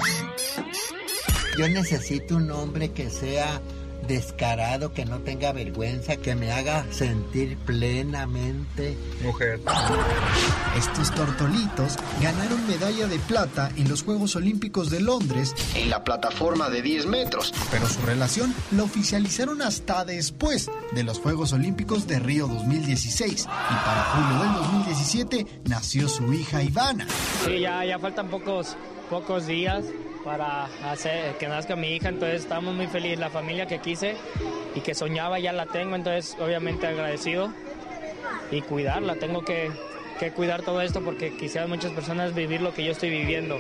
Yo 1.58 1.70
necesito 1.70 2.36
un 2.36 2.52
hombre 2.52 2.92
que 2.92 3.10
sea 3.10 3.62
descarado, 4.08 4.94
que 4.94 5.06
no 5.06 5.20
tenga 5.20 5.52
vergüenza, 5.52 6.18
que 6.18 6.36
me 6.36 6.52
haga 6.52 6.86
sentir 6.92 7.58
plenamente. 7.58 8.98
Mujer. 9.24 9.62
Estos 10.78 11.14
tortolitos 11.14 11.98
ganaron 12.22 12.68
medalla 12.68 13.08
de 13.08 13.20
plata 13.20 13.72
en 13.76 13.90
los 13.90 14.04
Juegos 14.04 14.36
Olímpicos 14.36 14.90
de 14.90 15.00
Londres. 15.02 15.56
En 15.76 15.90
la 15.90 16.04
plataforma 16.04 16.70
de 16.70 16.82
10 16.82 17.08
metros, 17.08 17.54
pero 17.72 17.88
su 17.88 18.02
relación 18.02 18.54
la 18.72 18.84
oficializaron 18.84 19.62
hasta 19.62 20.06
después 20.06 20.70
de 20.94 21.04
los 21.04 21.20
Juegos 21.20 21.54
Olímpicos 21.54 22.08
de 22.08 22.20
Río 22.20 22.48
2016 22.48 23.44
y 23.44 23.46
para 23.46 24.04
julio 24.04 24.44
del 24.44 24.54
2017 24.54 25.62
nació 25.66 26.08
su 26.08 26.34
hija 26.34 26.64
Ivana. 26.64 27.08
Sí, 27.46 27.60
ya, 27.62 27.86
ya 27.86 28.00
faltan 28.00 28.30
pocos, 28.30 28.76
pocos 29.10 29.48
días 29.48 29.84
para 30.26 30.66
hacer 30.92 31.38
que 31.38 31.48
nazca 31.48 31.76
mi 31.76 31.90
hija, 31.90 32.10
entonces 32.10 32.42
estamos 32.42 32.74
muy 32.74 32.88
felices, 32.88 33.20
la 33.20 33.30
familia 33.30 33.68
que 33.68 33.78
quise 33.78 34.18
y 34.74 34.82
que 34.82 34.96
soñaba 34.96 35.38
ya 35.40 35.54
la 35.54 35.68
tengo, 35.68 35.96
entonces 35.96 36.36
obviamente 36.42 36.88
agradecido 36.88 37.54
y 38.50 38.62
cuidarla, 38.62 39.16
tengo 39.16 39.46
que, 39.46 39.72
cuidar 40.36 40.64
todo 40.64 40.82
esto 40.82 41.02
porque 41.02 41.38
quisieran 41.38 41.70
muchas 41.70 41.92
personas 41.92 42.34
vivir 42.34 42.62
lo 42.62 42.74
que 42.74 42.84
yo 42.84 42.92
estoy 42.92 43.12
viviendo. 43.12 43.60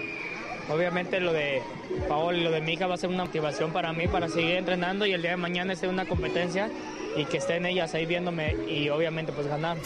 Obviamente 0.67 1.19
lo 1.19 1.31
de 1.31 1.61
Paola 2.09 2.39
y 2.39 2.43
lo 2.43 2.49
de 2.49 2.61
mi 2.61 2.73
hija 2.73 2.87
va 2.87 2.95
a 2.95 2.97
ser 2.97 3.11
una 3.11 3.25
motivación 3.25 3.71
para 3.71 3.93
mí 3.93 4.07
para 4.07 4.27
seguir 4.29 4.55
entrenando 4.55 5.05
y 5.05 5.13
el 5.13 5.21
día 5.21 5.31
de 5.31 5.37
mañana 5.37 5.73
esté 5.73 5.87
una 5.87 6.07
competencia 6.07 6.71
y 7.15 7.25
que 7.25 7.37
estén 7.37 7.67
ellas 7.67 7.93
ahí 7.93 8.07
viéndome 8.07 8.55
y 8.67 8.89
obviamente 8.89 9.31
pues 9.31 9.45
ganar. 9.45 9.77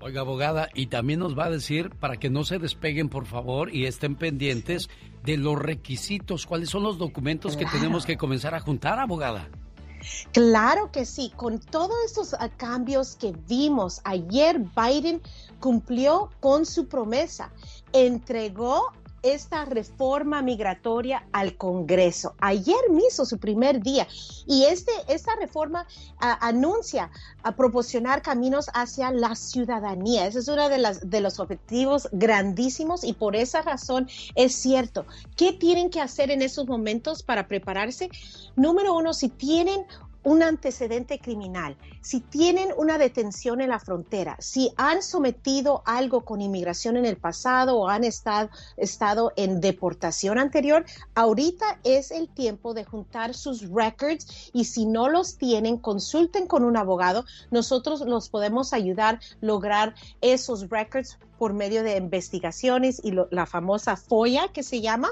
Oiga, 0.00 0.20
abogada, 0.20 0.68
y 0.74 0.86
también 0.86 1.18
nos 1.18 1.36
va 1.36 1.46
a 1.46 1.50
decir, 1.50 1.90
para 1.90 2.18
que 2.18 2.30
no 2.30 2.44
se 2.44 2.58
despeguen, 2.58 3.08
por 3.08 3.26
favor, 3.26 3.74
y 3.74 3.86
estén 3.86 4.16
pendientes 4.16 4.90
de 5.24 5.38
los 5.38 5.58
requisitos, 5.58 6.46
cuáles 6.46 6.68
son 6.68 6.82
los 6.82 6.98
documentos 6.98 7.56
que 7.56 7.64
tenemos 7.64 8.04
que 8.04 8.16
comenzar 8.16 8.54
a 8.54 8.60
juntar, 8.60 8.98
abogada. 8.98 9.48
Claro 10.32 10.90
que 10.90 11.04
sí, 11.04 11.32
con 11.36 11.58
todos 11.58 11.96
estos 12.04 12.34
ah, 12.34 12.48
cambios 12.48 13.16
que 13.16 13.32
vimos 13.48 14.00
ayer, 14.04 14.58
Biden 14.58 15.22
cumplió 15.60 16.30
con 16.40 16.66
su 16.66 16.86
promesa, 16.88 17.50
entregó 17.92 18.92
esta 19.24 19.64
reforma 19.64 20.42
migratoria 20.42 21.26
al 21.32 21.56
Congreso. 21.56 22.34
Ayer 22.38 22.90
mismo, 22.90 23.24
su 23.24 23.38
primer 23.38 23.82
día. 23.82 24.06
Y 24.46 24.64
este, 24.64 24.92
esta 25.08 25.34
reforma 25.36 25.86
anuncia 26.18 27.10
a 27.42 27.56
proporcionar 27.56 28.22
caminos 28.22 28.66
hacia 28.74 29.10
la 29.10 29.34
ciudadanía. 29.34 30.26
Ese 30.26 30.40
es 30.40 30.48
uno 30.48 30.68
de, 30.68 30.78
las, 30.78 31.08
de 31.08 31.20
los 31.20 31.40
objetivos 31.40 32.08
grandísimos 32.12 33.02
y 33.02 33.14
por 33.14 33.34
esa 33.34 33.62
razón 33.62 34.08
es 34.34 34.54
cierto. 34.54 35.06
¿Qué 35.36 35.52
tienen 35.52 35.90
que 35.90 36.00
hacer 36.00 36.30
en 36.30 36.42
esos 36.42 36.66
momentos 36.66 37.22
para 37.22 37.48
prepararse? 37.48 38.10
Número 38.56 38.94
uno, 38.94 39.14
si 39.14 39.30
tienen 39.30 39.86
un 40.24 40.42
antecedente 40.42 41.18
criminal, 41.18 41.76
si 42.00 42.20
tienen 42.20 42.70
una 42.76 42.98
detención 42.98 43.60
en 43.60 43.70
la 43.70 43.78
frontera, 43.78 44.36
si 44.40 44.72
han 44.76 45.02
sometido 45.02 45.82
algo 45.84 46.24
con 46.24 46.40
inmigración 46.40 46.96
en 46.96 47.04
el 47.04 47.16
pasado 47.16 47.76
o 47.78 47.88
han 47.88 48.04
estado, 48.04 48.50
en 49.36 49.60
deportación 49.60 50.38
anterior, 50.38 50.84
ahorita 51.14 51.78
es 51.84 52.10
el 52.10 52.28
tiempo 52.28 52.74
de 52.74 52.84
juntar 52.84 53.34
sus 53.34 53.68
records 53.70 54.50
y 54.52 54.64
si 54.64 54.86
no 54.86 55.08
los 55.08 55.36
tienen, 55.36 55.78
consulten 55.78 56.46
con 56.46 56.64
un 56.64 56.76
abogado. 56.76 57.24
Nosotros 57.50 58.00
los 58.00 58.28
podemos 58.28 58.72
ayudar 58.72 59.16
a 59.16 59.20
lograr 59.40 59.94
esos 60.20 60.70
records 60.70 61.18
por 61.38 61.52
medio 61.52 61.82
de 61.82 61.96
investigaciones 61.96 63.00
y 63.04 63.12
la 63.30 63.46
famosa 63.46 63.96
FOIA 63.96 64.48
que 64.48 64.62
se 64.62 64.80
llama. 64.80 65.08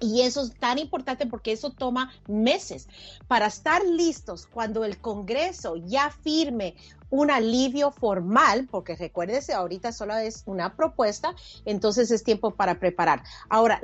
Y 0.00 0.22
eso 0.22 0.42
es 0.42 0.54
tan 0.54 0.78
importante 0.78 1.26
porque 1.26 1.52
eso 1.52 1.70
toma 1.70 2.12
meses 2.26 2.88
para 3.26 3.46
estar 3.46 3.84
listos 3.84 4.46
cuando 4.46 4.84
el 4.84 4.98
Congreso 4.98 5.76
ya 5.76 6.10
firme 6.10 6.76
un 7.10 7.30
alivio 7.30 7.90
formal, 7.90 8.68
porque 8.70 8.94
recuérdese, 8.94 9.54
ahorita 9.54 9.92
solo 9.92 10.16
es 10.16 10.42
una 10.46 10.76
propuesta, 10.76 11.34
entonces 11.64 12.10
es 12.10 12.22
tiempo 12.22 12.52
para 12.52 12.78
preparar. 12.78 13.22
Ahora, 13.48 13.80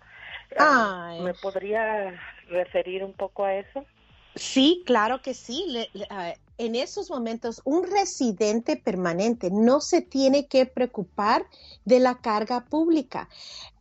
Ay. 0.59 1.21
me 1.23 1.35
podría 1.35 2.21
referir 2.49 3.03
un 3.03 3.13
poco 3.13 3.45
a 3.45 3.55
eso 3.55 3.85
sí 4.37 4.85
claro 4.87 5.21
que 5.21 5.35
sí. 5.35 5.65
Le, 5.69 5.91
le, 5.93 6.05
uh, 6.05 6.39
en 6.59 6.75
esos 6.77 7.11
momentos 7.11 7.61
un 7.65 7.85
residente 7.91 8.77
permanente 8.77 9.51
no 9.51 9.81
se 9.81 10.03
tiene 10.03 10.47
que 10.47 10.67
preocupar 10.67 11.47
de 11.85 11.99
la 11.99 12.19
carga 12.19 12.65
pública 12.65 13.29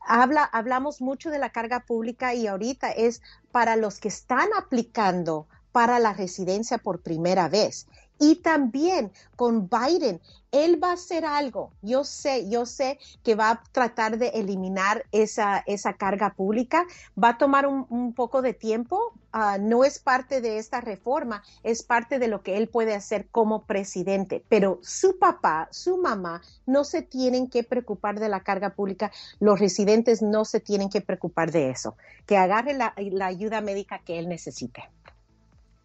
Habla, 0.08 0.44
hablamos 0.44 1.02
mucho 1.02 1.30
de 1.32 1.40
la 1.40 1.50
carga 1.50 1.82
pública 1.82 2.34
y 2.34 2.48
ahorita 2.48 2.92
es 2.92 3.22
para 3.52 3.76
los 3.76 4.00
que 4.00 4.08
están 4.08 4.50
aplicando 4.58 5.48
para 5.72 6.00
la 6.00 6.14
residencia 6.14 6.78
por 6.78 7.02
primera 7.02 7.50
vez. 7.50 7.88
Y 8.20 8.36
también 8.36 9.12
con 9.36 9.70
Biden, 9.70 10.22
él 10.52 10.82
va 10.82 10.92
a 10.92 10.94
hacer 10.94 11.26
algo. 11.26 11.72
Yo 11.82 12.06
sé, 12.06 12.50
yo 12.50 12.66
sé 12.66 12.98
que 13.24 13.36
va 13.36 13.50
a 13.50 13.64
tratar 13.74 14.18
de 14.18 14.30
eliminar 14.30 15.06
esa, 15.12 15.64
esa 15.68 15.94
carga 15.94 16.34
pública. 16.34 16.86
Va 17.22 17.30
a 17.30 17.38
tomar 17.38 17.68
un, 17.68 17.86
un 17.90 18.14
poco 18.14 18.42
de 18.42 18.54
tiempo. 18.54 19.14
Uh, 19.34 19.60
no 19.60 19.84
es 19.84 20.00
parte 20.00 20.40
de 20.40 20.58
esta 20.60 20.80
reforma, 20.80 21.44
es 21.64 21.84
parte 21.84 22.20
de 22.20 22.30
lo 22.30 22.42
que 22.42 22.56
él 22.56 22.70
puede 22.70 22.96
hacer 22.96 23.28
como 23.28 23.66
presidente. 23.66 24.46
Pero 24.48 24.80
su 24.82 25.20
papá, 25.20 25.68
su 25.72 25.98
mamá, 25.98 26.42
no 26.66 26.86
se 26.86 27.02
tienen 27.02 27.50
que 27.50 27.64
preocupar 27.64 28.20
de 28.20 28.30
la 28.30 28.40
carga 28.44 28.76
pública. 28.76 29.12
Los 29.42 29.60
residentes 29.60 30.22
no 30.22 30.46
se 30.46 30.62
tienen 30.62 30.90
que 30.90 31.02
preocupar 31.02 31.52
de 31.52 31.70
eso. 31.70 31.98
Que 32.26 32.38
agarre 32.38 32.74
la, 32.74 32.94
la 32.98 33.26
ayuda 33.26 33.60
médica 33.60 34.00
que 34.00 34.20
él 34.20 34.30
necesite. 34.30 34.90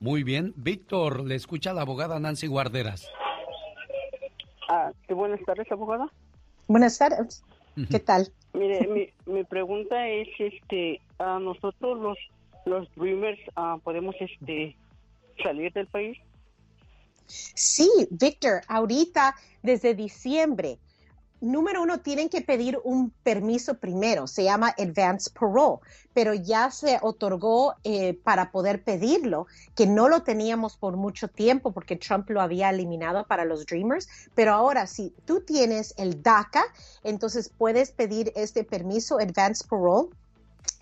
Muy 0.00 0.22
bien. 0.24 0.54
Víctor, 0.56 1.24
le 1.24 1.34
escucha 1.34 1.74
la 1.74 1.82
abogada 1.82 2.18
Nancy 2.18 2.46
Guarderas. 2.46 3.06
Ah, 4.68 4.90
buenas 5.08 5.40
tardes, 5.44 5.70
abogada. 5.70 6.10
Buenas 6.66 6.96
tardes. 6.98 7.44
¿Qué 7.90 8.00
tal? 8.00 8.32
Mire, 8.54 8.86
mi, 9.26 9.32
mi 9.32 9.44
pregunta 9.44 10.08
es, 10.08 10.28
este, 10.38 11.00
a 11.18 11.38
nosotros 11.38 11.98
los 11.98 12.18
los 12.66 12.88
Dreamers 12.94 13.40
uh, 13.56 13.78
podemos, 13.80 14.14
este, 14.20 14.76
salir 15.42 15.72
del 15.72 15.86
país. 15.86 16.18
Sí, 17.26 17.88
Víctor, 18.10 18.62
ahorita 18.68 19.34
desde 19.62 19.94
diciembre 19.94 20.78
número 21.40 21.82
uno, 21.82 22.00
tienen 22.00 22.28
que 22.28 22.40
pedir 22.40 22.78
un 22.84 23.10
permiso 23.10 23.74
primero, 23.74 24.26
se 24.26 24.44
llama 24.44 24.74
advance 24.78 25.30
parole, 25.30 25.78
pero 26.12 26.34
ya 26.34 26.70
se 26.70 26.98
otorgó 27.02 27.74
eh, 27.84 28.14
para 28.14 28.50
poder 28.50 28.82
pedirlo, 28.82 29.46
que 29.74 29.86
no 29.86 30.08
lo 30.08 30.22
teníamos 30.22 30.76
por 30.76 30.96
mucho 30.96 31.28
tiempo 31.28 31.72
porque 31.72 31.96
Trump 31.96 32.28
lo 32.30 32.40
había 32.40 32.70
eliminado 32.70 33.26
para 33.26 33.44
los 33.44 33.66
Dreamers, 33.66 34.08
pero 34.34 34.52
ahora 34.52 34.86
si 34.86 35.14
tú 35.24 35.40
tienes 35.40 35.94
el 35.96 36.22
DACA, 36.22 36.64
entonces 37.04 37.50
puedes 37.56 37.92
pedir 37.92 38.32
este 38.36 38.64
permiso 38.64 39.18
advance 39.18 39.64
parole 39.68 40.10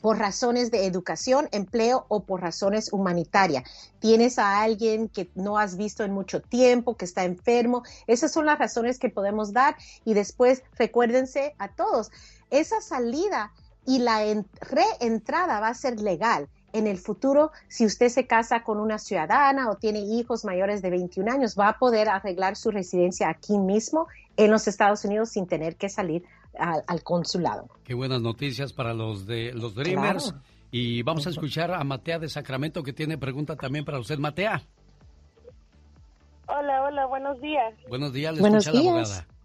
por 0.01 0.19
razones 0.19 0.71
de 0.71 0.87
educación, 0.87 1.49
empleo 1.53 2.07
o 2.09 2.21
por 2.25 2.41
razones 2.41 2.93
humanitarias. 2.93 3.65
Tienes 3.99 4.39
a 4.39 4.63
alguien 4.63 5.09
que 5.09 5.31
no 5.35 5.59
has 5.59 5.77
visto 5.77 6.05
en 6.05 6.13
mucho 6.13 6.41
tiempo, 6.41 6.97
que 6.97 7.05
está 7.05 7.25
enfermo. 7.25 7.83
Esas 8.07 8.33
son 8.33 8.47
las 8.47 8.59
razones 8.59 8.99
que 8.99 9.09
podemos 9.09 9.53
dar. 9.53 9.77
Y 10.05 10.15
después, 10.15 10.63
recuérdense 10.77 11.55
a 11.59 11.69
todos, 11.69 12.11
esa 12.51 12.81
salida 12.81 13.53
y 13.87 14.01
la 14.01 14.21
reentrada 14.61 15.61
va 15.61 15.69
a 15.69 15.75
ser 15.75 16.01
legal. 16.01 16.49
En 16.75 16.87
el 16.87 16.99
futuro, 16.99 17.51
si 17.69 17.87
usted 17.87 18.11
se 18.11 18.27
casa 18.27 18.63
con 18.63 18.79
una 18.79 18.99
ciudadana 18.99 19.71
o 19.71 19.77
tiene 19.77 20.01
hijos 20.01 20.45
mayores 20.45 20.83
de 20.83 20.91
21 20.91 21.33
años, 21.33 21.57
va 21.59 21.69
a 21.69 21.79
poder 21.79 22.11
arreglar 22.11 22.57
su 22.57 22.71
residencia 22.71 23.31
aquí 23.31 23.57
mismo 23.57 24.07
en 24.37 24.51
los 24.51 24.69
Estados 24.69 25.05
Unidos 25.07 25.31
sin 25.31 25.47
tener 25.47 25.77
que 25.77 25.89
salir 25.89 26.25
al, 26.59 26.83
al, 26.87 27.03
consulado. 27.03 27.69
Qué 27.85 27.95
buenas 27.95 28.21
noticias 28.21 28.73
para 28.73 28.95
los 28.95 29.27
de 29.27 29.53
los 29.53 29.75
Dreamers. 29.75 30.33
Claro. 30.33 30.45
Y 30.71 31.03
vamos 31.03 31.27
a 31.27 31.31
escuchar 31.31 31.73
a 31.73 31.83
Matea 31.85 32.19
de 32.19 32.29
Sacramento 32.29 32.83
que 32.83 32.93
tiene 32.93 33.17
pregunta 33.17 33.57
también 33.57 33.85
para 33.85 33.99
usted, 33.99 34.19
Matea. 34.19 34.61
Hola, 36.47 36.83
hola, 36.83 37.07
buenos 37.07 37.41
días. 37.41 37.75
Buenos 37.89 38.13
días, 38.13 38.35
le 38.35 38.41
buenos 38.41 38.67
escucha 38.67 38.83
días. 38.83 38.95
la 38.95 39.01
abogada. 39.01 39.39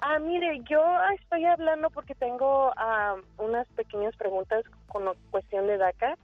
Ah, 0.00 0.18
mire, 0.20 0.60
yo 0.70 0.80
estoy 1.20 1.44
hablando 1.44 1.90
porque 1.90 2.14
tengo 2.14 2.68
uh, 2.68 3.42
unas 3.42 3.66
pequeñas 3.68 4.14
preguntas 4.16 4.64
con 4.86 5.04
cuestión 5.30 5.66
de 5.66 5.76
DACA. 5.76 6.16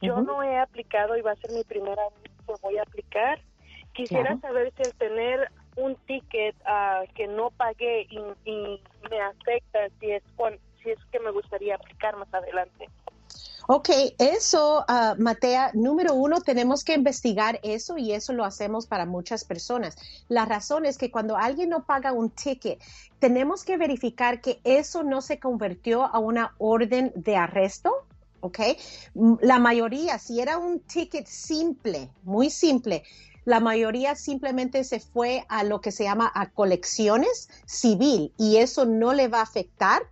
Yo 0.00 0.14
uh 0.14 0.18
-huh. 0.20 0.26
no 0.26 0.42
he 0.42 0.58
aplicado 0.58 1.16
y 1.16 1.20
va 1.20 1.32
a 1.32 1.36
ser 1.36 1.50
mi 1.52 1.62
primera 1.64 2.02
vez 2.22 2.32
que 2.46 2.54
voy 2.62 2.78
a 2.78 2.82
aplicar. 2.82 3.38
Quisiera 3.92 4.38
claro. 4.38 4.40
saber 4.40 4.72
si 4.76 4.82
el 4.82 4.94
tener 4.94 5.50
un 5.80 5.96
ticket 6.06 6.54
uh, 6.66 7.12
que 7.14 7.26
no 7.26 7.50
pagué 7.50 8.06
y, 8.10 8.18
me 9.10 9.20
afecta 9.20 9.78
si 9.98 10.12
es, 10.12 10.22
si 10.82 10.90
es 10.90 10.98
que 11.10 11.20
me 11.20 11.30
gustaría 11.30 11.74
aplicar 11.74 12.16
más 12.16 12.32
adelante. 12.32 12.88
Ok, 13.72 13.88
eso, 14.18 14.84
ah, 14.88 15.14
Matea, 15.16 15.70
número 15.74 16.14
uno, 16.14 16.40
tenemos 16.40 16.82
que 16.82 16.94
investigar 16.94 17.60
eso 17.62 17.98
y 17.98 18.12
eso 18.12 18.32
lo 18.32 18.44
hacemos 18.44 18.86
para 18.86 19.06
muchas 19.06 19.44
personas. 19.44 19.96
La 20.28 20.44
razón 20.44 20.86
es 20.86 20.98
que 20.98 21.10
cuando 21.10 21.36
alguien 21.36 21.68
no 21.68 21.84
paga 21.84 22.12
un 22.12 22.30
ticket, 22.30 22.80
tenemos 23.20 23.64
que 23.64 23.76
verificar 23.76 24.40
que 24.40 24.60
eso 24.64 25.04
no 25.04 25.20
se 25.20 25.38
convirtió 25.38 26.04
a 26.04 26.18
una 26.18 26.54
orden 26.58 27.12
de 27.14 27.36
arresto. 27.36 27.92
¿ok? 28.40 28.58
Mm, 29.14 29.34
La 29.42 29.58
mayoría, 29.58 30.18
si 30.18 30.40
era 30.40 30.58
un 30.58 30.80
ticket 30.80 31.26
simple, 31.26 32.10
muy 32.24 32.50
simple, 32.50 33.04
la 33.44 33.60
mayoría 33.60 34.14
simplemente 34.14 34.84
se 34.84 35.00
fue 35.00 35.44
a 35.48 35.64
lo 35.64 35.80
que 35.80 35.92
se 35.92 36.04
llama 36.04 36.30
a 36.34 36.50
colecciones 36.50 37.48
civil 37.66 38.32
y 38.36 38.56
eso 38.58 38.86
no 38.86 39.12
le 39.12 39.28
va 39.28 39.38
a 39.40 39.42
afectar 39.42 40.02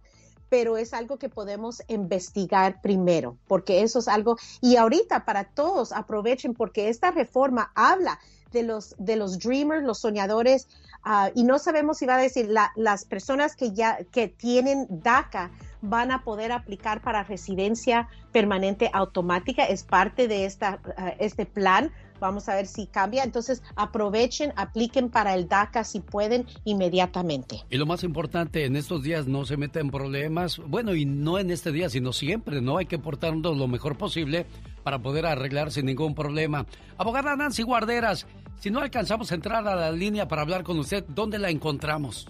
pero 0.51 0.79
es 0.79 0.95
algo 0.95 1.19
que 1.19 1.29
podemos 1.29 1.83
investigar 1.89 2.81
primero, 2.81 3.37
porque 3.47 3.83
eso 3.83 3.99
es 3.99 4.09
algo, 4.09 4.39
y 4.63 4.77
ahorita 4.77 5.27
para 5.27 5.45
todos 5.45 5.93
aprovechen, 5.93 6.55
porque 6.55 6.89
esta 6.89 7.11
reforma 7.11 7.71
habla 7.75 8.19
de 8.51 8.63
los, 8.63 8.95
de 8.99 9.17
los 9.17 9.39
dreamers, 9.39 9.85
los 9.85 9.99
soñadores, 9.99 10.67
ah, 11.05 11.31
y 11.35 11.45
no 11.45 11.59
sabemos 11.59 11.99
si 11.99 12.07
va 12.07 12.15
a 12.17 12.23
decir 12.23 12.49
la- 12.49 12.73
las 12.77 13.05
personas 13.05 13.57
que 13.57 13.73
ya 13.73 13.99
que 14.11 14.29
tienen 14.29 14.87
DACA 14.89 15.51
van 15.83 16.11
a 16.11 16.25
poder 16.25 16.51
aplicar 16.51 17.03
para 17.03 17.23
residencia 17.25 18.09
permanente 18.33 18.91
automática, 18.95 19.65
es 19.65 19.83
parte 19.83 20.29
de 20.29 20.47
esta, 20.47 20.81
ah, 20.97 21.13
este 21.19 21.45
plan. 21.45 21.93
Vamos 22.21 22.49
a 22.49 22.55
ver 22.55 22.67
si 22.67 22.87
cambia. 22.87 23.25
Entonces, 23.25 23.63
aprovechen, 23.77 24.53
apliquen 24.57 25.09
para 25.11 25.35
el 25.35 25.49
DACA 25.49 25.85
si 25.85 26.01
pueden 26.01 26.47
inmediatamente. 26.65 27.65
Y 27.71 27.77
lo 27.77 27.87
más 27.87 28.05
importante, 28.05 28.65
en 28.65 28.77
estos 28.77 29.03
días 29.03 29.27
no 29.27 29.45
se 29.45 29.57
meta 29.57 29.81
en 29.81 29.91
problemas. 29.91 30.59
Bueno, 30.59 30.95
y 30.95 31.05
no 31.05 31.39
en 31.39 31.51
este 31.51 31.73
día, 31.73 31.89
sino 31.89 32.13
siempre, 32.13 32.61
¿no? 32.61 32.79
Hay 32.79 32.87
que 32.87 32.99
portarnos 32.99 33.57
lo 33.57 33.69
mejor 33.69 33.97
posible 33.97 34.47
para 34.83 34.99
poder 35.01 35.27
arreglar 35.27 35.71
sin 35.71 35.87
ningún 35.87 36.15
problema. 36.15 36.67
Abogada 36.97 37.37
Nancy 37.37 37.63
Guarderas, 37.63 38.27
si 38.61 38.71
no 38.71 38.81
alcanzamos 38.81 39.31
a 39.31 39.35
entrar 39.35 39.67
a 39.67 39.77
la 39.77 39.93
línea 39.93 40.29
para 40.29 40.43
hablar 40.43 40.65
con 40.65 40.79
usted, 40.79 41.05
¿dónde 41.09 41.39
la 41.39 41.51
encontramos? 41.51 42.27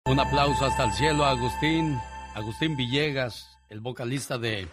Un 0.06 0.22
aplauso 0.22 0.64
hasta 0.64 0.86
el 0.86 0.94
cielo 0.94 1.26
a 1.26 1.32
Agustín, 1.32 2.00
Agustín 2.34 2.78
Villegas, 2.78 3.58
el 3.70 3.82
vocalista 3.82 4.38
de 4.38 4.70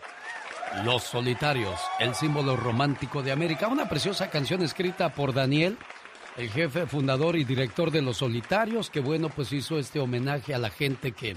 Los 0.84 1.02
Solitarios, 1.02 1.80
el 1.98 2.14
símbolo 2.14 2.56
romántico 2.56 3.20
de 3.20 3.32
América. 3.32 3.66
Una 3.66 3.88
preciosa 3.88 4.30
canción 4.30 4.62
escrita 4.62 5.12
por 5.12 5.34
Daniel, 5.34 5.76
el 6.36 6.48
jefe 6.50 6.86
fundador 6.86 7.36
y 7.36 7.44
director 7.44 7.90
de 7.90 8.02
Los 8.02 8.18
Solitarios, 8.18 8.90
que 8.90 9.00
bueno, 9.00 9.28
pues 9.28 9.52
hizo 9.52 9.78
este 9.78 10.00
homenaje 10.00 10.54
a 10.54 10.58
la 10.58 10.70
gente 10.70 11.12
que 11.12 11.36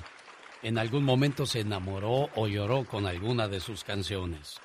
en 0.63 0.77
algún 0.77 1.03
momento 1.03 1.45
se 1.45 1.59
enamoró 1.59 2.30
o 2.35 2.47
lloró 2.47 2.85
con 2.85 3.05
alguna 3.05 3.47
de 3.47 3.59
sus 3.59 3.84
canciones. 3.84 4.59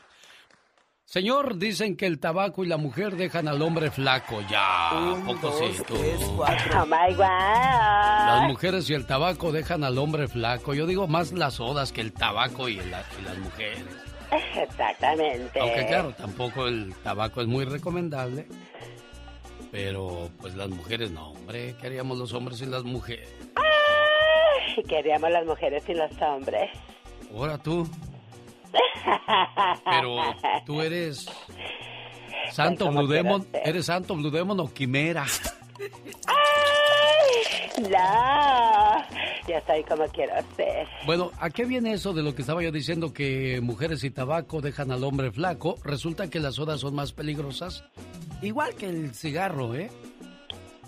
Señor, 1.05 1.57
dicen 1.59 1.97
que 1.97 2.07
el 2.07 2.21
tabaco 2.21 2.63
y 2.63 2.69
la 2.69 2.77
mujer 2.77 3.17
dejan 3.17 3.49
al 3.49 3.61
hombre 3.63 3.91
flaco. 3.91 4.41
Ya, 4.49 4.91
¿a 4.91 5.17
poco 5.27 5.53
sí, 5.59 5.83
tú? 5.89 5.97
Oh 5.97 6.87
my 6.87 7.13
God. 7.17 7.25
Las 7.27 8.43
mujeres 8.49 8.89
y 8.89 8.95
el 8.95 9.07
tabaco 9.07 9.51
dejan 9.51 9.83
al 9.83 9.99
hombre 9.99 10.29
flaco. 10.29 10.73
Yo 10.73 10.87
digo 10.87 11.09
más 11.09 11.33
las 11.33 11.55
sodas 11.55 11.91
que 11.91 12.01
el 12.01 12.13
tabaco 12.13 12.69
y, 12.69 12.79
el- 12.79 12.87
y 12.89 13.23
las 13.25 13.39
mujeres. 13.39 13.83
Exactamente. 14.55 15.59
Aunque 15.59 15.87
claro, 15.89 16.13
tampoco 16.17 16.69
el 16.69 16.95
tabaco 17.03 17.41
es 17.41 17.49
muy 17.49 17.65
recomendable. 17.65 18.47
Pero 19.71 20.31
pues 20.41 20.55
las 20.55 20.69
mujeres 20.69 21.11
no, 21.11 21.31
hombre. 21.31 21.75
¿Qué 21.81 21.87
haríamos 21.87 22.19
los 22.19 22.33
hombres 22.33 22.61
y 22.61 22.67
las 22.67 22.83
mujeres? 22.83 23.29
Ay, 23.55 24.83
queríamos 24.85 25.31
las 25.31 25.47
mujeres 25.47 25.83
y 25.89 25.95
los 25.95 26.11
hombres. 26.21 26.71
Ahora 27.35 27.59
tú. 27.59 27.89
Pero 29.85 30.17
tú 30.67 30.81
eres 30.81 31.27
Santo 32.51 32.87
como 32.87 33.01
Blue 33.01 33.13
Demon. 33.13 33.47
¿Eres 33.53 33.87
Santo 33.87 34.15
Blue 34.17 34.31
Demon 34.31 34.61
o 34.61 34.73
Quimera? 34.73 35.27
¡Ay! 36.27 37.83
No. 37.83 37.89
Ya 39.49 39.63
soy 39.67 39.83
como 39.85 40.05
quiero 40.09 40.35
ser. 40.57 40.87
Bueno, 41.07 41.31
¿a 41.41 41.51
qué 41.51 41.65
viene 41.65 41.93
eso 41.93 42.13
de 42.13 42.23
lo 42.23 42.35
que 42.35 42.43
estaba 42.43 42.63
yo 42.63 42.71
diciendo 42.71 43.13
que 43.13 43.61
mujeres 43.63 44.05
y 44.05 44.11
tabaco 44.11 44.61
dejan 44.61 44.93
al 44.93 45.03
hombre 45.05 45.33
flaco? 45.33 45.77
Resulta 45.83 46.29
que 46.29 46.41
las 46.41 46.57
sodas 46.57 46.81
son 46.81 46.95
más 46.95 47.13
peligrosas. 47.13 47.85
Igual 48.43 48.75
que 48.75 48.87
el 48.87 49.15
cigarro, 49.15 49.75
¿eh? 49.75 49.91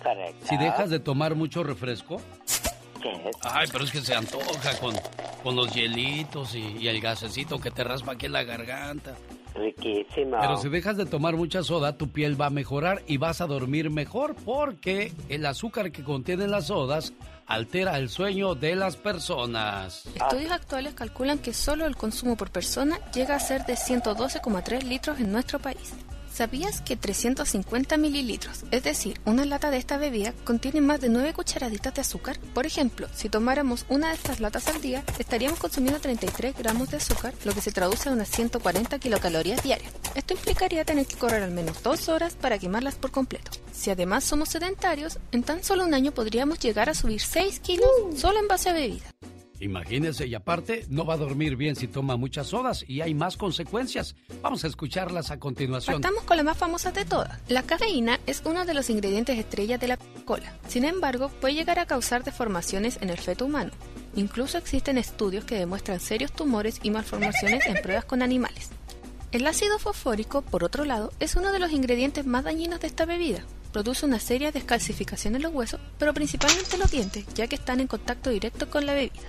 Correcto. 0.02 0.46
Si 0.48 0.56
dejas 0.56 0.90
de 0.90 1.00
tomar 1.00 1.34
mucho 1.34 1.62
refresco. 1.62 2.20
¿Qué 3.00 3.10
es? 3.10 3.36
Ay, 3.42 3.68
pero 3.72 3.84
es 3.84 3.90
que 3.90 4.00
se 4.00 4.14
antoja 4.14 4.78
con, 4.78 4.94
con 5.42 5.56
los 5.56 5.72
hielitos 5.74 6.54
y, 6.54 6.76
y 6.78 6.88
el 6.88 7.00
gasecito 7.00 7.58
que 7.58 7.70
te 7.70 7.82
raspa 7.84 8.12
aquí 8.12 8.26
en 8.26 8.32
la 8.32 8.44
garganta. 8.44 9.16
Riquísimo. 9.54 10.38
Pero 10.40 10.56
si 10.56 10.68
dejas 10.68 10.96
de 10.96 11.06
tomar 11.06 11.36
mucha 11.36 11.62
soda, 11.62 11.96
tu 11.96 12.10
piel 12.10 12.40
va 12.40 12.46
a 12.46 12.50
mejorar 12.50 13.02
y 13.06 13.18
vas 13.18 13.40
a 13.40 13.46
dormir 13.46 13.90
mejor 13.90 14.34
porque 14.44 15.12
el 15.28 15.44
azúcar 15.46 15.92
que 15.92 16.02
contienen 16.02 16.50
las 16.50 16.68
sodas 16.68 17.12
altera 17.46 17.98
el 17.98 18.08
sueño 18.08 18.54
de 18.54 18.76
las 18.76 18.96
personas. 18.96 20.06
Estudios 20.14 20.52
actuales 20.52 20.94
calculan 20.94 21.38
que 21.38 21.52
solo 21.52 21.86
el 21.86 21.96
consumo 21.96 22.36
por 22.36 22.50
persona 22.50 22.98
llega 23.12 23.34
a 23.34 23.40
ser 23.40 23.66
de 23.66 23.74
112,3 23.74 24.82
litros 24.84 25.20
en 25.20 25.32
nuestro 25.32 25.58
país. 25.58 25.94
¿Sabías 26.32 26.80
que 26.80 26.96
350 26.96 27.98
mililitros, 27.98 28.64
es 28.70 28.82
decir, 28.82 29.20
una 29.26 29.44
lata 29.44 29.70
de 29.70 29.76
esta 29.76 29.98
bebida, 29.98 30.32
contiene 30.44 30.80
más 30.80 30.98
de 31.02 31.10
9 31.10 31.34
cucharaditas 31.34 31.92
de 31.94 32.00
azúcar? 32.00 32.38
Por 32.54 32.64
ejemplo, 32.64 33.06
si 33.14 33.28
tomáramos 33.28 33.84
una 33.90 34.08
de 34.08 34.14
estas 34.14 34.40
latas 34.40 34.66
al 34.68 34.80
día, 34.80 35.04
estaríamos 35.18 35.58
consumiendo 35.58 36.00
33 36.00 36.56
gramos 36.56 36.90
de 36.90 36.96
azúcar, 36.96 37.34
lo 37.44 37.52
que 37.52 37.60
se 37.60 37.70
traduce 37.70 38.08
a 38.08 38.12
unas 38.12 38.30
140 38.30 38.98
kilocalorías 38.98 39.62
diarias. 39.62 39.92
Esto 40.14 40.32
implicaría 40.32 40.86
tener 40.86 41.04
que 41.04 41.16
correr 41.16 41.42
al 41.42 41.50
menos 41.50 41.82
dos 41.82 42.08
horas 42.08 42.34
para 42.34 42.58
quemarlas 42.58 42.94
por 42.94 43.10
completo. 43.10 43.50
Si 43.70 43.90
además 43.90 44.24
somos 44.24 44.48
sedentarios, 44.48 45.18
en 45.32 45.42
tan 45.42 45.62
solo 45.62 45.84
un 45.84 45.92
año 45.92 46.12
podríamos 46.12 46.58
llegar 46.60 46.88
a 46.88 46.94
subir 46.94 47.20
6 47.20 47.60
kilos 47.60 47.90
solo 48.16 48.38
en 48.38 48.48
base 48.48 48.70
a 48.70 48.72
bebida. 48.72 49.04
Imagínense, 49.62 50.26
y 50.26 50.34
aparte, 50.34 50.84
no 50.88 51.04
va 51.06 51.14
a 51.14 51.16
dormir 51.16 51.54
bien 51.54 51.76
si 51.76 51.86
toma 51.86 52.16
muchas 52.16 52.48
sodas 52.48 52.84
y 52.88 53.00
hay 53.00 53.14
más 53.14 53.36
consecuencias. 53.36 54.16
Vamos 54.42 54.64
a 54.64 54.66
escucharlas 54.66 55.30
a 55.30 55.38
continuación. 55.38 56.02
Partamos 56.02 56.24
con 56.24 56.36
la 56.36 56.42
más 56.42 56.58
famosa 56.58 56.90
de 56.90 57.04
todas. 57.04 57.38
La 57.46 57.62
cafeína 57.62 58.18
es 58.26 58.42
uno 58.44 58.64
de 58.64 58.74
los 58.74 58.90
ingredientes 58.90 59.38
estrella 59.38 59.78
de 59.78 59.86
la 59.86 59.98
cola. 60.24 60.52
Sin 60.66 60.84
embargo, 60.84 61.28
puede 61.40 61.54
llegar 61.54 61.78
a 61.78 61.86
causar 61.86 62.24
deformaciones 62.24 62.98
en 63.02 63.10
el 63.10 63.18
feto 63.18 63.46
humano. 63.46 63.70
Incluso 64.16 64.58
existen 64.58 64.98
estudios 64.98 65.44
que 65.44 65.54
demuestran 65.54 66.00
serios 66.00 66.32
tumores 66.32 66.80
y 66.82 66.90
malformaciones 66.90 67.64
en 67.66 67.80
pruebas 67.82 68.04
con 68.04 68.22
animales. 68.22 68.70
El 69.30 69.46
ácido 69.46 69.78
fosfórico, 69.78 70.42
por 70.42 70.64
otro 70.64 70.84
lado, 70.84 71.12
es 71.20 71.36
uno 71.36 71.52
de 71.52 71.60
los 71.60 71.70
ingredientes 71.70 72.26
más 72.26 72.42
dañinos 72.42 72.80
de 72.80 72.88
esta 72.88 73.06
bebida. 73.06 73.44
Produce 73.72 74.04
una 74.04 74.18
seria 74.18 74.50
descalcificación 74.50 75.36
en 75.36 75.42
los 75.42 75.54
huesos, 75.54 75.80
pero 75.98 76.12
principalmente 76.12 76.74
en 76.74 76.80
los 76.80 76.90
dientes, 76.90 77.24
ya 77.34 77.46
que 77.46 77.54
están 77.54 77.78
en 77.78 77.86
contacto 77.86 78.28
directo 78.28 78.68
con 78.68 78.84
la 78.84 78.92
bebida. 78.92 79.22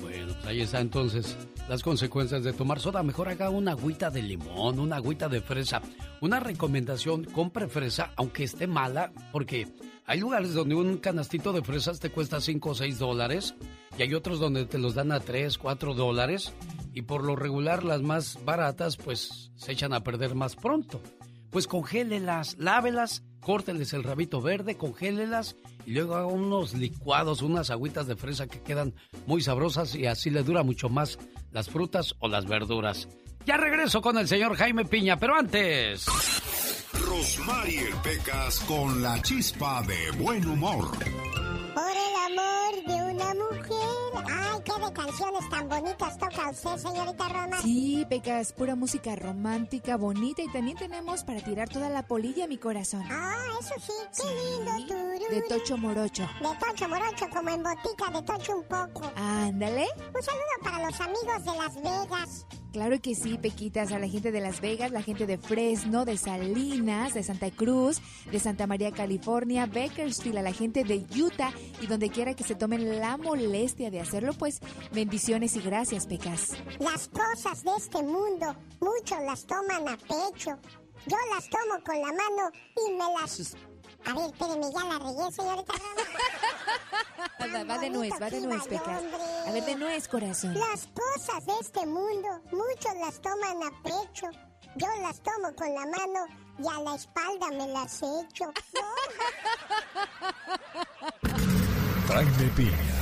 Bueno, 0.00 0.32
pues 0.34 0.46
ahí 0.46 0.60
está 0.62 0.80
entonces 0.80 1.36
las 1.68 1.82
consecuencias 1.82 2.42
de 2.42 2.52
tomar 2.52 2.80
soda. 2.80 3.02
Mejor 3.02 3.28
haga 3.28 3.50
una 3.50 3.72
agüita 3.72 4.10
de 4.10 4.22
limón, 4.22 4.78
una 4.78 4.96
agüita 4.96 5.28
de 5.28 5.40
fresa. 5.40 5.82
Una 6.20 6.40
recomendación, 6.40 7.24
compre 7.24 7.68
fresa, 7.68 8.12
aunque 8.16 8.44
esté 8.44 8.66
mala, 8.66 9.12
porque 9.32 9.68
hay 10.06 10.20
lugares 10.20 10.54
donde 10.54 10.74
un 10.74 10.96
canastito 10.96 11.52
de 11.52 11.62
fresas 11.62 12.00
te 12.00 12.10
cuesta 12.10 12.40
5 12.40 12.70
o 12.70 12.74
6 12.74 12.98
dólares 12.98 13.54
y 13.98 14.02
hay 14.02 14.14
otros 14.14 14.40
donde 14.40 14.64
te 14.64 14.78
los 14.78 14.94
dan 14.94 15.12
a 15.12 15.20
3, 15.20 15.58
4 15.58 15.94
dólares 15.94 16.54
y 16.94 17.02
por 17.02 17.22
lo 17.22 17.36
regular 17.36 17.84
las 17.84 18.00
más 18.00 18.38
baratas 18.44 18.96
pues 18.96 19.50
se 19.54 19.72
echan 19.72 19.92
a 19.92 20.02
perder 20.02 20.34
más 20.34 20.56
pronto. 20.56 21.02
Pues 21.50 21.66
congélelas, 21.66 22.56
lávelas, 22.58 23.22
córteles 23.40 23.92
el 23.92 24.02
rabito 24.02 24.40
verde, 24.40 24.76
congélelas 24.76 25.56
y 25.88 25.92
luego 25.92 26.16
haga 26.16 26.26
unos 26.26 26.74
licuados, 26.74 27.40
unas 27.40 27.70
agüitas 27.70 28.06
de 28.06 28.14
fresa 28.14 28.46
que 28.46 28.60
quedan 28.60 28.92
muy 29.24 29.40
sabrosas 29.40 29.94
y 29.94 30.04
así 30.04 30.28
le 30.28 30.42
dura 30.42 30.62
mucho 30.62 30.90
más 30.90 31.18
las 31.50 31.70
frutas 31.70 32.14
o 32.18 32.28
las 32.28 32.44
verduras. 32.44 33.08
Ya 33.46 33.56
regreso 33.56 34.02
con 34.02 34.18
el 34.18 34.28
señor 34.28 34.54
Jaime 34.54 34.84
Piña, 34.84 35.16
pero 35.16 35.34
antes... 35.34 36.04
Rosmarie 36.92 37.88
Pecas 38.02 38.60
con 38.68 39.00
la 39.00 39.22
chispa 39.22 39.82
de 39.84 40.10
buen 40.22 40.46
humor. 40.46 40.90
Por 40.90 41.90
el 41.90 42.38
amor 42.38 42.84
de 42.86 43.14
una 43.14 43.34
mujer. 43.34 43.97
Ay, 44.58 44.64
qué 44.64 44.86
de 44.86 44.92
canciones 44.92 45.48
tan 45.50 45.68
bonitas 45.68 46.18
toca 46.18 46.50
usted, 46.50 46.76
señorita 46.78 47.28
Roma. 47.28 47.62
Sí, 47.62 48.06
Pecas, 48.08 48.52
pura 48.52 48.74
música 48.74 49.14
romántica, 49.14 49.96
bonita 49.96 50.42
y 50.42 50.50
también 50.50 50.76
tenemos 50.76 51.22
para 51.22 51.40
tirar 51.40 51.68
toda 51.68 51.88
la 51.88 52.02
polilla 52.02 52.44
a 52.44 52.48
mi 52.48 52.58
corazón. 52.58 53.04
Ah, 53.08 53.34
eso 53.60 53.74
sí, 53.80 53.92
qué 54.16 54.28
lindo 54.34 54.86
tururú. 54.86 55.24
De 55.30 55.42
Tocho 55.42 55.76
Morocho. 55.76 56.22
De 56.40 56.56
Tocho 56.58 56.88
Morocho, 56.88 57.28
como 57.30 57.50
en 57.50 57.62
botica 57.62 58.10
de 58.10 58.22
Tocho 58.22 58.56
un 58.56 58.64
poco. 58.64 59.12
Ándale. 59.16 59.86
Un 60.14 60.22
saludo 60.22 60.44
para 60.62 60.86
los 60.86 61.00
amigos 61.00 61.44
de 61.44 61.56
Las 61.56 61.74
Vegas. 61.76 62.46
Claro 62.72 63.00
que 63.00 63.14
sí, 63.14 63.38
Pequitas, 63.38 63.92
a 63.92 63.98
la 63.98 64.08
gente 64.08 64.30
de 64.30 64.40
Las 64.40 64.60
Vegas, 64.60 64.90
la 64.90 65.02
gente 65.02 65.26
de 65.26 65.38
Fresno, 65.38 66.04
de 66.04 66.18
Salinas, 66.18 67.14
de 67.14 67.22
Santa 67.22 67.50
Cruz, 67.50 68.00
de 68.30 68.38
Santa 68.38 68.66
María, 68.66 68.92
California, 68.92 69.66
Bakersfield, 69.66 70.38
a 70.38 70.42
la 70.42 70.52
gente 70.52 70.84
de 70.84 71.06
Utah 71.18 71.52
y 71.80 71.86
donde 71.86 72.10
quiera 72.10 72.34
que 72.34 72.44
se 72.44 72.54
tomen 72.54 72.98
la 73.00 73.16
molestia 73.16 73.90
de 73.90 74.00
hacerlo, 74.00 74.34
pues 74.34 74.60
bendiciones 74.92 75.56
y 75.56 75.60
gracias, 75.60 76.06
Pecas. 76.06 76.50
Las 76.78 77.08
cosas 77.08 77.64
de 77.64 77.70
este 77.76 78.02
mundo, 78.02 78.54
muchos 78.80 79.18
las 79.24 79.46
toman 79.46 79.88
a 79.88 79.96
pecho. 79.96 80.58
Yo 81.06 81.16
las 81.34 81.48
tomo 81.48 81.82
con 81.84 82.00
la 82.00 82.08
mano 82.08 82.50
y 82.86 82.92
me 82.92 83.20
las... 83.20 83.56
A 84.04 84.14
ver, 84.14 84.26
espérenme, 84.26 84.66
ya 84.72 84.84
la 84.84 84.98
regué, 84.98 85.32
señorita. 85.32 85.72
Va, 87.18 87.64
va 87.64 87.78
de 87.78 87.90
nuez, 87.90 88.12
va 88.20 88.30
de 88.30 88.40
nuez, 88.40 88.66
Pecas. 88.68 89.02
A 89.46 89.52
ver, 89.52 89.64
de 89.64 89.74
nuez, 89.76 90.06
corazón. 90.08 90.54
Las 90.54 90.88
cosas 90.88 91.44
de 91.46 91.52
este 91.60 91.84
mundo, 91.86 92.28
muchos 92.52 92.94
las 93.00 93.20
toman 93.20 93.56
a 93.62 93.82
pecho. 93.82 94.26
Yo 94.76 94.86
las 95.02 95.20
tomo 95.22 95.52
con 95.56 95.74
la 95.74 95.80
mano 95.86 96.26
y 96.58 96.68
a 96.68 96.80
la 96.82 96.94
espalda 96.94 97.48
me 97.50 97.66
las 97.68 98.00
echo. 98.02 98.52
Jaime 102.08 102.50
Piña, 102.56 102.94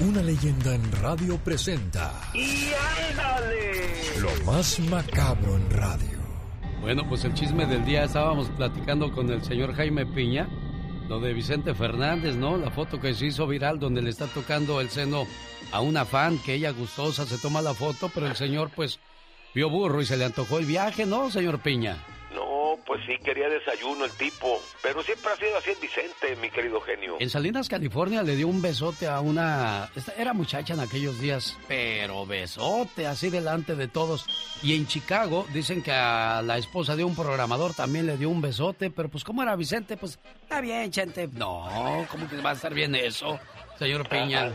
una 0.00 0.22
leyenda 0.22 0.74
en 0.74 0.92
radio 1.00 1.38
presenta 1.38 2.12
¡Y 2.34 2.70
ándale! 3.10 4.20
lo 4.20 4.30
más 4.44 4.78
macabro 4.80 5.56
en 5.56 5.70
radio. 5.70 6.18
Bueno, 6.80 7.08
pues 7.08 7.24
el 7.24 7.34
chisme 7.34 7.66
del 7.66 7.84
día 7.84 8.04
estábamos 8.04 8.48
platicando 8.50 9.12
con 9.12 9.30
el 9.30 9.44
señor 9.44 9.74
Jaime 9.74 10.04
Piña, 10.06 10.48
de 11.20 11.32
Vicente 11.32 11.74
Fernández, 11.74 12.36
¿no? 12.36 12.56
La 12.56 12.70
foto 12.70 13.00
que 13.00 13.14
se 13.14 13.26
hizo 13.26 13.46
viral 13.46 13.78
donde 13.78 14.02
le 14.02 14.10
está 14.10 14.26
tocando 14.26 14.80
el 14.80 14.88
seno 14.88 15.26
a 15.70 15.80
una 15.80 16.04
fan 16.04 16.38
que 16.38 16.54
ella 16.54 16.70
gustosa 16.70 17.26
se 17.26 17.38
toma 17.38 17.62
la 17.62 17.74
foto, 17.74 18.10
pero 18.12 18.26
el 18.26 18.36
señor 18.36 18.70
pues 18.74 18.98
vio 19.54 19.68
burro 19.68 20.00
y 20.00 20.06
se 20.06 20.16
le 20.16 20.24
antojó 20.24 20.58
el 20.58 20.66
viaje, 20.66 21.06
¿no, 21.06 21.30
señor 21.30 21.60
Piña? 21.60 21.96
No, 22.76 22.82
pues 22.84 23.00
sí, 23.06 23.16
quería 23.22 23.48
desayuno 23.48 24.04
el 24.04 24.10
tipo. 24.12 24.60
Pero 24.82 25.02
siempre 25.02 25.32
ha 25.32 25.36
sido 25.36 25.56
así 25.58 25.70
el 25.70 25.76
Vicente, 25.76 26.36
mi 26.40 26.50
querido 26.50 26.80
genio. 26.80 27.16
En 27.20 27.28
Salinas, 27.30 27.68
California, 27.68 28.22
le 28.22 28.36
dio 28.36 28.48
un 28.48 28.62
besote 28.62 29.06
a 29.06 29.20
una... 29.20 29.90
esta- 29.94 30.12
Era 30.16 30.32
muchacha 30.32 30.74
en 30.74 30.80
aquellos 30.80 31.18
días, 31.20 31.56
pero 31.68 32.26
besote 32.26 33.06
así 33.06 33.30
delante 33.30 33.74
de 33.76 33.88
todos. 33.88 34.26
Y 34.62 34.74
en 34.76 34.86
Chicago 34.86 35.46
dicen 35.52 35.82
que 35.82 35.92
a 35.92 36.42
la 36.42 36.58
esposa 36.58 36.96
de 36.96 37.04
un 37.04 37.14
programador 37.14 37.74
también 37.74 38.06
le 38.06 38.16
dio 38.16 38.30
un 38.30 38.40
besote, 38.40 38.90
pero 38.90 39.08
pues 39.08 39.24
¿cómo 39.24 39.42
era 39.42 39.56
Vicente? 39.56 39.96
Pues 39.96 40.18
está 40.42 40.60
bien, 40.60 40.92
gente. 40.92 41.28
No, 41.32 42.06
¿cómo 42.10 42.28
que 42.28 42.36
va 42.40 42.50
a 42.50 42.54
estar 42.54 42.72
bien 42.74 42.94
eso, 42.94 43.38
señor 43.78 44.08
Piña? 44.08 44.52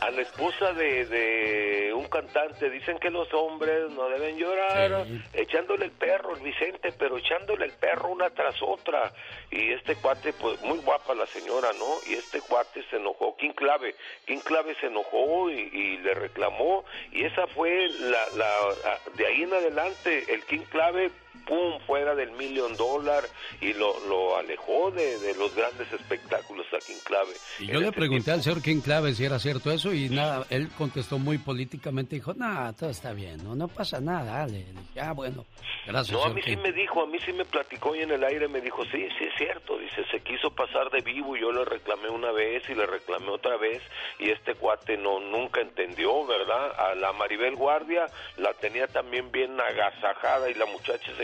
A 0.00 0.10
la 0.10 0.22
esposa 0.22 0.72
de, 0.72 1.06
de 1.06 1.94
un 1.94 2.06
cantante 2.08 2.68
dicen 2.68 2.98
que 2.98 3.10
los 3.10 3.32
hombres 3.32 3.90
no 3.90 4.08
deben 4.08 4.36
llorar, 4.36 5.06
echándole 5.32 5.86
el 5.86 5.92
perro 5.92 6.36
el 6.36 6.42
Vicente, 6.42 6.92
pero 6.98 7.16
echándole 7.16 7.66
el 7.66 7.72
perro 7.72 8.10
una 8.10 8.28
tras 8.30 8.60
otra. 8.62 9.12
Y 9.50 9.72
este 9.72 9.96
cuate, 9.96 10.32
pues 10.34 10.60
muy 10.62 10.78
guapa 10.78 11.14
la 11.14 11.26
señora, 11.26 11.70
¿no? 11.78 11.86
Y 12.06 12.14
este 12.14 12.40
cuate 12.42 12.82
se 12.90 12.96
enojó, 12.96 13.36
King 13.36 13.52
Clave, 13.52 13.94
King 14.26 14.40
Clave 14.44 14.74
se 14.80 14.86
enojó 14.86 15.50
y, 15.50 15.54
y 15.54 15.98
le 15.98 16.14
reclamó. 16.14 16.84
Y 17.12 17.24
esa 17.24 17.46
fue 17.46 17.88
la, 18.00 18.26
la, 18.36 18.98
de 19.14 19.26
ahí 19.26 19.42
en 19.42 19.54
adelante, 19.54 20.24
el 20.32 20.44
King 20.44 20.64
Clave 20.70 21.10
pum, 21.46 21.78
fuera 21.86 22.14
del 22.14 22.32
million 22.32 22.76
dollar 22.76 23.24
y 23.60 23.72
lo, 23.74 23.98
lo 24.08 24.36
alejó 24.36 24.90
de, 24.90 25.18
de 25.18 25.34
los 25.34 25.54
grandes 25.54 25.92
espectáculos 25.92 26.66
a 26.72 26.78
King 26.78 27.00
Clave. 27.04 27.34
Y 27.60 27.66
yo 27.66 27.80
le 27.80 27.92
pregunté 27.92 28.30
al 28.30 28.42
señor 28.42 28.62
King 28.62 28.80
Clave 28.80 29.14
si 29.14 29.24
era 29.24 29.38
cierto 29.38 29.70
eso 29.70 29.92
y 29.92 30.08
nada, 30.08 30.46
él 30.50 30.68
contestó 30.76 31.18
muy 31.18 31.38
políticamente, 31.38 32.16
dijo, 32.16 32.34
nada, 32.34 32.72
todo 32.72 32.90
está 32.90 33.12
bien, 33.12 33.42
no, 33.44 33.54
no 33.54 33.68
pasa 33.68 34.00
nada, 34.00 34.38
dale. 34.38 34.64
Le 34.64 34.80
dije, 34.80 35.00
ah, 35.00 35.12
bueno, 35.12 35.44
gracias, 35.86 36.16
No, 36.16 36.24
a 36.24 36.30
mí 36.30 36.40
sí 36.42 36.56
me 36.56 36.72
dijo, 36.72 37.02
a 37.02 37.06
mí 37.06 37.18
sí 37.24 37.32
me 37.32 37.44
platicó 37.44 37.94
y 37.94 38.00
en 38.00 38.10
el 38.10 38.24
aire 38.24 38.48
me 38.48 38.60
dijo, 38.60 38.84
sí, 38.84 39.06
sí 39.18 39.24
es 39.24 39.34
cierto, 39.36 39.78
dice, 39.78 40.04
se 40.10 40.20
quiso 40.20 40.50
pasar 40.50 40.90
de 40.90 41.00
vivo 41.00 41.36
y 41.36 41.40
yo 41.40 41.52
le 41.52 41.64
reclamé 41.64 42.08
una 42.08 42.32
vez 42.32 42.62
y 42.68 42.74
le 42.74 42.86
reclamé 42.86 43.28
otra 43.30 43.56
vez 43.56 43.82
y 44.18 44.30
este 44.30 44.54
cuate 44.54 44.96
no 44.96 45.20
nunca 45.20 45.60
entendió, 45.60 46.26
¿verdad? 46.26 46.72
A 46.78 46.94
la 46.94 47.12
Maribel 47.12 47.56
Guardia 47.56 48.06
la 48.36 48.52
tenía 48.54 48.86
también 48.86 49.30
bien 49.30 49.58
agasajada 49.60 50.50
y 50.50 50.54
la 50.54 50.66
muchacha 50.66 51.14
se 51.16 51.23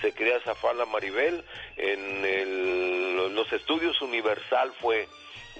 se 0.00 0.12
quería 0.12 0.40
la 0.76 0.84
Maribel 0.86 1.44
en 1.76 2.24
el- 2.24 3.34
los 3.34 3.52
estudios 3.52 4.00
Universal 4.02 4.72
fue 4.80 5.08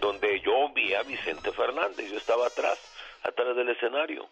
donde 0.00 0.40
yo 0.40 0.68
vi 0.74 0.94
a 0.94 1.02
Vicente 1.02 1.52
Fernández, 1.52 2.10
yo 2.10 2.18
estaba 2.18 2.46
atrás, 2.46 2.78
atrás 3.22 3.56
del 3.56 3.68
escenario. 3.70 4.28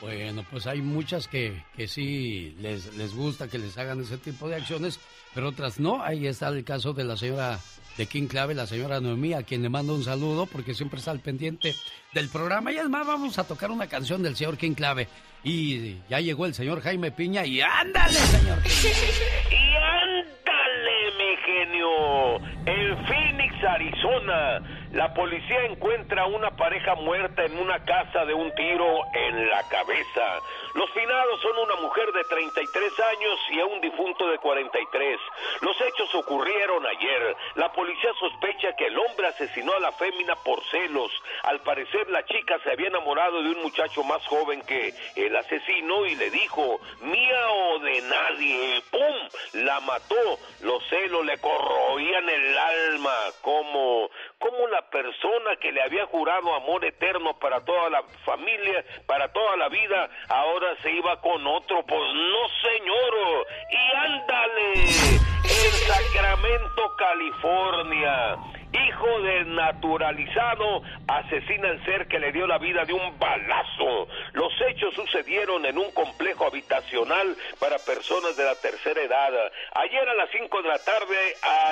Bueno, 0.00 0.46
pues 0.50 0.66
hay 0.66 0.80
muchas 0.80 1.28
que, 1.28 1.62
que 1.76 1.86
sí 1.86 2.54
les, 2.58 2.94
les 2.96 3.14
gusta 3.14 3.48
que 3.48 3.58
les 3.58 3.76
hagan 3.76 4.00
ese 4.00 4.16
tipo 4.16 4.48
de 4.48 4.56
acciones, 4.56 4.98
pero 5.34 5.48
otras 5.48 5.78
no. 5.78 6.02
Ahí 6.02 6.26
está 6.26 6.48
el 6.48 6.64
caso 6.64 6.94
de 6.94 7.04
la 7.04 7.16
señora 7.18 7.58
de 7.96 8.06
King 8.06 8.26
Clave, 8.28 8.54
la 8.54 8.66
señora 8.66 9.00
Noemí, 9.00 9.34
a 9.34 9.42
quien 9.42 9.62
le 9.62 9.68
mando 9.68 9.94
un 9.94 10.04
saludo 10.04 10.46
porque 10.46 10.74
siempre 10.74 10.98
está 10.98 11.10
al 11.10 11.20
pendiente 11.20 11.74
del 12.12 12.28
programa. 12.28 12.72
Y 12.72 12.78
además 12.78 13.06
vamos 13.06 13.38
a 13.38 13.44
tocar 13.44 13.70
una 13.70 13.86
canción 13.86 14.22
del 14.22 14.36
señor 14.36 14.56
King 14.56 14.74
Clave. 14.74 15.08
Y 15.42 15.96
ya 16.08 16.20
llegó 16.20 16.46
el 16.46 16.54
señor 16.54 16.80
Jaime 16.82 17.10
Piña 17.10 17.46
y 17.46 17.60
ándale, 17.60 18.14
señor 18.14 18.58
Y 19.50 19.76
ándale, 19.76 20.99
mi 21.20 21.36
genio. 21.36 22.36
En 22.66 23.06
Phoenix, 23.06 23.64
Arizona, 23.64 24.62
la 24.92 25.12
policía 25.14 25.64
encuentra 25.66 26.22
a 26.22 26.26
una 26.26 26.50
pareja 26.56 26.94
muerta 26.94 27.44
en 27.44 27.58
una 27.58 27.84
casa 27.84 28.24
de 28.24 28.34
un 28.34 28.52
tiro 28.54 29.00
en 29.14 29.48
la 29.48 29.62
cabeza. 29.68 30.40
Los 30.74 30.90
finados 30.90 31.40
son 31.40 31.58
una 31.58 31.76
mujer 31.76 32.10
de 32.12 32.24
33 32.24 33.00
años 33.00 33.38
y 33.50 33.60
a 33.60 33.66
un 33.66 33.80
difunto 33.80 34.28
de 34.28 34.38
43. 34.38 35.20
Los 35.60 35.80
hechos 35.80 36.14
ocurrieron 36.14 36.86
ayer. 36.86 37.36
La 37.56 37.72
policía 37.72 38.10
sospecha 38.18 38.74
que 38.76 38.86
el 38.86 38.98
hombre 38.98 39.28
asesinó 39.28 39.74
a 39.74 39.80
la 39.80 39.92
fémina 39.92 40.34
por 40.36 40.62
celos. 40.70 41.10
Al 41.44 41.60
parecer 41.60 42.08
la 42.10 42.24
chica 42.24 42.58
se 42.64 42.72
había 42.72 42.88
enamorado 42.88 43.42
de 43.42 43.50
un 43.50 43.62
muchacho 43.62 44.02
más 44.04 44.24
joven 44.26 44.62
que 44.62 44.94
el 45.16 45.36
asesino 45.36 46.06
y 46.06 46.16
le 46.16 46.30
dijo, 46.30 46.80
mía 47.02 47.50
o 47.50 47.78
de 47.80 48.00
nadie. 48.02 48.82
¡Pum! 48.90 49.64
La 49.64 49.80
mató. 49.80 50.38
Los 50.62 50.82
celos 50.88 51.09
le 51.22 51.36
corroían 51.38 52.28
el 52.28 52.58
alma. 52.58 53.16
Como, 53.42 54.08
como 54.38 54.68
la 54.68 54.82
persona 54.90 55.56
que 55.60 55.72
le 55.72 55.82
había 55.82 56.06
jurado 56.06 56.54
amor 56.54 56.84
eterno 56.84 57.38
para 57.38 57.64
toda 57.64 57.90
la 57.90 58.02
familia, 58.24 58.84
para 59.06 59.32
toda 59.32 59.56
la 59.56 59.68
vida, 59.68 60.08
ahora 60.28 60.76
se 60.82 60.90
iba 60.92 61.20
con 61.20 61.46
otro. 61.46 61.84
Pues 61.86 62.14
no, 62.14 62.48
señor. 62.62 63.46
Y 63.70 63.96
ándale. 63.96 64.72
En 64.72 65.72
Sacramento, 65.86 66.96
California. 66.96 68.59
Hijo 68.72 69.20
del 69.22 69.54
naturalizado 69.56 70.82
asesina 71.08 71.70
al 71.70 71.84
ser 71.84 72.06
que 72.06 72.20
le 72.20 72.30
dio 72.30 72.46
la 72.46 72.58
vida 72.58 72.84
de 72.84 72.92
un 72.92 73.18
balazo. 73.18 74.06
Los 74.32 74.52
hechos 74.68 74.94
sucedieron 74.94 75.66
en 75.66 75.76
un 75.76 75.90
complejo 75.90 76.46
habitacional 76.46 77.36
para 77.58 77.78
personas 77.78 78.36
de 78.36 78.44
la 78.44 78.54
tercera 78.54 79.02
edad. 79.02 79.32
Ayer 79.74 80.08
a 80.08 80.14
las 80.14 80.30
5 80.30 80.62
de 80.62 80.68
la 80.68 80.78
tarde 80.78 81.16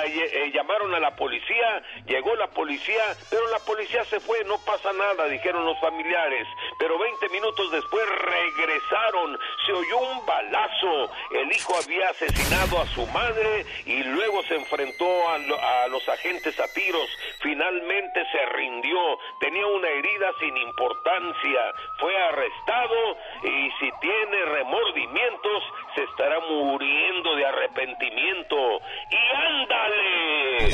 eh, 0.07 0.51
llamaron 0.53 0.93
a 0.93 0.99
la 0.99 1.15
policía, 1.15 1.81
llegó 2.05 2.35
la 2.35 2.47
policía, 2.47 3.03
pero 3.29 3.47
la 3.49 3.59
policía 3.59 4.03
se 4.05 4.19
fue, 4.19 4.43
no 4.43 4.57
pasa 4.65 4.91
nada, 4.91 5.27
dijeron 5.29 5.63
los 5.63 5.79
familiares. 5.79 6.47
Pero 6.79 6.99
20 6.99 7.29
minutos 7.29 7.71
después 7.71 8.03
regresaron, 8.09 9.39
se 9.65 9.71
oyó 9.71 9.99
un 9.99 10.25
balazo. 10.25 11.11
El 11.31 11.49
hijo 11.49 11.75
había 11.81 12.09
asesinado 12.09 12.81
a 12.81 12.87
su 12.87 13.07
madre 13.07 13.65
y 13.85 14.03
luego 14.03 14.43
se 14.43 14.55
enfrentó 14.55 15.29
a, 15.29 15.35
a 15.83 15.87
los 15.87 16.07
agentes 16.09 16.59
a 16.59 16.67
Finalmente 17.41 18.25
se 18.31 18.45
rindió, 18.47 18.99
tenía 19.39 19.65
una 19.67 19.87
herida 19.87 20.31
sin 20.39 20.57
importancia, 20.57 21.73
fue 21.99 22.15
arrestado 22.17 23.17
y 23.43 23.71
si 23.79 23.91
tiene 24.01 24.45
remordimientos 24.45 25.63
se 25.95 26.03
estará 26.03 26.39
muriendo 26.39 27.35
de 27.35 27.45
arrepentimiento. 27.45 28.81
¡Y 29.11 29.35
ándale! 29.35 30.69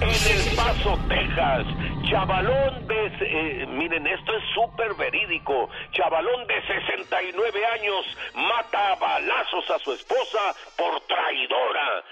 en 0.00 0.08
El 0.08 0.56
Paso, 0.56 0.98
Texas. 1.08 1.66
Chavalón 2.08 2.86
de... 2.88 3.06
eh, 3.20 3.66
miren, 3.66 4.06
esto 4.06 4.36
es 4.36 4.42
súper 4.54 4.94
verídico. 4.94 5.68
Chavalón 5.92 6.46
de 6.46 6.60
69 6.66 7.66
años 7.66 8.06
mata 8.34 8.92
a 8.92 8.94
balazos 8.96 9.70
a 9.70 9.78
su 9.78 9.92
esposa 9.92 10.54
por 10.76 11.00
traidora. 11.02 12.02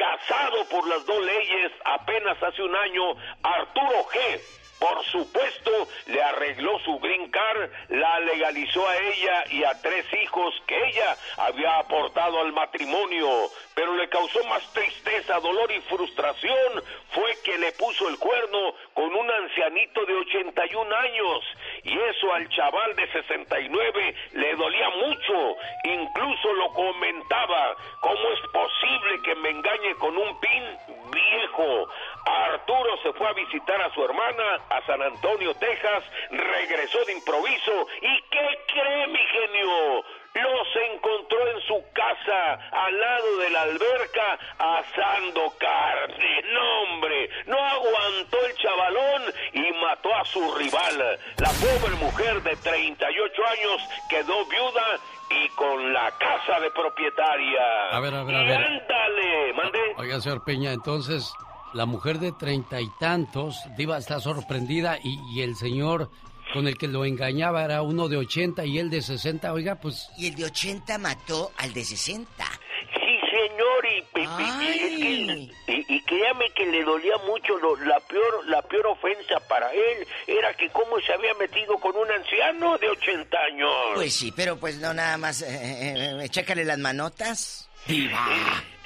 Casado 0.00 0.64
por 0.70 0.88
las 0.88 1.04
dos 1.04 1.22
leyes 1.22 1.72
apenas 1.84 2.42
hace 2.42 2.62
un 2.62 2.74
año, 2.74 3.02
Arturo 3.42 4.06
G. 4.10 4.40
Por 4.80 5.04
supuesto, 5.04 5.88
le 6.06 6.22
arregló 6.22 6.78
su 6.80 6.98
green 7.00 7.30
card, 7.30 7.70
la 7.90 8.18
legalizó 8.20 8.88
a 8.88 8.96
ella 8.96 9.44
y 9.50 9.62
a 9.62 9.78
tres 9.82 10.06
hijos 10.22 10.54
que 10.66 10.74
ella 10.88 11.16
había 11.36 11.78
aportado 11.78 12.40
al 12.40 12.52
matrimonio. 12.54 13.28
Pero 13.74 13.94
le 13.94 14.08
causó 14.08 14.42
más 14.44 14.62
tristeza, 14.72 15.38
dolor 15.40 15.70
y 15.70 15.80
frustración 15.82 16.82
fue 17.12 17.36
que 17.44 17.58
le 17.58 17.72
puso 17.72 18.08
el 18.08 18.18
cuerno 18.18 18.74
con 18.94 19.14
un 19.14 19.30
ancianito 19.30 20.04
de 20.06 20.14
81 20.14 20.96
años. 20.96 21.44
Y 21.84 21.98
eso 21.98 22.32
al 22.32 22.48
chaval 22.48 22.96
de 22.96 23.12
69 23.12 24.14
le 24.32 24.56
dolía 24.56 24.88
mucho. 24.90 25.56
Incluso 25.84 26.52
lo 26.54 26.72
comentaba. 26.72 27.76
¿Cómo 28.00 28.30
es 28.30 28.40
posible 28.50 29.22
que 29.24 29.34
me 29.36 29.50
engañe 29.50 29.94
con 29.96 30.16
un 30.16 30.40
pin 30.40 30.64
viejo? 31.10 31.88
Arturo 32.24 32.96
se 33.02 33.12
fue 33.14 33.28
a 33.28 33.32
visitar 33.32 33.80
a 33.80 33.92
su 33.94 34.04
hermana 34.04 34.58
a 34.68 34.84
San 34.86 35.02
Antonio, 35.02 35.54
Texas, 35.54 36.04
regresó 36.30 37.04
de 37.06 37.12
improviso 37.12 37.86
y 38.00 38.22
¿qué 38.30 38.58
cree 38.72 39.06
mi 39.08 39.18
genio? 39.18 40.04
Los 40.32 40.68
encontró 40.94 41.48
en 41.48 41.60
su 41.62 41.84
casa, 41.92 42.54
al 42.70 43.00
lado 43.00 43.36
de 43.38 43.50
la 43.50 43.62
alberca, 43.62 44.38
asando 44.58 45.52
carne. 45.58 46.42
No, 46.52 46.82
hombre, 46.82 47.28
no 47.46 47.58
aguantó 47.58 48.46
el 48.46 48.54
chavalón 48.56 49.22
y 49.54 49.72
mató 49.84 50.14
a 50.14 50.24
su 50.26 50.54
rival. 50.54 51.18
La 51.38 51.50
pobre 51.50 51.96
mujer 51.96 52.42
de 52.42 52.54
38 52.56 53.42
años 53.46 53.82
quedó 54.08 54.44
viuda 54.46 55.00
y 55.30 55.48
con 55.50 55.92
la 55.92 56.10
casa 56.18 56.60
de 56.60 56.70
propietaria. 56.70 57.88
A 57.90 57.98
ver, 58.00 58.14
a 58.14 58.22
ver, 58.22 58.36
a 58.36 58.42
ver. 58.44 58.56
ándale, 58.56 59.52
mandé. 59.54 59.94
Oiga, 59.96 60.20
señor 60.20 60.44
Peña, 60.44 60.72
entonces 60.72 61.32
la 61.74 61.86
mujer 61.86 62.18
de 62.18 62.32
treinta 62.32 62.80
y 62.80 62.88
tantos, 62.98 63.56
Diva, 63.76 63.98
está 63.98 64.20
sorprendida 64.20 64.98
y, 65.02 65.18
y 65.34 65.42
el 65.42 65.56
señor 65.56 66.10
con 66.52 66.66
el 66.66 66.76
que 66.76 66.88
lo 66.88 67.04
engañaba 67.04 67.64
era 67.64 67.82
uno 67.82 68.08
de 68.08 68.16
80 68.16 68.64
y 68.66 68.78
él 68.78 68.90
de 68.90 69.02
60. 69.02 69.52
Oiga, 69.52 69.76
pues 69.76 70.08
Y 70.18 70.26
el 70.28 70.34
de 70.34 70.44
80 70.46 70.98
mató 70.98 71.52
al 71.56 71.72
de 71.72 71.84
60. 71.84 72.44
Sí, 72.92 73.18
señor, 73.30 73.86
y, 73.86 74.18
y- 74.18 74.24
y- 74.24 74.64
y 74.64 75.46
es 75.46 75.56
que- 75.66 75.72
y- 75.72 75.94
y 75.96 76.00
créame 76.02 76.50
que 76.56 76.66
le 76.66 76.82
dolía 76.82 77.16
mucho, 77.26 77.56
lo- 77.58 77.76
la 77.76 78.00
peor 78.00 78.48
la 78.48 78.62
peor 78.62 78.88
ofensa 78.88 79.38
para 79.48 79.72
él 79.72 80.06
era 80.26 80.52
que 80.54 80.68
cómo 80.70 80.98
se 81.06 81.12
había 81.12 81.34
metido 81.34 81.76
con 81.78 81.94
un 81.96 82.10
anciano 82.10 82.76
de 82.78 82.88
80 82.88 83.38
años. 83.52 83.70
Pues 83.94 84.12
sí, 84.12 84.32
pero 84.34 84.58
pues 84.58 84.78
no 84.80 84.92
nada 84.92 85.16
más. 85.18 85.42
Eh, 85.42 85.46
eh, 85.48 86.18
eh, 86.24 86.28
chécale 86.30 86.64
las 86.64 86.78
manotas. 86.78 87.68
Diva. 87.86 88.26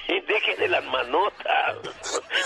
Deje 0.07 0.57
de 0.59 0.69
las 0.69 0.85
manotas. 0.85 1.77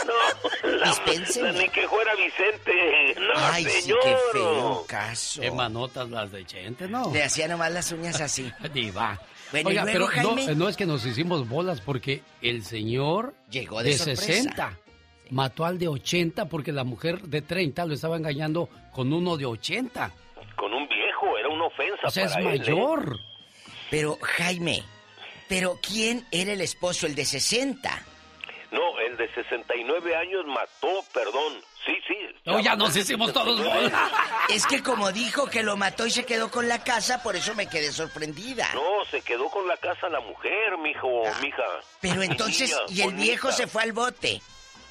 No, 0.06 0.68
la, 0.68 1.52
ni 1.52 1.68
que 1.68 1.88
fuera 1.88 2.12
Vicente. 2.14 3.14
No, 3.20 3.32
Ay, 3.36 3.64
sí, 3.64 3.82
señor. 3.82 3.98
qué 4.02 4.16
feo 4.32 4.84
caso. 4.86 5.40
qué 5.40 5.50
manotas 5.50 6.08
las 6.10 6.30
de 6.30 6.44
Chente, 6.44 6.88
¿no? 6.88 7.12
Le 7.12 7.22
hacía 7.22 7.48
nomás 7.48 7.72
las 7.72 7.90
uñas 7.92 8.20
así. 8.20 8.52
Diva. 8.72 9.20
Bueno, 9.50 9.70
Oiga, 9.70 9.82
y 9.82 9.84
luego, 9.94 10.10
pero 10.12 10.22
no, 10.22 10.36
Jaime. 10.36 10.54
no 10.54 10.68
es 10.68 10.76
que 10.76 10.86
nos 10.86 11.04
hicimos 11.06 11.48
bolas 11.48 11.80
porque 11.80 12.22
el 12.42 12.62
señor 12.64 13.34
Llegó 13.50 13.82
de 13.82 13.94
sorpresa. 13.94 14.22
60 14.26 14.78
mató 15.30 15.64
al 15.64 15.78
de 15.78 15.88
80 15.88 16.48
porque 16.48 16.72
la 16.72 16.84
mujer 16.84 17.20
de 17.22 17.42
30 17.42 17.84
lo 17.86 17.94
estaba 17.94 18.16
engañando 18.16 18.68
con 18.92 19.12
uno 19.12 19.36
de 19.36 19.46
80. 19.46 20.10
Con 20.56 20.72
un 20.74 20.86
viejo, 20.88 21.38
era 21.38 21.48
una 21.48 21.64
ofensa 21.66 22.06
O 22.06 22.10
sea, 22.10 22.24
es 22.26 22.36
¿eh? 22.36 22.40
mayor. 22.40 23.18
Pero, 23.90 24.18
Jaime, 24.20 24.82
¿pero 25.48 25.78
quién 25.82 26.26
era 26.30 26.52
el 26.52 26.60
esposo, 26.60 27.06
el 27.06 27.14
de 27.14 27.24
60? 27.24 28.02
No, 28.70 28.98
el 29.00 29.16
de 29.16 29.32
69 29.32 30.14
años 30.14 30.44
mató, 30.46 31.02
perdón. 31.14 31.54
Sí, 31.86 31.94
sí. 32.06 32.14
No, 32.44 32.60
ya 32.60 32.76
nos 32.76 32.94
hicimos 32.94 33.32
todos 33.32 33.64
bolas. 33.64 33.92
Es 34.50 34.66
que 34.66 34.82
como 34.82 35.10
dijo 35.10 35.46
que 35.48 35.62
lo 35.62 35.76
mató 35.78 36.06
y 36.06 36.10
se 36.10 36.26
quedó 36.26 36.50
con 36.50 36.68
la 36.68 36.84
casa, 36.84 37.22
por 37.22 37.34
eso 37.34 37.54
me 37.54 37.66
quedé 37.66 37.90
sorprendida. 37.92 38.68
No, 38.74 39.04
se 39.10 39.22
quedó 39.22 39.48
con 39.48 39.66
la 39.66 39.76
casa 39.78 40.10
la 40.10 40.20
mujer, 40.20 40.76
mijo, 40.78 41.22
mija. 41.40 41.62
Ah, 41.66 41.80
Pero 42.02 42.16
Mi 42.16 42.26
entonces, 42.26 42.70
niña, 42.90 43.04
y 43.04 43.08
el 43.08 43.14
viejo 43.14 43.50
se 43.52 43.66
fue 43.66 43.84
al 43.84 43.92
bote. 43.92 44.42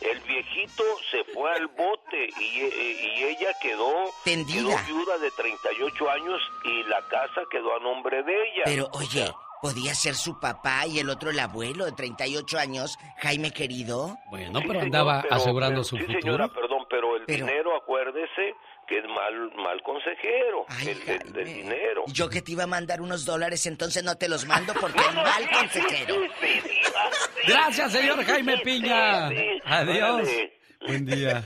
El 0.02 0.20
viejito 0.22 0.84
se 1.12 1.24
fue 1.34 1.52
al 1.54 1.68
bote 1.68 2.30
y, 2.40 2.62
y 2.62 3.24
ella 3.26 3.50
quedó, 3.62 3.92
Tendida. 4.24 4.76
quedó 4.84 4.96
viuda 4.96 5.18
de 5.20 5.30
38 5.32 6.10
años 6.12 6.42
y 6.66 6.84
la 6.84 7.02
casa 7.10 7.42
quedó 7.52 7.76
a 7.76 7.80
nombre 7.80 8.22
de 8.24 8.34
ella. 8.34 8.62
Pero, 8.66 8.90
oye, 8.94 9.32
¿podía 9.62 9.94
ser 9.96 10.16
su 10.16 10.40
papá 10.40 10.86
y 10.88 11.00
el 11.00 11.10
otro 11.10 11.30
el 11.30 11.40
abuelo 11.40 11.86
de 11.86 11.92
38 11.94 12.58
años, 12.60 12.98
Jaime 13.18 13.52
querido? 13.52 14.18
Bueno, 14.30 14.60
Sí, 14.60 14.66
pero 14.68 14.80
señor, 14.80 14.84
andaba 14.86 15.22
pero- 15.24 15.36
asegurando 15.36 15.76
pero- 15.76 15.84
su 15.84 15.96
sí, 15.98 16.02
futuro. 16.04 16.22
señora, 16.22 16.48
perdón, 16.50 16.86
pero 16.90 17.16
el 17.18 17.26
Pero- 17.26 17.46
dinero, 17.46 17.76
acuérdese 17.76 18.56
que 18.88 19.00
es 19.00 19.06
mal, 19.06 19.52
mal 19.58 19.82
consejero, 19.84 20.66
el, 20.82 21.02
el- 21.10 21.34
del 21.34 21.46
dinero. 21.46 22.04
Yo 22.08 22.30
que 22.30 22.42
te 22.42 22.54
iba 22.54 22.64
a 22.64 22.68
mandar 22.68 23.02
unos 23.02 23.26
dólares, 23.26 23.66
entonces 23.66 24.04
no 24.04 24.16
te 24.16 24.30
los 24.30 24.46
mando 24.46 24.74
porque 24.80 25.00
es 25.02 25.14
mal 25.14 25.50
consejero. 25.52 26.16
Gracias, 27.48 27.92
señor 27.92 28.24
Jaime 28.24 28.58
Piña. 28.60 29.28
Adiós. 29.66 30.30
Buen 30.88 31.06
día. 31.06 31.44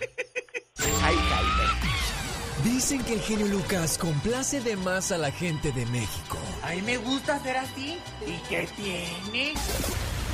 Ay, 1.03 1.15
Jaime. 1.15 1.80
Dicen 2.63 3.03
que 3.03 3.15
el 3.15 3.21
genio 3.21 3.47
Lucas 3.47 3.97
complace 3.97 4.61
de 4.61 4.75
más 4.75 5.11
a 5.11 5.17
la 5.17 5.31
gente 5.31 5.71
de 5.71 5.83
México. 5.88 6.38
A 6.63 6.71
mí 6.71 6.81
me 6.83 6.97
gusta 6.97 7.41
ser 7.41 7.57
así. 7.57 7.97
¿Y 8.27 8.38
qué 8.47 8.67
tiene? 8.75 9.53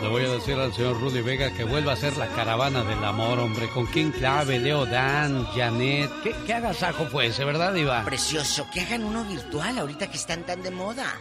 Le 0.00 0.08
voy 0.08 0.24
a 0.24 0.28
decir 0.28 0.54
al 0.54 0.74
señor 0.74 1.00
Rudy 1.00 1.20
Vega 1.22 1.52
que 1.54 1.62
vuelva 1.62 1.92
a 1.92 1.96
ser 1.96 2.16
la 2.16 2.26
caravana 2.26 2.82
del 2.82 3.02
amor, 3.04 3.38
hombre, 3.38 3.68
con 3.68 3.86
King 3.86 4.10
Clave, 4.10 4.58
Leo 4.58 4.86
Dan, 4.86 5.46
Janet. 5.54 6.10
¿Qué, 6.24 6.34
qué 6.44 6.54
agasajo 6.54 7.06
fue 7.06 7.26
ese, 7.26 7.44
verdad, 7.44 7.72
Iba? 7.76 8.04
Precioso, 8.04 8.66
que 8.74 8.80
hagan 8.80 9.04
uno 9.04 9.22
virtual 9.24 9.78
ahorita 9.78 10.10
que 10.10 10.16
están 10.16 10.44
tan 10.44 10.64
de 10.64 10.72
moda. 10.72 11.14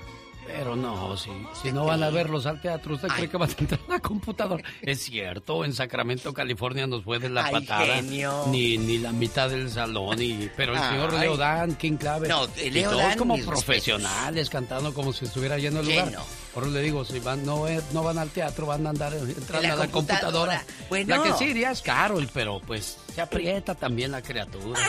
Pero 0.47 0.75
no, 0.75 1.15
si, 1.15 1.29
si 1.61 1.71
no 1.71 1.85
van 1.85 2.01
a 2.01 2.09
verlos 2.09 2.47
al 2.47 2.59
teatro, 2.61 2.95
¿usted 2.95 3.09
cree 3.09 3.29
que 3.29 3.37
van 3.37 3.49
a 3.51 3.53
entrar 3.59 3.79
a 3.87 3.91
la 3.91 3.99
computadora? 3.99 4.63
Es 4.81 5.03
cierto, 5.03 5.63
en 5.63 5.73
Sacramento, 5.73 6.33
California 6.33 6.87
nos 6.87 7.03
fue 7.03 7.19
de 7.19 7.29
la 7.29 7.45
Ay, 7.45 7.53
patada. 7.53 7.85
genio. 7.85 8.45
Ni, 8.47 8.79
ni 8.79 8.97
la 8.97 9.11
mitad 9.11 9.51
del 9.51 9.69
salón. 9.69 10.19
Y, 10.19 10.49
pero 10.57 10.73
el 10.73 10.79
señor 10.81 11.13
Ay. 11.13 11.19
Leo 11.21 11.37
Dan, 11.37 11.75
King 11.75 11.97
Clave. 11.97 12.27
No, 12.27 12.47
y 12.61 12.71
Leo 12.71 12.89
todos 12.89 13.03
Dan, 13.03 13.17
como 13.19 13.37
profesionales, 13.37 14.49
cantando 14.49 14.95
como 14.95 15.13
si 15.13 15.25
estuviera 15.25 15.59
lleno 15.59 15.81
el 15.81 15.85
lugar. 15.85 16.05
Lleno. 16.09 16.23
Por 16.53 16.63
eso 16.63 16.71
le 16.71 16.81
digo, 16.81 17.03
si 17.03 17.19
van, 17.19 17.43
no, 17.45 17.67
es- 17.67 17.91
no 17.93 18.03
van 18.03 18.19
al 18.19 18.29
teatro, 18.29 18.67
van 18.67 18.85
a 18.85 18.91
andar 18.91 19.11
entrando 19.13 19.67
la 19.67 19.73
a 19.73 19.75
la 19.77 19.87
computadora. 19.87 20.61
computadora. 20.61 20.63
Bueno. 20.89 21.15
La 21.17 21.23
que 21.23 21.33
sí 21.37 21.45
iría 21.45 21.71
es 21.71 21.81
Carol, 21.81 22.29
pero 22.31 22.61
pues 22.61 22.97
se 23.15 23.21
aprieta 23.21 23.73
también 23.73 24.11
la 24.11 24.21
criatura. 24.21 24.79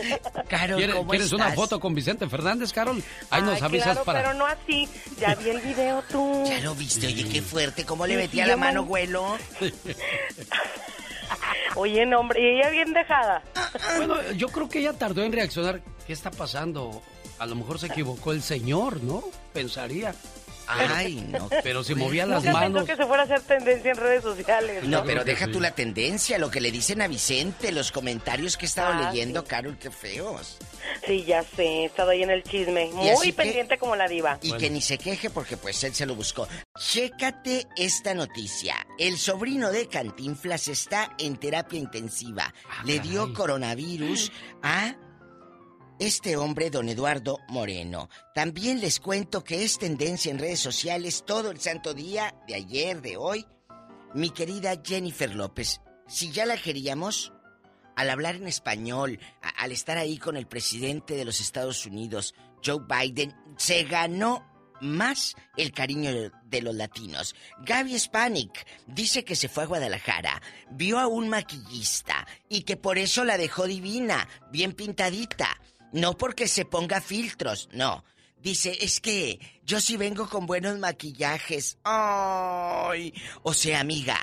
Carol, 0.48 0.76
¿Quieres, 0.76 0.96
¿cómo 0.96 1.08
¿quieres 1.10 1.32
una 1.32 1.52
foto 1.52 1.80
con 1.80 1.94
Vicente 1.94 2.28
Fernández, 2.28 2.72
Carol? 2.72 3.02
Ahí 3.30 3.40
nos 3.40 3.54
Ay, 3.56 3.62
avisas 3.62 3.84
claro, 3.92 4.04
para... 4.04 4.22
pero 4.22 4.34
no 4.34 4.44
así. 4.46 4.86
Ya 5.18 5.34
vi 5.34 5.48
el 5.48 5.60
video 5.62 6.02
tú. 6.10 6.44
Ya 6.46 6.60
lo 6.60 6.74
viste, 6.74 7.06
oye, 7.06 7.26
qué 7.28 7.40
fuerte, 7.40 7.86
cómo 7.86 8.06
le 8.06 8.16
metía 8.16 8.44
sí, 8.44 8.50
la 8.50 8.56
mano, 8.58 8.84
güelo. 8.84 9.38
Oye, 11.76 12.06
no, 12.06 12.20
hombre, 12.20 12.40
y 12.40 12.58
ella 12.60 12.70
bien 12.70 12.92
dejada. 12.92 13.42
Bueno, 13.96 14.16
yo 14.36 14.48
creo 14.48 14.68
que 14.68 14.78
ella 14.78 14.92
tardó 14.92 15.22
en 15.24 15.32
reaccionar. 15.32 15.80
¿Qué 16.06 16.12
está 16.12 16.30
pasando? 16.30 17.02
A 17.40 17.46
lo 17.46 17.56
mejor 17.56 17.80
se 17.80 17.86
equivocó 17.88 18.30
el 18.32 18.42
señor, 18.42 19.02
¿no? 19.02 19.24
Pensaría. 19.52 20.14
Ay, 20.66 21.26
no. 21.30 21.48
Pero 21.62 21.84
si 21.84 21.94
movía 21.94 22.26
las 22.26 22.42
Nunca 22.44 22.58
manos. 22.58 22.82
pensó 22.84 22.86
que 22.86 22.96
se 23.02 23.06
fuera 23.06 23.22
a 23.22 23.26
hacer 23.26 23.40
tendencia 23.42 23.90
en 23.90 23.96
redes 23.96 24.22
sociales. 24.22 24.84
No, 24.84 25.04
pero 25.04 25.24
deja 25.24 25.46
sí. 25.46 25.52
tú 25.52 25.60
la 25.60 25.72
tendencia, 25.72 26.38
lo 26.38 26.50
que 26.50 26.60
le 26.60 26.70
dicen 26.70 27.02
a 27.02 27.08
Vicente, 27.08 27.72
los 27.72 27.92
comentarios 27.92 28.56
que 28.56 28.66
he 28.66 28.68
estado 28.68 28.92
Ah, 28.94 29.10
leyendo, 29.10 29.44
Carol, 29.44 29.76
qué 29.78 29.90
feos. 29.90 30.58
Sí, 31.06 31.24
ya 31.24 31.42
sé, 31.42 31.62
he 31.64 31.84
estado 31.86 32.10
ahí 32.10 32.22
en 32.22 32.30
el 32.30 32.42
chisme. 32.42 32.90
Así 32.98 33.10
Muy 33.14 33.26
que- 33.28 33.32
pendiente 33.32 33.78
como 33.78 33.96
la 33.96 34.06
diva. 34.08 34.38
Y 34.42 34.52
que 34.56 34.70
ni 34.70 34.80
se 34.80 34.98
queje 34.98 35.30
porque 35.30 35.56
pues 35.56 35.82
él 35.84 35.94
se 35.94 36.06
lo 36.06 36.14
buscó. 36.14 36.46
Chécate 36.78 37.66
esta 37.76 38.14
noticia. 38.14 38.86
El 38.98 39.18
sobrino 39.18 39.70
de 39.72 39.88
Cantinflas 39.88 40.68
está 40.68 41.10
en 41.18 41.36
terapia 41.36 41.78
intensiva. 41.78 42.54
Le 42.84 43.00
dio 43.00 43.32
coronavirus 43.34 44.30
a 44.62 44.94
este 45.98 46.36
hombre, 46.36 46.70
don 46.70 46.88
Eduardo 46.88 47.38
Moreno. 47.48 48.08
También 48.34 48.80
les 48.80 49.00
cuento 49.00 49.44
que 49.44 49.64
es 49.64 49.78
tendencia 49.78 50.30
en 50.30 50.38
redes 50.38 50.60
sociales 50.60 51.24
todo 51.26 51.50
el 51.50 51.60
santo 51.60 51.94
día, 51.94 52.34
de 52.46 52.54
ayer, 52.54 53.00
de 53.00 53.16
hoy. 53.16 53.46
Mi 54.14 54.30
querida 54.30 54.80
Jennifer 54.84 55.34
López, 55.34 55.80
si 56.06 56.30
ya 56.30 56.46
la 56.46 56.56
queríamos, 56.56 57.32
al 57.96 58.10
hablar 58.10 58.36
en 58.36 58.48
español, 58.48 59.18
al 59.56 59.72
estar 59.72 59.98
ahí 59.98 60.18
con 60.18 60.36
el 60.36 60.46
presidente 60.46 61.14
de 61.14 61.24
los 61.24 61.40
Estados 61.40 61.86
Unidos, 61.86 62.34
Joe 62.64 62.80
Biden, 62.88 63.34
se 63.56 63.84
ganó 63.84 64.44
más 64.80 65.34
el 65.56 65.72
cariño 65.72 66.10
de 66.44 66.62
los 66.62 66.74
latinos. 66.74 67.34
Gaby 67.64 67.98
Spanik 67.98 68.66
dice 68.86 69.24
que 69.24 69.36
se 69.36 69.48
fue 69.48 69.64
a 69.64 69.66
Guadalajara, 69.66 70.42
vio 70.70 70.98
a 70.98 71.06
un 71.06 71.28
maquillista 71.28 72.26
y 72.48 72.62
que 72.62 72.76
por 72.76 72.98
eso 72.98 73.24
la 73.24 73.38
dejó 73.38 73.66
divina, 73.66 74.28
bien 74.50 74.72
pintadita. 74.72 75.48
No 75.94 76.18
porque 76.18 76.48
se 76.48 76.64
ponga 76.64 77.00
filtros, 77.00 77.68
no. 77.72 78.04
Dice, 78.36 78.76
es 78.80 79.00
que 79.00 79.38
yo 79.62 79.80
sí 79.80 79.96
vengo 79.96 80.28
con 80.28 80.44
buenos 80.44 80.76
maquillajes. 80.80 81.78
¡Ay! 81.84 83.14
O 83.44 83.54
sea, 83.54 83.78
amiga, 83.78 84.18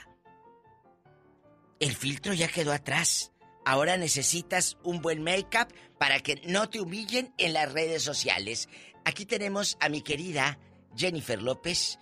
el 1.80 1.96
filtro 1.96 2.34
ya 2.34 2.50
quedó 2.50 2.74
atrás. 2.74 3.32
Ahora 3.66 3.96
necesitas 3.96 4.78
un 4.84 5.02
buen 5.02 5.24
make-up 5.24 5.74
para 5.98 6.20
que 6.20 6.42
no 6.46 6.70
te 6.70 6.82
humillen 6.82 7.34
en 7.38 7.54
las 7.54 7.72
redes 7.72 8.04
sociales. 8.04 8.68
Aquí 9.06 9.26
tenemos 9.26 9.78
a 9.80 9.88
mi 9.88 10.02
querida 10.02 10.60
Jennifer 10.98 11.42
López, 11.42 12.00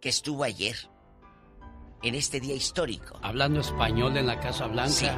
que 0.00 0.10
estuvo 0.10 0.44
ayer 0.44 0.76
en 2.04 2.14
este 2.14 2.38
día 2.38 2.54
histórico. 2.54 3.18
Hablando 3.20 3.60
español 3.60 4.16
en 4.16 4.28
la 4.28 4.38
Casa 4.38 4.68
Blanca. 4.68 4.92
Sí. 4.92 5.08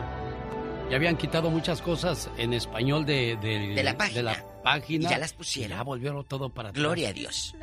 Ya 0.91 0.97
habían 0.97 1.17
quitado 1.17 1.51
muchas 1.51 1.83
cosas 1.83 2.31
en 2.39 2.55
español 2.55 3.05
de, 3.05 3.37
de, 3.37 3.75
De 3.75 3.83
la 3.83 3.97
página. 3.97 4.17
de 4.17 4.23
la 4.23 4.63
página. 4.63 5.07
Y 5.07 5.11
ya 5.11 5.19
las 5.19 5.35
pusieron. 5.35 5.77
Ya 5.77 5.83
volvieron 5.83 6.25
todo 6.25 6.49
para 6.49 6.71
atrás. 6.71 6.83
Gloria 6.83 7.11
a 7.11 7.13
Dios. 7.13 7.55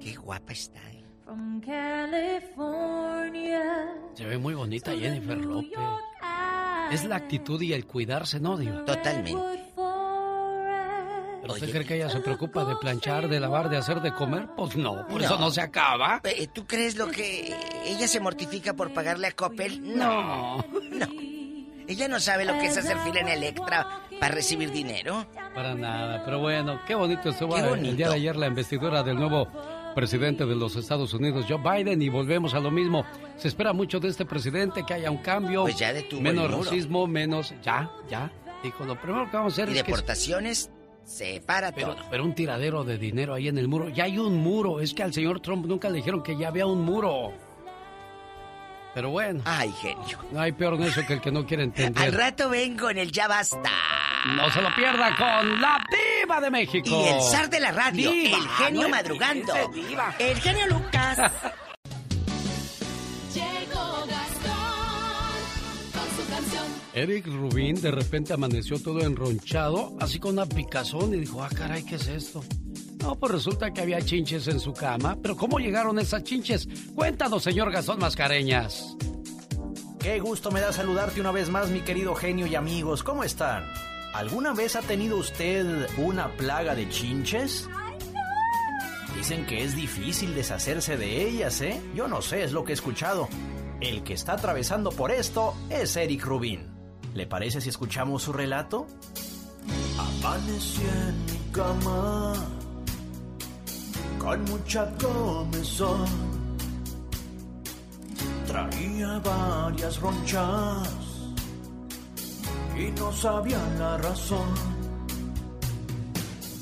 Qué 0.00 0.14
guapa 0.14 0.52
está. 0.52 0.78
¿eh? 0.90 1.04
From 1.24 1.60
California. 1.60 3.64
Se 4.14 4.24
ve 4.24 4.38
muy 4.38 4.54
bonita 4.54 4.92
Jennifer 4.96 5.36
López. 5.36 5.78
Es 6.92 7.04
la 7.04 7.16
actitud 7.16 7.60
y 7.60 7.72
el 7.74 7.84
cuidarse, 7.86 8.40
¿no, 8.40 8.56
Dios? 8.56 8.84
Totalmente. 8.86 9.67
¿Pero 11.54 11.54
usted 11.66 11.70
cree 11.72 11.84
que 11.86 11.94
ella 11.96 12.10
se 12.10 12.20
preocupa 12.20 12.64
de 12.64 12.76
planchar, 12.76 13.28
de 13.28 13.40
lavar, 13.40 13.68
de 13.70 13.76
hacer 13.76 14.00
de 14.00 14.12
comer? 14.12 14.46
Pues 14.56 14.76
no, 14.76 15.06
por 15.08 15.22
eso 15.22 15.38
no 15.38 15.50
se 15.50 15.60
acaba. 15.60 16.20
Eh, 16.24 16.46
¿Tú 16.52 16.66
crees 16.66 16.96
lo 16.96 17.08
que 17.10 17.54
ella 17.84 18.06
se 18.08 18.20
mortifica 18.20 18.74
por 18.74 18.92
pagarle 18.92 19.26
a 19.28 19.32
Coppel? 19.32 19.96
No. 19.96 20.58
No. 20.90 21.06
Ella 21.86 22.06
no 22.06 22.20
sabe 22.20 22.44
lo 22.44 22.52
que 22.58 22.66
es 22.66 22.76
hacer 22.76 22.98
fila 22.98 23.20
en 23.20 23.28
Electra 23.28 24.02
para 24.20 24.34
recibir 24.34 24.70
dinero. 24.70 25.26
Para 25.54 25.74
nada, 25.74 26.22
pero 26.24 26.38
bueno, 26.38 26.80
qué 26.86 26.94
bonito 26.94 27.30
estuvo 27.30 27.54
Qué 27.54 27.60
el- 27.60 27.66
el 27.66 27.70
bonito. 27.76 27.96
día 27.96 28.08
de 28.10 28.14
ayer 28.16 28.36
la 28.36 28.46
investidura 28.46 29.02
del 29.02 29.16
nuevo 29.16 29.48
presidente 29.94 30.44
de 30.44 30.54
los 30.54 30.76
Estados 30.76 31.14
Unidos, 31.14 31.46
Joe 31.48 31.58
Biden, 31.58 32.02
y 32.02 32.10
volvemos 32.10 32.52
a 32.52 32.60
lo 32.60 32.70
mismo. 32.70 33.04
Se 33.36 33.48
espera 33.48 33.72
mucho 33.72 33.98
de 34.00 34.08
este 34.08 34.26
presidente, 34.26 34.84
que 34.86 34.92
haya 34.94 35.10
un 35.10 35.16
cambio, 35.18 35.62
Pues 35.62 35.78
ya 35.78 35.92
detuvo 35.94 36.20
menos 36.20 36.44
el 36.44 36.50
muro. 36.50 36.64
racismo, 36.64 37.06
menos... 37.06 37.54
Ya, 37.64 37.90
ya. 38.10 38.30
Dijo, 38.62 38.84
lo 38.84 39.00
primero 39.00 39.30
que 39.30 39.36
vamos 39.38 39.52
a 39.58 39.62
hacer 39.62 39.74
Y 39.74 39.78
es 39.78 39.84
que... 39.84 39.92
se 41.08 41.40
para 41.40 41.72
Pero, 41.72 41.94
todo. 41.94 42.04
pero 42.10 42.24
un 42.24 42.34
tiradero 42.34 42.84
de 42.84 42.98
dinero 42.98 43.34
ahí 43.34 43.48
en 43.48 43.58
el 43.58 43.66
muro. 43.66 43.88
Ya 43.88 44.04
hay 44.04 44.18
un 44.18 44.36
muro. 44.36 44.80
Es 44.80 44.92
que 44.94 45.02
al 45.02 45.12
señor 45.12 45.40
Trump 45.40 45.66
nunca 45.66 45.88
le 45.88 45.96
dijeron 45.96 46.22
que 46.22 46.36
ya 46.36 46.48
había 46.48 46.66
un 46.66 46.84
muro. 46.84 47.32
Pero 48.94 49.10
bueno. 49.10 49.42
Ay, 49.44 49.72
genio. 49.80 50.18
No 50.32 50.40
hay 50.40 50.52
peor 50.52 50.78
necio 50.78 51.06
que 51.06 51.14
el 51.14 51.20
que 51.20 51.30
no 51.30 51.46
quiere 51.46 51.62
entender. 51.64 52.02
Al 52.04 52.12
rato 52.12 52.48
vengo 52.50 52.90
en 52.90 52.98
el 52.98 53.12
Ya 53.12 53.28
Basta. 53.28 53.70
No 54.36 54.50
se 54.50 54.60
lo 54.60 54.74
pierda 54.74 55.16
con 55.16 55.60
la 55.60 55.78
diva 55.90 56.40
de 56.40 56.50
México. 56.50 56.88
Y 56.90 57.08
el 57.08 57.20
zar 57.22 57.48
de 57.48 57.60
la 57.60 57.70
radio, 57.70 58.10
Diva, 58.10 58.36
el 58.38 58.48
genio 58.48 58.82
no 58.82 58.88
madrugando. 58.88 59.52
El 60.18 60.40
genio 60.40 60.66
Lucas. 60.66 61.18
Eric 66.98 67.26
Rubín 67.26 67.80
de 67.80 67.92
repente 67.92 68.32
amaneció 68.32 68.80
todo 68.80 69.00
enronchado, 69.02 69.94
así 70.00 70.18
con 70.18 70.32
una 70.32 70.46
picazón, 70.46 71.14
y 71.14 71.20
dijo, 71.20 71.42
ah, 71.44 71.48
caray, 71.48 71.84
¿qué 71.84 71.94
es 71.94 72.08
esto? 72.08 72.42
No, 73.00 73.14
pues 73.14 73.30
resulta 73.30 73.72
que 73.72 73.80
había 73.80 74.02
chinches 74.02 74.48
en 74.48 74.58
su 74.58 74.72
cama. 74.72 75.16
Pero 75.22 75.36
¿cómo 75.36 75.60
llegaron 75.60 76.00
esas 76.00 76.24
chinches? 76.24 76.68
Cuéntanos, 76.96 77.44
señor 77.44 77.70
Gastón 77.70 78.00
Mascareñas. 78.00 78.96
Qué 80.00 80.18
gusto 80.18 80.50
me 80.50 80.60
da 80.60 80.72
saludarte 80.72 81.20
una 81.20 81.30
vez 81.30 81.48
más, 81.50 81.70
mi 81.70 81.80
querido 81.82 82.16
genio 82.16 82.48
y 82.48 82.56
amigos. 82.56 83.04
¿Cómo 83.04 83.22
están? 83.22 83.64
¿Alguna 84.12 84.52
vez 84.52 84.74
ha 84.74 84.82
tenido 84.82 85.18
usted 85.18 85.86
una 85.98 86.32
plaga 86.32 86.74
de 86.74 86.88
chinches? 86.88 87.68
Dicen 89.14 89.46
que 89.46 89.62
es 89.62 89.76
difícil 89.76 90.34
deshacerse 90.34 90.96
de 90.96 91.28
ellas, 91.28 91.60
¿eh? 91.60 91.80
Yo 91.94 92.08
no 92.08 92.22
sé, 92.22 92.42
es 92.42 92.50
lo 92.50 92.64
que 92.64 92.72
he 92.72 92.74
escuchado. 92.74 93.28
El 93.80 94.02
que 94.02 94.14
está 94.14 94.32
atravesando 94.32 94.90
por 94.90 95.12
esto 95.12 95.54
es 95.70 95.96
Eric 95.96 96.24
Rubin. 96.24 96.77
¿Le 97.14 97.26
parece 97.26 97.60
si 97.60 97.68
escuchamos 97.68 98.22
su 98.22 98.32
relato? 98.32 98.86
Amanecí 99.98 100.82
en 100.82 101.24
mi 101.26 101.52
cama 101.52 102.34
con 104.18 104.44
mucha 104.44 104.90
comezón. 104.98 106.06
Traía 108.46 109.18
varias 109.18 110.00
ronchas 110.00 110.88
y 112.76 112.90
no 112.92 113.12
sabía 113.12 113.58
la 113.78 113.98
razón. 113.98 114.54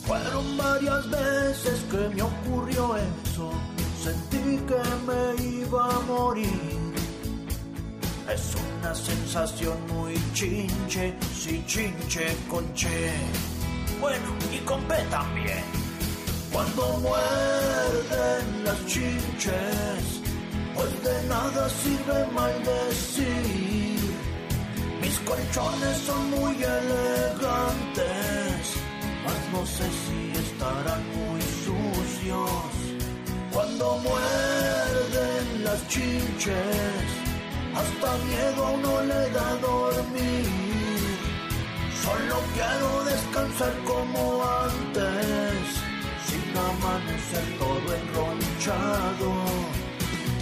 Fueron 0.07 0.57
varias 0.57 1.11
veces 1.11 1.85
que 1.91 2.09
me 2.15 2.23
ocurrió 2.23 2.97
eso. 2.97 3.51
Sentí 4.03 4.59
que 4.69 4.83
me 5.07 5.43
iba 5.43 5.97
a 5.97 6.01
morir. 6.01 6.86
Es 8.29 8.55
una 8.57 8.93
sensación 8.95 9.77
muy 9.87 10.15
chinche, 10.33 11.15
sí 11.33 11.63
chinche 11.67 12.37
con 12.49 12.75
che. 12.75 13.13
Bueno, 14.01 14.27
y 14.53 14.59
con 14.65 14.83
P 14.83 14.95
también. 15.11 15.65
Cuando 16.53 16.99
muerden 16.99 18.65
las 18.65 18.87
chinches, 18.87 20.21
pues 20.75 21.05
de 21.05 21.29
nada 21.29 21.69
sirve 21.69 22.27
maldecir. 22.33 23.97
Mis 25.01 25.19
colchones 25.21 25.99
son 25.99 26.31
muy 26.31 26.55
elegantes, 26.65 28.07
mas 29.25 29.41
no 29.53 29.65
sé 29.67 29.85
si 30.03 30.33
estarán 30.37 31.03
muy 31.15 31.43
sucios. 31.65 32.73
Cuando 33.53 33.99
muerden 33.99 35.65
las 35.65 35.87
chinches, 35.89 37.26
hasta 37.79 38.17
miedo 38.25 38.67
a 38.67 38.71
uno 38.71 39.03
le 39.03 39.31
da 39.31 39.49
dormir. 39.57 40.47
Solo 42.05 42.37
quiero 42.55 43.05
descansar 43.05 43.75
como 43.85 44.21
antes, 44.69 45.63
sin 46.27 46.47
amanecer 46.71 47.47
todo 47.59 47.87
enronchado. 48.01 49.31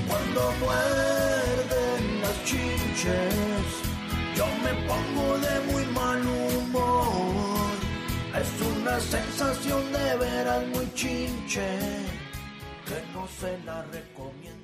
Cuando 0.09 0.40
muerden 0.62 2.02
las 2.23 2.36
chinches, 2.48 3.66
yo 4.36 4.47
me 4.65 4.73
pongo 4.89 5.39
de 5.39 5.55
muy 5.73 5.85
mal 5.86 6.20
humor. 6.27 7.74
Es 8.43 8.52
una 8.77 9.01
sensación 9.01 9.93
de 9.93 10.16
veras 10.16 10.66
muy 10.74 10.93
chinche, 10.94 11.66
que 12.86 12.98
no 13.15 13.27
se 13.40 13.59
la 13.65 13.82
recomiendo. 13.93 14.64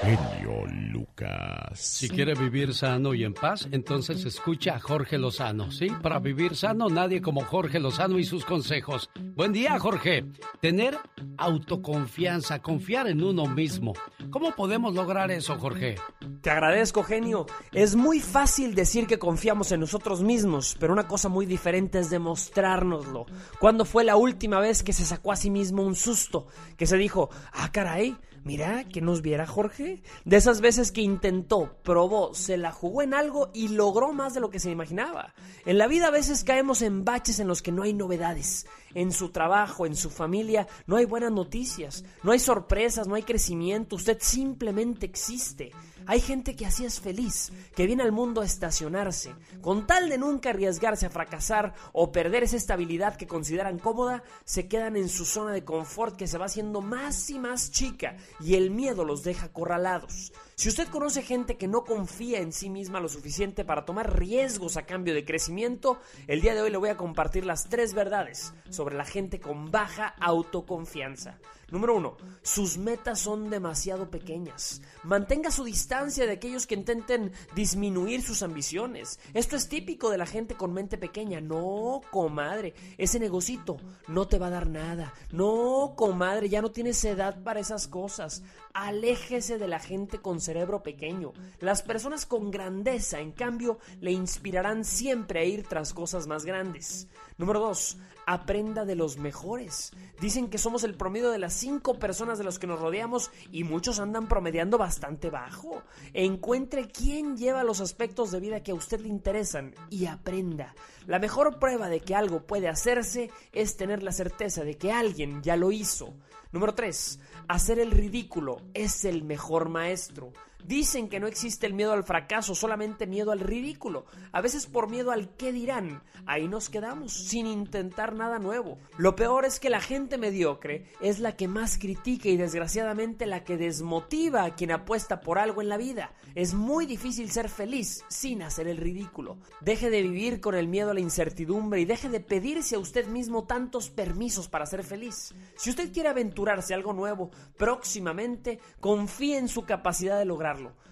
Genio 0.00 0.64
Lucas. 0.92 1.78
Si 1.78 2.08
quiere 2.08 2.34
vivir 2.34 2.72
sano 2.72 3.14
y 3.14 3.24
en 3.24 3.34
paz, 3.34 3.66
entonces 3.72 4.24
escucha 4.24 4.76
a 4.76 4.80
Jorge 4.80 5.18
Lozano, 5.18 5.72
¿sí? 5.72 5.88
Para 6.02 6.20
vivir 6.20 6.54
sano, 6.54 6.88
nadie 6.88 7.20
como 7.20 7.44
Jorge 7.44 7.80
Lozano 7.80 8.18
y 8.18 8.24
sus 8.24 8.44
consejos. 8.44 9.10
Buen 9.34 9.52
día, 9.52 9.78
Jorge. 9.78 10.24
Tener 10.60 10.96
autoconfianza, 11.36 12.60
confiar 12.60 13.08
en 13.08 13.24
uno 13.24 13.46
mismo. 13.46 13.92
¿Cómo 14.30 14.52
podemos 14.52 14.94
lograr 14.94 15.32
eso, 15.32 15.58
Jorge? 15.58 15.96
Te 16.42 16.50
agradezco, 16.50 17.02
genio. 17.02 17.46
Es 17.72 17.96
muy 17.96 18.20
fácil 18.20 18.76
decir 18.76 19.08
que 19.08 19.18
confiamos 19.18 19.72
en 19.72 19.80
nosotros 19.80 20.22
mismos, 20.22 20.76
pero 20.78 20.92
una 20.92 21.08
cosa 21.08 21.28
muy 21.28 21.44
diferente 21.44 21.98
es 21.98 22.08
demostrárnoslo. 22.08 23.26
¿Cuándo 23.58 23.84
fue 23.84 24.04
la 24.04 24.16
última 24.16 24.60
vez 24.60 24.84
que 24.84 24.92
se 24.92 25.04
sacó 25.04 25.32
a 25.32 25.36
sí 25.36 25.50
mismo 25.50 25.82
un 25.82 25.96
susto? 25.96 26.46
Que 26.76 26.86
se 26.86 26.96
dijo, 26.96 27.30
ah, 27.52 27.72
caray, 27.72 28.16
mira, 28.44 28.84
que 28.84 29.00
nos 29.00 29.22
viera 29.22 29.46
Jorge. 29.46 30.02
De 30.24 30.36
esas 30.36 30.60
veces 30.60 30.92
que 30.92 31.00
intentó, 31.00 31.76
probó, 31.82 32.34
se 32.34 32.56
la 32.56 32.72
jugó 32.72 33.02
en 33.02 33.14
algo 33.14 33.50
y 33.54 33.68
logró 33.68 34.12
más 34.12 34.34
de 34.34 34.40
lo 34.40 34.50
que 34.50 34.60
se 34.60 34.70
imaginaba. 34.70 35.34
En 35.66 35.78
la 35.78 35.86
vida 35.86 36.08
a 36.08 36.10
veces 36.10 36.44
caemos 36.44 36.82
en 36.82 37.04
baches 37.04 37.40
en 37.40 37.48
los 37.48 37.62
que 37.62 37.72
no 37.72 37.82
hay 37.82 37.94
novedades. 37.94 38.66
en 38.94 39.12
su 39.12 39.28
trabajo, 39.28 39.86
en 39.86 39.94
su 39.94 40.10
familia, 40.10 40.66
no 40.86 40.96
hay 40.96 41.04
buenas 41.04 41.30
noticias, 41.30 42.04
no 42.22 42.32
hay 42.32 42.38
sorpresas, 42.38 43.06
no 43.06 43.14
hay 43.14 43.22
crecimiento, 43.22 43.96
usted 43.96 44.18
simplemente 44.20 45.06
existe. 45.06 45.72
Hay 46.10 46.22
gente 46.22 46.56
que 46.56 46.64
así 46.64 46.86
es 46.86 47.00
feliz, 47.00 47.52
que 47.76 47.84
viene 47.84 48.02
al 48.02 48.12
mundo 48.12 48.40
a 48.40 48.46
estacionarse, 48.46 49.34
con 49.60 49.86
tal 49.86 50.08
de 50.08 50.16
nunca 50.16 50.48
arriesgarse 50.48 51.04
a 51.04 51.10
fracasar 51.10 51.74
o 51.92 52.12
perder 52.12 52.44
esa 52.44 52.56
estabilidad 52.56 53.16
que 53.16 53.26
consideran 53.26 53.78
cómoda, 53.78 54.22
se 54.46 54.68
quedan 54.68 54.96
en 54.96 55.10
su 55.10 55.26
zona 55.26 55.52
de 55.52 55.64
confort 55.64 56.16
que 56.16 56.26
se 56.26 56.38
va 56.38 56.46
haciendo 56.46 56.80
más 56.80 57.28
y 57.28 57.38
más 57.38 57.70
chica 57.72 58.16
y 58.40 58.54
el 58.54 58.70
miedo 58.70 59.04
los 59.04 59.22
deja 59.22 59.48
acorralados. 59.48 60.32
Si 60.54 60.70
usted 60.70 60.88
conoce 60.88 61.20
gente 61.20 61.58
que 61.58 61.68
no 61.68 61.84
confía 61.84 62.38
en 62.38 62.54
sí 62.54 62.70
misma 62.70 63.00
lo 63.00 63.10
suficiente 63.10 63.66
para 63.66 63.84
tomar 63.84 64.18
riesgos 64.18 64.78
a 64.78 64.86
cambio 64.86 65.12
de 65.12 65.26
crecimiento, 65.26 66.00
el 66.26 66.40
día 66.40 66.54
de 66.54 66.62
hoy 66.62 66.70
le 66.70 66.78
voy 66.78 66.88
a 66.88 66.96
compartir 66.96 67.44
las 67.44 67.68
tres 67.68 67.92
verdades 67.92 68.54
sobre 68.70 68.96
la 68.96 69.04
gente 69.04 69.40
con 69.40 69.70
baja 69.70 70.14
autoconfianza. 70.18 71.38
Número 71.70 71.96
uno, 71.96 72.16
sus 72.40 72.78
metas 72.78 73.20
son 73.20 73.50
demasiado 73.50 74.10
pequeñas. 74.10 74.80
Mantenga 75.02 75.50
su 75.50 75.64
distancia 75.64 76.24
de 76.24 76.32
aquellos 76.32 76.66
que 76.66 76.74
intenten 76.74 77.30
disminuir 77.54 78.22
sus 78.22 78.42
ambiciones. 78.42 79.20
Esto 79.34 79.54
es 79.54 79.68
típico 79.68 80.08
de 80.08 80.16
la 80.16 80.24
gente 80.24 80.54
con 80.54 80.72
mente 80.72 80.96
pequeña. 80.96 81.42
No, 81.42 82.00
comadre, 82.10 82.72
ese 82.96 83.20
negocito 83.20 83.76
no 84.06 84.26
te 84.26 84.38
va 84.38 84.46
a 84.46 84.50
dar 84.50 84.66
nada. 84.66 85.12
No, 85.30 85.92
comadre, 85.94 86.48
ya 86.48 86.62
no 86.62 86.70
tienes 86.70 87.04
edad 87.04 87.42
para 87.42 87.60
esas 87.60 87.86
cosas. 87.86 88.42
Aléjese 88.72 89.58
de 89.58 89.68
la 89.68 89.78
gente 89.78 90.18
con 90.18 90.40
cerebro 90.40 90.82
pequeño. 90.82 91.34
Las 91.60 91.82
personas 91.82 92.24
con 92.24 92.50
grandeza, 92.50 93.20
en 93.20 93.32
cambio, 93.32 93.78
le 94.00 94.12
inspirarán 94.12 94.86
siempre 94.86 95.40
a 95.40 95.44
ir 95.44 95.66
tras 95.68 95.92
cosas 95.92 96.26
más 96.26 96.46
grandes. 96.46 97.08
Número 97.36 97.60
2. 97.60 97.98
Aprenda 98.30 98.84
de 98.84 98.94
los 98.94 99.16
mejores. 99.16 99.90
Dicen 100.20 100.50
que 100.50 100.58
somos 100.58 100.84
el 100.84 100.94
promedio 100.94 101.30
de 101.30 101.38
las 101.38 101.54
cinco 101.54 101.98
personas 101.98 102.36
de 102.36 102.44
los 102.44 102.58
que 102.58 102.66
nos 102.66 102.78
rodeamos 102.78 103.30
y 103.50 103.64
muchos 103.64 104.00
andan 104.00 104.28
promediando 104.28 104.76
bastante 104.76 105.30
bajo. 105.30 105.82
Encuentre 106.12 106.88
quién 106.88 107.38
lleva 107.38 107.64
los 107.64 107.80
aspectos 107.80 108.30
de 108.30 108.40
vida 108.40 108.62
que 108.62 108.72
a 108.72 108.74
usted 108.74 109.00
le 109.00 109.08
interesan 109.08 109.74
y 109.88 110.04
aprenda. 110.04 110.74
La 111.06 111.18
mejor 111.18 111.58
prueba 111.58 111.88
de 111.88 112.00
que 112.00 112.14
algo 112.14 112.46
puede 112.46 112.68
hacerse 112.68 113.30
es 113.52 113.78
tener 113.78 114.02
la 114.02 114.12
certeza 114.12 114.62
de 114.62 114.76
que 114.76 114.92
alguien 114.92 115.42
ya 115.42 115.56
lo 115.56 115.72
hizo. 115.72 116.12
Número 116.52 116.74
3. 116.74 117.20
Hacer 117.48 117.78
el 117.78 117.90
ridículo 117.92 118.60
es 118.74 119.06
el 119.06 119.24
mejor 119.24 119.70
maestro. 119.70 120.34
Dicen 120.64 121.08
que 121.08 121.20
no 121.20 121.26
existe 121.26 121.66
el 121.66 121.72
miedo 121.72 121.92
al 121.92 122.04
fracaso, 122.04 122.54
solamente 122.54 123.06
miedo 123.06 123.32
al 123.32 123.40
ridículo. 123.40 124.04
A 124.32 124.40
veces 124.40 124.66
por 124.66 124.90
miedo 124.90 125.12
al 125.12 125.34
qué 125.36 125.52
dirán. 125.52 126.02
Ahí 126.26 126.46
nos 126.46 126.68
quedamos, 126.68 127.12
sin 127.12 127.46
intentar 127.46 128.14
nada 128.14 128.38
nuevo. 128.38 128.78
Lo 128.98 129.16
peor 129.16 129.44
es 129.44 129.60
que 129.60 129.70
la 129.70 129.80
gente 129.80 130.18
mediocre 130.18 130.84
es 131.00 131.20
la 131.20 131.36
que 131.36 131.48
más 131.48 131.78
critica 131.78 132.28
y 132.28 132.36
desgraciadamente 132.36 133.24
la 133.24 133.44
que 133.44 133.56
desmotiva 133.56 134.44
a 134.44 134.54
quien 134.54 134.72
apuesta 134.72 135.20
por 135.20 135.38
algo 135.38 135.62
en 135.62 135.68
la 135.68 135.78
vida. 135.78 136.12
Es 136.34 136.54
muy 136.54 136.86
difícil 136.86 137.30
ser 137.30 137.48
feliz 137.48 138.04
sin 138.08 138.42
hacer 138.42 138.68
el 138.68 138.76
ridículo. 138.76 139.38
Deje 139.60 139.90
de 139.90 140.02
vivir 140.02 140.40
con 140.40 140.54
el 140.54 140.68
miedo 140.68 140.90
a 140.90 140.94
la 140.94 141.00
incertidumbre 141.00 141.80
y 141.80 141.84
deje 141.84 142.08
de 142.08 142.20
pedirse 142.20 142.76
a 142.76 142.78
usted 142.78 143.06
mismo 143.06 143.44
tantos 143.44 143.90
permisos 143.90 144.48
para 144.48 144.66
ser 144.66 144.84
feliz. 144.84 145.34
Si 145.56 145.70
usted 145.70 145.92
quiere 145.92 146.10
aventurarse 146.10 146.74
a 146.74 146.76
algo 146.76 146.92
nuevo 146.92 147.30
próximamente, 147.56 148.60
confíe 148.80 149.38
en 149.38 149.48
su 149.48 149.62
capacidad 149.64 150.18
de 150.18 150.26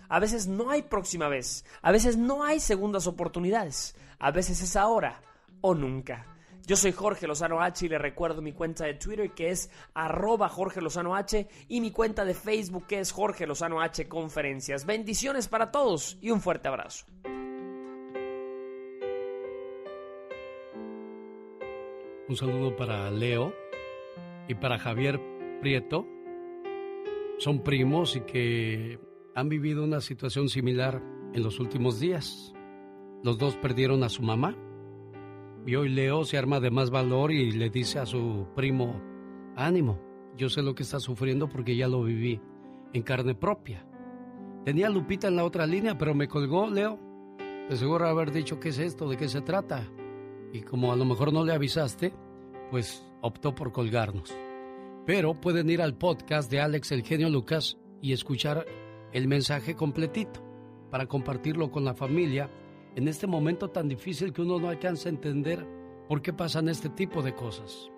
A 0.08 0.20
veces 0.20 0.46
no 0.46 0.70
hay 0.70 0.82
próxima 0.82 1.28
vez, 1.28 1.64
a 1.82 1.92
veces 1.92 2.16
no 2.16 2.44
hay 2.44 2.60
segundas 2.60 3.06
oportunidades, 3.06 3.96
a 4.18 4.30
veces 4.30 4.62
es 4.62 4.76
ahora 4.76 5.20
o 5.60 5.74
nunca. 5.74 6.26
Yo 6.66 6.74
soy 6.74 6.90
Jorge 6.90 7.28
Lozano 7.28 7.60
H 7.60 7.86
y 7.86 7.88
le 7.88 7.96
recuerdo 7.96 8.42
mi 8.42 8.52
cuenta 8.52 8.84
de 8.84 8.94
Twitter 8.94 9.30
que 9.30 9.50
es 9.50 9.70
arroba 9.94 10.48
Jorge 10.48 10.80
Lozano 10.80 11.14
H 11.14 11.46
y 11.68 11.80
mi 11.80 11.92
cuenta 11.92 12.24
de 12.24 12.34
Facebook 12.34 12.88
que 12.88 12.98
es 12.98 13.12
Jorge 13.12 13.46
Lozano 13.46 13.80
H 13.80 14.08
Conferencias. 14.08 14.84
Bendiciones 14.84 15.46
para 15.46 15.70
todos 15.70 16.18
y 16.20 16.30
un 16.30 16.40
fuerte 16.40 16.66
abrazo. 16.66 17.06
Un 22.28 22.36
saludo 22.36 22.74
para 22.74 23.08
Leo 23.12 23.54
y 24.48 24.56
para 24.56 24.80
Javier 24.80 25.20
Prieto. 25.60 26.04
Son 27.38 27.62
primos 27.62 28.16
y 28.16 28.22
que 28.22 28.98
han 29.36 29.50
vivido 29.50 29.84
una 29.84 30.00
situación 30.00 30.48
similar 30.48 31.02
en 31.34 31.42
los 31.42 31.60
últimos 31.60 32.00
días. 32.00 32.54
Los 33.22 33.36
dos 33.36 33.54
perdieron 33.56 34.02
a 34.02 34.08
su 34.08 34.22
mamá. 34.22 34.56
Y 35.66 35.74
hoy 35.76 35.90
Leo 35.90 36.24
se 36.24 36.38
arma 36.38 36.58
de 36.58 36.70
más 36.70 36.90
valor 36.90 37.32
y 37.32 37.52
le 37.52 37.68
dice 37.68 37.98
a 37.98 38.06
su 38.06 38.46
primo, 38.56 38.98
ánimo, 39.54 40.00
yo 40.38 40.48
sé 40.48 40.62
lo 40.62 40.74
que 40.74 40.84
está 40.84 41.00
sufriendo 41.00 41.50
porque 41.50 41.76
ya 41.76 41.86
lo 41.86 42.02
viví 42.02 42.40
en 42.94 43.02
carne 43.02 43.34
propia. 43.34 43.86
Tenía 44.64 44.88
Lupita 44.88 45.28
en 45.28 45.36
la 45.36 45.44
otra 45.44 45.66
línea, 45.66 45.98
pero 45.98 46.14
me 46.14 46.28
colgó 46.28 46.70
Leo. 46.70 46.98
De 47.68 47.76
seguro 47.76 48.08
haber 48.08 48.32
dicho 48.32 48.58
qué 48.58 48.70
es 48.70 48.78
esto, 48.78 49.06
de 49.06 49.18
qué 49.18 49.28
se 49.28 49.42
trata. 49.42 49.86
Y 50.54 50.62
como 50.62 50.92
a 50.92 50.96
lo 50.96 51.04
mejor 51.04 51.30
no 51.30 51.44
le 51.44 51.52
avisaste, 51.52 52.14
pues 52.70 53.04
optó 53.20 53.54
por 53.54 53.70
colgarnos. 53.70 54.34
Pero 55.04 55.34
pueden 55.34 55.68
ir 55.68 55.82
al 55.82 55.94
podcast 55.94 56.50
de 56.50 56.60
Alex 56.60 56.90
El 56.92 57.02
Genio 57.02 57.28
Lucas 57.28 57.76
y 58.00 58.12
escuchar 58.12 58.64
el 59.12 59.28
mensaje 59.28 59.74
completito 59.74 60.40
para 60.90 61.06
compartirlo 61.06 61.70
con 61.70 61.84
la 61.84 61.94
familia 61.94 62.50
en 62.94 63.08
este 63.08 63.26
momento 63.26 63.68
tan 63.68 63.88
difícil 63.88 64.32
que 64.32 64.42
uno 64.42 64.58
no 64.58 64.68
alcanza 64.68 65.08
a 65.08 65.12
entender 65.12 65.66
por 66.08 66.22
qué 66.22 66.32
pasan 66.32 66.68
este 66.68 66.88
tipo 66.88 67.22
de 67.22 67.34
cosas. 67.34 67.90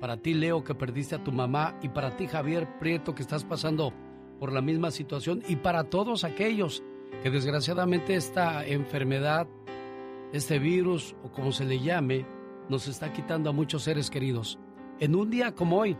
Para 0.00 0.18
ti, 0.18 0.34
Leo, 0.34 0.62
que 0.62 0.74
perdiste 0.74 1.14
a 1.14 1.24
tu 1.24 1.32
mamá, 1.32 1.78
y 1.82 1.88
para 1.88 2.16
ti, 2.16 2.26
Javier 2.26 2.78
Prieto, 2.78 3.14
que 3.14 3.22
estás 3.22 3.44
pasando 3.44 3.92
por 4.38 4.52
la 4.52 4.60
misma 4.60 4.90
situación, 4.90 5.42
y 5.48 5.56
para 5.56 5.84
todos 5.84 6.22
aquellos 6.22 6.82
que 7.22 7.30
desgraciadamente 7.30 8.14
esta 8.14 8.66
enfermedad, 8.66 9.48
este 10.32 10.58
virus, 10.58 11.16
o 11.24 11.32
como 11.32 11.50
se 11.50 11.64
le 11.64 11.80
llame, 11.80 12.26
nos 12.68 12.88
está 12.88 13.12
quitando 13.12 13.50
a 13.50 13.54
muchos 13.54 13.82
seres 13.82 14.10
queridos. 14.10 14.58
En 15.00 15.14
un 15.14 15.30
día 15.30 15.54
como 15.54 15.78
hoy, 15.78 15.96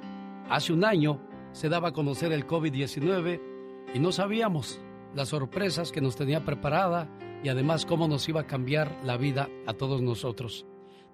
hace 0.49 0.73
un 0.73 0.85
año, 0.85 1.21
se 1.53 1.69
daba 1.69 1.89
a 1.89 1.93
conocer 1.93 2.33
el 2.33 2.47
COVID-19 2.47 3.56
y 3.95 3.99
no 3.99 4.13
sabíamos 4.13 4.81
las 5.15 5.29
sorpresas 5.31 5.93
que 5.93 6.01
nos 6.01 6.17
tenía 6.17 6.45
preparada 6.45 7.09
y 7.43 7.49
además 7.49 7.87
cómo 7.87 8.09
nos 8.09 8.29
iba 8.29 8.43
a 8.43 8.47
cambiar 8.47 8.97
la 9.05 9.17
vida 9.17 9.49
a 9.67 9.75
todos 9.75 10.03
nosotros. 10.03 10.67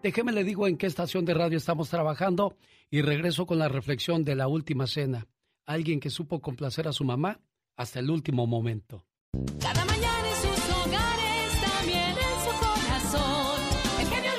Déjeme 0.03 0.33
le 0.33 0.43
digo 0.43 0.67
en 0.67 0.77
qué 0.77 0.87
estación 0.87 1.25
de 1.25 1.35
radio 1.35 1.57
estamos 1.57 1.89
trabajando 1.89 2.57
y 2.91 3.03
regreso 3.03 3.47
con 3.47 3.59
la 3.59 3.69
reflexión 3.69 4.25
de 4.25 4.35
la 4.35 4.49
última 4.49 4.89
cena. 4.89 5.29
Alguien 5.65 6.01
que 6.01 6.11
supo 6.11 6.41
complacer 6.41 6.89
a 6.89 6.93
su 6.93 7.05
mamá 7.05 7.41
hasta 7.77 8.01
el 8.01 8.11
último 8.11 8.47
momento. 8.49 9.07
Cada 9.61 9.85
mañana 9.85 10.29
en 10.29 10.35
sus 10.35 10.59
hogares, 10.75 11.61
también 11.63 12.11
en 12.11 12.39
su 12.45 12.51
corazón. 12.59 13.61
El 14.01 14.07
genio 14.09 14.33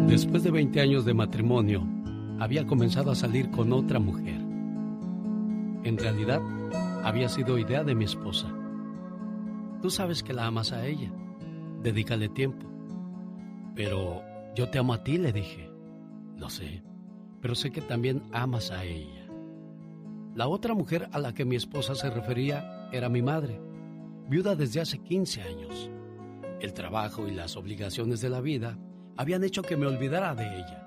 Lucas. 0.00 0.10
Después 0.10 0.42
de 0.42 0.50
20 0.50 0.80
años 0.80 1.04
de 1.04 1.14
matrimonio, 1.14 1.86
había 2.40 2.66
comenzado 2.66 3.12
a 3.12 3.14
salir 3.14 3.50
con 3.52 3.72
otra 3.72 4.00
mujer. 4.00 4.43
En 5.84 5.98
realidad, 5.98 6.40
había 7.04 7.28
sido 7.28 7.58
idea 7.58 7.84
de 7.84 7.94
mi 7.94 8.04
esposa. 8.04 8.48
Tú 9.82 9.90
sabes 9.90 10.22
que 10.22 10.32
la 10.32 10.46
amas 10.46 10.72
a 10.72 10.86
ella. 10.86 11.12
Dedícale 11.82 12.30
tiempo. 12.30 12.66
Pero 13.74 14.22
yo 14.54 14.70
te 14.70 14.78
amo 14.78 14.94
a 14.94 15.04
ti, 15.04 15.18
le 15.18 15.32
dije. 15.32 15.70
Lo 16.36 16.48
sé, 16.48 16.82
pero 17.40 17.54
sé 17.54 17.70
que 17.70 17.82
también 17.82 18.22
amas 18.32 18.70
a 18.70 18.84
ella. 18.84 19.28
La 20.34 20.48
otra 20.48 20.74
mujer 20.74 21.08
a 21.12 21.18
la 21.18 21.34
que 21.34 21.44
mi 21.44 21.56
esposa 21.56 21.94
se 21.94 22.10
refería 22.10 22.88
era 22.90 23.08
mi 23.08 23.22
madre, 23.22 23.60
viuda 24.28 24.56
desde 24.56 24.80
hace 24.80 24.98
15 24.98 25.42
años. 25.42 25.90
El 26.60 26.72
trabajo 26.72 27.28
y 27.28 27.32
las 27.32 27.56
obligaciones 27.56 28.20
de 28.20 28.30
la 28.30 28.40
vida 28.40 28.78
habían 29.16 29.44
hecho 29.44 29.62
que 29.62 29.76
me 29.76 29.86
olvidara 29.86 30.34
de 30.34 30.46
ella. 30.46 30.84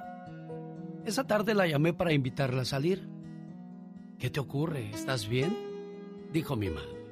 Esa 1.05 1.25
tarde 1.25 1.53
la 1.53 1.67
llamé 1.67 1.93
para 1.93 2.11
invitarla 2.11 2.63
a 2.63 2.65
salir. 2.65 3.07
¿Qué 4.19 4.31
te 4.31 4.39
ocurre? 4.39 4.89
¿Estás 4.89 5.29
bien? 5.29 5.55
Dijo 6.33 6.55
mi 6.55 6.69
madre. 6.69 7.05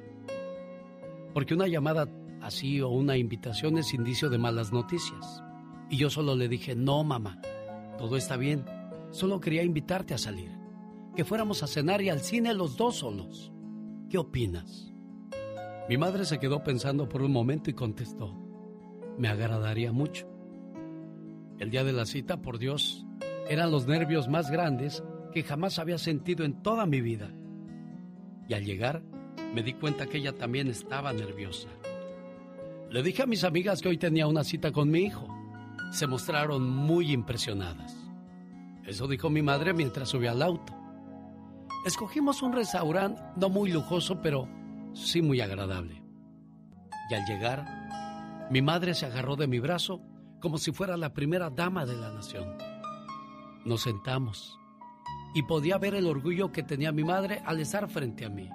Porque 1.32 1.54
una 1.54 1.68
llamada 1.68 2.08
así 2.40 2.80
o 2.80 2.88
una 2.88 3.16
invitación 3.16 3.78
es 3.78 3.94
indicio 3.94 4.28
de 4.28 4.38
malas 4.38 4.72
noticias. 4.72 5.42
Y 5.88 5.98
yo 5.98 6.10
solo 6.10 6.34
le 6.34 6.48
dije, 6.48 6.74
no, 6.74 7.04
mamá, 7.04 7.40
todo 7.96 8.16
está 8.16 8.36
bien. 8.36 8.64
Solo 9.10 9.38
quería 9.38 9.62
invitarte 9.62 10.14
a 10.14 10.18
salir. 10.18 10.50
Que 11.14 11.24
fuéramos 11.24 11.62
a 11.62 11.68
cenar 11.68 12.02
y 12.02 12.08
al 12.08 12.20
cine 12.20 12.52
los 12.54 12.76
dos 12.76 12.96
solos. 12.96 13.52
¿Qué 14.10 14.18
opinas? 14.18 14.92
Mi 15.88 15.96
madre 15.96 16.24
se 16.24 16.40
quedó 16.40 16.64
pensando 16.64 17.08
por 17.08 17.22
un 17.22 17.30
momento 17.30 17.70
y 17.70 17.74
contestó, 17.74 18.36
me 19.16 19.28
agradaría 19.28 19.92
mucho. 19.92 20.28
El 21.60 21.70
día 21.70 21.84
de 21.84 21.92
la 21.92 22.04
cita, 22.04 22.42
por 22.42 22.58
Dios, 22.58 23.06
eran 23.48 23.70
los 23.70 23.86
nervios 23.86 24.28
más 24.28 24.50
grandes 24.50 25.04
que 25.36 25.42
jamás 25.42 25.78
había 25.78 25.98
sentido 25.98 26.46
en 26.46 26.62
toda 26.62 26.86
mi 26.86 27.02
vida. 27.02 27.28
Y 28.48 28.54
al 28.54 28.64
llegar, 28.64 29.02
me 29.54 29.62
di 29.62 29.74
cuenta 29.74 30.06
que 30.06 30.16
ella 30.16 30.32
también 30.34 30.66
estaba 30.68 31.12
nerviosa. 31.12 31.68
Le 32.88 33.02
dije 33.02 33.22
a 33.22 33.26
mis 33.26 33.44
amigas 33.44 33.82
que 33.82 33.90
hoy 33.90 33.98
tenía 33.98 34.28
una 34.28 34.44
cita 34.44 34.72
con 34.72 34.90
mi 34.90 35.00
hijo. 35.00 35.28
se 35.92 36.06
mostraron 36.06 36.66
muy 36.66 37.12
impresionadas. 37.12 37.94
Eso 38.86 39.06
dijo 39.08 39.28
mi 39.28 39.42
madre 39.42 39.74
mientras 39.74 40.08
subía 40.08 40.30
al 40.30 40.40
auto. 40.40 40.74
Escogimos 41.84 42.40
un 42.40 42.54
restaurante 42.54 43.20
no 43.36 43.50
muy 43.50 43.70
lujoso, 43.70 44.22
pero 44.22 44.48
sí 44.94 45.20
muy 45.20 45.42
agradable. 45.42 46.02
Y 47.10 47.14
al 47.14 47.26
llegar, 47.26 48.48
mi 48.50 48.62
madre 48.62 48.94
se 48.94 49.04
agarró 49.04 49.36
de 49.36 49.48
mi 49.48 49.58
brazo 49.58 50.00
como 50.40 50.56
si 50.56 50.72
fuera 50.72 50.96
la 50.96 51.12
primera 51.12 51.50
dama 51.50 51.84
de 51.84 51.96
la 51.96 52.10
nación. 52.10 52.56
Nos 53.66 53.82
sentamos 53.82 54.58
y 55.36 55.42
podía 55.42 55.76
ver 55.76 55.94
el 55.94 56.06
orgullo 56.06 56.50
que 56.50 56.62
tenía 56.62 56.92
mi 56.92 57.04
madre 57.04 57.42
al 57.44 57.60
estar 57.60 57.86
frente 57.90 58.24
a 58.24 58.30
mí. 58.30 58.48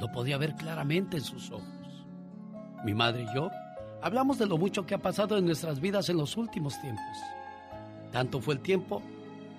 Lo 0.00 0.10
podía 0.10 0.36
ver 0.36 0.56
claramente 0.56 1.16
en 1.16 1.22
sus 1.22 1.52
ojos. 1.52 1.62
Mi 2.84 2.92
madre 2.92 3.22
y 3.22 3.36
yo 3.36 3.52
hablamos 4.02 4.36
de 4.36 4.46
lo 4.46 4.58
mucho 4.58 4.84
que 4.84 4.96
ha 4.96 4.98
pasado 4.98 5.38
en 5.38 5.44
nuestras 5.44 5.78
vidas 5.78 6.08
en 6.08 6.16
los 6.16 6.36
últimos 6.36 6.80
tiempos. 6.80 7.16
Tanto 8.10 8.40
fue 8.40 8.54
el 8.54 8.60
tiempo 8.60 9.00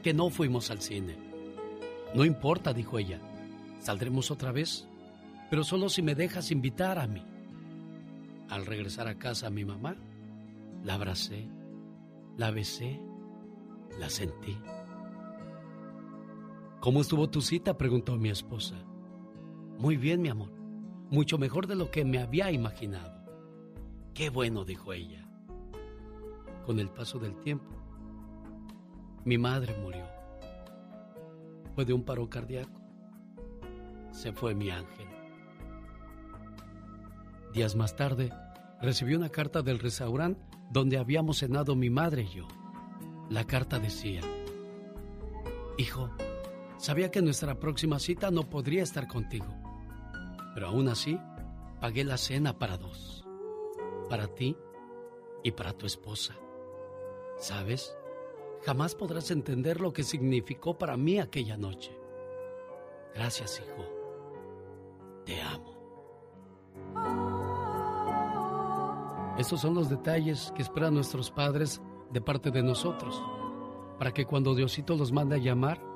que 0.03 0.13
no 0.13 0.29
fuimos 0.29 0.69
al 0.69 0.81
cine. 0.81 1.15
No 2.13 2.25
importa, 2.25 2.73
dijo 2.73 2.99
ella. 2.99 3.21
Saldremos 3.79 4.29
otra 4.29 4.51
vez, 4.51 4.85
pero 5.49 5.63
solo 5.63 5.87
si 5.87 6.01
me 6.01 6.13
dejas 6.13 6.51
invitar 6.51 6.99
a 6.99 7.07
mí. 7.07 7.23
Al 8.49 8.65
regresar 8.65 9.07
a 9.07 9.17
casa 9.17 9.47
a 9.47 9.49
mi 9.49 9.63
mamá, 9.63 9.95
la 10.83 10.95
abracé, 10.95 11.47
la 12.35 12.51
besé, 12.51 12.99
la 13.97 14.09
sentí. 14.09 14.57
¿Cómo 16.79 17.01
estuvo 17.01 17.29
tu 17.29 17.41
cita? 17.41 17.77
preguntó 17.77 18.17
mi 18.17 18.29
esposa. 18.29 18.75
Muy 19.77 19.97
bien, 19.97 20.21
mi 20.21 20.29
amor. 20.29 20.51
Mucho 21.09 21.37
mejor 21.37 21.67
de 21.67 21.75
lo 21.75 21.91
que 21.91 22.05
me 22.05 22.19
había 22.19 22.51
imaginado. 22.51 23.25
Qué 24.13 24.29
bueno, 24.29 24.63
dijo 24.63 24.93
ella. 24.93 25.27
Con 26.65 26.79
el 26.79 26.89
paso 26.89 27.19
del 27.19 27.35
tiempo, 27.41 27.71
mi 29.25 29.37
madre 29.37 29.75
murió. 29.81 30.05
Fue 31.75 31.83
de 31.83 31.93
un 31.93 32.03
paro 32.03 32.29
cardíaco. 32.29 32.79
Se 34.11 34.31
fue 34.31 34.55
mi 34.55 34.69
ángel. 34.69 35.07
Días 37.53 37.75
más 37.75 37.95
tarde, 37.95 38.31
recibí 38.81 39.15
una 39.15 39.29
carta 39.29 39.61
del 39.61 39.79
restaurante 39.79 40.41
donde 40.71 40.97
habíamos 40.97 41.39
cenado 41.39 41.75
mi 41.75 41.89
madre 41.89 42.21
y 42.23 42.35
yo. 42.35 42.47
La 43.29 43.45
carta 43.45 43.79
decía, 43.79 44.21
Hijo, 45.77 46.09
sabía 46.79 47.11
que 47.11 47.21
nuestra 47.21 47.59
próxima 47.59 47.99
cita 47.99 48.31
no 48.31 48.49
podría 48.49 48.81
estar 48.81 49.07
contigo, 49.07 49.53
pero 50.53 50.67
aún 50.67 50.87
así 50.87 51.19
pagué 51.79 52.03
la 52.03 52.17
cena 52.17 52.57
para 52.57 52.77
dos, 52.77 53.25
para 54.09 54.27
ti 54.27 54.57
y 55.43 55.51
para 55.51 55.73
tu 55.73 55.85
esposa. 55.85 56.35
¿Sabes? 57.37 57.95
Jamás 58.65 58.95
podrás 58.95 59.29
entender 59.31 59.79
lo 59.79 59.93
que 59.93 60.03
significó 60.03 60.77
para 60.77 60.97
mí 60.97 61.19
aquella 61.19 61.55
noche. 61.57 61.97
Gracias, 63.13 63.61
hijo. 63.61 63.85
Te 65.25 65.41
amo. 65.41 65.79
Estos 69.37 69.61
son 69.61 69.73
los 69.73 69.89
detalles 69.89 70.51
que 70.55 70.61
esperan 70.61 70.93
nuestros 70.93 71.31
padres 71.31 71.81
de 72.11 72.19
parte 72.19 72.51
de 72.51 72.61
nosotros, 72.61 73.21
para 73.97 74.11
que 74.13 74.25
cuando 74.25 74.53
Diosito 74.55 74.97
los 74.97 75.13
mande 75.13 75.35
a 75.35 75.39
llamar, 75.39 75.88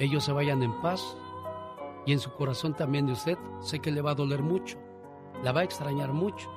ellos 0.00 0.24
se 0.24 0.32
vayan 0.32 0.62
en 0.62 0.72
paz 0.80 1.16
y 2.06 2.12
en 2.12 2.18
su 2.18 2.32
corazón 2.32 2.74
también 2.74 3.06
de 3.06 3.12
usted 3.12 3.38
sé 3.60 3.80
que 3.80 3.92
le 3.92 4.00
va 4.00 4.12
a 4.12 4.14
doler 4.14 4.42
mucho, 4.42 4.78
la 5.44 5.52
va 5.52 5.60
a 5.60 5.64
extrañar 5.64 6.12
mucho, 6.12 6.50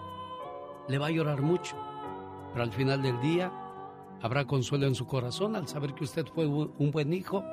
le 0.88 0.98
va 0.98 1.08
a 1.08 1.12
llorar 1.12 1.42
mucho, 1.42 1.76
pero 2.52 2.64
al 2.64 2.72
final 2.72 3.04
del 3.04 3.20
día 3.20 3.52
habrá 4.22 4.46
consuelo 4.46 4.88
en 4.88 4.96
su 4.96 5.06
corazón 5.06 5.56
al 5.56 5.68
saber 5.68 5.94
que 5.94 6.06
usted 6.06 6.26
fue 6.26 6.48
un 6.48 6.92
buen 6.92 7.14
hijo 7.14 7.44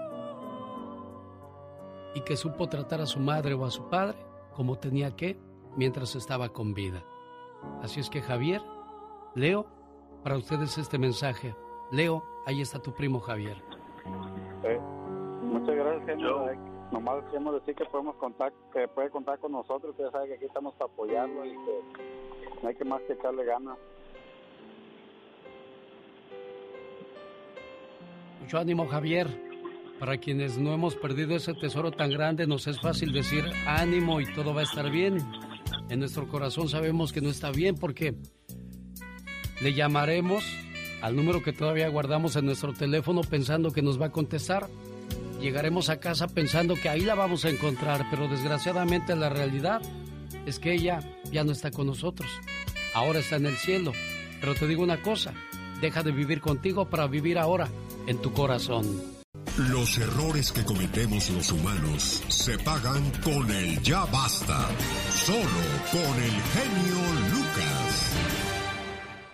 y 2.14 2.20
que 2.20 2.36
supo 2.36 2.68
tratar 2.68 3.00
a 3.00 3.06
su 3.06 3.18
madre 3.18 3.54
o 3.54 3.64
a 3.64 3.70
su 3.70 3.88
padre 3.88 4.18
como 4.54 4.78
tenía 4.78 5.16
que 5.16 5.36
mientras 5.76 6.14
estaba 6.14 6.50
con 6.50 6.72
vida. 6.72 7.04
Así 7.82 8.00
es 8.00 8.08
que 8.08 8.22
Javier, 8.22 8.62
Leo, 9.34 9.66
para 10.22 10.36
ustedes 10.36 10.78
este 10.78 10.98
mensaje. 10.98 11.54
Leo, 11.90 12.22
ahí 12.46 12.60
está 12.60 12.78
tu 12.78 12.92
primo 12.94 13.20
Javier. 13.20 13.62
Eh, 14.64 14.80
muchas 15.50 15.76
gracias, 15.76 16.06
genio. 16.06 16.46
Nomás 16.92 17.24
queremos 17.26 17.54
decir 17.54 17.74
que 17.74 17.84
podemos 17.84 18.16
contar, 18.16 18.52
que 18.72 18.88
puede 18.88 19.10
contar 19.10 19.38
con 19.38 19.52
nosotros, 19.52 19.94
que 19.96 20.02
ya 20.02 20.10
sabe 20.10 20.28
que 20.28 20.34
aquí 20.34 20.44
estamos 20.46 20.74
para 20.74 20.90
apoyarlo 20.90 21.44
y 21.44 21.50
que 21.50 22.60
no 22.62 22.68
hay 22.68 22.74
que 22.74 22.84
más 22.84 23.00
que 23.02 23.12
echarle 23.12 23.44
ganas. 23.44 23.78
Mucho 28.40 28.58
ánimo, 28.58 28.88
Javier. 28.88 29.28
Para 30.00 30.16
quienes 30.16 30.58
no 30.58 30.72
hemos 30.72 30.96
perdido 30.96 31.36
ese 31.36 31.52
tesoro 31.52 31.92
tan 31.92 32.10
grande, 32.10 32.46
nos 32.46 32.66
es 32.66 32.80
fácil 32.80 33.12
decir 33.12 33.44
ánimo 33.66 34.20
y 34.20 34.32
todo 34.34 34.54
va 34.54 34.60
a 34.60 34.64
estar 34.64 34.90
bien. 34.90 35.18
En 35.90 36.00
nuestro 36.00 36.26
corazón 36.26 36.68
sabemos 36.68 37.12
que 37.12 37.20
no 37.20 37.28
está 37.28 37.50
bien 37.50 37.76
porque 37.76 38.14
le 39.60 39.74
llamaremos 39.74 40.42
al 41.02 41.16
número 41.16 41.42
que 41.42 41.52
todavía 41.52 41.88
guardamos 41.88 42.34
en 42.36 42.46
nuestro 42.46 42.72
teléfono 42.72 43.20
pensando 43.20 43.72
que 43.72 43.82
nos 43.82 44.00
va 44.00 44.06
a 44.06 44.10
contestar. 44.10 44.68
Llegaremos 45.40 45.88
a 45.88 46.00
casa 46.00 46.28
pensando 46.28 46.74
que 46.74 46.88
ahí 46.88 47.00
la 47.00 47.14
vamos 47.14 47.44
a 47.44 47.48
encontrar, 47.48 48.06
pero 48.10 48.28
desgraciadamente 48.28 49.16
la 49.16 49.30
realidad 49.30 49.80
es 50.44 50.58
que 50.58 50.74
ella 50.74 51.00
ya 51.32 51.44
no 51.44 51.52
está 51.52 51.70
con 51.70 51.86
nosotros. 51.86 52.28
Ahora 52.94 53.20
está 53.20 53.36
en 53.36 53.46
el 53.46 53.56
cielo. 53.56 53.92
Pero 54.40 54.54
te 54.54 54.66
digo 54.66 54.82
una 54.82 55.00
cosa, 55.00 55.32
deja 55.80 56.02
de 56.02 56.12
vivir 56.12 56.40
contigo 56.40 56.88
para 56.88 57.06
vivir 57.06 57.38
ahora 57.38 57.68
en 58.06 58.18
tu 58.18 58.32
corazón. 58.32 59.20
Los 59.70 59.98
errores 59.98 60.52
que 60.52 60.64
cometemos 60.64 61.28
los 61.30 61.52
humanos 61.52 62.22
se 62.28 62.58
pagan 62.58 63.10
con 63.22 63.50
el 63.50 63.80
ya 63.82 64.04
basta. 64.06 64.68
Solo 65.10 65.40
con 65.90 66.22
el 66.22 66.32
genio 66.52 66.98
Lucas. 67.32 68.12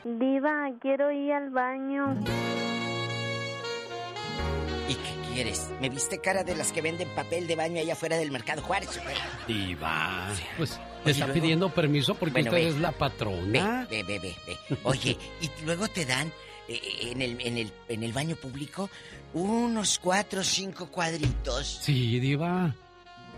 Diva, 0.05 0.71
quiero 0.81 1.13
ir 1.13 1.33
al 1.33 1.51
baño. 1.51 2.17
¿Y 4.89 4.95
qué 4.95 5.33
quieres? 5.35 5.69
¿Me 5.81 5.89
viste 5.89 6.19
cara 6.21 6.45
de 6.45 6.55
las 6.55 6.73
que 6.73 6.81
venden 6.81 7.09
papel 7.15 7.47
de 7.47 7.57
baño 7.57 7.81
allá 7.81 7.95
afuera 7.95 8.17
del 8.17 8.31
mercado 8.31 8.63
Juárez? 8.63 8.89
Diva, 9.49 10.29
pues 10.57 10.79
te 11.05 11.11
está 11.11 11.33
pidiendo 11.33 11.71
permiso 11.71 12.15
porque 12.15 12.33
Bueno, 12.43 12.51
usted 12.51 12.63
ve. 12.65 12.69
es 12.69 12.77
la 12.77 12.93
patrona. 12.93 13.87
Ve, 13.91 14.03
ve, 14.05 14.19
ve, 14.19 14.35
ve. 14.47 14.79
Oye, 14.85 15.17
y 15.41 15.65
luego 15.65 15.89
te 15.89 16.05
dan 16.05 16.33
eh, 16.69 16.81
en, 17.03 17.21
el, 17.23 17.41
en, 17.41 17.59
el, 17.59 17.73
en 17.89 18.03
el 18.05 18.13
baño 18.13 18.37
público 18.37 18.89
unos 19.35 19.99
cuatro 19.99 20.41
o 20.41 20.45
cinco 20.45 20.87
cuadritos. 20.91 21.81
Sí, 21.83 22.19
Diva. 22.21 22.75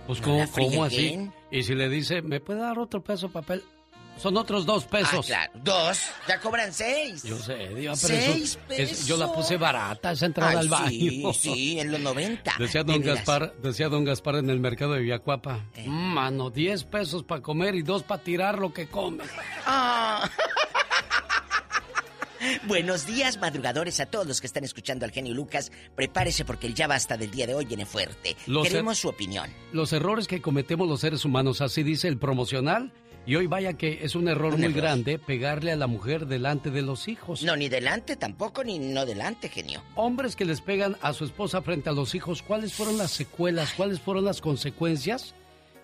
Pues 0.07 0.21
No 0.21 0.47
¿cómo, 0.55 0.85
así? 0.85 1.31
Y 1.51 1.63
si 1.63 1.75
le 1.75 1.89
dice, 1.89 2.23
¿me 2.23 2.41
puede 2.41 2.61
dar 2.61 2.79
otro 2.79 3.03
peso 3.03 3.27
de 3.29 3.33
papel? 3.35 3.63
Son 4.19 4.37
otros 4.37 4.67
dos 4.67 4.85
pesos. 4.85 5.27
Ah, 5.31 5.49
claro. 5.49 5.53
Dos, 5.63 6.01
ya 6.27 6.41
cobran 6.41 6.73
seis. 6.73 7.23
Yo 7.23 7.39
sé, 7.39 7.55
Diva, 7.69 7.75
pero 7.77 7.93
eso 7.93 8.07
Seis 8.09 8.59
es- 8.71 9.07
yo 9.07 9.17
la 9.17 9.27
pesos. 9.27 9.37
puse 9.45 9.57
barata, 9.57 10.13
esa 10.13 10.27
entrada 10.27 10.51
Ay, 10.51 10.57
al 10.59 10.69
baño. 10.69 10.89
Sí, 10.91 11.25
sí, 11.35 11.81
en 11.81 11.93
los 11.93 12.01
90. 12.01 12.55
Decía 12.59 12.83
de 12.83 12.93
don. 12.95 13.03
Gaspar, 13.03 13.55
decía 13.63 13.89
don 13.89 14.05
Gaspar 14.05 14.37
en 14.37 14.51
el 14.51 14.59
mercado 14.61 14.95
de 14.95 15.01
Villacuapa, 15.01 15.65
Eh. 15.77 15.85
"Mm, 15.87 16.15
mano, 16.15 16.51
10 16.51 16.85
pesos 16.85 17.23
para 17.23 17.41
comer 17.43 17.75
y 17.77 17.83
dos 17.83 18.03
para 18.03 18.23
tirar 18.23 18.59
lo 18.59 18.73
que 18.73 18.89
comes. 18.89 19.29
Ah. 19.67 20.29
Buenos 22.69 23.05
días, 23.07 23.37
madrugadores, 23.39 23.99
a 23.99 24.07
todos 24.07 24.25
los 24.27 24.41
que 24.41 24.47
están 24.47 24.63
escuchando 24.63 25.05
al 25.05 25.11
genio 25.11 25.35
Lucas. 25.35 25.73
Prepárese 25.97 26.45
porque 26.45 26.69
el 26.69 26.75
ya 26.75 26.87
basta 26.87 27.17
del 27.17 27.31
día 27.33 27.47
de 27.49 27.55
hoy 27.55 27.65
viene 27.65 27.85
fuerte. 27.85 28.37
Los 28.47 28.69
Queremos 28.69 28.99
er- 28.99 29.01
su 29.03 29.09
opinión. 29.09 29.51
Los 29.73 29.93
errores 29.93 30.29
que 30.29 30.41
cometemos 30.41 30.89
los 30.89 31.01
seres 31.01 31.25
humanos, 31.25 31.61
así 31.61 31.83
dice 31.83 32.07
el 32.07 32.17
promocional, 32.19 32.93
y 33.27 33.37
hoy 33.37 33.47
vaya 33.47 33.75
que 33.75 34.01
es 34.03 34.15
un 34.15 34.29
error 34.29 34.55
Un 34.55 34.61
muy 34.61 34.71
error. 34.71 34.77
grande 34.83 35.19
pegarle 35.19 35.73
a 35.73 35.77
la 35.77 35.87
mujer 35.87 36.27
delante 36.27 36.71
de 36.71 36.83
los 36.83 37.09
hijos. 37.09 37.43
No, 37.43 37.57
ni 37.57 37.69
delante 37.69 38.17
tampoco, 38.17 38.65
ni 38.65 38.79
no 38.79 39.05
delante, 39.05 39.49
genio. 39.49 39.83
Hombres 39.97 40.35
que 40.35 40.45
les 40.47 40.61
pegan 40.61 40.97
a 41.03 41.13
su 41.13 41.25
esposa 41.25 41.61
frente 41.63 41.91
a 41.91 41.93
los 41.93 42.15
hijos, 42.15 42.43
¿cuáles 42.43 42.73
fueron 42.73 42.97
las 42.97 43.11
secuelas? 43.11 43.75
¿Cuáles 43.75 44.01
fueron 44.01 44.25
las 44.25 44.41
consecuencias? 44.41 45.35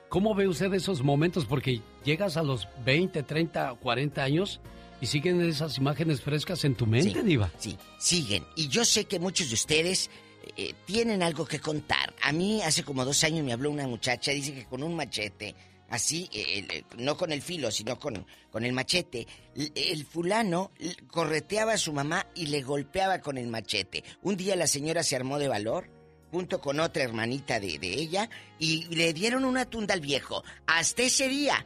¿Cómo 0.09 0.35
ve 0.35 0.49
usted 0.49 0.73
esos 0.75 1.03
momentos? 1.03 1.45
Porque 1.45 1.81
llegas 2.05 2.37
a 2.37 2.43
los 2.43 2.69
20, 2.85 3.23
30, 3.25 3.75
40 3.75 4.23
años 4.23 4.61
y 5.01 5.07
siguen 5.07 5.43
esas 5.43 5.77
imágenes 5.77 6.21
frescas 6.23 6.65
en 6.65 6.75
tu 6.77 6.87
mente, 6.87 7.23
Diva. 7.23 7.51
Sí, 7.59 7.77
siguen. 7.99 8.45
Y 8.57 8.69
yo 8.69 8.85
sé 8.85 9.05
que 9.07 9.19
muchos 9.19 9.49
de 9.49 9.55
ustedes 9.55 10.09
eh, 10.57 10.73
tienen 10.87 11.23
algo 11.23 11.45
que 11.45 11.59
contar. 11.59 12.15
A 12.23 12.33
mí 12.33 12.63
hace 12.63 12.85
como 12.85 13.05
dos 13.05 13.23
años 13.25 13.45
me 13.45 13.53
habló 13.53 13.71
una 13.71 13.87
muchacha, 13.89 14.31
dice 14.31 14.55
que 14.55 14.65
con 14.67 14.83
un 14.83 14.95
machete, 14.95 15.55
así, 15.95 16.29
eh, 16.33 16.67
eh, 16.71 16.85
no 16.99 17.17
con 17.17 17.33
el 17.33 17.43
filo, 17.43 17.71
sino 17.71 17.99
con, 17.99 18.27
con 18.51 18.65
el 18.65 18.73
machete, 18.73 19.27
el 19.55 20.05
fulano 20.05 20.71
correteaba 21.09 21.73
a 21.75 21.79
su 21.79 21.93
mamá 21.93 22.27
y 22.35 22.47
le 22.47 22.63
golpeaba 22.63 23.21
con 23.21 23.39
el 23.39 23.47
machete. 23.49 24.05
Un 24.23 24.37
día 24.37 24.57
la 24.57 24.67
señora 24.67 25.03
se 25.03 25.17
armó 25.17 25.39
de 25.39 25.49
valor 25.49 25.89
junto 26.31 26.61
con 26.61 26.81
otra 26.81 27.03
hermanita 27.05 27.61
de, 27.61 27.79
de 27.79 27.95
ella 27.95 28.29
y 28.59 28.85
le 28.95 29.13
dieron 29.13 29.45
una 29.45 29.65
tunda 29.67 29.95
al 29.95 30.01
viejo. 30.01 30.43
Hasta 30.67 31.03
ese 31.03 31.29
día 31.29 31.65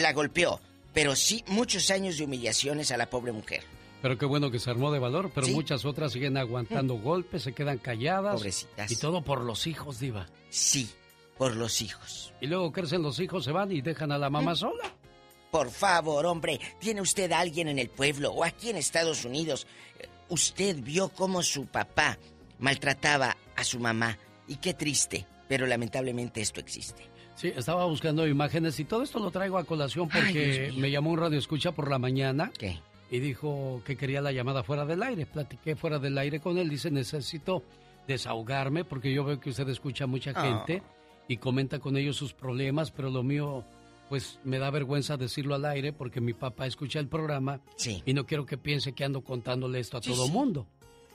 la 0.00 0.12
golpeó, 0.12 0.60
pero 0.92 1.14
sí 1.16 1.44
muchos 1.48 1.90
años 1.90 2.16
de 2.18 2.24
humillaciones 2.24 2.90
a 2.92 2.96
la 2.96 3.10
pobre 3.10 3.32
mujer. 3.32 3.62
Pero 4.00 4.18
qué 4.18 4.26
bueno 4.26 4.50
que 4.50 4.58
se 4.58 4.68
armó 4.70 4.92
de 4.92 4.98
valor, 4.98 5.30
pero 5.34 5.46
Sí. 5.46 5.54
muchas 5.54 5.84
otras 5.86 6.12
siguen 6.12 6.36
aguantando 6.36 6.94
golpes, 6.96 7.42
se 7.42 7.54
quedan 7.54 7.78
calladas. 7.78 8.34
Pobrecitas. 8.34 8.90
Y 8.92 8.96
todo 8.96 9.22
por 9.22 9.40
los 9.40 9.66
hijos, 9.66 9.98
Diva. 9.98 10.26
Sí, 10.50 10.90
por 11.38 11.56
los 11.56 11.80
hijos. 11.82 12.32
Y 12.40 12.46
luego 12.46 12.70
crecen 12.72 13.02
los 13.02 13.18
hijos, 13.20 13.44
se 13.44 13.52
van 13.52 13.72
y 13.72 13.80
dejan 13.80 14.12
a 14.12 14.18
la 14.18 14.30
mamá 14.30 14.54
sola. 14.54 14.84
Por 15.50 15.70
favor, 15.70 16.26
hombre, 16.26 16.60
¿tiene 16.80 17.00
usted 17.00 17.30
a 17.32 17.40
alguien 17.40 17.68
en 17.68 17.78
el 17.78 17.88
pueblo 17.88 18.32
o 18.32 18.44
aquí 18.44 18.70
en 18.70 18.76
Estados 18.76 19.24
Unidos? 19.24 19.66
eh, 20.00 20.08
Usted 20.28 20.76
vio 20.82 21.10
cómo 21.10 21.42
su 21.42 21.66
papá 21.66 22.18
maltrataba 22.58 23.36
a 23.56 23.62
su 23.64 23.78
mamá. 23.78 24.18
Y 24.48 24.56
qué 24.56 24.74
triste, 24.74 25.26
pero 25.48 25.66
lamentablemente 25.66 26.40
esto 26.40 26.60
existe. 26.60 27.02
Sí, 27.36 27.52
estaba 27.54 27.84
buscando 27.86 28.26
imágenes 28.26 28.78
y 28.80 28.84
todo 28.84 29.02
esto 29.02 29.18
lo 29.18 29.30
traigo 29.30 29.58
a 29.58 29.64
colación 29.64 30.08
porque 30.08 30.72
me 30.76 30.90
llamó 30.90 31.10
un 31.10 31.18
radio 31.18 31.38
escucha 31.38 31.72
por 31.72 31.90
la 31.90 31.98
mañana. 31.98 32.50
¿Qué? 32.58 32.78
Y 33.10 33.18
dijo 33.20 33.82
que 33.84 33.96
quería 33.96 34.20
la 34.22 34.32
llamada 34.32 34.62
fuera 34.62 34.84
del 34.84 35.02
aire. 35.02 35.26
Platiqué 35.26 35.76
fuera 35.76 35.98
del 35.98 36.16
aire 36.18 36.40
con 36.40 36.58
él. 36.58 36.68
Dice, 36.68 36.90
necesito 36.90 37.62
desahogarme 38.08 38.84
porque 38.84 39.12
yo 39.12 39.24
veo 39.24 39.40
que 39.40 39.50
usted 39.50 39.68
escucha 39.68 40.04
a 40.04 40.06
mucha 40.06 40.32
Ah. 40.34 40.42
gente 40.42 40.82
y 41.28 41.36
comenta 41.38 41.78
con 41.78 41.96
ellos 41.96 42.16
sus 42.16 42.32
problemas, 42.34 42.90
pero 42.90 43.10
lo 43.10 43.22
mío, 43.22 43.64
pues 44.08 44.38
me 44.44 44.58
da 44.58 44.70
vergüenza 44.70 45.16
decirlo 45.16 45.54
al 45.54 45.64
aire 45.64 45.92
porque 45.92 46.20
mi 46.20 46.34
papá 46.34 46.66
escucha 46.66 46.98
el 47.00 47.08
programa 47.08 47.60
y 48.04 48.12
no 48.12 48.26
quiero 48.26 48.44
que 48.46 48.58
piense 48.58 48.92
que 48.92 49.04
ando 49.04 49.22
contándole 49.22 49.80
esto 49.80 49.96
a 49.98 50.02
Sí, 50.02 50.10
todo 50.10 50.26
sí. 50.26 50.32
mundo. 50.32 50.66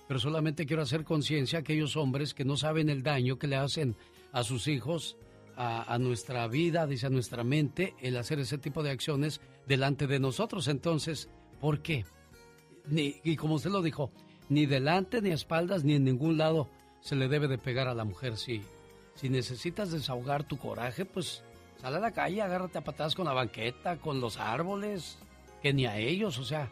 Pero 0.07 0.19
solamente 0.19 0.65
quiero 0.65 0.81
hacer 0.81 1.03
conciencia 1.03 1.59
a 1.59 1.61
aquellos 1.61 1.95
hombres 1.95 2.33
que 2.33 2.43
no 2.45 2.57
saben 2.57 2.89
el 2.89 3.03
daño 3.03 3.37
que 3.37 3.45
le 3.47 3.55
hacen 3.57 3.95
a 4.31 4.43
sus 4.43 4.67
hijos, 4.67 5.17
a, 5.55 5.93
a 5.93 5.99
nuestra 5.99 6.47
vida, 6.47 6.87
dice 6.87 7.05
a 7.05 7.09
nuestra 7.11 7.43
mente, 7.43 7.93
el 8.01 8.17
hacer 8.17 8.39
ese 8.39 8.57
tipo 8.57 8.81
de 8.81 8.89
acciones 8.89 9.39
delante 9.67 10.07
de 10.07 10.19
nosotros. 10.19 10.67
Entonces, 10.67 11.29
¿por 11.61 11.81
qué? 11.83 12.05
Ni, 12.87 13.17
y 13.23 13.35
como 13.35 13.55
usted 13.55 13.69
lo 13.69 13.83
dijo, 13.83 14.11
ni 14.49 14.65
delante, 14.65 15.21
ni 15.21 15.29
a 15.29 15.35
espaldas, 15.35 15.83
ni 15.83 15.93
en 15.93 16.05
ningún 16.05 16.39
lado 16.39 16.67
se 17.01 17.15
le 17.15 17.27
debe 17.27 17.47
de 17.47 17.59
pegar 17.59 17.87
a 17.87 17.93
la 17.93 18.03
mujer. 18.03 18.35
Si, 18.37 18.61
si 19.19 19.29
necesitas 19.29 19.91
desahogar 19.91 20.43
tu 20.43 20.57
coraje, 20.57 21.05
pues 21.05 21.43
sal 21.81 21.95
a 21.95 21.99
la 21.99 22.11
calle, 22.11 22.41
agárrate 22.41 22.77
a 22.77 22.81
patadas 22.83 23.15
con 23.15 23.25
la 23.25 23.33
banqueta, 23.33 23.97
con 23.97 24.19
los 24.21 24.37
árboles, 24.37 25.17
que 25.61 25.73
ni 25.73 25.85
a 25.85 25.97
ellos, 25.97 26.37
o 26.37 26.45
sea. 26.45 26.69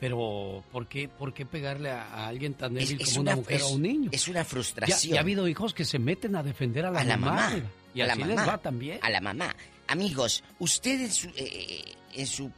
Pero, 0.00 0.62
¿por 0.72 0.88
qué, 0.88 1.08
por 1.08 1.32
qué 1.32 1.46
pegarle 1.46 1.90
a, 1.90 2.02
a 2.02 2.26
alguien 2.28 2.54
tan 2.54 2.74
débil 2.74 3.00
es 3.00 3.10
como 3.10 3.20
una, 3.22 3.30
una- 3.32 3.36
mujer 3.36 3.62
o 3.62 3.68
un 3.68 3.82
niño? 3.82 4.10
es 4.12 4.26
una 4.28 4.40
Ya, 4.40 4.44
frustración. 4.44 5.12
ya 5.14 5.20
ha 5.20 5.22
habido 5.22 5.46
hijos 5.48 5.72
que 5.72 5.84
se 5.84 5.98
meten 5.98 6.34
a 6.36 6.42
defender 6.42 6.84
a 6.86 6.90
la, 6.90 7.00
a 7.00 7.04
la 7.04 7.16
mamá. 7.16 7.52
Y 7.94 8.00
a 8.00 8.06
la 8.08 8.16
mamá. 8.16 8.34
les 8.34 8.48
va 8.48 8.58
también. 8.58 8.98
A 9.02 9.08
la 9.10 9.20
mamá. 9.20 9.54
Amigos, 9.86 10.42
usted 10.58 11.00
en 11.00 11.12
su, 11.12 11.28
eh, 11.36 11.84
en 12.14 12.26
su 12.26 12.50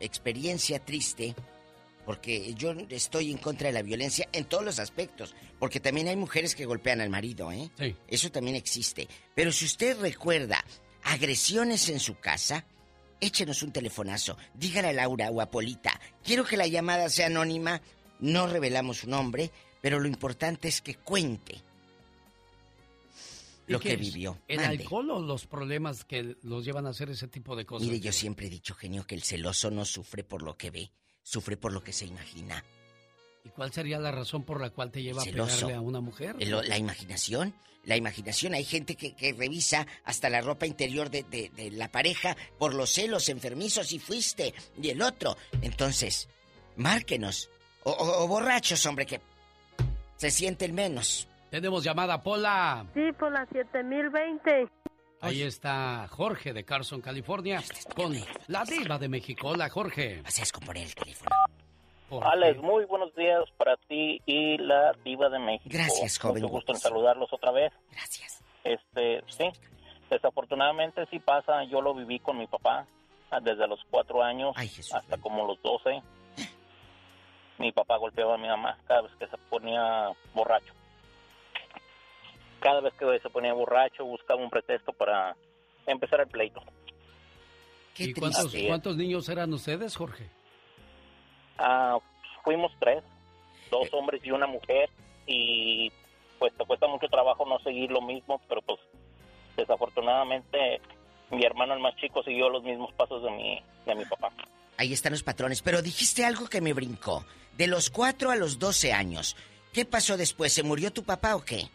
experiencia 0.00 0.78
triste, 0.78 1.34
porque 2.04 2.54
yo 2.54 2.72
estoy 2.90 3.30
en 3.30 3.38
contra 3.38 3.68
de 3.68 3.72
la 3.74 3.82
violencia 3.82 4.28
en 4.32 4.44
todos 4.44 4.64
los 4.64 4.78
aspectos, 4.78 5.34
porque 5.58 5.80
también 5.80 6.08
hay 6.08 6.16
mujeres 6.16 6.54
que 6.54 6.66
golpean 6.66 7.00
al 7.00 7.10
marido, 7.10 7.50
¿eh? 7.52 7.70
Sí. 7.78 7.96
Eso 8.08 8.30
también 8.30 8.56
existe. 8.56 9.08
Pero 9.34 9.52
si 9.52 9.64
usted 9.64 9.98
recuerda 10.00 10.64
agresiones 11.02 11.88
en 11.88 12.00
su 12.00 12.18
casa, 12.18 12.64
échenos 13.20 13.62
un 13.62 13.72
telefonazo. 13.72 14.36
Dígale 14.54 14.88
a 14.88 14.92
Laura 14.92 15.30
o 15.30 15.40
a 15.40 15.50
Polita, 15.50 16.00
quiero 16.22 16.44
que 16.44 16.56
la 16.56 16.66
llamada 16.66 17.08
sea 17.08 17.26
anónima, 17.26 17.80
no 18.20 18.46
revelamos 18.46 18.98
su 18.98 19.08
nombre, 19.08 19.50
pero 19.80 20.00
lo 20.00 20.08
importante 20.08 20.68
es 20.68 20.80
que 20.80 20.94
cuente 20.94 21.62
¿Y 23.66 23.72
lo 23.72 23.80
que 23.80 23.96
vivió. 23.96 24.38
¿El 24.46 24.58
Mande. 24.58 24.82
alcohol 24.82 25.10
o 25.10 25.20
los 25.20 25.46
problemas 25.46 26.04
que 26.04 26.36
los 26.42 26.64
llevan 26.64 26.86
a 26.86 26.90
hacer 26.90 27.10
ese 27.10 27.28
tipo 27.28 27.56
de 27.56 27.64
cosas? 27.64 27.88
Mire, 27.88 28.00
yo 28.00 28.12
siempre 28.12 28.46
he 28.46 28.50
dicho, 28.50 28.74
genio, 28.74 29.06
que 29.06 29.14
el 29.14 29.22
celoso 29.22 29.70
no 29.70 29.84
sufre 29.84 30.22
por 30.22 30.42
lo 30.42 30.56
que 30.56 30.70
ve, 30.70 30.90
sufre 31.24 31.56
por 31.56 31.72
lo 31.72 31.82
que 31.82 31.92
se 31.92 32.06
imagina. 32.06 32.62
¿Y 33.42 33.48
cuál 33.48 33.72
sería 33.72 33.98
la 33.98 34.12
razón 34.12 34.44
por 34.44 34.60
la 34.60 34.70
cual 34.70 34.90
te 34.92 35.02
lleva 35.02 35.20
a 35.22 35.24
Celoso. 35.24 35.56
pegarle 35.66 35.74
a 35.74 35.80
una 35.80 36.00
mujer? 36.00 36.36
El- 36.38 36.68
la 36.68 36.78
imaginación, 36.78 37.54
la 37.84 37.96
imaginación. 37.96 38.54
Hay 38.54 38.64
gente 38.64 38.94
que, 38.94 39.14
que 39.16 39.32
revisa 39.32 39.86
hasta 40.04 40.30
la 40.30 40.40
ropa 40.40 40.64
interior 40.66 41.10
de, 41.10 41.24
de- 41.24 41.50
de 41.50 41.70
la 41.72 41.88
pareja 41.90 42.36
por 42.58 42.72
los 42.72 42.90
celos 42.90 43.28
enfermizos 43.28 43.92
y 43.92 43.98
fuiste 43.98 44.54
y 44.80 44.88
el 44.90 45.02
otro. 45.02 45.36
Entonces, 45.60 46.28
márquenos. 46.76 47.50
O, 47.82 47.90
o- 47.90 48.24
o 48.24 48.28
borrachos, 48.28 48.86
hombre, 48.86 49.04
que 49.04 49.20
se 50.16 50.30
sienten 50.30 50.74
menos. 50.74 51.28
Tenemos 51.50 51.84
llamada, 51.84 52.22
Pola. 52.22 52.86
Sí, 52.94 53.12
por 53.18 53.30
la 53.30 53.44
7020. 53.46 54.68
Ahí 55.24 55.42
está 55.42 56.06
Jorge 56.10 56.52
de 56.52 56.64
Carson, 56.64 57.00
California, 57.00 57.62
con 57.96 58.14
la 58.48 58.64
diva 58.64 58.98
de 58.98 59.08
México. 59.08 59.48
Hola, 59.48 59.70
Jorge. 59.70 60.22
Así 60.22 60.42
es 60.42 60.52
componer 60.52 60.84
el 60.84 60.94
teléfono. 60.94 61.30
Alex, 62.22 62.60
muy 62.60 62.84
buenos 62.84 63.14
días 63.16 63.42
para 63.56 63.76
ti 63.88 64.20
y 64.26 64.58
la 64.58 64.92
diva 65.02 65.30
de 65.30 65.38
México. 65.38 65.70
Gracias, 65.72 66.18
joven. 66.18 66.42
Mucho 66.42 66.52
gusto 66.52 66.72
en 66.72 66.78
saludarlos 66.78 67.32
otra 67.32 67.52
vez. 67.52 67.72
Gracias. 67.90 68.44
Este, 68.64 69.24
sí, 69.28 69.48
desafortunadamente 70.10 71.06
sí 71.10 71.18
pasa, 71.18 71.64
yo 71.64 71.80
lo 71.80 71.94
viví 71.94 72.18
con 72.18 72.36
mi 72.36 72.46
papá 72.46 72.86
ah, 73.30 73.40
desde 73.40 73.66
los 73.66 73.80
cuatro 73.90 74.22
años 74.22 74.54
hasta 74.92 75.16
como 75.16 75.46
los 75.46 75.60
doce. 75.62 76.02
Mi 77.58 77.72
papá 77.72 77.96
golpeaba 77.96 78.34
a 78.34 78.38
mi 78.38 78.48
mamá 78.48 78.76
cada 78.86 79.02
vez 79.02 79.12
que 79.18 79.26
se 79.26 79.38
ponía 79.48 80.10
borracho. 80.34 80.74
Cada 82.64 82.80
vez 82.80 82.94
que 82.94 83.20
se 83.20 83.28
ponía 83.28 83.52
borracho 83.52 84.06
buscaba 84.06 84.42
un 84.42 84.48
pretexto 84.48 84.94
para 84.94 85.36
empezar 85.86 86.20
el 86.20 86.28
pleito. 86.28 86.62
¿Y 87.98 88.14
cuántos, 88.14 88.54
cuántos 88.66 88.96
niños 88.96 89.28
eran 89.28 89.52
ustedes, 89.52 89.94
Jorge? 89.94 90.30
Ah, 91.58 91.98
fuimos 92.42 92.72
tres, 92.80 93.04
dos 93.70 93.86
hombres 93.92 94.22
y 94.24 94.30
una 94.30 94.46
mujer, 94.46 94.88
y 95.26 95.92
pues 96.38 96.54
te 96.54 96.64
cuesta 96.64 96.86
mucho 96.86 97.06
trabajo 97.08 97.44
no 97.46 97.58
seguir 97.58 97.90
lo 97.90 98.00
mismo, 98.00 98.40
pero 98.48 98.62
pues 98.62 98.80
desafortunadamente 99.58 100.80
mi 101.30 101.44
hermano 101.44 101.74
el 101.74 101.80
más 101.80 101.94
chico 101.96 102.22
siguió 102.22 102.48
los 102.48 102.62
mismos 102.62 102.94
pasos 102.94 103.22
de 103.22 103.30
mi, 103.30 103.62
de 103.84 103.94
mi 103.94 104.06
papá. 104.06 104.32
Ahí 104.78 104.94
están 104.94 105.12
los 105.12 105.22
patrones. 105.22 105.60
Pero 105.60 105.82
dijiste 105.82 106.24
algo 106.24 106.48
que 106.48 106.62
me 106.62 106.72
brincó. 106.72 107.26
De 107.58 107.66
los 107.66 107.90
4 107.90 108.30
a 108.30 108.36
los 108.36 108.58
12 108.58 108.94
años. 108.94 109.36
¿Qué 109.74 109.84
pasó 109.84 110.16
después? 110.16 110.54
¿Se 110.54 110.62
murió 110.62 110.92
tu 110.92 111.04
papá 111.04 111.36
o 111.36 111.44
qué? 111.44 111.68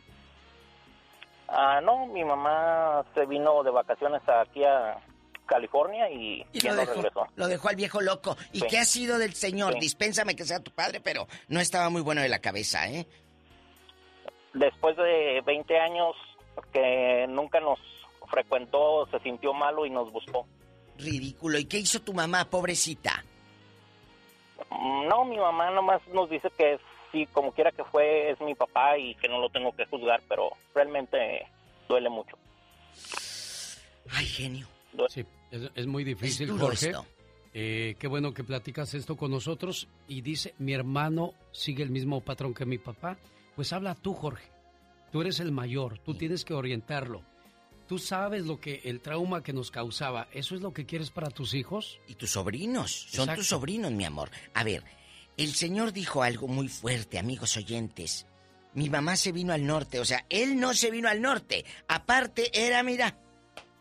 Ah, 1.51 1.81
no, 1.81 2.05
mi 2.07 2.23
mamá 2.23 3.03
se 3.15 3.25
vino 3.25 3.63
de 3.63 3.71
vacaciones 3.71 4.21
aquí 4.27 4.63
a 4.63 4.97
California 5.45 6.09
y, 6.11 6.45
Y 6.53 6.59
ya 6.59 6.69
lo 6.71 6.75
no 6.75 6.81
dejó, 6.81 6.93
regresó. 6.95 7.27
lo 7.35 7.47
dejó 7.47 7.69
al 7.69 7.75
viejo 7.75 8.01
loco. 8.01 8.37
¿Y 8.53 8.59
Sí. 8.59 8.67
qué 8.69 8.77
ha 8.77 8.85
sido 8.85 9.17
del 9.17 9.33
señor? 9.33 9.73
Sí. 9.73 9.79
Dispénsame 9.79 10.35
que 10.35 10.45
sea 10.45 10.59
tu 10.59 10.71
padre, 10.71 10.99
pero 11.01 11.27
no 11.47 11.59
estaba 11.59 11.89
muy 11.89 12.01
bueno 12.01 12.21
de 12.21 12.29
la 12.29 12.39
cabeza, 12.39 12.87
¿eh? 12.87 13.07
Después 14.53 14.95
de 14.97 15.41
20 15.45 15.79
años 15.79 16.15
que 16.73 17.25
nunca 17.29 17.59
nos 17.59 17.79
frecuentó, 18.29 19.07
se 19.11 19.19
sintió 19.19 19.53
malo 19.53 19.85
y 19.85 19.89
nos 19.89 20.11
buscó. 20.11 20.45
Ridículo. 20.97 21.57
¿Y 21.57 21.65
qué 21.65 21.77
hizo 21.79 22.01
tu 22.01 22.13
mamá, 22.13 22.45
pobrecita? 22.49 23.23
Mm, 24.69 25.07
No, 25.07 25.25
mi 25.25 25.37
mamá 25.37 25.71
nomás 25.71 26.01
nos 26.13 26.29
dice 26.29 26.49
que 26.57 26.79
sí, 27.11 27.27
como 27.31 27.51
quiera 27.51 27.71
que 27.71 27.83
fue, 27.83 28.31
es 28.31 28.39
mi 28.41 28.55
papá 28.55 28.97
y 28.97 29.15
que 29.15 29.27
no 29.27 29.39
lo 29.39 29.49
tengo 29.49 29.71
que 29.75 29.85
juzgar, 29.85 30.21
pero 30.27 30.51
realmente 30.73 31.45
duele 31.87 32.09
mucho. 32.09 32.37
Ay, 34.11 34.25
genio. 34.25 34.67
Sí, 35.07 35.25
es, 35.51 35.69
es 35.75 35.87
muy 35.87 36.03
difícil, 36.03 36.47
duro 36.47 36.67
Jorge. 36.67 36.93
Eh, 37.53 37.95
qué 37.99 38.07
bueno 38.07 38.33
que 38.33 38.43
platicas 38.43 38.93
esto 38.93 39.17
con 39.17 39.31
nosotros. 39.31 39.87
Y 40.07 40.21
dice, 40.21 40.53
mi 40.59 40.73
hermano 40.73 41.33
sigue 41.51 41.83
el 41.83 41.89
mismo 41.89 42.21
patrón 42.21 42.53
que 42.53 42.65
mi 42.65 42.77
papá. 42.77 43.17
Pues 43.55 43.73
habla 43.73 43.95
tú, 43.95 44.13
Jorge. 44.13 44.49
Tú 45.11 45.21
eres 45.21 45.39
el 45.39 45.51
mayor, 45.51 45.97
tú 45.99 46.13
tienes 46.13 46.45
que 46.45 46.53
orientarlo. 46.53 47.23
Tú 47.87 47.97
sabes 47.97 48.45
lo 48.45 48.59
que 48.59 48.81
el 48.85 49.01
trauma 49.01 49.41
que 49.41 49.51
nos 49.53 49.71
causaba, 49.71 50.27
¿eso 50.31 50.53
es 50.53 50.61
lo 50.61 50.71
que 50.73 50.85
quieres 50.85 51.09
para 51.09 51.31
tus 51.31 51.55
hijos? 51.55 51.99
Y 52.07 52.13
tus 52.13 52.29
sobrinos, 52.31 52.91
son 53.09 53.21
Exacto. 53.21 53.39
tus 53.39 53.47
sobrinos, 53.47 53.91
mi 53.91 54.05
amor. 54.05 54.29
A 54.53 54.63
ver, 54.63 54.83
el 55.39 55.53
señor 55.53 55.93
dijo 55.93 56.21
algo 56.21 56.47
muy 56.47 56.67
fuerte, 56.67 57.17
amigos 57.17 57.55
oyentes. 57.57 58.27
Mi 58.73 58.89
mamá 58.89 59.15
se 59.15 59.31
vino 59.31 59.53
al 59.53 59.65
norte, 59.65 59.99
o 59.99 60.05
sea, 60.05 60.25
él 60.29 60.59
no 60.59 60.73
se 60.73 60.91
vino 60.91 61.07
al 61.09 61.21
norte. 61.21 61.65
Aparte 61.87 62.51
era, 62.53 62.83
mira, 62.83 63.17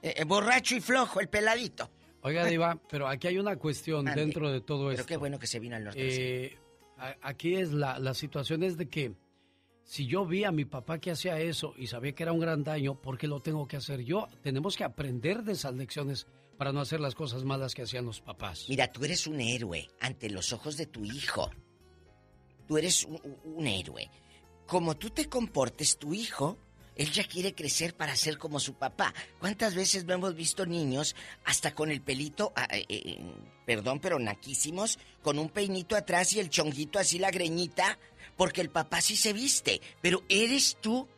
eh, 0.03 0.15
eh, 0.17 0.25
borracho 0.25 0.77
y 0.77 0.81
flojo, 0.81 1.21
el 1.21 1.29
peladito. 1.29 1.91
Oiga, 2.23 2.45
Diva, 2.47 2.81
pero 2.89 3.09
aquí 3.09 3.27
hay 3.27 3.39
una 3.39 3.57
cuestión 3.57 4.05
dentro 4.05 4.51
de 4.51 4.61
todo 4.61 4.89
Pero 4.89 4.93
esto. 4.93 5.07
qué 5.07 5.17
bueno 5.17 5.39
que 5.39 5.47
se 5.47 5.59
vino 5.59 5.77
al 5.77 5.85
norte. 5.85 6.47
Eh, 6.47 6.59
aquí 7.23 7.57
es 7.57 7.73
la, 7.73 7.99
la 7.99 8.15
situación 8.15 8.63
es 8.63 8.77
de 8.77 8.89
que 8.89 9.13
si 9.85 10.07
yo 10.07 10.27
vi 10.27 10.45
a 10.45 10.53
mi 10.53 10.65
papá 10.65 10.99
que 10.99 11.11
hacía 11.11 11.41
eso 11.41 11.75
y 11.77 11.87
sabía 11.87 12.13
que 12.13 12.23
era 12.23 12.33
un 12.33 12.41
gran 12.41 12.63
daño, 12.63 13.01
¿por 13.01 13.19
qué 13.19 13.27
lo 13.27 13.41
tengo 13.41 13.67
que 13.67 13.77
hacer 13.77 14.03
yo? 14.05 14.29
Tenemos 14.43 14.77
que 14.77 14.85
aprender 14.85 15.43
de 15.43 15.53
esas 15.53 15.75
lecciones 15.75 16.27
para 16.59 16.73
no 16.73 16.81
hacer 16.81 17.01
las 17.01 17.15
cosas 17.15 17.45
malas 17.45 17.75
que 17.75 17.83
hacían 17.83 18.05
los 18.05 18.21
papás. 18.21 18.67
Mira, 18.69 18.93
tú 18.93 19.05
eres 19.05 19.27
un 19.29 19.41
héroe 19.41 19.89
ante 20.01 20.29
los 20.29 20.53
ojos 20.53 20.77
de 20.77 20.87
tu 20.87 21.05
hijo. 21.05 21.51
Tú 22.67 22.77
eres 22.77 23.07
un, 23.45 23.67
héroe. 23.67 24.11
Como 24.67 24.97
tú 24.97 25.09
te 25.09 25.29
comportes, 25.29 25.97
tu 25.97 26.13
hijo 26.13 26.59
Él 26.97 27.11
ya 27.13 27.25
quiere 27.25 27.55
crecer 27.55 27.95
para 27.95 28.17
ser 28.17 28.39
como 28.39 28.59
su 28.59 28.75
papá. 28.75 29.15
¿Cuántas 29.39 29.77
veces 29.77 30.05
no 30.05 30.15
hemos 30.15 30.35
visto 30.35 30.67
niños 30.67 31.15
hasta 31.45 31.75
con 31.75 31.93
el 31.93 32.03
pelito, 32.03 32.53
ah, 32.57 32.67
eh, 32.73 32.85
eh, 32.89 33.19
perdón, 33.65 34.01
pero 34.01 34.19
naquísimos, 34.19 34.99
con 35.23 35.39
un 35.39 35.49
peinito 35.49 35.95
atrás 35.95 36.33
y 36.33 36.41
el 36.41 36.51
chonguito 36.51 36.99
así 36.99 37.21
la 37.21 37.31
greñita? 37.31 37.99
Porque 38.37 38.61
el 38.61 38.71
papá 38.71 39.01
sí 39.01 39.17
se 39.17 39.33
viste, 39.33 39.81
pero 40.03 40.25
eres 40.29 40.77
tú 40.81 41.09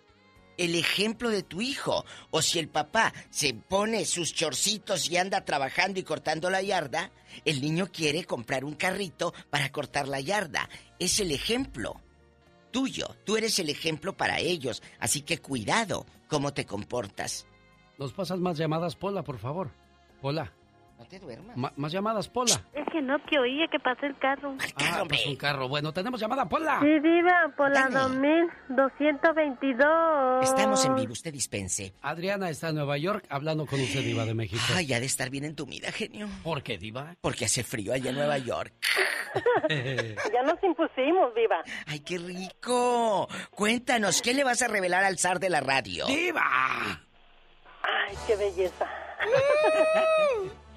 el 0.60 0.74
ejemplo 0.74 1.30
de 1.30 1.42
tu 1.42 1.62
hijo. 1.62 2.04
O 2.30 2.42
si 2.42 2.58
el 2.58 2.68
papá 2.68 3.12
se 3.30 3.54
pone 3.54 4.04
sus 4.04 4.34
chorcitos 4.34 5.10
y 5.10 5.16
anda 5.16 5.44
trabajando 5.44 5.98
y 5.98 6.02
cortando 6.02 6.50
la 6.50 6.60
yarda, 6.60 7.10
el 7.44 7.62
niño 7.62 7.88
quiere 7.90 8.24
comprar 8.24 8.64
un 8.64 8.74
carrito 8.74 9.32
para 9.48 9.72
cortar 9.72 10.06
la 10.06 10.20
yarda. 10.20 10.68
Es 10.98 11.18
el 11.18 11.32
ejemplo 11.32 12.00
tuyo. 12.70 13.16
Tú 13.24 13.38
eres 13.38 13.58
el 13.58 13.70
ejemplo 13.70 14.16
para 14.16 14.38
ellos. 14.38 14.82
Así 14.98 15.22
que 15.22 15.38
cuidado 15.38 16.06
cómo 16.28 16.52
te 16.52 16.66
comportas. 16.66 17.46
Nos 17.98 18.12
pasas 18.12 18.38
más 18.38 18.58
llamadas, 18.58 18.96
Pola, 18.96 19.24
por 19.24 19.38
favor. 19.38 19.70
Pola. 20.20 20.52
No 21.00 21.06
te 21.06 21.18
duermas. 21.18 21.56
Ma- 21.56 21.72
más 21.76 21.90
llamadas, 21.92 22.28
Pola. 22.28 22.62
Es 22.74 22.86
que 22.92 23.00
no 23.00 23.16
que 23.24 23.38
oía 23.38 23.66
que 23.72 23.78
pasó 23.80 24.04
el 24.04 24.18
carro. 24.18 24.54
Ah, 24.76 25.02
pues 25.08 25.24
un 25.26 25.34
carro. 25.36 25.66
Bueno, 25.66 25.94
tenemos 25.94 26.20
llamada, 26.20 26.46
Pola. 26.46 26.78
Sí, 26.80 27.00
diva, 27.00 27.50
por 27.56 27.70
la 27.70 27.88
2222. 27.88 30.42
Estamos 30.42 30.84
en 30.84 30.96
vivo, 30.96 31.14
usted 31.14 31.32
dispense. 31.32 31.94
Adriana 32.02 32.50
está 32.50 32.68
en 32.68 32.74
Nueva 32.74 32.98
York 32.98 33.24
hablando 33.30 33.64
con 33.64 33.80
usted, 33.80 34.00
Diva 34.00 34.26
de 34.26 34.34
México. 34.34 34.60
Ay, 34.76 34.92
ha 34.92 35.00
de 35.00 35.06
estar 35.06 35.30
bien 35.30 35.44
entumida, 35.44 35.90
genio. 35.90 36.28
¿Por 36.42 36.62
qué, 36.62 36.76
Diva? 36.76 37.14
Porque 37.22 37.46
hace 37.46 37.64
frío 37.64 37.94
allá 37.94 38.10
en 38.10 38.16
Nueva 38.16 38.36
York. 38.38 38.74
Ya 39.70 40.42
nos 40.42 40.62
impusimos, 40.62 41.32
Viva. 41.34 41.62
¡Ay, 41.86 42.00
qué 42.00 42.18
rico! 42.18 43.26
Cuéntanos, 43.52 44.20
¿qué 44.22 44.34
le 44.34 44.42
vas 44.44 44.60
a 44.60 44.68
revelar 44.68 45.04
al 45.04 45.18
zar 45.18 45.38
de 45.38 45.48
la 45.48 45.60
radio? 45.60 46.04
¡Diva! 46.06 46.42
Ay, 47.82 48.14
qué 48.26 48.36
belleza. 48.36 48.86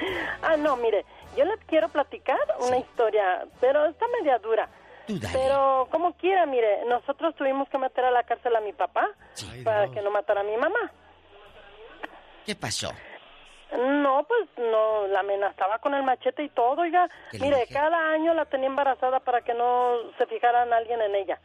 ah, 0.42 0.56
no, 0.56 0.76
mire, 0.76 1.04
yo 1.36 1.44
les 1.44 1.58
quiero 1.66 1.88
platicar 1.88 2.38
una 2.60 2.78
historia, 2.78 3.46
pero 3.60 3.86
está 3.86 4.06
media 4.18 4.38
dura. 4.38 4.68
Pero 5.32 5.88
como 5.90 6.12
quiera, 6.16 6.46
mire, 6.46 6.84
nosotros 6.86 7.34
tuvimos 7.34 7.68
que 7.68 7.78
meter 7.78 8.04
a 8.04 8.10
la 8.12 8.22
cárcel 8.22 8.54
a 8.54 8.60
mi 8.60 8.72
papá 8.72 9.10
para 9.64 9.90
que 9.90 10.02
no 10.02 10.10
matara 10.10 10.42
a 10.42 10.44
mi 10.44 10.56
mamá. 10.56 10.92
¿Qué 12.46 12.54
pasó? 12.54 12.92
No, 13.72 14.24
pues 14.26 14.48
no, 14.56 15.06
la 15.08 15.20
amenazaba 15.20 15.78
con 15.78 15.94
el 15.94 16.02
machete 16.02 16.42
y 16.42 16.48
todo, 16.48 16.82
oiga. 16.82 17.08
¿Qué 17.30 17.38
le 17.38 17.44
Mire, 17.44 17.66
cada 17.72 18.12
año 18.12 18.34
la 18.34 18.44
tenía 18.44 18.66
embarazada 18.66 19.20
para 19.20 19.42
que 19.42 19.54
no 19.54 19.96
se 20.18 20.26
fijaran 20.26 20.72
alguien 20.72 21.00
en 21.00 21.14
ella. 21.14 21.40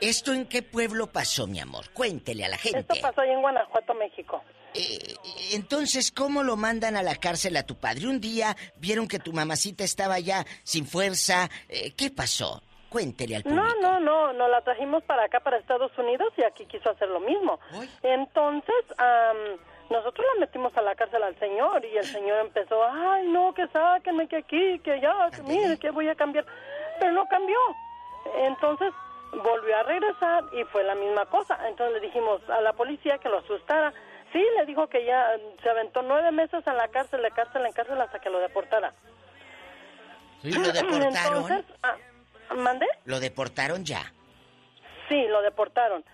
¿Esto 0.00 0.32
en 0.32 0.46
qué 0.46 0.62
pueblo 0.62 1.08
pasó, 1.08 1.46
mi 1.46 1.60
amor? 1.60 1.90
Cuéntele 1.92 2.44
a 2.44 2.48
la 2.48 2.56
gente. 2.56 2.78
Esto 2.78 2.94
pasó 3.02 3.20
ahí 3.20 3.30
en 3.30 3.40
Guanajuato, 3.40 3.94
México. 3.94 4.42
Eh, 4.74 5.14
Entonces, 5.52 6.12
¿cómo 6.12 6.42
lo 6.42 6.56
mandan 6.56 6.96
a 6.96 7.02
la 7.02 7.16
cárcel 7.16 7.56
a 7.56 7.64
tu 7.64 7.76
padre? 7.76 8.06
Un 8.06 8.20
día 8.20 8.56
vieron 8.76 9.08
que 9.08 9.18
tu 9.18 9.32
mamacita 9.32 9.84
estaba 9.84 10.18
ya 10.18 10.44
sin 10.62 10.86
fuerza. 10.86 11.48
Eh, 11.68 11.92
¿Qué 11.96 12.10
pasó? 12.10 12.62
Cuéntele 12.88 13.36
al 13.36 13.42
público. 13.42 13.64
No, 13.64 13.74
no, 13.80 14.00
no, 14.00 14.32
nos 14.32 14.50
la 14.50 14.62
trajimos 14.62 15.02
para 15.04 15.24
acá, 15.24 15.40
para 15.40 15.58
Estados 15.58 15.92
Unidos, 15.98 16.32
y 16.36 16.42
aquí 16.42 16.64
quiso 16.66 16.90
hacer 16.90 17.08
lo 17.08 17.20
mismo. 17.20 17.60
Entonces, 18.02 18.74
am, 18.96 19.36
nosotros 19.90 20.26
la 20.34 20.40
metimos 20.40 20.74
a 20.76 20.80
la 20.82 20.94
cárcel 20.94 21.22
al 21.22 21.38
señor, 21.38 21.84
y 21.84 21.96
el 21.98 22.04
señor 22.06 22.46
empezó, 22.46 22.82
ay, 22.84 23.26
no, 23.28 23.52
que 23.52 23.66
sáquenme, 23.68 24.26
que 24.26 24.36
aquí, 24.36 24.78
que 24.78 24.92
allá, 24.92 25.30
que 25.34 25.42
mire, 25.42 25.78
que 25.78 25.90
voy 25.90 26.08
a 26.08 26.14
cambiar. 26.14 26.46
Pero 26.98 27.12
no 27.12 27.26
cambió. 27.26 27.58
Entonces, 28.44 28.90
volvió 29.32 29.76
a 29.76 29.82
regresar 29.82 30.44
y 30.52 30.64
fue 30.64 30.82
la 30.84 30.94
misma 30.94 31.26
cosa. 31.26 31.58
Entonces 31.68 32.00
le 32.00 32.06
dijimos 32.06 32.40
a 32.48 32.60
la 32.62 32.72
policía 32.72 33.18
que 33.18 33.28
lo 33.28 33.38
asustara. 33.38 33.92
Sí, 34.32 34.44
le 34.58 34.66
dijo 34.66 34.86
que 34.88 35.04
ya 35.04 35.36
mm, 35.36 35.62
se 35.62 35.70
aventó 35.70 36.02
nueve 36.02 36.30
meses 36.30 36.66
en 36.66 36.76
la 36.76 36.88
cárcel, 36.88 37.22
de 37.22 37.30
cárcel 37.30 37.64
en 37.64 37.72
cárcel, 37.72 38.00
hasta 38.00 38.18
que 38.18 38.30
lo 38.30 38.40
deportara. 38.40 38.92
¿Y 40.42 40.52
lo 40.52 40.72
deportaron? 40.72 41.42
Entonces, 41.42 41.64
ah, 41.82 41.96
¿Mandé? 42.54 42.86
Lo 43.04 43.20
deportaron 43.20 43.84
ya. 43.84 44.12
Sí, 45.08 45.26
lo 45.28 45.42
deportaron. 45.42 46.04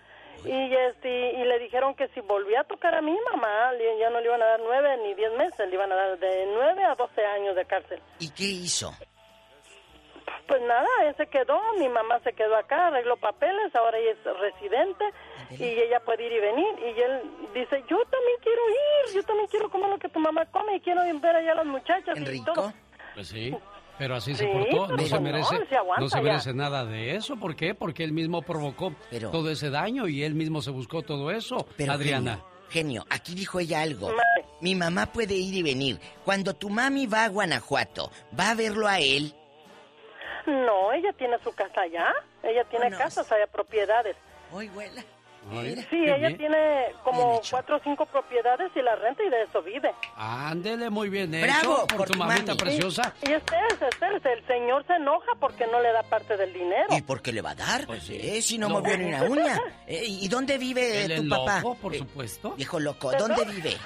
Y 0.44 0.74
este 0.74 1.32
y 1.32 1.44
le 1.44 1.58
dijeron 1.58 1.94
que 1.94 2.08
si 2.08 2.20
volvía 2.20 2.60
a 2.60 2.64
tocar 2.64 2.94
a 2.94 3.00
mi 3.00 3.16
mamá, 3.30 3.70
ya 3.98 4.10
no 4.10 4.20
le 4.20 4.26
iban 4.26 4.42
a 4.42 4.46
dar 4.46 4.60
nueve 4.60 4.96
ni 5.02 5.14
diez 5.14 5.32
meses, 5.32 5.68
le 5.68 5.74
iban 5.74 5.90
a 5.90 5.94
dar 5.94 6.18
de 6.18 6.46
nueve 6.52 6.84
a 6.84 6.94
doce 6.96 7.24
años 7.24 7.56
de 7.56 7.64
cárcel. 7.64 8.00
¿Y 8.18 8.30
qué 8.30 8.44
hizo? 8.44 8.92
Pues 10.46 10.60
nada, 10.62 10.86
él 11.04 11.14
se 11.16 11.26
quedó, 11.26 11.58
mi 11.78 11.88
mamá 11.88 12.20
se 12.24 12.32
quedó 12.32 12.56
acá, 12.56 12.88
arregló 12.88 13.16
papeles, 13.16 13.74
ahora 13.74 13.98
ella 13.98 14.10
es 14.12 14.40
residente 14.40 15.04
y 15.50 15.64
ella 15.64 16.00
puede 16.00 16.26
ir 16.26 16.32
y 16.32 16.40
venir. 16.40 16.66
Y 16.80 17.00
él 17.00 17.22
dice, 17.54 17.82
yo 17.88 17.98
también 18.04 18.38
quiero 18.42 18.60
ir, 18.68 19.14
yo 19.14 19.22
también 19.22 19.48
quiero 19.48 19.70
comer 19.70 19.88
lo 19.90 19.98
que 19.98 20.08
tu 20.08 20.20
mamá 20.20 20.44
come 20.46 20.76
y 20.76 20.80
quiero 20.80 21.02
ver 21.20 21.36
allá 21.36 21.52
a 21.52 21.56
las 21.56 21.66
muchachas 21.66 22.18
y 22.18 22.44
todo. 22.44 22.72
Pues 23.14 23.28
sí. 23.28 23.54
Pero 23.96 24.16
así 24.16 24.32
Sí, 24.34 24.38
se 24.44 24.46
portó, 24.48 24.88
no 24.88 24.96
pero 24.96 25.08
se 25.08 25.14
no, 25.14 25.20
merece, 25.20 25.66
se 25.68 25.76
aguanta 25.76 26.00
no 26.00 26.08
se 26.08 26.16
ya. 26.16 26.22
merece 26.22 26.52
nada 26.52 26.84
de 26.84 27.14
eso. 27.14 27.36
¿Por 27.36 27.54
qué? 27.54 27.74
Porque 27.76 28.02
él 28.02 28.12
mismo 28.12 28.42
provocó 28.42 28.92
todo 29.30 29.50
ese 29.50 29.70
daño 29.70 30.08
y 30.08 30.24
él 30.24 30.34
mismo 30.34 30.60
se 30.62 30.72
buscó 30.72 31.02
todo 31.02 31.30
eso. 31.30 31.64
Pero, 31.76 31.92
Adriana. 31.92 32.40
Genio, 32.70 33.02
genio, 33.02 33.04
aquí 33.08 33.34
dijo 33.36 33.60
ella 33.60 33.82
algo. 33.82 34.10
Mi 34.60 34.74
mamá 34.74 35.06
puede 35.06 35.34
ir 35.34 35.54
y 35.54 35.62
venir. 35.62 36.00
Cuando 36.24 36.54
tu 36.54 36.70
mami 36.70 37.06
va 37.06 37.22
a 37.24 37.28
Guanajuato, 37.28 38.10
¿va 38.38 38.50
a 38.50 38.54
verlo 38.56 38.88
a 38.88 38.98
él? 38.98 39.32
No, 40.46 40.92
ella 40.92 41.12
tiene 41.16 41.38
su 41.38 41.52
casa 41.54 41.80
allá, 41.82 42.12
ella 42.42 42.64
tiene 42.64 42.90
casas 42.90 43.30
allá, 43.32 43.46
propiedades. 43.46 44.16
Hoy, 44.52 44.68
huela. 44.70 45.02
Sí, 45.90 46.02
ella 46.06 46.34
tiene 46.38 46.86
como 47.02 47.38
cuatro 47.50 47.76
o 47.76 47.80
cinco 47.80 48.06
propiedades 48.06 48.72
y 48.74 48.80
la 48.80 48.94
renta 48.96 49.22
y 49.22 49.28
de 49.28 49.42
eso 49.42 49.60
vive. 49.62 49.90
Ándele 50.16 50.88
muy 50.88 51.10
bien 51.10 51.34
hecho 51.34 51.46
Bravo 51.60 51.86
por, 51.86 51.96
por 51.98 52.10
tu 52.10 52.18
mamita 52.18 52.46
mami. 52.54 52.58
preciosa. 52.58 53.12
Y 53.20 53.32
espérese, 53.32 53.88
espérese, 53.88 54.32
el 54.32 54.46
señor 54.46 54.86
se 54.86 54.94
enoja 54.94 55.32
porque 55.38 55.66
no 55.66 55.82
le 55.82 55.92
da 55.92 56.02
parte 56.04 56.38
del 56.38 56.50
dinero. 56.50 56.86
¿Y 56.96 57.02
por 57.02 57.20
qué 57.20 57.30
le 57.30 57.42
va 57.42 57.50
a 57.50 57.54
dar? 57.56 57.86
Eh, 58.08 58.40
si 58.40 58.56
no 58.56 58.68
Lo- 58.70 58.76
movió 58.80 58.96
ni 58.96 59.04
una 59.04 59.22
uña. 59.24 59.60
Eh, 59.86 60.04
¿Y 60.06 60.26
dónde 60.28 60.56
vive 60.56 61.04
Él 61.04 61.16
tu 61.22 61.28
papá? 61.28 61.60
loco, 61.60 61.74
por 61.74 61.94
Eh, 61.94 61.98
supuesto. 61.98 62.52
Viejo 62.52 62.80
loco. 62.80 63.12
¿dónde 63.12 63.44
vive? 63.44 63.76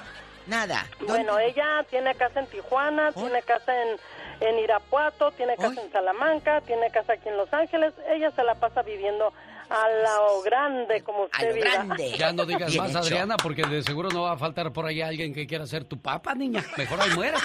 Nada. 0.47 0.87
Bueno, 1.09 1.41
ella 1.41 1.85
tiene 1.91 2.15
casa 2.15 2.39
en 2.39 2.47
Tijuana, 2.47 3.11
tiene 3.13 3.43
casa 3.43 3.83
en, 3.83 3.97
en 4.41 4.59
Irapuato, 4.59 5.31
tiene 5.33 5.57
casa 5.57 5.81
en 5.81 5.91
Salamanca, 5.91 6.61
tiene 6.63 6.91
casa 6.91 7.15
aquí 7.15 7.29
en 7.29 7.37
Los 7.37 7.53
Ángeles. 7.53 7.95
Ella 8.09 8.31
se 8.31 8.43
la 8.45 8.55
pasa 8.55 8.83
viviendo 8.83 9.33
a 9.71 9.89
lo 9.89 10.43
grande, 10.43 11.03
como 11.03 11.25
usted 11.25 11.55
viva. 11.55 11.97
Ya 12.19 12.33
no 12.33 12.47
digas 12.47 12.71
Bien 12.71 12.83
más, 12.85 12.91
hecho. 12.91 12.99
Adriana, 13.01 13.37
porque 13.37 13.63
de 13.63 13.83
seguro 13.83 14.09
no 14.11 14.23
va 14.23 14.33
a 14.33 14.39
faltar 14.39 14.73
por 14.73 14.87
ahí 14.87 15.03
alguien 15.03 15.35
que 15.35 15.47
quiera 15.47 15.67
ser 15.67 15.85
tu 15.85 16.01
papá, 16.01 16.35
niña. 16.35 16.65
Mejor 16.77 17.01
ahí 17.01 17.11
muere. 17.15 17.37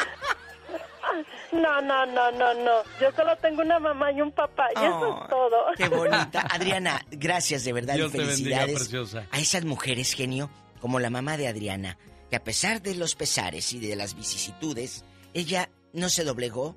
No, 1.52 1.82
no, 1.82 2.06
no, 2.08 2.32
no, 2.32 2.54
no. 2.56 2.72
Yo 3.00 3.12
solo 3.16 3.36
tengo 3.38 3.62
una 3.62 3.78
mamá 3.80 4.12
y 4.12 4.22
un 4.22 4.32
papá, 4.32 4.70
y 4.76 4.80
eso 4.80 5.22
es 5.22 5.30
todo. 5.30 5.66
Qué 5.78 5.88
bonita. 5.88 6.42
Adriana, 6.50 7.06
gracias 7.12 7.64
de 7.64 7.74
verdad 7.74 7.96
Dios 7.96 8.10
y 8.10 8.18
te 8.18 8.18
bendiga, 8.20 8.36
felicidades 8.62 8.80
preciosa. 8.80 9.28
a 9.30 9.40
esas 9.40 9.64
mujeres, 9.64 10.14
genio, 10.14 10.50
como 10.80 11.00
la 11.00 11.12
mamá 11.12 11.38
de 11.38 11.48
Adriana, 11.48 11.98
que 12.30 12.36
a 12.36 12.44
pesar 12.44 12.82
de 12.82 12.96
los 12.96 13.16
pesares 13.16 13.72
y 13.74 13.80
de 13.80 13.96
las 13.96 14.16
vicisitudes, 14.16 15.06
ella 15.36 15.70
no 15.94 16.10
se 16.10 16.24
doblegó, 16.24 16.76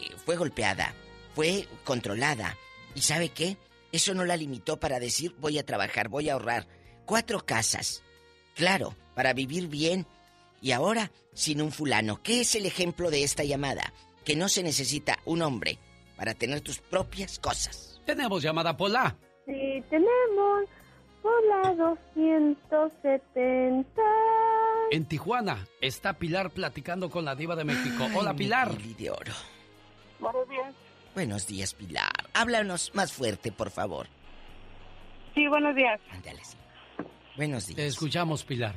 eh, 0.00 0.14
fue 0.24 0.36
golpeada, 0.36 0.94
fue 1.34 1.66
controlada. 1.84 2.56
¿Y 2.94 3.00
sabe 3.00 3.30
qué? 3.30 3.56
Eso 3.92 4.14
no 4.14 4.24
la 4.24 4.36
limitó 4.36 4.78
para 4.78 5.00
decir 5.00 5.34
voy 5.38 5.58
a 5.58 5.64
trabajar, 5.64 6.08
voy 6.08 6.28
a 6.28 6.34
ahorrar. 6.34 6.66
Cuatro 7.06 7.46
casas. 7.46 8.02
Claro, 8.54 8.94
para 9.14 9.32
vivir 9.32 9.68
bien. 9.68 10.06
Y 10.60 10.72
ahora, 10.72 11.10
sin 11.32 11.62
un 11.62 11.72
fulano. 11.72 12.22
¿Qué 12.22 12.40
es 12.40 12.54
el 12.54 12.66
ejemplo 12.66 13.10
de 13.10 13.22
esta 13.22 13.44
llamada? 13.44 13.92
Que 14.24 14.36
no 14.36 14.48
se 14.48 14.62
necesita 14.62 15.18
un 15.24 15.42
hombre 15.42 15.78
para 16.16 16.34
tener 16.34 16.60
tus 16.60 16.78
propias 16.78 17.38
cosas. 17.38 18.00
Tenemos 18.06 18.42
llamada 18.42 18.76
Pola. 18.76 19.16
Sí, 19.46 19.82
tenemos 19.90 20.64
por 21.22 21.44
la 21.46 21.74
270. 21.74 24.02
En 24.90 25.06
Tijuana 25.06 25.66
está 25.80 26.14
Pilar 26.14 26.50
platicando 26.50 27.10
con 27.10 27.24
la 27.24 27.34
diva 27.34 27.56
de 27.56 27.64
México. 27.64 28.06
Hola, 28.14 28.30
Ay, 28.30 28.36
mi 28.36 28.38
Pilar. 28.44 28.76
Pili 28.76 28.94
de 28.94 29.10
oro. 29.10 29.32
Buenos 30.20 30.48
días. 30.48 30.74
Buenos 31.14 31.46
días, 31.46 31.74
Pilar. 31.74 32.10
Háblanos 32.34 32.94
más 32.94 33.12
fuerte, 33.12 33.52
por 33.52 33.70
favor. 33.70 34.06
Sí, 35.34 35.46
buenos 35.48 35.74
días. 35.74 36.00
Buenos 37.36 37.66
días. 37.66 37.76
Te 37.76 37.86
escuchamos, 37.86 38.44
Pilar. 38.44 38.74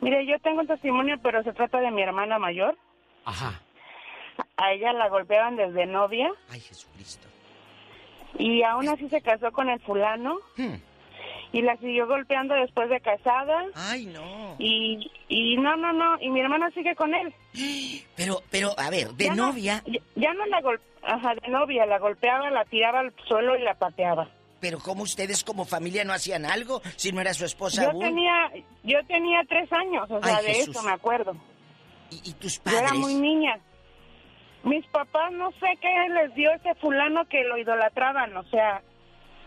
Mire, 0.00 0.26
yo 0.26 0.38
tengo 0.40 0.60
un 0.60 0.66
testimonio, 0.66 1.16
pero 1.22 1.42
se 1.42 1.52
trata 1.52 1.80
de 1.80 1.90
mi 1.90 2.02
hermana 2.02 2.38
mayor. 2.38 2.76
Ajá. 3.24 3.60
A 4.56 4.72
ella 4.72 4.92
la 4.92 5.08
golpeaban 5.08 5.56
desde 5.56 5.86
novia. 5.86 6.30
Ay, 6.50 6.60
Jesucristo. 6.60 7.28
Y 8.38 8.62
aún 8.62 8.88
así 8.88 9.08
se 9.08 9.22
casó 9.22 9.50
con 9.52 9.68
el 9.68 9.80
fulano. 9.80 10.36
Y 11.56 11.62
la 11.62 11.76
siguió 11.78 12.06
golpeando 12.06 12.54
después 12.54 12.90
de 12.90 13.00
casada. 13.00 13.64
Ay, 13.74 14.06
no. 14.06 14.56
Y, 14.58 15.10
y 15.28 15.56
no, 15.56 15.76
no, 15.76 15.92
no. 15.92 16.20
Y 16.20 16.28
mi 16.28 16.40
hermana 16.40 16.70
sigue 16.72 16.94
con 16.94 17.14
él. 17.14 17.32
Pero, 18.14 18.42
pero, 18.50 18.74
a 18.78 18.90
ver, 18.90 19.08
de 19.14 19.24
Ya 19.26 19.34
no- 19.34 19.46
novia. 19.46 19.82
ya, 19.86 20.00
ya 20.16 20.34
no 20.34 20.44
la 20.46 20.60
golpeaba. 20.60 20.92
Ajá, 21.16 21.34
de 21.40 21.48
novia. 21.48 21.86
La 21.86 21.98
golpeaba, 21.98 22.50
la 22.50 22.64
tiraba 22.66 23.00
al 23.00 23.14
suelo 23.26 23.56
y 23.56 23.62
la 23.62 23.74
pateaba. 23.74 24.28
Pero 24.60 24.78
¿cómo 24.80 25.02
ustedes 25.04 25.44
como 25.44 25.64
familia 25.64 26.04
no 26.04 26.12
hacían 26.12 26.44
algo 26.44 26.82
si 26.96 27.12
no 27.12 27.20
era 27.20 27.32
su 27.32 27.44
esposa 27.44 27.84
Yo 27.84 27.90
aún? 27.90 28.00
tenía, 28.02 28.50
yo 28.82 28.98
tenía 29.06 29.40
tres 29.48 29.70
años, 29.72 30.10
o 30.10 30.20
sea, 30.22 30.36
Ay, 30.38 30.46
de 30.46 30.54
Jesús. 30.54 30.76
eso 30.76 30.82
me 30.82 30.92
acuerdo. 30.92 31.36
¿Y, 32.10 32.32
tus 32.34 32.62
Yo 32.64 32.70
era 32.72 32.80
padres? 32.88 32.98
muy 32.98 33.14
niña. 33.14 33.58
Mis 34.64 34.84
papás 34.88 35.30
no 35.32 35.52
sé 35.52 35.78
qué 35.80 35.88
les 36.12 36.34
dio 36.34 36.50
ese 36.52 36.74
fulano 36.76 37.24
que 37.28 37.44
lo 37.44 37.56
idolatraban, 37.58 38.36
o 38.36 38.42
sea, 38.44 38.82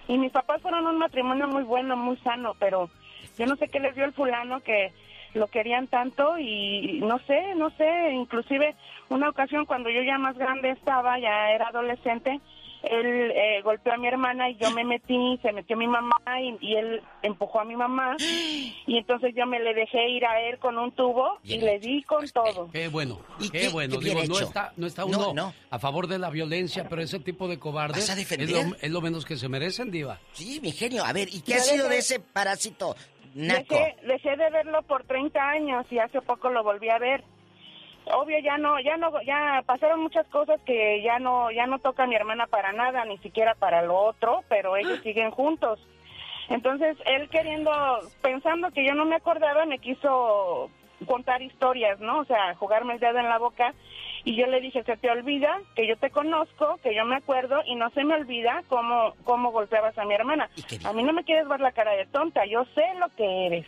y 0.09 0.17
mis 0.17 0.31
papás 0.31 0.59
fueron 0.61 0.87
un 0.87 0.97
matrimonio 0.97 1.47
muy 1.47 1.61
bueno, 1.61 1.95
muy 1.95 2.17
sano, 2.17 2.55
pero 2.57 2.89
yo 3.37 3.45
no 3.45 3.55
sé 3.57 3.67
qué 3.67 3.79
les 3.79 3.93
dio 3.93 4.05
el 4.05 4.11
fulano 4.11 4.59
que 4.61 4.91
lo 5.35 5.45
querían 5.47 5.85
tanto 5.85 6.39
y 6.39 6.99
no 7.01 7.19
sé, 7.19 7.53
no 7.55 7.69
sé, 7.77 8.11
inclusive 8.13 8.75
una 9.09 9.29
ocasión 9.29 9.67
cuando 9.67 9.91
yo 9.91 10.01
ya 10.01 10.17
más 10.17 10.35
grande 10.35 10.71
estaba, 10.71 11.19
ya 11.19 11.51
era 11.51 11.67
adolescente, 11.67 12.39
él 12.83 13.31
eh, 13.35 13.61
golpeó 13.63 13.93
a 13.93 13.97
mi 13.97 14.07
hermana 14.07 14.49
y 14.49 14.55
yo 14.57 14.71
me 14.71 14.83
metí, 14.83 15.37
se 15.41 15.51
metió 15.51 15.75
mi 15.75 15.87
mamá 15.87 16.15
y, 16.41 16.57
y 16.61 16.75
él 16.75 17.01
empujó 17.21 17.59
a 17.59 17.65
mi 17.65 17.75
mamá 17.75 18.15
y 18.19 18.97
entonces 18.97 19.33
yo 19.35 19.45
me 19.45 19.59
le 19.59 19.73
dejé 19.73 20.09
ir 20.09 20.25
a 20.25 20.39
él 20.41 20.57
con 20.59 20.77
un 20.77 20.91
tubo 20.93 21.39
y 21.43 21.57
le 21.59 21.79
di 21.79 22.03
con 22.03 22.27
todo. 22.29 22.69
Qué 22.71 22.87
bueno, 22.87 23.19
qué, 23.39 23.49
qué- 23.49 23.69
bueno. 23.69 23.99
qué 23.99 24.05
Digo, 24.09 24.23
no 24.25 24.39
está, 24.39 24.73
no 24.77 24.87
está 24.87 25.01
No, 25.03 25.07
uno 25.07 25.33
no. 25.33 25.53
a 25.69 25.79
favor 25.79 26.07
de 26.07 26.19
la 26.19 26.29
violencia, 26.29 26.87
pero 26.89 27.01
ese 27.01 27.19
tipo 27.19 27.47
de 27.47 27.59
cobardes 27.59 28.07
¿Vas 28.07 28.17
a 28.17 28.21
es 28.21 28.49
lo, 28.51 28.75
es 28.81 28.91
lo 28.91 29.01
menos 29.01 29.25
que 29.25 29.35
se 29.37 29.49
merecen, 29.49 29.91
Diva. 29.91 30.19
Sí, 30.33 30.59
mi 30.61 30.71
genio. 30.71 31.03
A 31.03 31.13
ver, 31.13 31.27
¿y 31.29 31.41
qué 31.41 31.53
Yo 31.53 31.57
ha 31.57 31.61
sido 31.61 31.85
dejé- 31.85 31.89
de 31.89 31.97
ese 31.97 32.19
parásito 32.19 32.95
naco? 33.35 33.75
Dejé, 33.75 33.95
dejé 34.07 34.29
de 34.37 34.49
verlo 34.49 34.81
por 34.83 35.03
30 35.03 35.39
años 35.49 35.85
y 35.91 35.99
hace 35.99 36.21
poco 36.21 36.49
lo 36.49 36.63
volví 36.63 36.89
a 36.89 36.97
ver. 36.97 37.23
Obvio 38.11 38.39
ya 38.39 38.57
no, 38.57 38.79
ya 38.79 38.97
no, 38.97 39.21
ya 39.21 39.63
pasaron 39.65 40.01
muchas 40.01 40.27
cosas 40.27 40.59
que 40.65 41.01
ya 41.03 41.19
no, 41.19 41.51
ya 41.51 41.67
no 41.67 41.79
toca 41.79 42.03
a 42.03 42.07
mi 42.07 42.15
hermana 42.15 42.47
para 42.47 42.73
nada, 42.73 43.05
ni 43.05 43.17
siquiera 43.19 43.55
para 43.55 43.81
lo 43.81 43.97
otro, 43.97 44.43
pero 44.49 44.75
ellos 44.75 44.99
siguen 45.03 45.31
juntos. 45.31 45.79
Entonces 46.49 46.97
él 47.05 47.29
queriendo, 47.29 47.71
pensando 48.21 48.71
que 48.71 48.85
yo 48.85 48.95
no 48.95 49.05
me 49.05 49.15
acordaba, 49.15 49.65
me 49.65 49.77
quiso 49.77 50.71
contar 51.05 51.41
historias, 51.41 51.99
¿no? 51.99 52.19
O 52.19 52.25
sea, 52.25 52.55
jugarme 52.55 52.93
el 52.93 52.99
dedo 52.99 53.19
en 53.19 53.29
la 53.29 53.37
boca. 53.37 53.73
Y 54.25 54.35
yo 54.35 54.47
le 54.47 54.59
dije, 54.59 54.83
se 54.83 54.97
te 54.97 55.09
olvida 55.09 55.61
que 55.75 55.87
yo 55.87 55.95
te 55.97 56.09
conozco, 56.09 56.77
que 56.83 56.93
yo 56.93 57.05
me 57.05 57.15
acuerdo, 57.15 57.61
y 57.65 57.75
no 57.75 57.89
se 57.91 58.03
me 58.03 58.15
olvida 58.15 58.63
cómo, 58.67 59.13
cómo 59.23 59.51
golpeabas 59.51 59.97
a 59.97 60.03
mi 60.03 60.13
hermana. 60.13 60.49
A 60.83 60.93
mí 60.93 61.03
no 61.03 61.13
me 61.13 61.23
quieres 61.23 61.47
ver 61.47 61.61
la 61.61 61.71
cara 61.71 61.93
de 61.93 62.05
tonta, 62.07 62.45
yo 62.45 62.65
sé 62.75 62.83
lo 62.99 63.07
que 63.15 63.45
eres. 63.45 63.65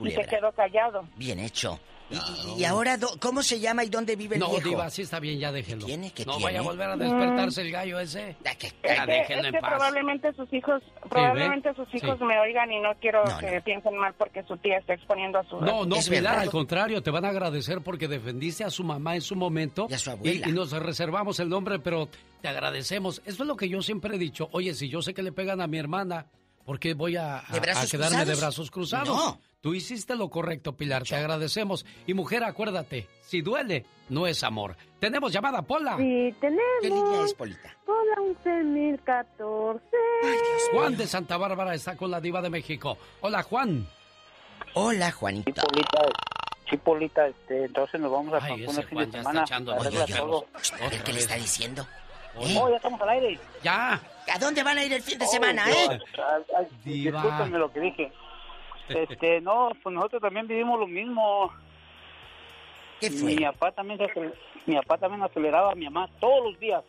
Y 0.00 0.10
se 0.10 0.26
quedó 0.26 0.52
callado. 0.52 1.04
Bien 1.16 1.38
hecho. 1.38 1.80
Y- 2.08 2.14
Y, 2.56 2.60
y 2.60 2.64
ahora, 2.64 2.96
do- 2.96 3.18
¿cómo 3.20 3.42
se 3.42 3.58
llama 3.58 3.82
y 3.84 3.88
dónde 3.88 4.14
vive 4.14 4.36
el 4.36 4.40
No, 4.40 4.50
viejo? 4.50 4.68
Diva, 4.68 4.88
sí 4.90 5.02
está 5.02 5.18
bien, 5.18 5.38
ya 5.40 5.50
déjelo. 5.50 5.84
tiene? 5.86 6.12
¿Qué 6.12 6.24
no 6.24 6.32
tiene? 6.36 6.44
vaya 6.44 6.58
a 6.60 6.62
volver 6.62 6.90
a 6.90 6.96
despertarse 6.96 7.62
el 7.62 7.72
gallo 7.72 7.98
ese. 7.98 8.36
Ya 8.44 8.52
Es 8.52 8.56
que, 8.58 8.72
déjenlo 8.82 9.42
es 9.42 9.46
en 9.48 9.52
que 9.54 9.58
paz. 9.60 9.70
probablemente 9.70 10.32
sus 10.34 10.52
hijos, 10.52 10.82
probablemente 11.10 11.74
sus 11.74 11.92
hijos 11.94 12.16
Sí. 12.18 12.24
me 12.24 12.38
oigan 12.38 12.70
y 12.72 12.78
no 12.80 12.90
quiero 13.00 13.24
No, 13.24 13.38
que 13.38 13.60
piensen 13.62 13.96
mal 13.96 14.14
porque 14.16 14.42
su 14.44 14.56
tía 14.58 14.78
está 14.78 14.94
exponiendo 14.94 15.38
a 15.40 15.44
su 15.48 15.60
No, 15.60 15.84
no, 15.84 15.96
Es 15.96 16.08
Pilar, 16.08 16.22
verdad. 16.22 16.40
al 16.42 16.50
contrario, 16.50 17.02
te 17.02 17.10
van 17.10 17.24
a 17.24 17.28
agradecer 17.30 17.80
porque 17.80 18.06
defendiste 18.08 18.62
a 18.64 18.70
su 18.70 18.84
mamá 18.84 19.16
en 19.16 19.22
su 19.22 19.34
momento. 19.34 19.86
Y 19.90 19.94
a 19.94 19.98
su 19.98 20.10
abuela. 20.10 20.48
Y, 20.48 20.52
nos 20.52 20.70
reservamos 20.70 21.40
el 21.40 21.48
nombre, 21.48 21.78
pero 21.80 22.08
te 22.40 22.48
agradecemos. 22.48 23.20
Eso 23.26 23.42
es 23.42 23.46
lo 23.48 23.56
que 23.56 23.68
yo 23.68 23.82
siempre 23.82 24.14
he 24.14 24.18
dicho. 24.18 24.48
Oye, 24.52 24.74
si 24.74 24.88
yo 24.88 25.02
sé 25.02 25.12
que 25.12 25.22
le 25.22 25.32
pegan 25.32 25.60
a 25.60 25.66
mi 25.66 25.78
hermana, 25.78 26.26
¿por 26.64 26.78
qué 26.78 26.94
voy 26.94 27.16
a, 27.16 27.38
a- 27.38 27.52
¿De 27.52 27.58
brazos 27.60 27.84
a 27.84 27.90
quedarme 27.90 28.18
de 28.18 28.24
cruzados? 28.24 28.40
brazos 28.40 28.70
cruzados? 28.70 29.08
No. 29.08 29.40
Tú 29.60 29.74
hiciste 29.74 30.14
lo 30.14 30.28
correcto, 30.30 30.76
Pilar, 30.76 31.02
te 31.02 31.16
agradecemos. 31.16 31.84
Y 32.06 32.14
mujer, 32.14 32.44
acuérdate, 32.44 33.08
si 33.22 33.40
duele, 33.40 33.84
no 34.08 34.26
es 34.26 34.44
amor. 34.44 34.76
Tenemos 35.00 35.32
llamada, 35.32 35.62
Pola. 35.62 35.96
Sí, 35.96 36.34
tenemos. 36.40 36.62
¿Qué 36.82 36.88
línea 36.88 37.24
es, 37.24 37.34
Polita? 37.34 37.74
Hola, 37.86 38.34
11.014. 38.44 39.80
Juan 40.72 40.96
de 40.96 41.06
Santa 41.06 41.36
Bárbara 41.36 41.74
está 41.74 41.96
con 41.96 42.10
la 42.10 42.20
diva 42.20 42.40
de 42.42 42.50
México. 42.50 42.96
Hola, 43.22 43.42
Juan. 43.42 43.86
Hola, 44.74 45.10
Juanito. 45.10 45.50
Chipolita, 45.62 45.98
Chipolita, 46.66 47.26
este, 47.26 47.64
entonces 47.64 48.00
nos 48.00 48.12
vamos 48.12 48.34
a 48.34 48.44
Ay, 48.44 48.64
ese 48.64 48.80
el 48.82 48.86
fin 48.86 48.96
Juan 48.98 49.10
de 49.10 49.12
ya 49.12 49.18
semana. 49.22 49.42
está 49.42 49.54
echando 49.54 49.72
Arregla 49.72 50.00
los 50.00 50.10
todo. 50.10 50.46
¿Qué, 50.90 50.98
qué 51.04 51.12
le 51.12 51.18
está 51.20 51.34
diciendo? 51.36 51.86
Oh, 52.38 52.68
ya 52.70 52.76
estamos 52.76 53.00
al 53.00 53.08
aire. 53.08 53.40
Ya. 53.62 53.94
¿A 54.32 54.38
dónde 54.38 54.62
van 54.62 54.76
a 54.78 54.84
ir 54.84 54.92
el 54.92 55.02
fin 55.02 55.18
de 55.18 55.24
Oh, 55.24 55.28
semana, 55.28 55.64
Dios. 55.66 55.78
eh? 55.94 55.98
Ay. 56.58 56.66
Discúlpenme 56.84 57.58
lo 57.58 57.72
que 57.72 57.80
dije. 57.80 58.12
Este, 58.88 59.40
no, 59.40 59.70
pues 59.82 59.94
nosotros 59.94 60.22
también 60.22 60.46
vivimos 60.46 60.78
lo 60.80 60.86
mismo. 60.86 61.52
¿Qué 63.00 63.10
fue? 63.10 63.34
Mi 63.34 63.44
papá 63.44 63.72
también, 63.72 63.98
mi 64.66 64.74
papá 64.76 64.98
también 64.98 65.22
aceleraba 65.22 65.72
a 65.72 65.74
mi 65.74 65.84
mamá 65.86 66.08
todos 66.20 66.50
los 66.52 66.60
días. 66.60 66.82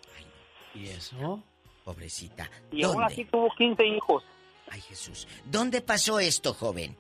¿Y 0.74 0.88
eso? 0.90 1.42
Pobrecita. 1.84 2.50
Y 2.72 2.84
aún 2.84 3.04
así 3.04 3.26
tuvo 3.26 3.50
15 3.58 3.86
hijos. 3.86 4.24
Ay, 4.70 4.82
Jesús. 4.82 5.28
¿Dónde 5.46 5.82
pasó 5.82 6.20
esto, 6.20 6.54
joven? 6.54 6.96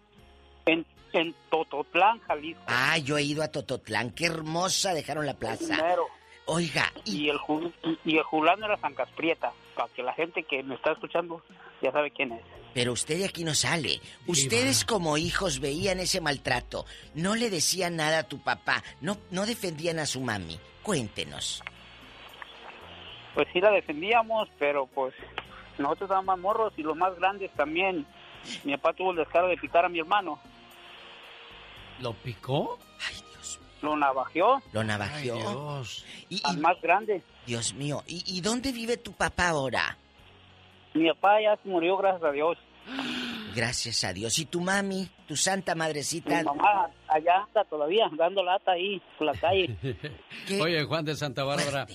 En, 0.65 0.85
en 1.13 1.33
Tototlán, 1.49 2.19
Jalisco. 2.21 2.63
Ah, 2.67 2.97
yo 2.97 3.17
he 3.17 3.23
ido 3.23 3.43
a 3.43 3.49
Tototlán. 3.49 4.11
Qué 4.11 4.25
hermosa 4.25 4.93
dejaron 4.93 5.25
la 5.25 5.33
plaza. 5.35 5.75
Primero. 5.75 6.07
Oiga, 6.49 6.93
Y 7.03 7.27
el, 7.27 7.37
Ju- 7.39 7.73
y 8.05 8.17
el 8.17 8.23
Julano 8.23 8.65
era 8.65 8.77
San 8.77 8.93
Casprieta. 8.93 9.51
Para 9.75 9.89
que 9.93 10.01
la 10.01 10.13
gente 10.13 10.43
que 10.43 10.63
me 10.63 10.75
está 10.75 10.93
escuchando 10.93 11.41
ya 11.81 11.91
sabe 11.91 12.09
quién 12.11 12.31
es. 12.31 12.41
Pero 12.73 12.93
usted 12.93 13.17
de 13.17 13.25
aquí 13.25 13.43
no 13.43 13.53
sale. 13.53 13.99
Ustedes 14.27 14.85
como 14.85 15.17
hijos 15.17 15.59
veían 15.59 15.99
ese 15.99 16.21
maltrato. 16.21 16.85
No 17.15 17.35
le 17.35 17.49
decían 17.49 17.95
nada 17.95 18.19
a 18.19 18.27
tu 18.27 18.39
papá. 18.39 18.83
No, 19.01 19.17
no 19.31 19.45
defendían 19.45 19.99
a 19.99 20.05
su 20.05 20.21
mami. 20.21 20.59
Cuéntenos. 20.83 21.63
Pues 23.33 23.47
sí 23.53 23.59
la 23.59 23.71
defendíamos, 23.71 24.47
pero 24.57 24.87
pues 24.87 25.13
nosotros 25.77 26.07
estábamos 26.07 26.25
más 26.25 26.39
morros 26.39 26.73
y 26.77 26.83
los 26.83 26.95
más 26.95 27.15
grandes 27.17 27.51
también. 27.53 28.05
Mi 28.63 28.75
papá 28.77 28.93
tuvo 28.93 29.11
el 29.11 29.17
descaro 29.17 29.47
de 29.47 29.57
picar 29.57 29.85
a 29.85 29.89
mi 29.89 29.99
hermano. 29.99 30.39
¿Lo 31.99 32.13
picó? 32.13 32.77
Lo 33.81 33.95
navajeó. 33.95 34.61
Lo 34.71 34.83
navajeó. 34.83 35.35
Ay, 35.35 35.41
Dios. 35.41 36.05
Y, 36.29 36.41
Al 36.43 36.57
más 36.57 36.81
grande. 36.81 37.21
Dios 37.45 37.73
mío. 37.73 38.03
¿Y, 38.07 38.23
y 38.25 38.41
dónde 38.41 38.71
vive 38.71 38.97
tu 38.97 39.13
papá 39.13 39.49
ahora? 39.49 39.97
Mi 40.97 41.09
papá 41.09 41.41
ya 41.41 41.55
se 41.61 41.69
murió, 41.69 41.97
gracias 41.97 42.23
a 42.23 42.31
Dios. 42.31 42.57
Gracias 43.55 44.03
a 44.03 44.13
Dios. 44.13 44.37
¿Y 44.39 44.45
tu 44.45 44.61
mami? 44.61 45.09
Tu 45.27 45.35
santa 45.35 45.75
madrecita. 45.75 46.37
Mi 46.37 46.43
mamá 46.43 46.89
allá 47.07 47.43
anda 47.47 47.63
todavía, 47.65 48.09
dando 48.17 48.43
lata 48.43 48.71
ahí 48.71 49.01
por 49.17 49.27
la 49.27 49.33
calle. 49.33 49.75
Oye, 50.61 50.83
Juan 50.83 51.05
de 51.05 51.15
Santa 51.15 51.43
Bárbara, 51.43 51.87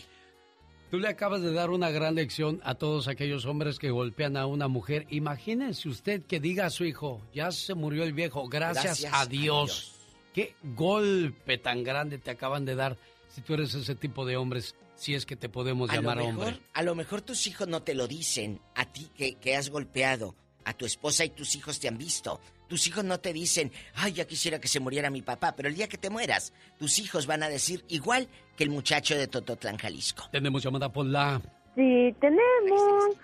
tú 0.90 0.98
le 0.98 1.08
acabas 1.08 1.40
de 1.40 1.52
dar 1.52 1.70
una 1.70 1.90
gran 1.90 2.14
lección 2.14 2.60
a 2.64 2.74
todos 2.74 3.08
aquellos 3.08 3.46
hombres 3.46 3.78
que 3.78 3.90
golpean 3.90 4.36
a 4.36 4.46
una 4.46 4.68
mujer. 4.68 5.06
Imagínense 5.08 5.88
usted 5.88 6.22
que 6.26 6.40
diga 6.40 6.66
a 6.66 6.70
su 6.70 6.84
hijo, 6.84 7.22
ya 7.32 7.50
se 7.52 7.74
murió 7.74 8.02
el 8.02 8.12
viejo, 8.12 8.48
gracias, 8.48 8.84
Gracias 9.00 9.14
a, 9.14 9.20
a 9.20 9.26
Dios. 9.26 9.98
Qué 10.34 10.56
golpe 10.62 11.58
tan 11.58 11.84
grande 11.84 12.18
te 12.18 12.30
acaban 12.30 12.64
de 12.64 12.74
dar 12.74 12.96
si 13.28 13.40
tú 13.40 13.54
eres 13.54 13.74
ese 13.74 13.94
tipo 13.94 14.26
de 14.26 14.36
hombres, 14.36 14.74
si 14.94 15.14
es 15.14 15.26
que 15.26 15.36
te 15.36 15.48
podemos 15.48 15.90
A 15.90 15.96
lo, 15.96 16.00
llamar 16.02 16.16
mejor, 16.18 16.30
hombre. 16.48 16.60
a 16.72 16.82
lo 16.82 16.94
mejor 16.94 17.22
tus 17.22 17.46
hijos 17.46 17.66
no 17.68 17.82
te 17.82 17.94
lo 17.94 18.06
dicen. 18.06 18.60
A 18.74 18.84
ti 18.84 19.08
que, 19.16 19.34
que 19.36 19.56
has 19.56 19.70
golpeado. 19.70 20.34
A 20.64 20.74
tu 20.74 20.86
esposa 20.86 21.24
y 21.24 21.30
tus 21.30 21.56
hijos 21.56 21.80
te 21.80 21.88
han 21.88 21.98
visto. 21.98 22.40
Tus 22.68 22.86
hijos 22.86 23.04
no 23.04 23.18
te 23.20 23.32
dicen, 23.32 23.72
ay, 23.96 24.12
ya 24.12 24.26
quisiera 24.26 24.60
que 24.60 24.68
se 24.68 24.78
muriera 24.80 25.10
mi 25.10 25.20
papá. 25.22 25.54
Pero 25.56 25.68
el 25.68 25.74
día 25.74 25.88
que 25.88 25.98
te 25.98 26.08
mueras, 26.08 26.52
tus 26.78 26.98
hijos 27.00 27.26
van 27.26 27.42
a 27.42 27.48
decir 27.48 27.84
igual 27.88 28.28
que 28.56 28.64
el 28.64 28.70
muchacho 28.70 29.16
de 29.16 29.26
Tototlán, 29.26 29.76
Jalisco. 29.76 30.28
Tenemos 30.30 30.62
llamada 30.62 30.90
por 30.92 31.04
la... 31.06 31.40
Sí, 31.74 32.14
tenemos. 32.20 33.16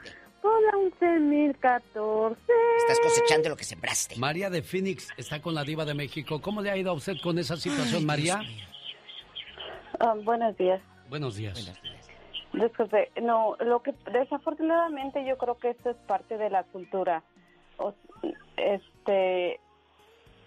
Hola, 0.43 0.73
11.014. 1.01 2.37
Estás 2.79 3.01
cosechando 3.03 3.49
lo 3.51 3.57
que 3.57 3.65
sembraste. 3.65 4.17
María 4.17 4.51
de 4.51 4.63
Phoenix 4.63 5.09
está 5.17 5.41
con 5.41 5.55
la 5.55 5.63
diva 5.65 5.85
de 5.85 5.95
México. 5.95 6.41
¿Cómo 6.41 6.61
le 6.63 6.71
ha 6.71 6.77
ido 6.77 6.91
a 6.91 6.95
usted 6.95 7.15
con 7.23 7.39
esa 7.39 7.57
situación, 7.57 8.05
María? 8.05 8.41
Ah, 10.01 10.15
buenos 10.25 10.57
días. 10.57 10.81
Buenos 11.09 11.37
días. 11.37 11.75
Disculpe, 12.53 13.11
no, 13.23 13.57
lo 13.61 13.83
que 13.83 13.95
desafortunadamente 14.13 15.25
yo 15.25 15.37
creo 15.39 15.59
que 15.59 15.71
esto 15.71 15.91
es 15.91 15.97
parte 16.07 16.39
de 16.39 16.51
la 16.51 16.65
cultura. 16.65 17.23
O- 17.79 17.95
este 18.57 19.61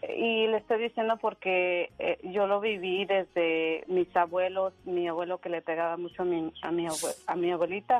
y 0.03 0.47
le 0.47 0.57
estoy 0.57 0.81
diciendo 0.81 1.17
porque 1.21 1.91
eh, 1.99 2.17
yo 2.23 2.47
lo 2.47 2.59
viví 2.59 3.05
desde 3.05 3.83
mis 3.87 4.13
abuelos, 4.15 4.73
mi 4.83 5.07
abuelo 5.07 5.37
que 5.39 5.49
le 5.49 5.61
pegaba 5.61 5.95
mucho 5.97 6.23
a 6.23 6.25
mi 6.25 6.51
a 6.63 6.71
mi, 6.71 6.87
abue- 6.87 7.15
a 7.27 7.35
mi 7.35 7.51
abuelita. 7.51 7.99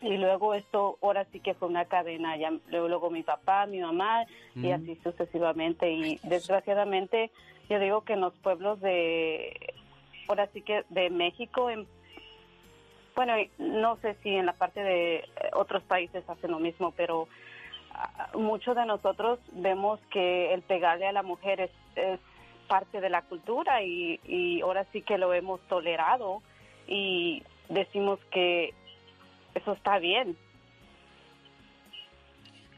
Y 0.00 0.16
luego 0.16 0.54
esto 0.54 0.98
ahora 1.02 1.24
sí 1.32 1.40
que 1.40 1.54
fue 1.54 1.68
una 1.68 1.84
cadena, 1.86 2.36
ya 2.36 2.50
luego, 2.68 2.88
luego 2.88 3.10
mi 3.10 3.22
papá, 3.22 3.66
mi 3.66 3.80
mamá 3.80 4.24
y 4.56 4.68
Mm. 4.68 4.72
así 4.74 4.96
sucesivamente 5.02 5.90
y 5.90 6.18
desgraciadamente 6.24 7.30
yo 7.68 7.78
digo 7.78 8.02
que 8.02 8.12
en 8.14 8.20
los 8.20 8.34
pueblos 8.38 8.80
de 8.80 9.74
ahora 10.28 10.48
sí 10.52 10.62
que 10.62 10.84
de 10.88 11.10
México 11.10 11.70
en 11.70 11.86
bueno, 13.14 13.34
no 13.58 13.96
sé 13.96 14.16
si 14.22 14.30
en 14.30 14.46
la 14.46 14.54
parte 14.54 14.82
de 14.82 15.16
eh, 15.16 15.26
otros 15.54 15.82
países 15.82 16.28
hacen 16.28 16.50
lo 16.50 16.58
mismo, 16.58 16.92
pero 16.92 17.28
ah, 17.92 18.30
muchos 18.34 18.74
de 18.74 18.86
nosotros 18.86 19.38
vemos 19.52 20.00
que 20.10 20.54
el 20.54 20.62
pegarle 20.62 21.06
a 21.06 21.12
la 21.12 21.22
mujer 21.22 21.60
es, 21.60 21.70
es 21.96 22.20
parte 22.68 23.00
de 23.00 23.10
la 23.10 23.22
cultura 23.22 23.82
y, 23.82 24.18
y 24.24 24.62
ahora 24.62 24.86
sí 24.92 25.02
que 25.02 25.18
lo 25.18 25.34
hemos 25.34 25.60
tolerado 25.68 26.42
y 26.86 27.42
decimos 27.68 28.18
que 28.30 28.72
eso 29.54 29.72
está 29.72 29.98
bien. 29.98 30.36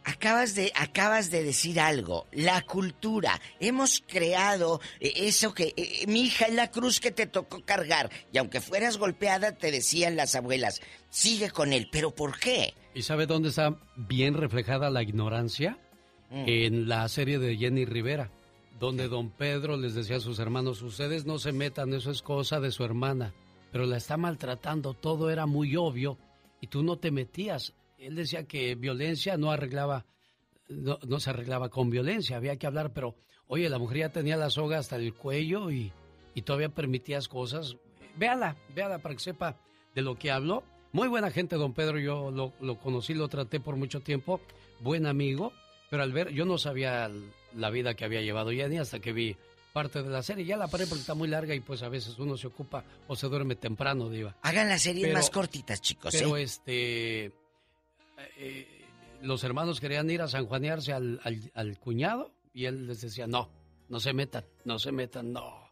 Acabas 0.04 0.54
de, 0.54 0.72
acabas 0.74 1.30
de 1.30 1.42
decir 1.42 1.80
algo. 1.80 2.26
La 2.32 2.62
cultura. 2.62 3.40
Hemos 3.60 4.02
creado 4.06 4.80
eh, 5.00 5.12
eso 5.16 5.54
que 5.54 5.74
eh, 5.76 6.06
mi 6.06 6.22
hija 6.22 6.46
es 6.46 6.54
la 6.54 6.70
cruz 6.70 7.00
que 7.00 7.10
te 7.10 7.26
tocó 7.26 7.64
cargar. 7.64 8.10
Y 8.32 8.38
aunque 8.38 8.60
fueras 8.60 8.98
golpeada, 8.98 9.52
te 9.52 9.70
decían 9.70 10.16
las 10.16 10.34
abuelas, 10.34 10.80
sigue 11.10 11.50
con 11.50 11.72
él. 11.72 11.88
¿Pero 11.90 12.14
por 12.14 12.38
qué? 12.38 12.74
¿Y 12.94 13.02
sabe 13.02 13.26
dónde 13.26 13.48
está 13.48 13.76
bien 13.96 14.34
reflejada 14.34 14.90
la 14.90 15.02
ignorancia? 15.02 15.78
Mm. 16.30 16.44
En 16.46 16.88
la 16.88 17.08
serie 17.08 17.38
de 17.38 17.56
Jenny 17.56 17.84
Rivera, 17.84 18.30
donde 18.80 19.08
don 19.08 19.30
Pedro 19.30 19.76
les 19.76 19.94
decía 19.94 20.16
a 20.16 20.20
sus 20.20 20.38
hermanos, 20.38 20.82
ustedes 20.82 21.26
no 21.26 21.38
se 21.38 21.52
metan, 21.52 21.92
eso 21.94 22.10
es 22.10 22.22
cosa 22.22 22.60
de 22.60 22.70
su 22.70 22.84
hermana, 22.84 23.32
pero 23.70 23.86
la 23.86 23.96
está 23.96 24.16
maltratando, 24.16 24.94
todo 24.94 25.30
era 25.30 25.46
muy 25.46 25.76
obvio 25.76 26.18
y 26.60 26.66
tú 26.66 26.82
no 26.82 26.98
te 26.98 27.10
metías. 27.10 27.74
Él 28.04 28.14
decía 28.16 28.44
que 28.44 28.74
violencia 28.74 29.36
no 29.36 29.50
arreglaba, 29.50 30.04
no, 30.68 30.98
no 31.06 31.20
se 31.20 31.30
arreglaba 31.30 31.68
con 31.68 31.90
violencia, 31.90 32.36
había 32.36 32.56
que 32.56 32.66
hablar, 32.66 32.92
pero 32.92 33.14
oye, 33.46 33.68
la 33.68 33.78
mujer 33.78 33.98
ya 33.98 34.08
tenía 34.10 34.36
la 34.36 34.50
soga 34.50 34.78
hasta 34.78 34.96
el 34.96 35.14
cuello 35.14 35.70
y, 35.70 35.92
y 36.34 36.42
todavía 36.42 36.68
permitías 36.68 37.28
cosas. 37.28 37.76
Véala, 38.16 38.56
véala 38.74 38.98
para 38.98 39.14
que 39.14 39.20
sepa 39.22 39.56
de 39.94 40.02
lo 40.02 40.16
que 40.16 40.30
habló. 40.30 40.62
Muy 40.92 41.08
buena 41.08 41.30
gente, 41.30 41.56
don 41.56 41.72
Pedro, 41.72 41.98
yo 41.98 42.30
lo, 42.30 42.52
lo 42.60 42.78
conocí, 42.78 43.14
lo 43.14 43.28
traté 43.28 43.58
por 43.58 43.76
mucho 43.76 44.00
tiempo, 44.00 44.40
buen 44.80 45.06
amigo, 45.06 45.52
pero 45.90 46.02
al 46.02 46.12
ver, 46.12 46.30
yo 46.30 46.44
no 46.44 46.58
sabía 46.58 47.10
la 47.56 47.70
vida 47.70 47.94
que 47.94 48.04
había 48.04 48.20
llevado 48.20 48.50
Jenny 48.50 48.78
hasta 48.78 49.00
que 49.00 49.12
vi 49.12 49.36
parte 49.72 50.02
de 50.04 50.10
la 50.10 50.22
serie. 50.22 50.44
Ya 50.44 50.56
la 50.56 50.68
paré 50.68 50.86
porque 50.86 51.00
está 51.00 51.14
muy 51.14 51.26
larga 51.28 51.54
y 51.54 51.60
pues 51.60 51.82
a 51.82 51.88
veces 51.88 52.16
uno 52.18 52.36
se 52.36 52.46
ocupa 52.46 52.84
o 53.08 53.16
se 53.16 53.28
duerme 53.28 53.56
temprano, 53.56 54.08
Diva. 54.08 54.36
Hagan 54.42 54.68
las 54.68 54.82
series 54.82 55.06
Pero- 55.06 55.14
más 55.18 55.30
cortitas, 55.30 55.80
chicos, 55.80 56.14
Pero 56.16 56.36
¿eh? 56.36 56.42
este. 56.42 57.32
Eh, 58.36 58.84
los 59.22 59.42
hermanos 59.44 59.80
querían 59.80 60.08
ir 60.10 60.22
a 60.22 60.28
sanjuanearse 60.28 60.92
al, 60.92 61.20
al, 61.24 61.50
al 61.54 61.78
cuñado 61.78 62.32
y 62.52 62.66
él 62.66 62.86
les 62.86 63.00
decía: 63.00 63.26
no, 63.26 63.50
no 63.88 64.00
se 64.00 64.12
metan, 64.12 64.44
no 64.64 64.78
se 64.78 64.92
metan, 64.92 65.32
no. 65.32 65.64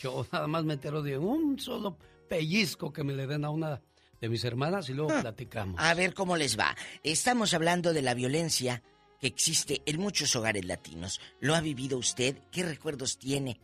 Yo 0.00 0.26
nada 0.32 0.46
más 0.46 0.64
me 0.64 0.74
entero 0.74 1.02
de 1.02 1.18
un 1.18 1.58
solo 1.58 1.96
pellizco 2.28 2.92
que 2.92 3.02
me 3.04 3.12
le 3.12 3.26
den 3.26 3.44
a 3.44 3.50
una 3.50 3.80
de 4.20 4.28
mis 4.28 4.44
hermanas 4.44 4.88
y 4.88 4.94
luego 4.94 5.12
Ah. 5.12 5.20
platicamos. 5.22 5.80
A 5.80 5.94
ver 5.94 6.14
cómo 6.14 6.36
les 6.36 6.58
va. 6.58 6.76
Estamos 7.02 7.54
hablando 7.54 7.92
de 7.92 8.02
la 8.02 8.14
violencia 8.14 8.82
que 9.20 9.26
existe 9.26 9.82
en 9.86 9.98
muchos 10.00 10.34
hogares 10.36 10.64
latinos. 10.64 11.20
¿Lo 11.40 11.54
ha 11.54 11.60
vivido 11.60 11.98
usted? 11.98 12.38
¿Qué 12.50 12.62
recuerdos 12.62 13.18
tiene? 13.18 13.60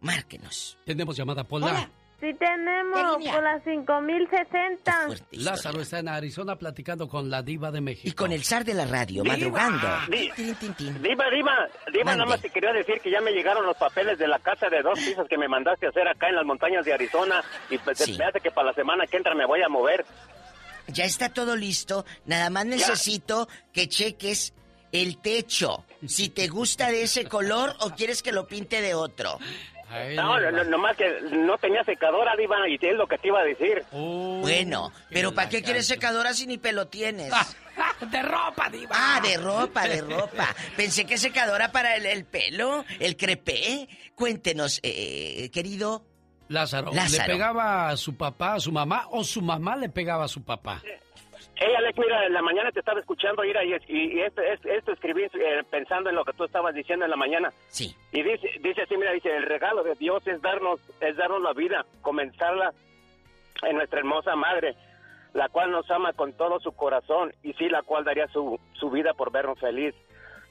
Márquenos. 0.00 0.78
Tenemos 0.84 1.16
llamada 1.16 1.44
Pola. 1.44 1.90
Sí 2.22 2.32
tenemos, 2.34 3.16
por 3.24 3.42
las 3.42 3.64
5060. 3.64 5.08
Lázaro 5.32 5.80
está 5.80 5.98
en 5.98 6.08
Arizona 6.08 6.54
platicando 6.54 7.08
con 7.08 7.28
la 7.28 7.42
diva 7.42 7.72
de 7.72 7.80
México. 7.80 8.08
Y 8.08 8.12
con 8.12 8.30
el 8.30 8.44
zar 8.44 8.64
de 8.64 8.74
la 8.74 8.84
radio, 8.86 9.24
¡Diva! 9.24 9.34
madrugando. 9.36 9.88
Di- 10.08 10.30
Diva, 10.36 11.24
Diva, 11.30 11.68
Diva, 11.92 12.12
nada 12.16 12.24
más 12.24 12.40
te 12.40 12.50
quería 12.50 12.72
decir 12.72 13.00
que 13.00 13.10
ya 13.10 13.20
me 13.20 13.32
llegaron 13.32 13.66
los 13.66 13.76
papeles 13.76 14.18
de 14.20 14.28
la 14.28 14.38
casa 14.38 14.68
de 14.68 14.82
dos 14.82 15.00
pisos 15.00 15.26
que 15.28 15.36
me 15.36 15.48
mandaste 15.48 15.86
a 15.86 15.88
hacer 15.88 16.06
acá 16.06 16.28
en 16.28 16.36
las 16.36 16.44
montañas 16.44 16.84
de 16.84 16.94
Arizona 16.94 17.42
y 17.70 17.78
pues, 17.78 17.98
Sí. 17.98 18.16
me 18.16 18.24
hace 18.24 18.38
que 18.40 18.52
para 18.52 18.68
la 18.68 18.74
semana 18.74 19.04
que 19.08 19.16
entra 19.16 19.34
me 19.34 19.44
voy 19.44 19.60
a 19.62 19.68
mover. 19.68 20.04
Ya 20.86 21.04
está 21.04 21.28
todo 21.28 21.56
listo. 21.56 22.04
Nada 22.26 22.50
más 22.50 22.66
necesito 22.66 23.48
que 23.72 23.88
cheques 23.88 24.54
el 24.92 25.18
techo. 25.20 25.84
Si 26.06 26.28
te 26.28 26.46
gusta 26.46 26.90
de 26.92 27.02
ese 27.02 27.24
color 27.24 27.74
o 27.80 27.90
quieres 27.90 28.22
que 28.22 28.30
lo 28.30 28.46
pinte 28.46 28.80
de 28.80 28.94
otro. 28.94 29.38
No, 30.14 30.40
no, 30.40 30.50
no, 30.50 30.64
nomás 30.64 30.96
que 30.96 31.20
no 31.30 31.58
tenía 31.58 31.84
secadora, 31.84 32.34
Diva, 32.36 32.56
y 32.68 32.78
es 32.80 32.96
lo 32.96 33.06
que 33.06 33.18
te 33.18 33.28
iba 33.28 33.40
a 33.40 33.44
decir. 33.44 33.84
Bueno, 33.90 34.92
pero 35.10 35.34
¿para 35.34 35.48
qué 35.48 35.62
quieres 35.62 35.86
secadora 35.86 36.32
si 36.32 36.46
ni 36.46 36.58
pelo 36.58 36.88
tienes? 36.88 37.32
de 38.10 38.22
ropa, 38.22 38.70
diva. 38.70 38.94
Ah, 38.98 39.20
de 39.22 39.36
ropa, 39.36 39.86
de 39.86 40.00
ropa. 40.00 40.54
Pensé 40.76 41.04
que 41.04 41.18
secadora 41.18 41.72
para 41.72 41.96
el, 41.96 42.06
el 42.06 42.24
pelo, 42.24 42.84
el 42.98 43.16
crepé. 43.16 43.88
Cuéntenos, 44.14 44.80
eh, 44.82 45.50
querido. 45.52 46.06
Lázaro, 46.48 46.92
Lázaro. 46.92 47.28
¿le 47.28 47.32
pegaba 47.32 47.88
a 47.88 47.96
su 47.96 48.16
papá, 48.16 48.54
a 48.54 48.60
su 48.60 48.72
mamá 48.72 49.06
o 49.10 49.24
su 49.24 49.40
mamá 49.40 49.76
le 49.76 49.88
pegaba 49.88 50.24
a 50.24 50.28
su 50.28 50.42
papá? 50.42 50.82
Ella, 51.56 51.78
Alex, 51.78 51.98
mira, 51.98 52.26
en 52.26 52.32
la 52.32 52.42
mañana 52.42 52.72
te 52.72 52.80
estaba 52.80 52.98
escuchando, 52.98 53.42
mira, 53.42 53.62
y, 53.64 53.74
y, 53.88 54.18
y 54.18 54.20
esto, 54.20 54.42
esto, 54.42 54.68
esto 54.68 54.92
escribí 54.92 55.22
eh, 55.22 55.62
pensando 55.70 56.10
en 56.10 56.16
lo 56.16 56.24
que 56.24 56.32
tú 56.32 56.44
estabas 56.44 56.74
diciendo 56.74 57.04
en 57.04 57.10
la 57.10 57.16
mañana. 57.16 57.52
Sí. 57.68 57.94
Y 58.10 58.22
dice, 58.22 58.48
dice 58.60 58.82
así, 58.82 58.96
mira, 58.96 59.12
dice, 59.12 59.36
el 59.36 59.44
regalo 59.44 59.82
de 59.82 59.94
Dios 59.94 60.26
es 60.26 60.40
darnos, 60.42 60.80
es 61.00 61.16
darnos 61.16 61.42
la 61.42 61.52
vida, 61.52 61.84
comenzarla 62.00 62.72
en 63.62 63.76
nuestra 63.76 64.00
hermosa 64.00 64.34
madre, 64.34 64.74
la 65.34 65.48
cual 65.48 65.70
nos 65.70 65.90
ama 65.90 66.12
con 66.14 66.32
todo 66.32 66.58
su 66.58 66.72
corazón 66.72 67.32
y 67.42 67.52
sí, 67.54 67.68
la 67.68 67.82
cual 67.82 68.04
daría 68.04 68.26
su, 68.28 68.58
su 68.72 68.90
vida 68.90 69.14
por 69.14 69.30
vernos 69.30 69.60
feliz. 69.60 69.94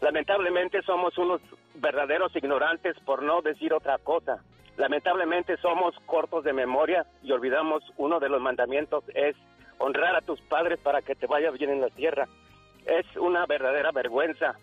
Lamentablemente 0.01 0.81
somos 0.83 1.17
unos 1.17 1.41
verdaderos 1.75 2.35
ignorantes 2.35 2.97
por 3.01 3.21
no 3.21 3.41
decir 3.41 3.73
otra 3.73 3.97
cosa. 3.97 4.43
Lamentablemente 4.77 5.57
somos 5.57 5.93
cortos 6.05 6.43
de 6.43 6.53
memoria 6.53 7.05
y 7.21 7.31
olvidamos 7.31 7.83
uno 7.97 8.19
de 8.19 8.29
los 8.29 8.41
mandamientos 8.41 9.03
es 9.13 9.35
honrar 9.81 10.15
a 10.15 10.21
tus 10.21 10.39
padres 10.41 10.79
para 10.79 11.01
que 11.01 11.15
te 11.15 11.27
vaya 11.27 11.51
bien 11.51 11.71
en 11.71 11.81
la 11.81 11.89
tierra. 11.89 12.27
Es 12.85 13.05
una 13.17 13.45
verdadera 13.45 13.91
vergüenza. 13.91 14.55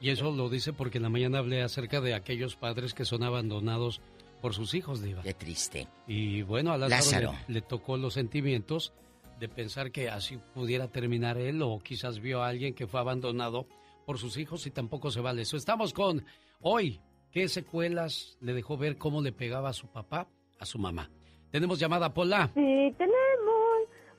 Y 0.00 0.10
eso 0.10 0.30
lo 0.30 0.48
dice 0.48 0.72
porque 0.72 0.98
en 0.98 1.04
la 1.04 1.10
mañana 1.10 1.38
hablé 1.38 1.62
acerca 1.62 2.00
de 2.00 2.14
aquellos 2.14 2.56
padres 2.56 2.94
que 2.94 3.04
son 3.04 3.22
abandonados 3.22 4.00
por 4.40 4.54
sus 4.54 4.74
hijos, 4.74 5.02
Diva. 5.02 5.22
Qué 5.22 5.34
triste. 5.34 5.88
Y 6.06 6.42
bueno, 6.42 6.72
a 6.72 6.76
Lázaro, 6.76 6.96
Lázaro. 6.96 7.32
Le, 7.48 7.54
le 7.54 7.60
tocó 7.62 7.96
los 7.96 8.14
sentimientos 8.14 8.92
de 9.38 9.48
pensar 9.48 9.90
que 9.90 10.08
así 10.08 10.38
pudiera 10.54 10.88
terminar 10.88 11.38
él 11.38 11.62
o 11.62 11.78
quizás 11.78 12.20
vio 12.20 12.42
a 12.42 12.48
alguien 12.48 12.74
que 12.74 12.86
fue 12.86 13.00
abandonado 13.00 13.66
por 14.04 14.18
sus 14.18 14.36
hijos 14.36 14.66
y 14.66 14.70
tampoco 14.70 15.10
se 15.10 15.20
vale 15.20 15.42
eso. 15.42 15.56
Estamos 15.56 15.92
con 15.92 16.24
hoy. 16.60 17.00
¿Qué 17.32 17.48
secuelas 17.48 18.38
le 18.40 18.54
dejó 18.54 18.78
ver 18.78 18.96
cómo 18.96 19.20
le 19.20 19.32
pegaba 19.32 19.68
a 19.68 19.74
su 19.74 19.88
papá, 19.88 20.26
a 20.58 20.64
su 20.64 20.78
mamá? 20.78 21.10
Tenemos 21.50 21.78
llamada 21.78 22.14
Pola. 22.14 22.50
Sí 22.54 22.94
tenemos 22.96 23.25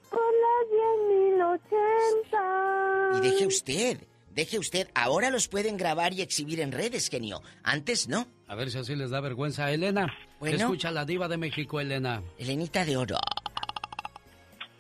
por 0.10 0.20
las 0.20 1.62
10.080. 1.70 3.18
Y 3.18 3.22
deje 3.22 3.48
usted, 3.48 4.00
deje 4.32 4.60
usted. 4.60 4.90
Ahora 4.94 5.30
los 5.30 5.48
pueden 5.48 5.78
grabar 5.78 6.14
y 6.14 6.22
exhibir 6.22 6.60
en 6.60 6.72
redes, 6.72 7.10
genio. 7.10 7.42
Antes 7.64 8.08
no. 8.08 8.28
A 8.48 8.56
ver 8.56 8.72
si 8.72 8.78
así 8.78 8.96
les 8.96 9.10
da 9.10 9.20
vergüenza 9.22 9.66
a 9.66 9.72
Elena. 9.72 10.14
Bueno. 10.40 10.58
Escucha 10.58 10.92
la 10.92 11.06
diva 11.06 11.28
de 11.28 11.38
México, 11.38 11.80
Elena. 11.80 12.22
Elenita 12.38 12.86
de 12.86 12.98
oro. 12.98 13.18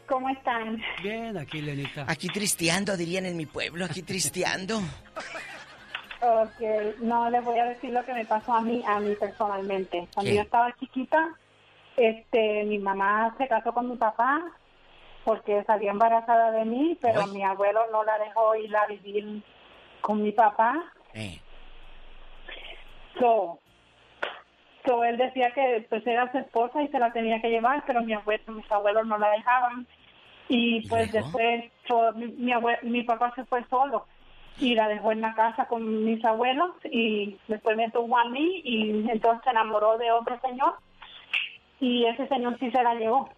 ¿Cómo 0.07 0.29
están? 0.29 0.81
Bien, 1.03 1.37
aquí, 1.37 1.59
Elenita. 1.59 2.05
Aquí 2.07 2.29
tristeando, 2.29 2.95
dirían 2.95 3.25
en 3.25 3.35
mi 3.35 3.45
pueblo, 3.45 3.85
aquí 3.85 4.01
tristeando. 4.03 4.81
Ok, 6.19 6.99
no 7.01 7.29
les 7.29 7.43
voy 7.43 7.59
a 7.59 7.65
decir 7.65 7.91
lo 7.91 8.03
que 8.03 8.13
me 8.13 8.25
pasó 8.25 8.53
a 8.53 8.61
mí, 8.61 8.83
a 8.87 8.99
mí 8.99 9.13
personalmente. 9.19 10.07
Cuando 10.13 10.31
¿Qué? 10.31 10.37
yo 10.37 10.41
estaba 10.41 10.75
chiquita, 10.79 11.37
este, 11.95 12.63
mi 12.63 12.79
mamá 12.79 13.35
se 13.37 13.47
casó 13.47 13.71
con 13.71 13.89
mi 13.89 13.95
papá 13.97 14.43
porque 15.27 15.61
salía 15.65 15.91
embarazada 15.91 16.51
de 16.51 16.63
mí, 16.63 16.97
pero 17.01 17.19
Ay. 17.23 17.31
mi 17.31 17.43
abuelo 17.43 17.81
no 17.91 18.01
la 18.05 18.17
dejó 18.17 18.55
ir 18.55 18.73
a 18.77 18.85
vivir 18.87 19.43
con 19.99 20.23
mi 20.23 20.31
papá. 20.31 20.81
Eh, 21.13 21.41
So, 23.19 23.59
so 24.85 25.03
él 25.03 25.17
decía 25.17 25.51
que 25.51 25.85
pues 25.89 26.07
era 26.07 26.31
su 26.31 26.37
esposa 26.37 26.81
y 26.81 26.87
se 26.87 26.99
la 26.99 27.11
tenía 27.11 27.41
que 27.41 27.49
llevar, 27.49 27.83
pero 27.85 28.01
mi 28.03 28.13
abuelo, 28.13 28.53
mis 28.53 28.71
abuelos 28.71 29.05
no 29.05 29.17
la 29.17 29.29
dejaban. 29.31 29.85
Y 30.47 30.87
pues 30.87 31.11
después 31.11 31.65
so, 31.89 32.13
mi, 32.13 32.27
mi, 32.27 32.53
abue- 32.53 32.81
mi 32.83 33.03
papá 33.03 33.33
se 33.35 33.43
fue 33.45 33.65
solo 33.69 34.05
y 34.61 34.75
la 34.75 34.87
dejó 34.87 35.11
en 35.11 35.19
la 35.19 35.33
casa 35.35 35.65
con 35.67 36.05
mis 36.05 36.23
abuelos 36.23 36.71
y 36.85 37.37
después 37.49 37.75
me 37.75 37.91
tuvo 37.91 38.17
a 38.17 38.29
mí 38.29 38.61
y 38.63 39.09
entonces 39.09 39.43
se 39.43 39.49
enamoró 39.49 39.97
de 39.97 40.09
otro 40.13 40.39
señor 40.39 40.75
y 41.81 42.05
ese 42.05 42.27
señor 42.29 42.57
sí 42.59 42.71
se 42.71 42.81
la 42.81 42.95
llevó 42.95 43.29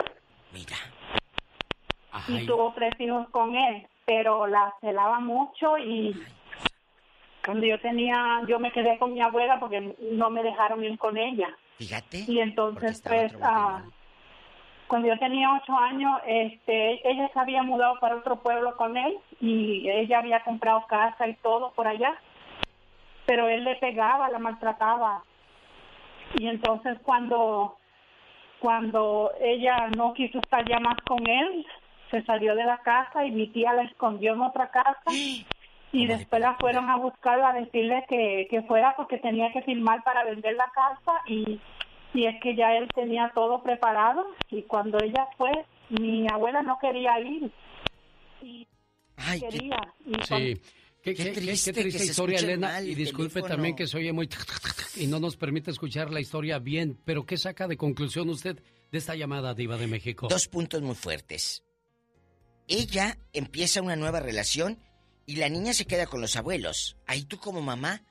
y 2.27 2.45
tuvo 2.45 2.73
tres 2.73 2.99
hijos 2.99 3.27
con 3.29 3.55
él, 3.55 3.87
pero 4.05 4.47
la 4.47 4.73
celaba 4.81 5.19
mucho 5.19 5.77
y 5.77 6.15
cuando 7.45 7.65
yo 7.65 7.79
tenía, 7.79 8.41
yo 8.47 8.59
me 8.59 8.71
quedé 8.71 8.97
con 8.97 9.13
mi 9.13 9.21
abuela 9.21 9.59
porque 9.59 9.95
no 10.11 10.29
me 10.29 10.43
dejaron 10.43 10.83
ir 10.83 10.97
con 10.97 11.17
ella. 11.17 11.55
Fíjate. 11.77 12.25
Y 12.27 12.39
entonces, 12.39 13.01
pues, 13.07 13.33
ah, 13.41 13.81
cuando 14.87 15.07
yo 15.07 15.17
tenía 15.19 15.53
ocho 15.53 15.77
años, 15.77 16.19
este, 16.25 17.07
ella 17.09 17.29
se 17.31 17.39
había 17.39 17.63
mudado 17.63 17.99
para 17.99 18.17
otro 18.17 18.37
pueblo 18.41 18.75
con 18.75 18.97
él 18.97 19.17
y 19.39 19.89
ella 19.89 20.19
había 20.19 20.43
comprado 20.43 20.85
casa 20.87 21.27
y 21.27 21.35
todo 21.35 21.71
por 21.71 21.87
allá, 21.87 22.15
pero 23.25 23.47
él 23.47 23.63
le 23.63 23.75
pegaba, 23.75 24.29
la 24.29 24.39
maltrataba. 24.39 25.23
Y 26.37 26.47
entonces 26.47 26.97
cuando, 27.03 27.77
cuando 28.59 29.31
ella 29.39 29.87
no 29.95 30.13
quiso 30.13 30.39
estar 30.39 30.67
ya 30.67 30.79
más 30.79 30.97
con 31.07 31.25
él, 31.27 31.65
se 32.11 32.23
salió 32.23 32.55
de 32.55 32.63
la 32.63 32.77
casa 32.79 33.25
y 33.25 33.31
mi 33.31 33.47
tía 33.47 33.73
la 33.73 33.83
escondió 33.83 34.33
en 34.33 34.41
otra 34.41 34.69
casa. 34.71 34.95
Y 35.91 36.05
después 36.05 36.39
la 36.39 36.55
fueron 36.57 36.87
a 36.87 36.97
buscar 36.97 37.41
a 37.41 37.51
decirle 37.59 38.05
que, 38.07 38.45
que 38.51 38.61
fuera 38.61 38.93
porque 38.95 39.17
tenía 39.17 39.51
que 39.51 39.63
firmar 39.63 40.03
para 40.03 40.23
vender 40.23 40.53
la 40.53 40.69
casa 40.71 41.13
y, 41.25 41.59
y 42.13 42.25
es 42.27 42.39
que 42.43 42.55
ya 42.55 42.75
él 42.77 42.87
tenía 42.93 43.31
todo 43.33 43.63
preparado 43.63 44.23
y 44.51 44.61
cuando 44.61 44.99
ella 45.03 45.25
fue, 45.35 45.49
mi 45.89 46.27
abuela 46.31 46.61
no 46.61 46.77
quería 46.79 47.19
ir 47.21 47.51
y 48.43 48.67
Ay, 49.17 49.39
quería. 49.39 49.79
Y 50.05 50.13
Sí, 50.25 50.61
Qué, 51.01 51.15
qué- 51.15 51.23
qué- 51.23 51.31
qué 51.33 51.73
triste, 51.73 52.03
historia, 52.03 52.37
Elena. 52.37 52.67
mal 52.67 52.87
Y 52.87 52.93
disculpe 52.93 53.33
teléfono. 53.33 53.55
también 53.55 53.75
que 53.75 53.87
se 53.87 53.97
oye 53.97 54.13
muy... 54.13 54.29
y 54.95 55.07
no 55.07 55.19
nos 55.19 55.37
permite 55.37 55.71
escuchar 55.71 56.11
la 56.11 56.19
historia 56.19 56.59
bien. 56.59 56.99
Pero 57.03 57.25
¿qué 57.25 57.35
saca 57.35 57.67
de 57.67 57.77
conclusión 57.77 58.29
usted 58.29 58.61
de 58.91 58.97
esta 58.99 59.15
llamada 59.15 59.55
diva 59.55 59.75
de 59.77 59.87
México? 59.87 60.27
Dos 60.29 60.47
puntos 60.47 60.83
muy 60.83 60.93
fuertes. 60.93 61.63
Ella 62.69 63.17
empieza 63.33 63.81
una 63.81 63.95
nueva 63.95 64.19
relación 64.19 64.79
y 65.25 65.37
la 65.37 65.49
niña 65.49 65.73
se 65.73 65.85
queda 65.85 66.05
con 66.05 66.21
los 66.21 66.35
abuelos. 66.35 66.97
Ahí 67.07 67.23
tú 67.23 67.39
como 67.39 67.61
mamá 67.61 68.03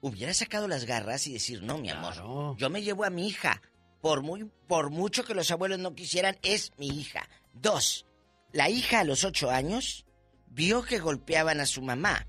hubieras 0.00 0.38
sacado 0.38 0.66
las 0.66 0.86
garras 0.86 1.26
y 1.26 1.34
decir, 1.34 1.62
no, 1.62 1.76
mi 1.76 1.90
amor, 1.90 2.56
yo 2.56 2.70
me 2.70 2.82
llevo 2.82 3.04
a 3.04 3.10
mi 3.10 3.28
hija. 3.28 3.60
Por, 4.00 4.22
muy, 4.22 4.50
por 4.66 4.90
mucho 4.90 5.24
que 5.24 5.34
los 5.34 5.50
abuelos 5.50 5.78
no 5.78 5.94
quisieran, 5.94 6.38
es 6.42 6.72
mi 6.78 6.88
hija. 6.88 7.28
Dos, 7.52 8.06
la 8.52 8.70
hija 8.70 9.00
a 9.00 9.04
los 9.04 9.24
ocho 9.24 9.50
años 9.50 10.06
vio 10.48 10.82
que 10.82 10.98
golpeaban 10.98 11.60
a 11.60 11.66
su 11.66 11.82
mamá. 11.82 12.26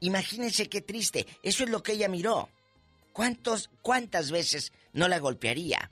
Imagínense 0.00 0.68
qué 0.68 0.82
triste. 0.82 1.26
Eso 1.42 1.64
es 1.64 1.70
lo 1.70 1.82
que 1.82 1.92
ella 1.92 2.08
miró. 2.08 2.50
¿Cuántos, 3.12 3.70
¿Cuántas 3.80 4.30
veces 4.30 4.72
no 4.92 5.08
la 5.08 5.18
golpearía? 5.20 5.90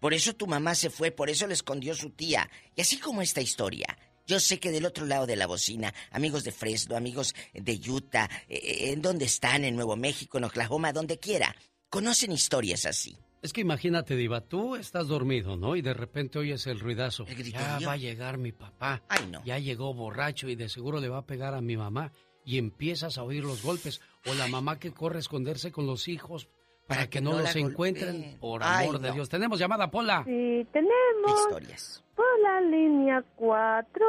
Por 0.00 0.14
eso 0.14 0.34
tu 0.34 0.46
mamá 0.46 0.74
se 0.74 0.90
fue, 0.90 1.10
por 1.12 1.30
eso 1.30 1.46
le 1.46 1.54
escondió 1.54 1.94
su 1.94 2.10
tía. 2.10 2.50
Y 2.74 2.80
así 2.80 2.98
como 2.98 3.22
esta 3.22 3.42
historia, 3.42 3.98
yo 4.30 4.38
sé 4.38 4.60
que 4.60 4.70
del 4.70 4.86
otro 4.86 5.06
lado 5.06 5.26
de 5.26 5.34
la 5.34 5.48
bocina, 5.48 5.92
amigos 6.12 6.44
de 6.44 6.52
Fresno, 6.52 6.96
amigos 6.96 7.34
de 7.52 7.80
Utah, 7.90 8.30
eh, 8.48 8.92
en 8.92 9.02
donde 9.02 9.24
están, 9.24 9.64
en 9.64 9.74
Nuevo 9.74 9.96
México, 9.96 10.38
en 10.38 10.44
Oklahoma, 10.44 10.92
donde 10.92 11.18
quiera, 11.18 11.56
conocen 11.88 12.30
historias 12.30 12.86
así. 12.86 13.18
Es 13.42 13.52
que 13.52 13.60
imagínate, 13.60 14.14
Diva, 14.14 14.42
tú 14.42 14.76
estás 14.76 15.08
dormido, 15.08 15.56
¿no? 15.56 15.74
Y 15.74 15.82
de 15.82 15.94
repente 15.94 16.38
oyes 16.38 16.64
el 16.68 16.78
ruidazo. 16.78 17.26
ya 17.26 17.34
griterío. 17.34 17.88
va 17.88 17.94
a 17.94 17.96
llegar 17.96 18.38
mi 18.38 18.52
papá. 18.52 19.02
Ay, 19.08 19.26
no. 19.28 19.44
Ya 19.44 19.58
llegó 19.58 19.92
borracho 19.94 20.48
y 20.48 20.54
de 20.54 20.68
seguro 20.68 21.00
le 21.00 21.08
va 21.08 21.18
a 21.18 21.26
pegar 21.26 21.54
a 21.54 21.60
mi 21.60 21.76
mamá. 21.76 22.12
Y 22.44 22.58
empiezas 22.58 23.18
a 23.18 23.24
oír 23.24 23.42
los 23.42 23.64
golpes. 23.64 24.00
O 24.26 24.34
la 24.34 24.46
mamá 24.46 24.78
que 24.78 24.92
corre 24.92 25.16
a 25.16 25.20
esconderse 25.20 25.72
con 25.72 25.86
los 25.86 26.06
hijos 26.06 26.48
para, 26.86 27.08
que, 27.08 27.20
no, 27.20 27.32
no 27.32 27.40
los 27.40 27.56
encuentren. 27.56 28.36
Por 28.38 28.62
Ay, 28.62 28.86
amor 28.86 29.00
de. 29.00 29.12
Dios. 29.12 29.28
Tenemos 29.28 29.58
llamada, 29.58 29.90
Pola. 29.90 30.22
Sí, 30.24 30.66
tenemos 30.72 31.40
Historias. 31.40 32.04
Por 32.20 32.40
la 32.42 32.60
línea 32.60 33.24
4. 33.36 34.06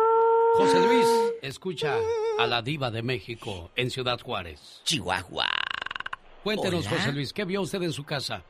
José 0.55 0.79
Luis, 0.85 1.07
escucha 1.41 1.95
a 2.39 2.45
la 2.45 2.61
diva 2.61 2.91
de 2.91 3.01
México 3.01 3.71
en 3.77 3.89
Ciudad 3.89 4.19
Juárez. 4.19 4.81
Chihuahua. 4.83 5.47
Cuéntenos, 6.43 6.85
Hola. 6.87 6.97
José 6.97 7.13
Luis, 7.13 7.31
¿qué 7.31 7.45
vio 7.45 7.61
usted 7.61 7.81
en 7.83 7.93
su 7.93 8.03
casa? 8.03 8.43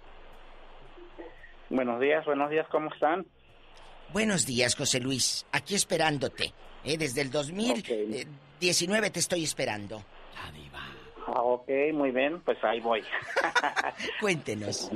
Buenos 1.70 2.00
días, 2.02 2.26
buenos 2.26 2.50
días, 2.50 2.66
¿cómo 2.72 2.92
están? 2.92 3.24
Buenos 4.12 4.48
días, 4.48 4.76
José 4.76 5.00
Luis. 5.00 5.46
Aquí 5.52 5.76
esperándote. 5.76 6.54
¿eh? 6.84 6.98
Desde 6.98 7.22
el 7.22 7.30
2019 7.30 9.12
te 9.12 9.20
estoy 9.20 9.44
esperando. 9.44 10.04
Ah, 11.28 11.44
ok, 11.44 11.70
muy 11.94 12.10
bien, 12.10 12.42
pues 12.42 12.58
ahí 12.64 12.80
voy. 12.80 13.04
Cuéntenos. 14.20 14.90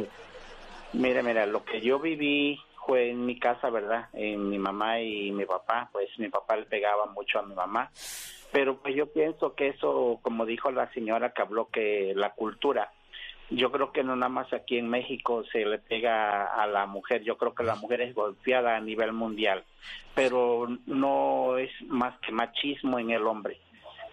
Mira, 0.93 1.21
mira, 1.21 1.45
lo 1.45 1.63
que 1.63 1.81
yo 1.81 1.99
viví 1.99 2.59
fue 2.86 3.10
en 3.10 3.26
mi 3.26 3.40
casa, 3.40 3.70
¿verdad? 3.70 4.10
En 4.14 4.49
mi 4.49 4.60
mamá 4.60 5.02
y 5.02 5.32
mi 5.32 5.45
papá, 5.45 5.90
pues 5.91 6.07
mi 6.18 6.30
papá 6.30 6.56
le 6.56 6.66
pegaba 6.66 7.06
mucho 7.07 7.40
a 7.40 7.44
mi 7.44 7.56
mamá. 7.56 7.90
Pero 8.52 8.78
pues 8.78 8.95
yo 8.95 9.12
pienso 9.12 9.56
que 9.56 9.70
eso, 9.70 10.20
como 10.22 10.45
dijo 10.45 10.72
la 10.72 10.91
señora 10.94 11.32
que 11.32 11.41
habló, 11.41 11.68
que 11.70 12.14
la 12.16 12.32
cultura, 12.32 12.91
yo 13.49 13.72
creo 13.72 13.91
que 13.91 14.03
no 14.03 14.16
nada 14.16 14.30
más 14.30 14.52
aquí 14.53 14.78
en 14.78 14.90
México 14.90 15.44
se 15.52 15.66
le 15.66 15.78
pega 15.80 16.45
a 16.45 16.66
la 16.68 16.86
mujer, 16.86 17.24
yo 17.24 17.38
creo 17.38 17.53
que 17.53 17.64
la 17.64 17.76
mujer 17.76 18.02
es 18.02 18.16
golpeada 18.16 18.76
a 18.76 18.82
nivel 18.82 19.14
mundial, 19.14 19.64
pero 20.14 20.68
no 20.86 21.57
es 21.57 21.70
más 21.88 22.18
que 22.20 22.32
machismo 22.32 22.98
en 22.98 23.12
el 23.12 23.28
hombre, 23.28 23.60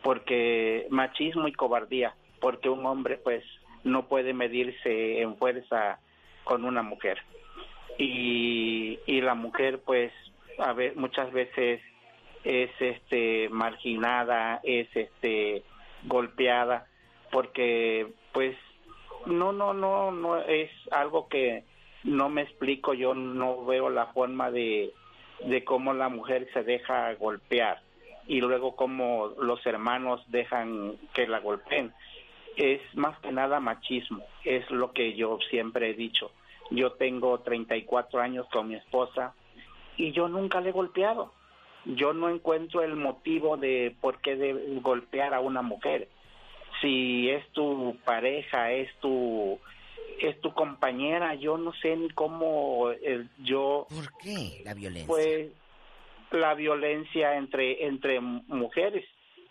porque 0.03 0.87
machismo 0.91 1.47
y 1.49 1.53
cobardía, 1.53 2.15
porque 2.41 2.69
un 2.69 2.85
hombre 2.85 3.17
pues 3.17 3.45
no 3.85 4.07
puede 4.09 4.35
medirse 4.35 5.21
en 5.21 5.37
fuerza 5.37 5.99
con 6.45 6.65
una 6.65 6.83
mujer 6.83 7.23
y, 7.99 8.99
y 9.07 9.21
la 9.21 9.35
mujer 9.35 9.81
pues 9.85 10.13
a 10.59 10.73
ver 10.73 10.97
muchas 10.97 11.33
veces 11.33 11.81
es 12.45 12.71
este 12.81 13.49
marginada 13.51 14.61
es 14.65 14.89
este 14.95 15.63
golpeada 16.05 16.87
porque 17.31 18.09
pues 18.33 18.57
no 19.27 19.53
no 19.53 19.73
no 19.75 20.11
no 20.11 20.39
es 20.39 20.71
algo 20.91 21.29
que 21.29 21.65
no 22.05 22.29
me 22.29 22.43
explico 22.43 22.95
yo 22.95 23.15
no 23.15 23.65
veo 23.65 23.91
la 23.91 24.07
forma 24.07 24.51
de 24.51 24.93
de 25.47 25.65
cómo 25.65 25.93
la 25.93 26.09
mujer 26.09 26.49
se 26.53 26.63
deja 26.63 27.15
golpear 27.15 27.83
y 28.27 28.41
luego 28.41 28.77
cómo 28.77 29.33
los 29.41 29.65
hermanos 29.67 30.23
dejan 30.29 30.97
que 31.13 31.27
la 31.27 31.41
golpeen. 31.41 31.93
Es 32.57 32.81
más 32.95 33.19
que 33.21 33.33
nada 33.33 33.61
machismo 33.61 34.25
es 34.45 34.71
lo 34.71 34.93
que 34.93 35.15
yo 35.15 35.39
siempre 35.51 35.91
he 35.91 35.95
dicho 35.95 36.31
yo 36.71 36.93
tengo 36.93 37.39
34 37.41 38.21
años 38.21 38.47
con 38.53 38.69
mi 38.69 38.75
esposa 38.75 39.35
y 39.97 40.13
yo 40.13 40.29
nunca 40.29 40.61
le 40.61 40.71
he 40.71 40.73
golpeado. 40.73 41.33
Yo 41.85 42.13
no 42.13 42.29
encuentro 42.29 42.83
el 42.83 42.97
motivo 42.97 43.57
de 43.57 43.95
por 44.01 44.21
qué 44.21 44.37
de 44.37 44.79
golpear 44.81 45.35
a 45.35 45.41
una 45.41 45.63
mujer. 45.63 46.09
Si 46.81 47.29
es 47.29 47.47
tu 47.53 47.97
pareja, 48.05 48.73
es 48.73 48.89
tu 49.01 49.59
es 50.21 50.41
tu 50.41 50.53
compañera, 50.53 51.35
yo 51.35 51.59
no 51.59 51.73
sé 51.75 51.97
ni 51.97 52.09
cómo 52.11 52.91
eh, 52.91 53.27
yo 53.43 53.87
¿Por 53.89 54.17
qué 54.19 54.63
la 54.65 54.75
violencia? 54.75 55.07
pues 55.09 55.49
la 56.31 56.55
violencia 56.55 57.37
entre 57.37 57.87
entre 57.87 58.21
mujeres 58.21 59.05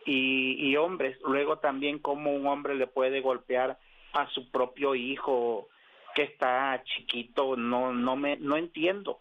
y, 0.05 0.55
y 0.57 0.77
hombres 0.77 1.17
luego 1.25 1.57
también 1.57 1.99
cómo 1.99 2.33
un 2.33 2.47
hombre 2.47 2.75
le 2.75 2.87
puede 2.87 3.21
golpear 3.21 3.77
a 4.13 4.27
su 4.29 4.49
propio 4.49 4.95
hijo 4.95 5.67
que 6.15 6.23
está 6.23 6.81
chiquito 6.83 7.55
no 7.55 7.93
no 7.93 8.15
me 8.15 8.37
no 8.37 8.57
entiendo 8.57 9.19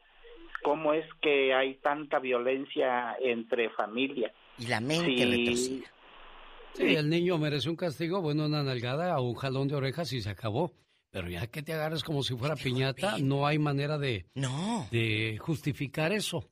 cómo 0.62 0.93
es 0.93 1.07
que 1.23 1.55
hay 1.55 1.75
tanta 1.77 2.19
violencia 2.19 3.17
entre 3.21 3.71
familias 3.71 4.33
y 4.59 4.67
la 4.67 4.81
mente 4.81 5.07
Sí. 5.17 5.25
retorcida. 5.25 5.87
Sí, 6.75 6.95
el 6.95 7.09
niño 7.11 7.37
merece 7.39 7.69
un 7.69 7.77
castigo, 7.77 8.21
bueno, 8.23 8.47
una 8.47 8.62
nalgada 8.62 9.19
o 9.19 9.23
un 9.29 9.35
jalón 9.35 9.67
de 9.69 9.75
orejas 9.75 10.12
y 10.12 10.21
se 10.21 10.31
acabó. 10.31 10.73
Pero 11.11 11.29
ya 11.29 11.49
que 11.49 11.62
te 11.62 11.73
agarres 11.73 12.05
como 12.05 12.23
si 12.23 12.37
fuera 12.37 12.55
piñata, 12.55 13.19
no 13.19 13.45
hay 13.45 13.59
manera 13.59 13.99
de, 13.99 14.27
no. 14.37 14.87
de 14.93 15.37
justificar 15.41 16.12
eso. 16.12 16.49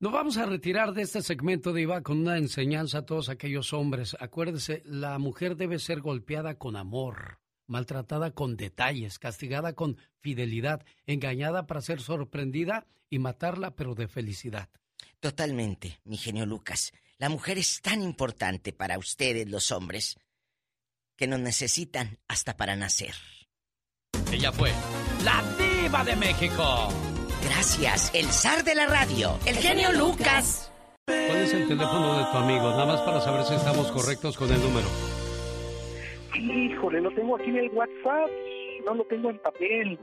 Nos 0.00 0.12
vamos 0.12 0.38
a 0.38 0.46
retirar 0.46 0.92
de 0.94 1.02
este 1.02 1.20
segmento 1.20 1.74
de 1.74 1.82
Iba 1.82 2.00
con 2.02 2.18
una 2.20 2.38
enseñanza 2.38 2.98
a 2.98 3.04
todos 3.06 3.28
aquellos 3.28 3.74
hombres. 3.74 4.16
Acuérdese, 4.18 4.82
la 4.86 5.18
mujer 5.18 5.56
debe 5.56 5.78
ser 5.78 6.00
golpeada 6.00 6.54
con 6.54 6.74
amor, 6.76 7.38
maltratada 7.66 8.32
con 8.32 8.56
detalles, 8.56 9.18
castigada 9.18 9.74
con 9.74 9.98
fidelidad, 10.20 10.84
engañada 11.06 11.66
para 11.66 11.80
ser 11.80 12.00
sorprendida 12.00 12.86
y 13.10 13.18
matarla, 13.18 13.74
pero 13.74 13.94
de 13.94 14.08
felicidad. 14.08 14.68
Totalmente, 15.20 16.00
mi 16.04 16.16
genio 16.16 16.46
Lucas. 16.46 16.92
La 17.18 17.28
mujer 17.28 17.58
es 17.58 17.80
tan 17.80 18.02
importante 18.02 18.72
para 18.72 18.98
ustedes, 18.98 19.48
los 19.48 19.72
hombres, 19.72 20.18
que 21.16 21.26
nos 21.26 21.40
necesitan 21.40 22.18
hasta 22.28 22.56
para 22.56 22.76
nacer. 22.76 23.14
Ella 24.30 24.52
fue 24.52 24.70
la 25.24 25.42
diva 25.56 26.04
de 26.04 26.16
México. 26.16 26.88
Gracias, 27.42 28.10
el 28.14 28.26
zar 28.26 28.64
de 28.64 28.74
la 28.74 28.86
radio, 28.86 29.38
el 29.46 29.56
genio 29.56 29.92
Lucas. 29.92 30.70
¿Cuál 31.06 31.38
es 31.38 31.52
el 31.52 31.68
teléfono 31.68 32.18
de 32.18 32.24
tu 32.24 32.36
amigo? 32.36 32.70
Nada 32.70 32.86
más 32.86 33.00
para 33.02 33.20
saber 33.20 33.46
si 33.46 33.54
estamos 33.54 33.90
correctos 33.92 34.36
con 34.36 34.52
el 34.52 34.60
número. 34.60 34.86
Híjole, 36.38 37.00
lo 37.00 37.10
tengo 37.12 37.36
aquí 37.36 37.50
en 37.50 37.56
el 37.56 37.70
WhatsApp, 37.70 38.30
no 38.84 38.94
lo 38.94 39.04
tengo 39.04 39.30
en 39.30 39.38
papel. 39.38 39.98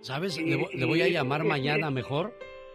¿Sabes? 0.00 0.40
Le, 0.40 0.56
vo- 0.56 0.72
le 0.72 0.84
voy 0.86 1.02
a 1.02 1.08
llamar 1.08 1.44
mañana 1.44 1.90
mejor, 1.90 2.32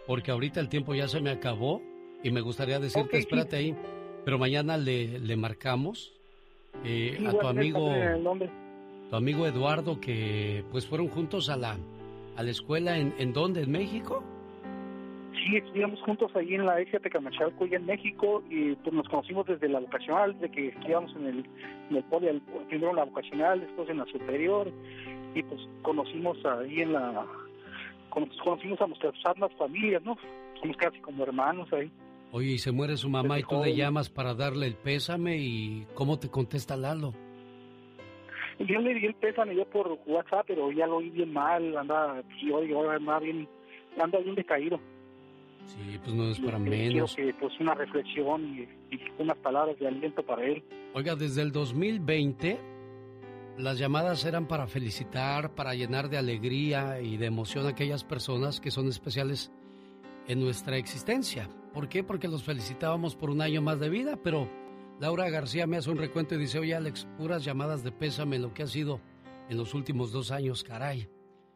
porque 0.07 0.31
ahorita 0.31 0.59
el 0.59 0.69
tiempo 0.69 0.93
ya 0.95 1.07
se 1.07 1.21
me 1.21 1.29
acabó 1.31 1.81
y 2.23 2.31
me 2.31 2.41
gustaría 2.41 2.79
decirte, 2.79 3.17
sí. 3.17 3.23
espérate 3.23 3.55
ahí, 3.55 3.75
pero 4.23 4.37
mañana 4.37 4.77
le, 4.77 5.19
le 5.19 5.35
marcamos 5.35 6.13
eh, 6.83 7.15
Sí, 7.17 7.25
a 7.25 7.31
tu 7.31 7.47
amigo, 7.47 7.89
tu 9.09 9.15
amigo 9.15 9.47
Eduardo, 9.47 9.99
que 10.01 10.63
pues 10.71 10.85
fueron 10.87 11.07
juntos 11.07 11.49
a 11.49 11.57
la, 11.57 11.77
a 12.35 12.43
la 12.43 12.51
escuela, 12.51 12.97
¿en, 12.97 13.13
en 13.17 13.33
dónde? 13.33 13.61
¿En 13.63 13.71
México? 13.71 14.23
Sí, 15.43 15.57
estudiamos 15.57 16.01
juntos 16.01 16.31
ahí 16.35 16.55
en 16.55 16.65
la 16.65 16.79
ESIA 16.79 16.99
Tecamachalco 16.99 17.65
y 17.67 17.75
en 17.75 17.85
México 17.85 18.43
y 18.49 18.73
pues 18.75 18.93
nos 18.93 19.07
conocimos 19.09 19.45
desde 19.45 19.67
la 19.69 19.79
vocacional, 19.79 20.33
desde 20.39 20.51
que 20.51 20.67
estudiamos 20.69 21.13
en 21.15 21.25
el, 21.27 21.45
en 21.89 21.97
el 21.97 22.03
poli, 22.05 22.41
primero 22.69 22.91
en 22.91 22.95
la 22.97 23.03
vocacional, 23.05 23.59
después 23.59 23.89
en 23.89 23.97
la 23.97 24.05
superior 24.05 24.71
y 25.35 25.43
pues 25.43 25.61
conocimos 25.81 26.37
ahí 26.45 26.81
en 26.81 26.93
la, 26.93 27.25
con- 28.09 28.29
conocimos 28.43 28.79
a 28.81 28.87
nuestras 28.87 29.13
ambas 29.25 29.51
familias, 29.55 30.01
¿no? 30.03 30.17
Somos 30.61 30.77
casi 30.77 30.99
como 30.99 31.23
hermanos 31.23 31.71
ahí. 31.73 31.91
Oye, 32.31 32.51
y 32.53 32.57
se 32.57 32.71
muere 32.71 32.97
su 32.97 33.09
mamá 33.09 33.39
y 33.39 33.43
tú 33.43 33.61
le 33.63 33.75
llamamas 33.75 34.09
para 34.09 34.33
darle 34.33 34.67
el 34.67 34.75
pésame 34.75 35.37
y 35.37 35.85
¿cómo 35.93 36.17
te 36.17 36.29
contesta 36.29 36.75
Lalo? 36.75 37.13
Yo 38.59 38.79
le 38.79 38.93
di 38.93 39.05
el 39.05 39.15
pésame 39.15 39.53
yo 39.55 39.65
por 39.65 39.99
WhatsApp, 40.05 40.45
pero 40.47 40.71
ya 40.71 40.87
lo 40.87 40.97
oí 40.97 41.09
bien 41.09 41.33
mal, 41.33 41.77
anda, 41.77 42.23
sí, 42.39 42.49
oiga, 42.51 42.95
anda 42.95 43.19
bien, 43.19 43.47
anda 44.01 44.17
bien 44.19 44.35
decaído. 44.35 44.79
Sí, 45.65 45.99
pues 46.03 46.15
no 46.15 46.29
es 46.29 46.39
para 46.39 46.57
Eh, 46.57 46.59
menos. 46.59 47.15
Quiero 47.15 47.33
que 47.33 47.39
pues 47.39 47.59
una 47.59 47.73
reflexión 47.73 48.45
y, 48.45 48.95
y 48.95 48.99
unas 49.17 49.37
palabras 49.37 49.77
de 49.79 49.87
aliento 49.87 50.23
para 50.23 50.43
él. 50.43 50.63
Oiga, 50.93 51.15
desde 51.15 51.41
el 51.41 51.51
2020 51.51 52.59
las 53.57 53.77
llamadas 53.77 54.25
eran 54.25 54.47
para 54.47 54.67
felicitar, 54.67 55.55
para 55.55 55.73
llenar 55.73 56.09
de 56.09 56.17
alegría 56.17 56.99
y 56.99 57.15
de 57.17 57.25
emoción 57.25 57.65
a 57.65 57.69
aquellas 57.69 58.03
personas 58.03 58.59
que 58.59 58.69
son 58.69 58.89
especiales 58.89 59.51
en 60.27 60.41
nuestra 60.41 60.77
existencia. 60.77 61.49
¿Por 61.73 61.87
qué? 61.87 62.03
Porque 62.03 62.27
los 62.27 62.43
felicitábamos 62.43 63.15
por 63.15 63.29
un 63.29 63.41
año 63.41 63.61
más 63.61 63.79
de 63.79 63.89
vida, 63.89 64.19
pero 64.21 64.49
Laura 64.99 65.29
García 65.29 65.67
me 65.67 65.77
hace 65.77 65.89
un 65.89 65.97
recuento 65.97 66.35
y 66.35 66.37
dice, 66.37 66.59
oye 66.59 66.75
Alex, 66.75 67.07
puras 67.17 67.45
llamadas 67.45 67.83
de 67.83 67.91
pésame 67.91 68.39
lo 68.39 68.53
que 68.53 68.63
ha 68.63 68.67
sido 68.67 68.99
en 69.49 69.57
los 69.57 69.73
últimos 69.73 70.11
dos 70.11 70.31
años, 70.31 70.63
caray. 70.63 71.07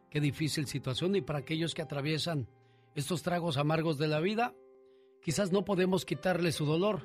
Qué 0.08 0.20
difícil 0.20 0.66
situación 0.66 1.16
y 1.16 1.20
para 1.20 1.40
aquellos 1.40 1.74
que 1.74 1.82
atraviesan 1.82 2.48
estos 2.94 3.22
tragos 3.22 3.56
amargos 3.56 3.98
de 3.98 4.08
la 4.08 4.20
vida, 4.20 4.54
quizás 5.22 5.52
no 5.52 5.64
podemos 5.64 6.04
quitarle 6.04 6.52
su 6.52 6.64
dolor, 6.64 7.02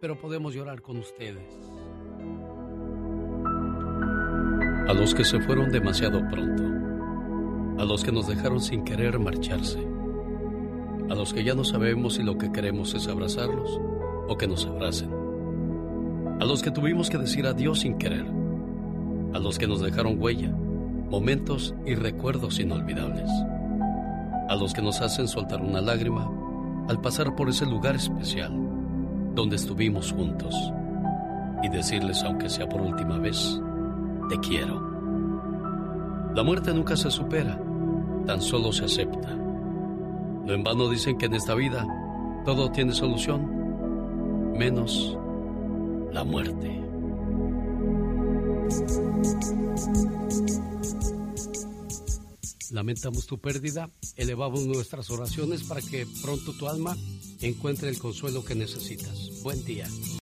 pero 0.00 0.18
podemos 0.18 0.54
llorar 0.54 0.80
con 0.80 0.98
ustedes. 0.98 1.44
A 4.88 4.94
los 4.94 5.14
que 5.14 5.24
se 5.24 5.40
fueron 5.40 5.70
demasiado 5.70 6.20
pronto, 6.30 6.62
a 7.82 7.84
los 7.84 8.04
que 8.04 8.12
nos 8.12 8.26
dejaron 8.26 8.60
sin 8.60 8.84
querer 8.84 9.18
marcharse, 9.18 9.80
a 11.10 11.14
los 11.14 11.34
que 11.34 11.44
ya 11.44 11.54
no 11.54 11.64
sabemos 11.64 12.14
si 12.14 12.22
lo 12.22 12.38
que 12.38 12.52
queremos 12.52 12.94
es 12.94 13.08
abrazarlos 13.08 13.80
o 14.28 14.36
que 14.36 14.46
nos 14.46 14.66
abracen, 14.66 15.10
a 16.40 16.44
los 16.44 16.62
que 16.62 16.70
tuvimos 16.70 17.10
que 17.10 17.18
decir 17.18 17.46
adiós 17.46 17.80
sin 17.80 17.98
querer, 17.98 18.26
a 19.34 19.38
los 19.38 19.58
que 19.58 19.66
nos 19.66 19.80
dejaron 19.80 20.20
huella, 20.22 20.50
momentos 20.50 21.74
y 21.84 21.94
recuerdos 21.94 22.60
inolvidables, 22.60 23.30
a 24.48 24.56
los 24.56 24.72
que 24.72 24.82
nos 24.82 25.00
hacen 25.00 25.28
soltar 25.28 25.60
una 25.60 25.80
lágrima 25.80 26.30
al 26.88 27.00
pasar 27.00 27.34
por 27.36 27.48
ese 27.48 27.66
lugar 27.66 27.96
especial 27.96 28.52
donde 29.34 29.56
estuvimos 29.56 30.12
juntos 30.12 30.54
y 31.62 31.68
decirles, 31.68 32.22
aunque 32.24 32.48
sea 32.48 32.68
por 32.68 32.80
última 32.80 33.18
vez, 33.18 33.60
te 34.28 34.38
quiero. 34.38 34.80
La 36.34 36.42
muerte 36.42 36.72
nunca 36.72 36.96
se 36.96 37.10
supera, 37.10 37.60
tan 38.26 38.40
solo 38.40 38.72
se 38.72 38.84
acepta. 38.84 39.28
No 39.28 40.52
en 40.52 40.64
vano 40.64 40.88
dicen 40.88 41.18
que 41.18 41.26
en 41.26 41.34
esta 41.34 41.54
vida 41.54 41.86
todo 42.44 42.70
tiene 42.70 42.94
solución, 42.94 44.52
menos 44.56 45.16
la 46.12 46.24
muerte. 46.24 46.82
Lamentamos 52.70 53.26
tu 53.26 53.38
pérdida, 53.38 53.90
elevamos 54.16 54.66
nuestras 54.66 55.10
oraciones 55.10 55.62
para 55.62 55.80
que 55.80 56.06
pronto 56.22 56.52
tu 56.52 56.68
alma 56.68 56.96
encuentre 57.40 57.88
el 57.88 57.98
consuelo 57.98 58.44
que 58.44 58.54
necesitas. 58.54 59.42
Buen 59.42 59.64
día. 59.64 59.88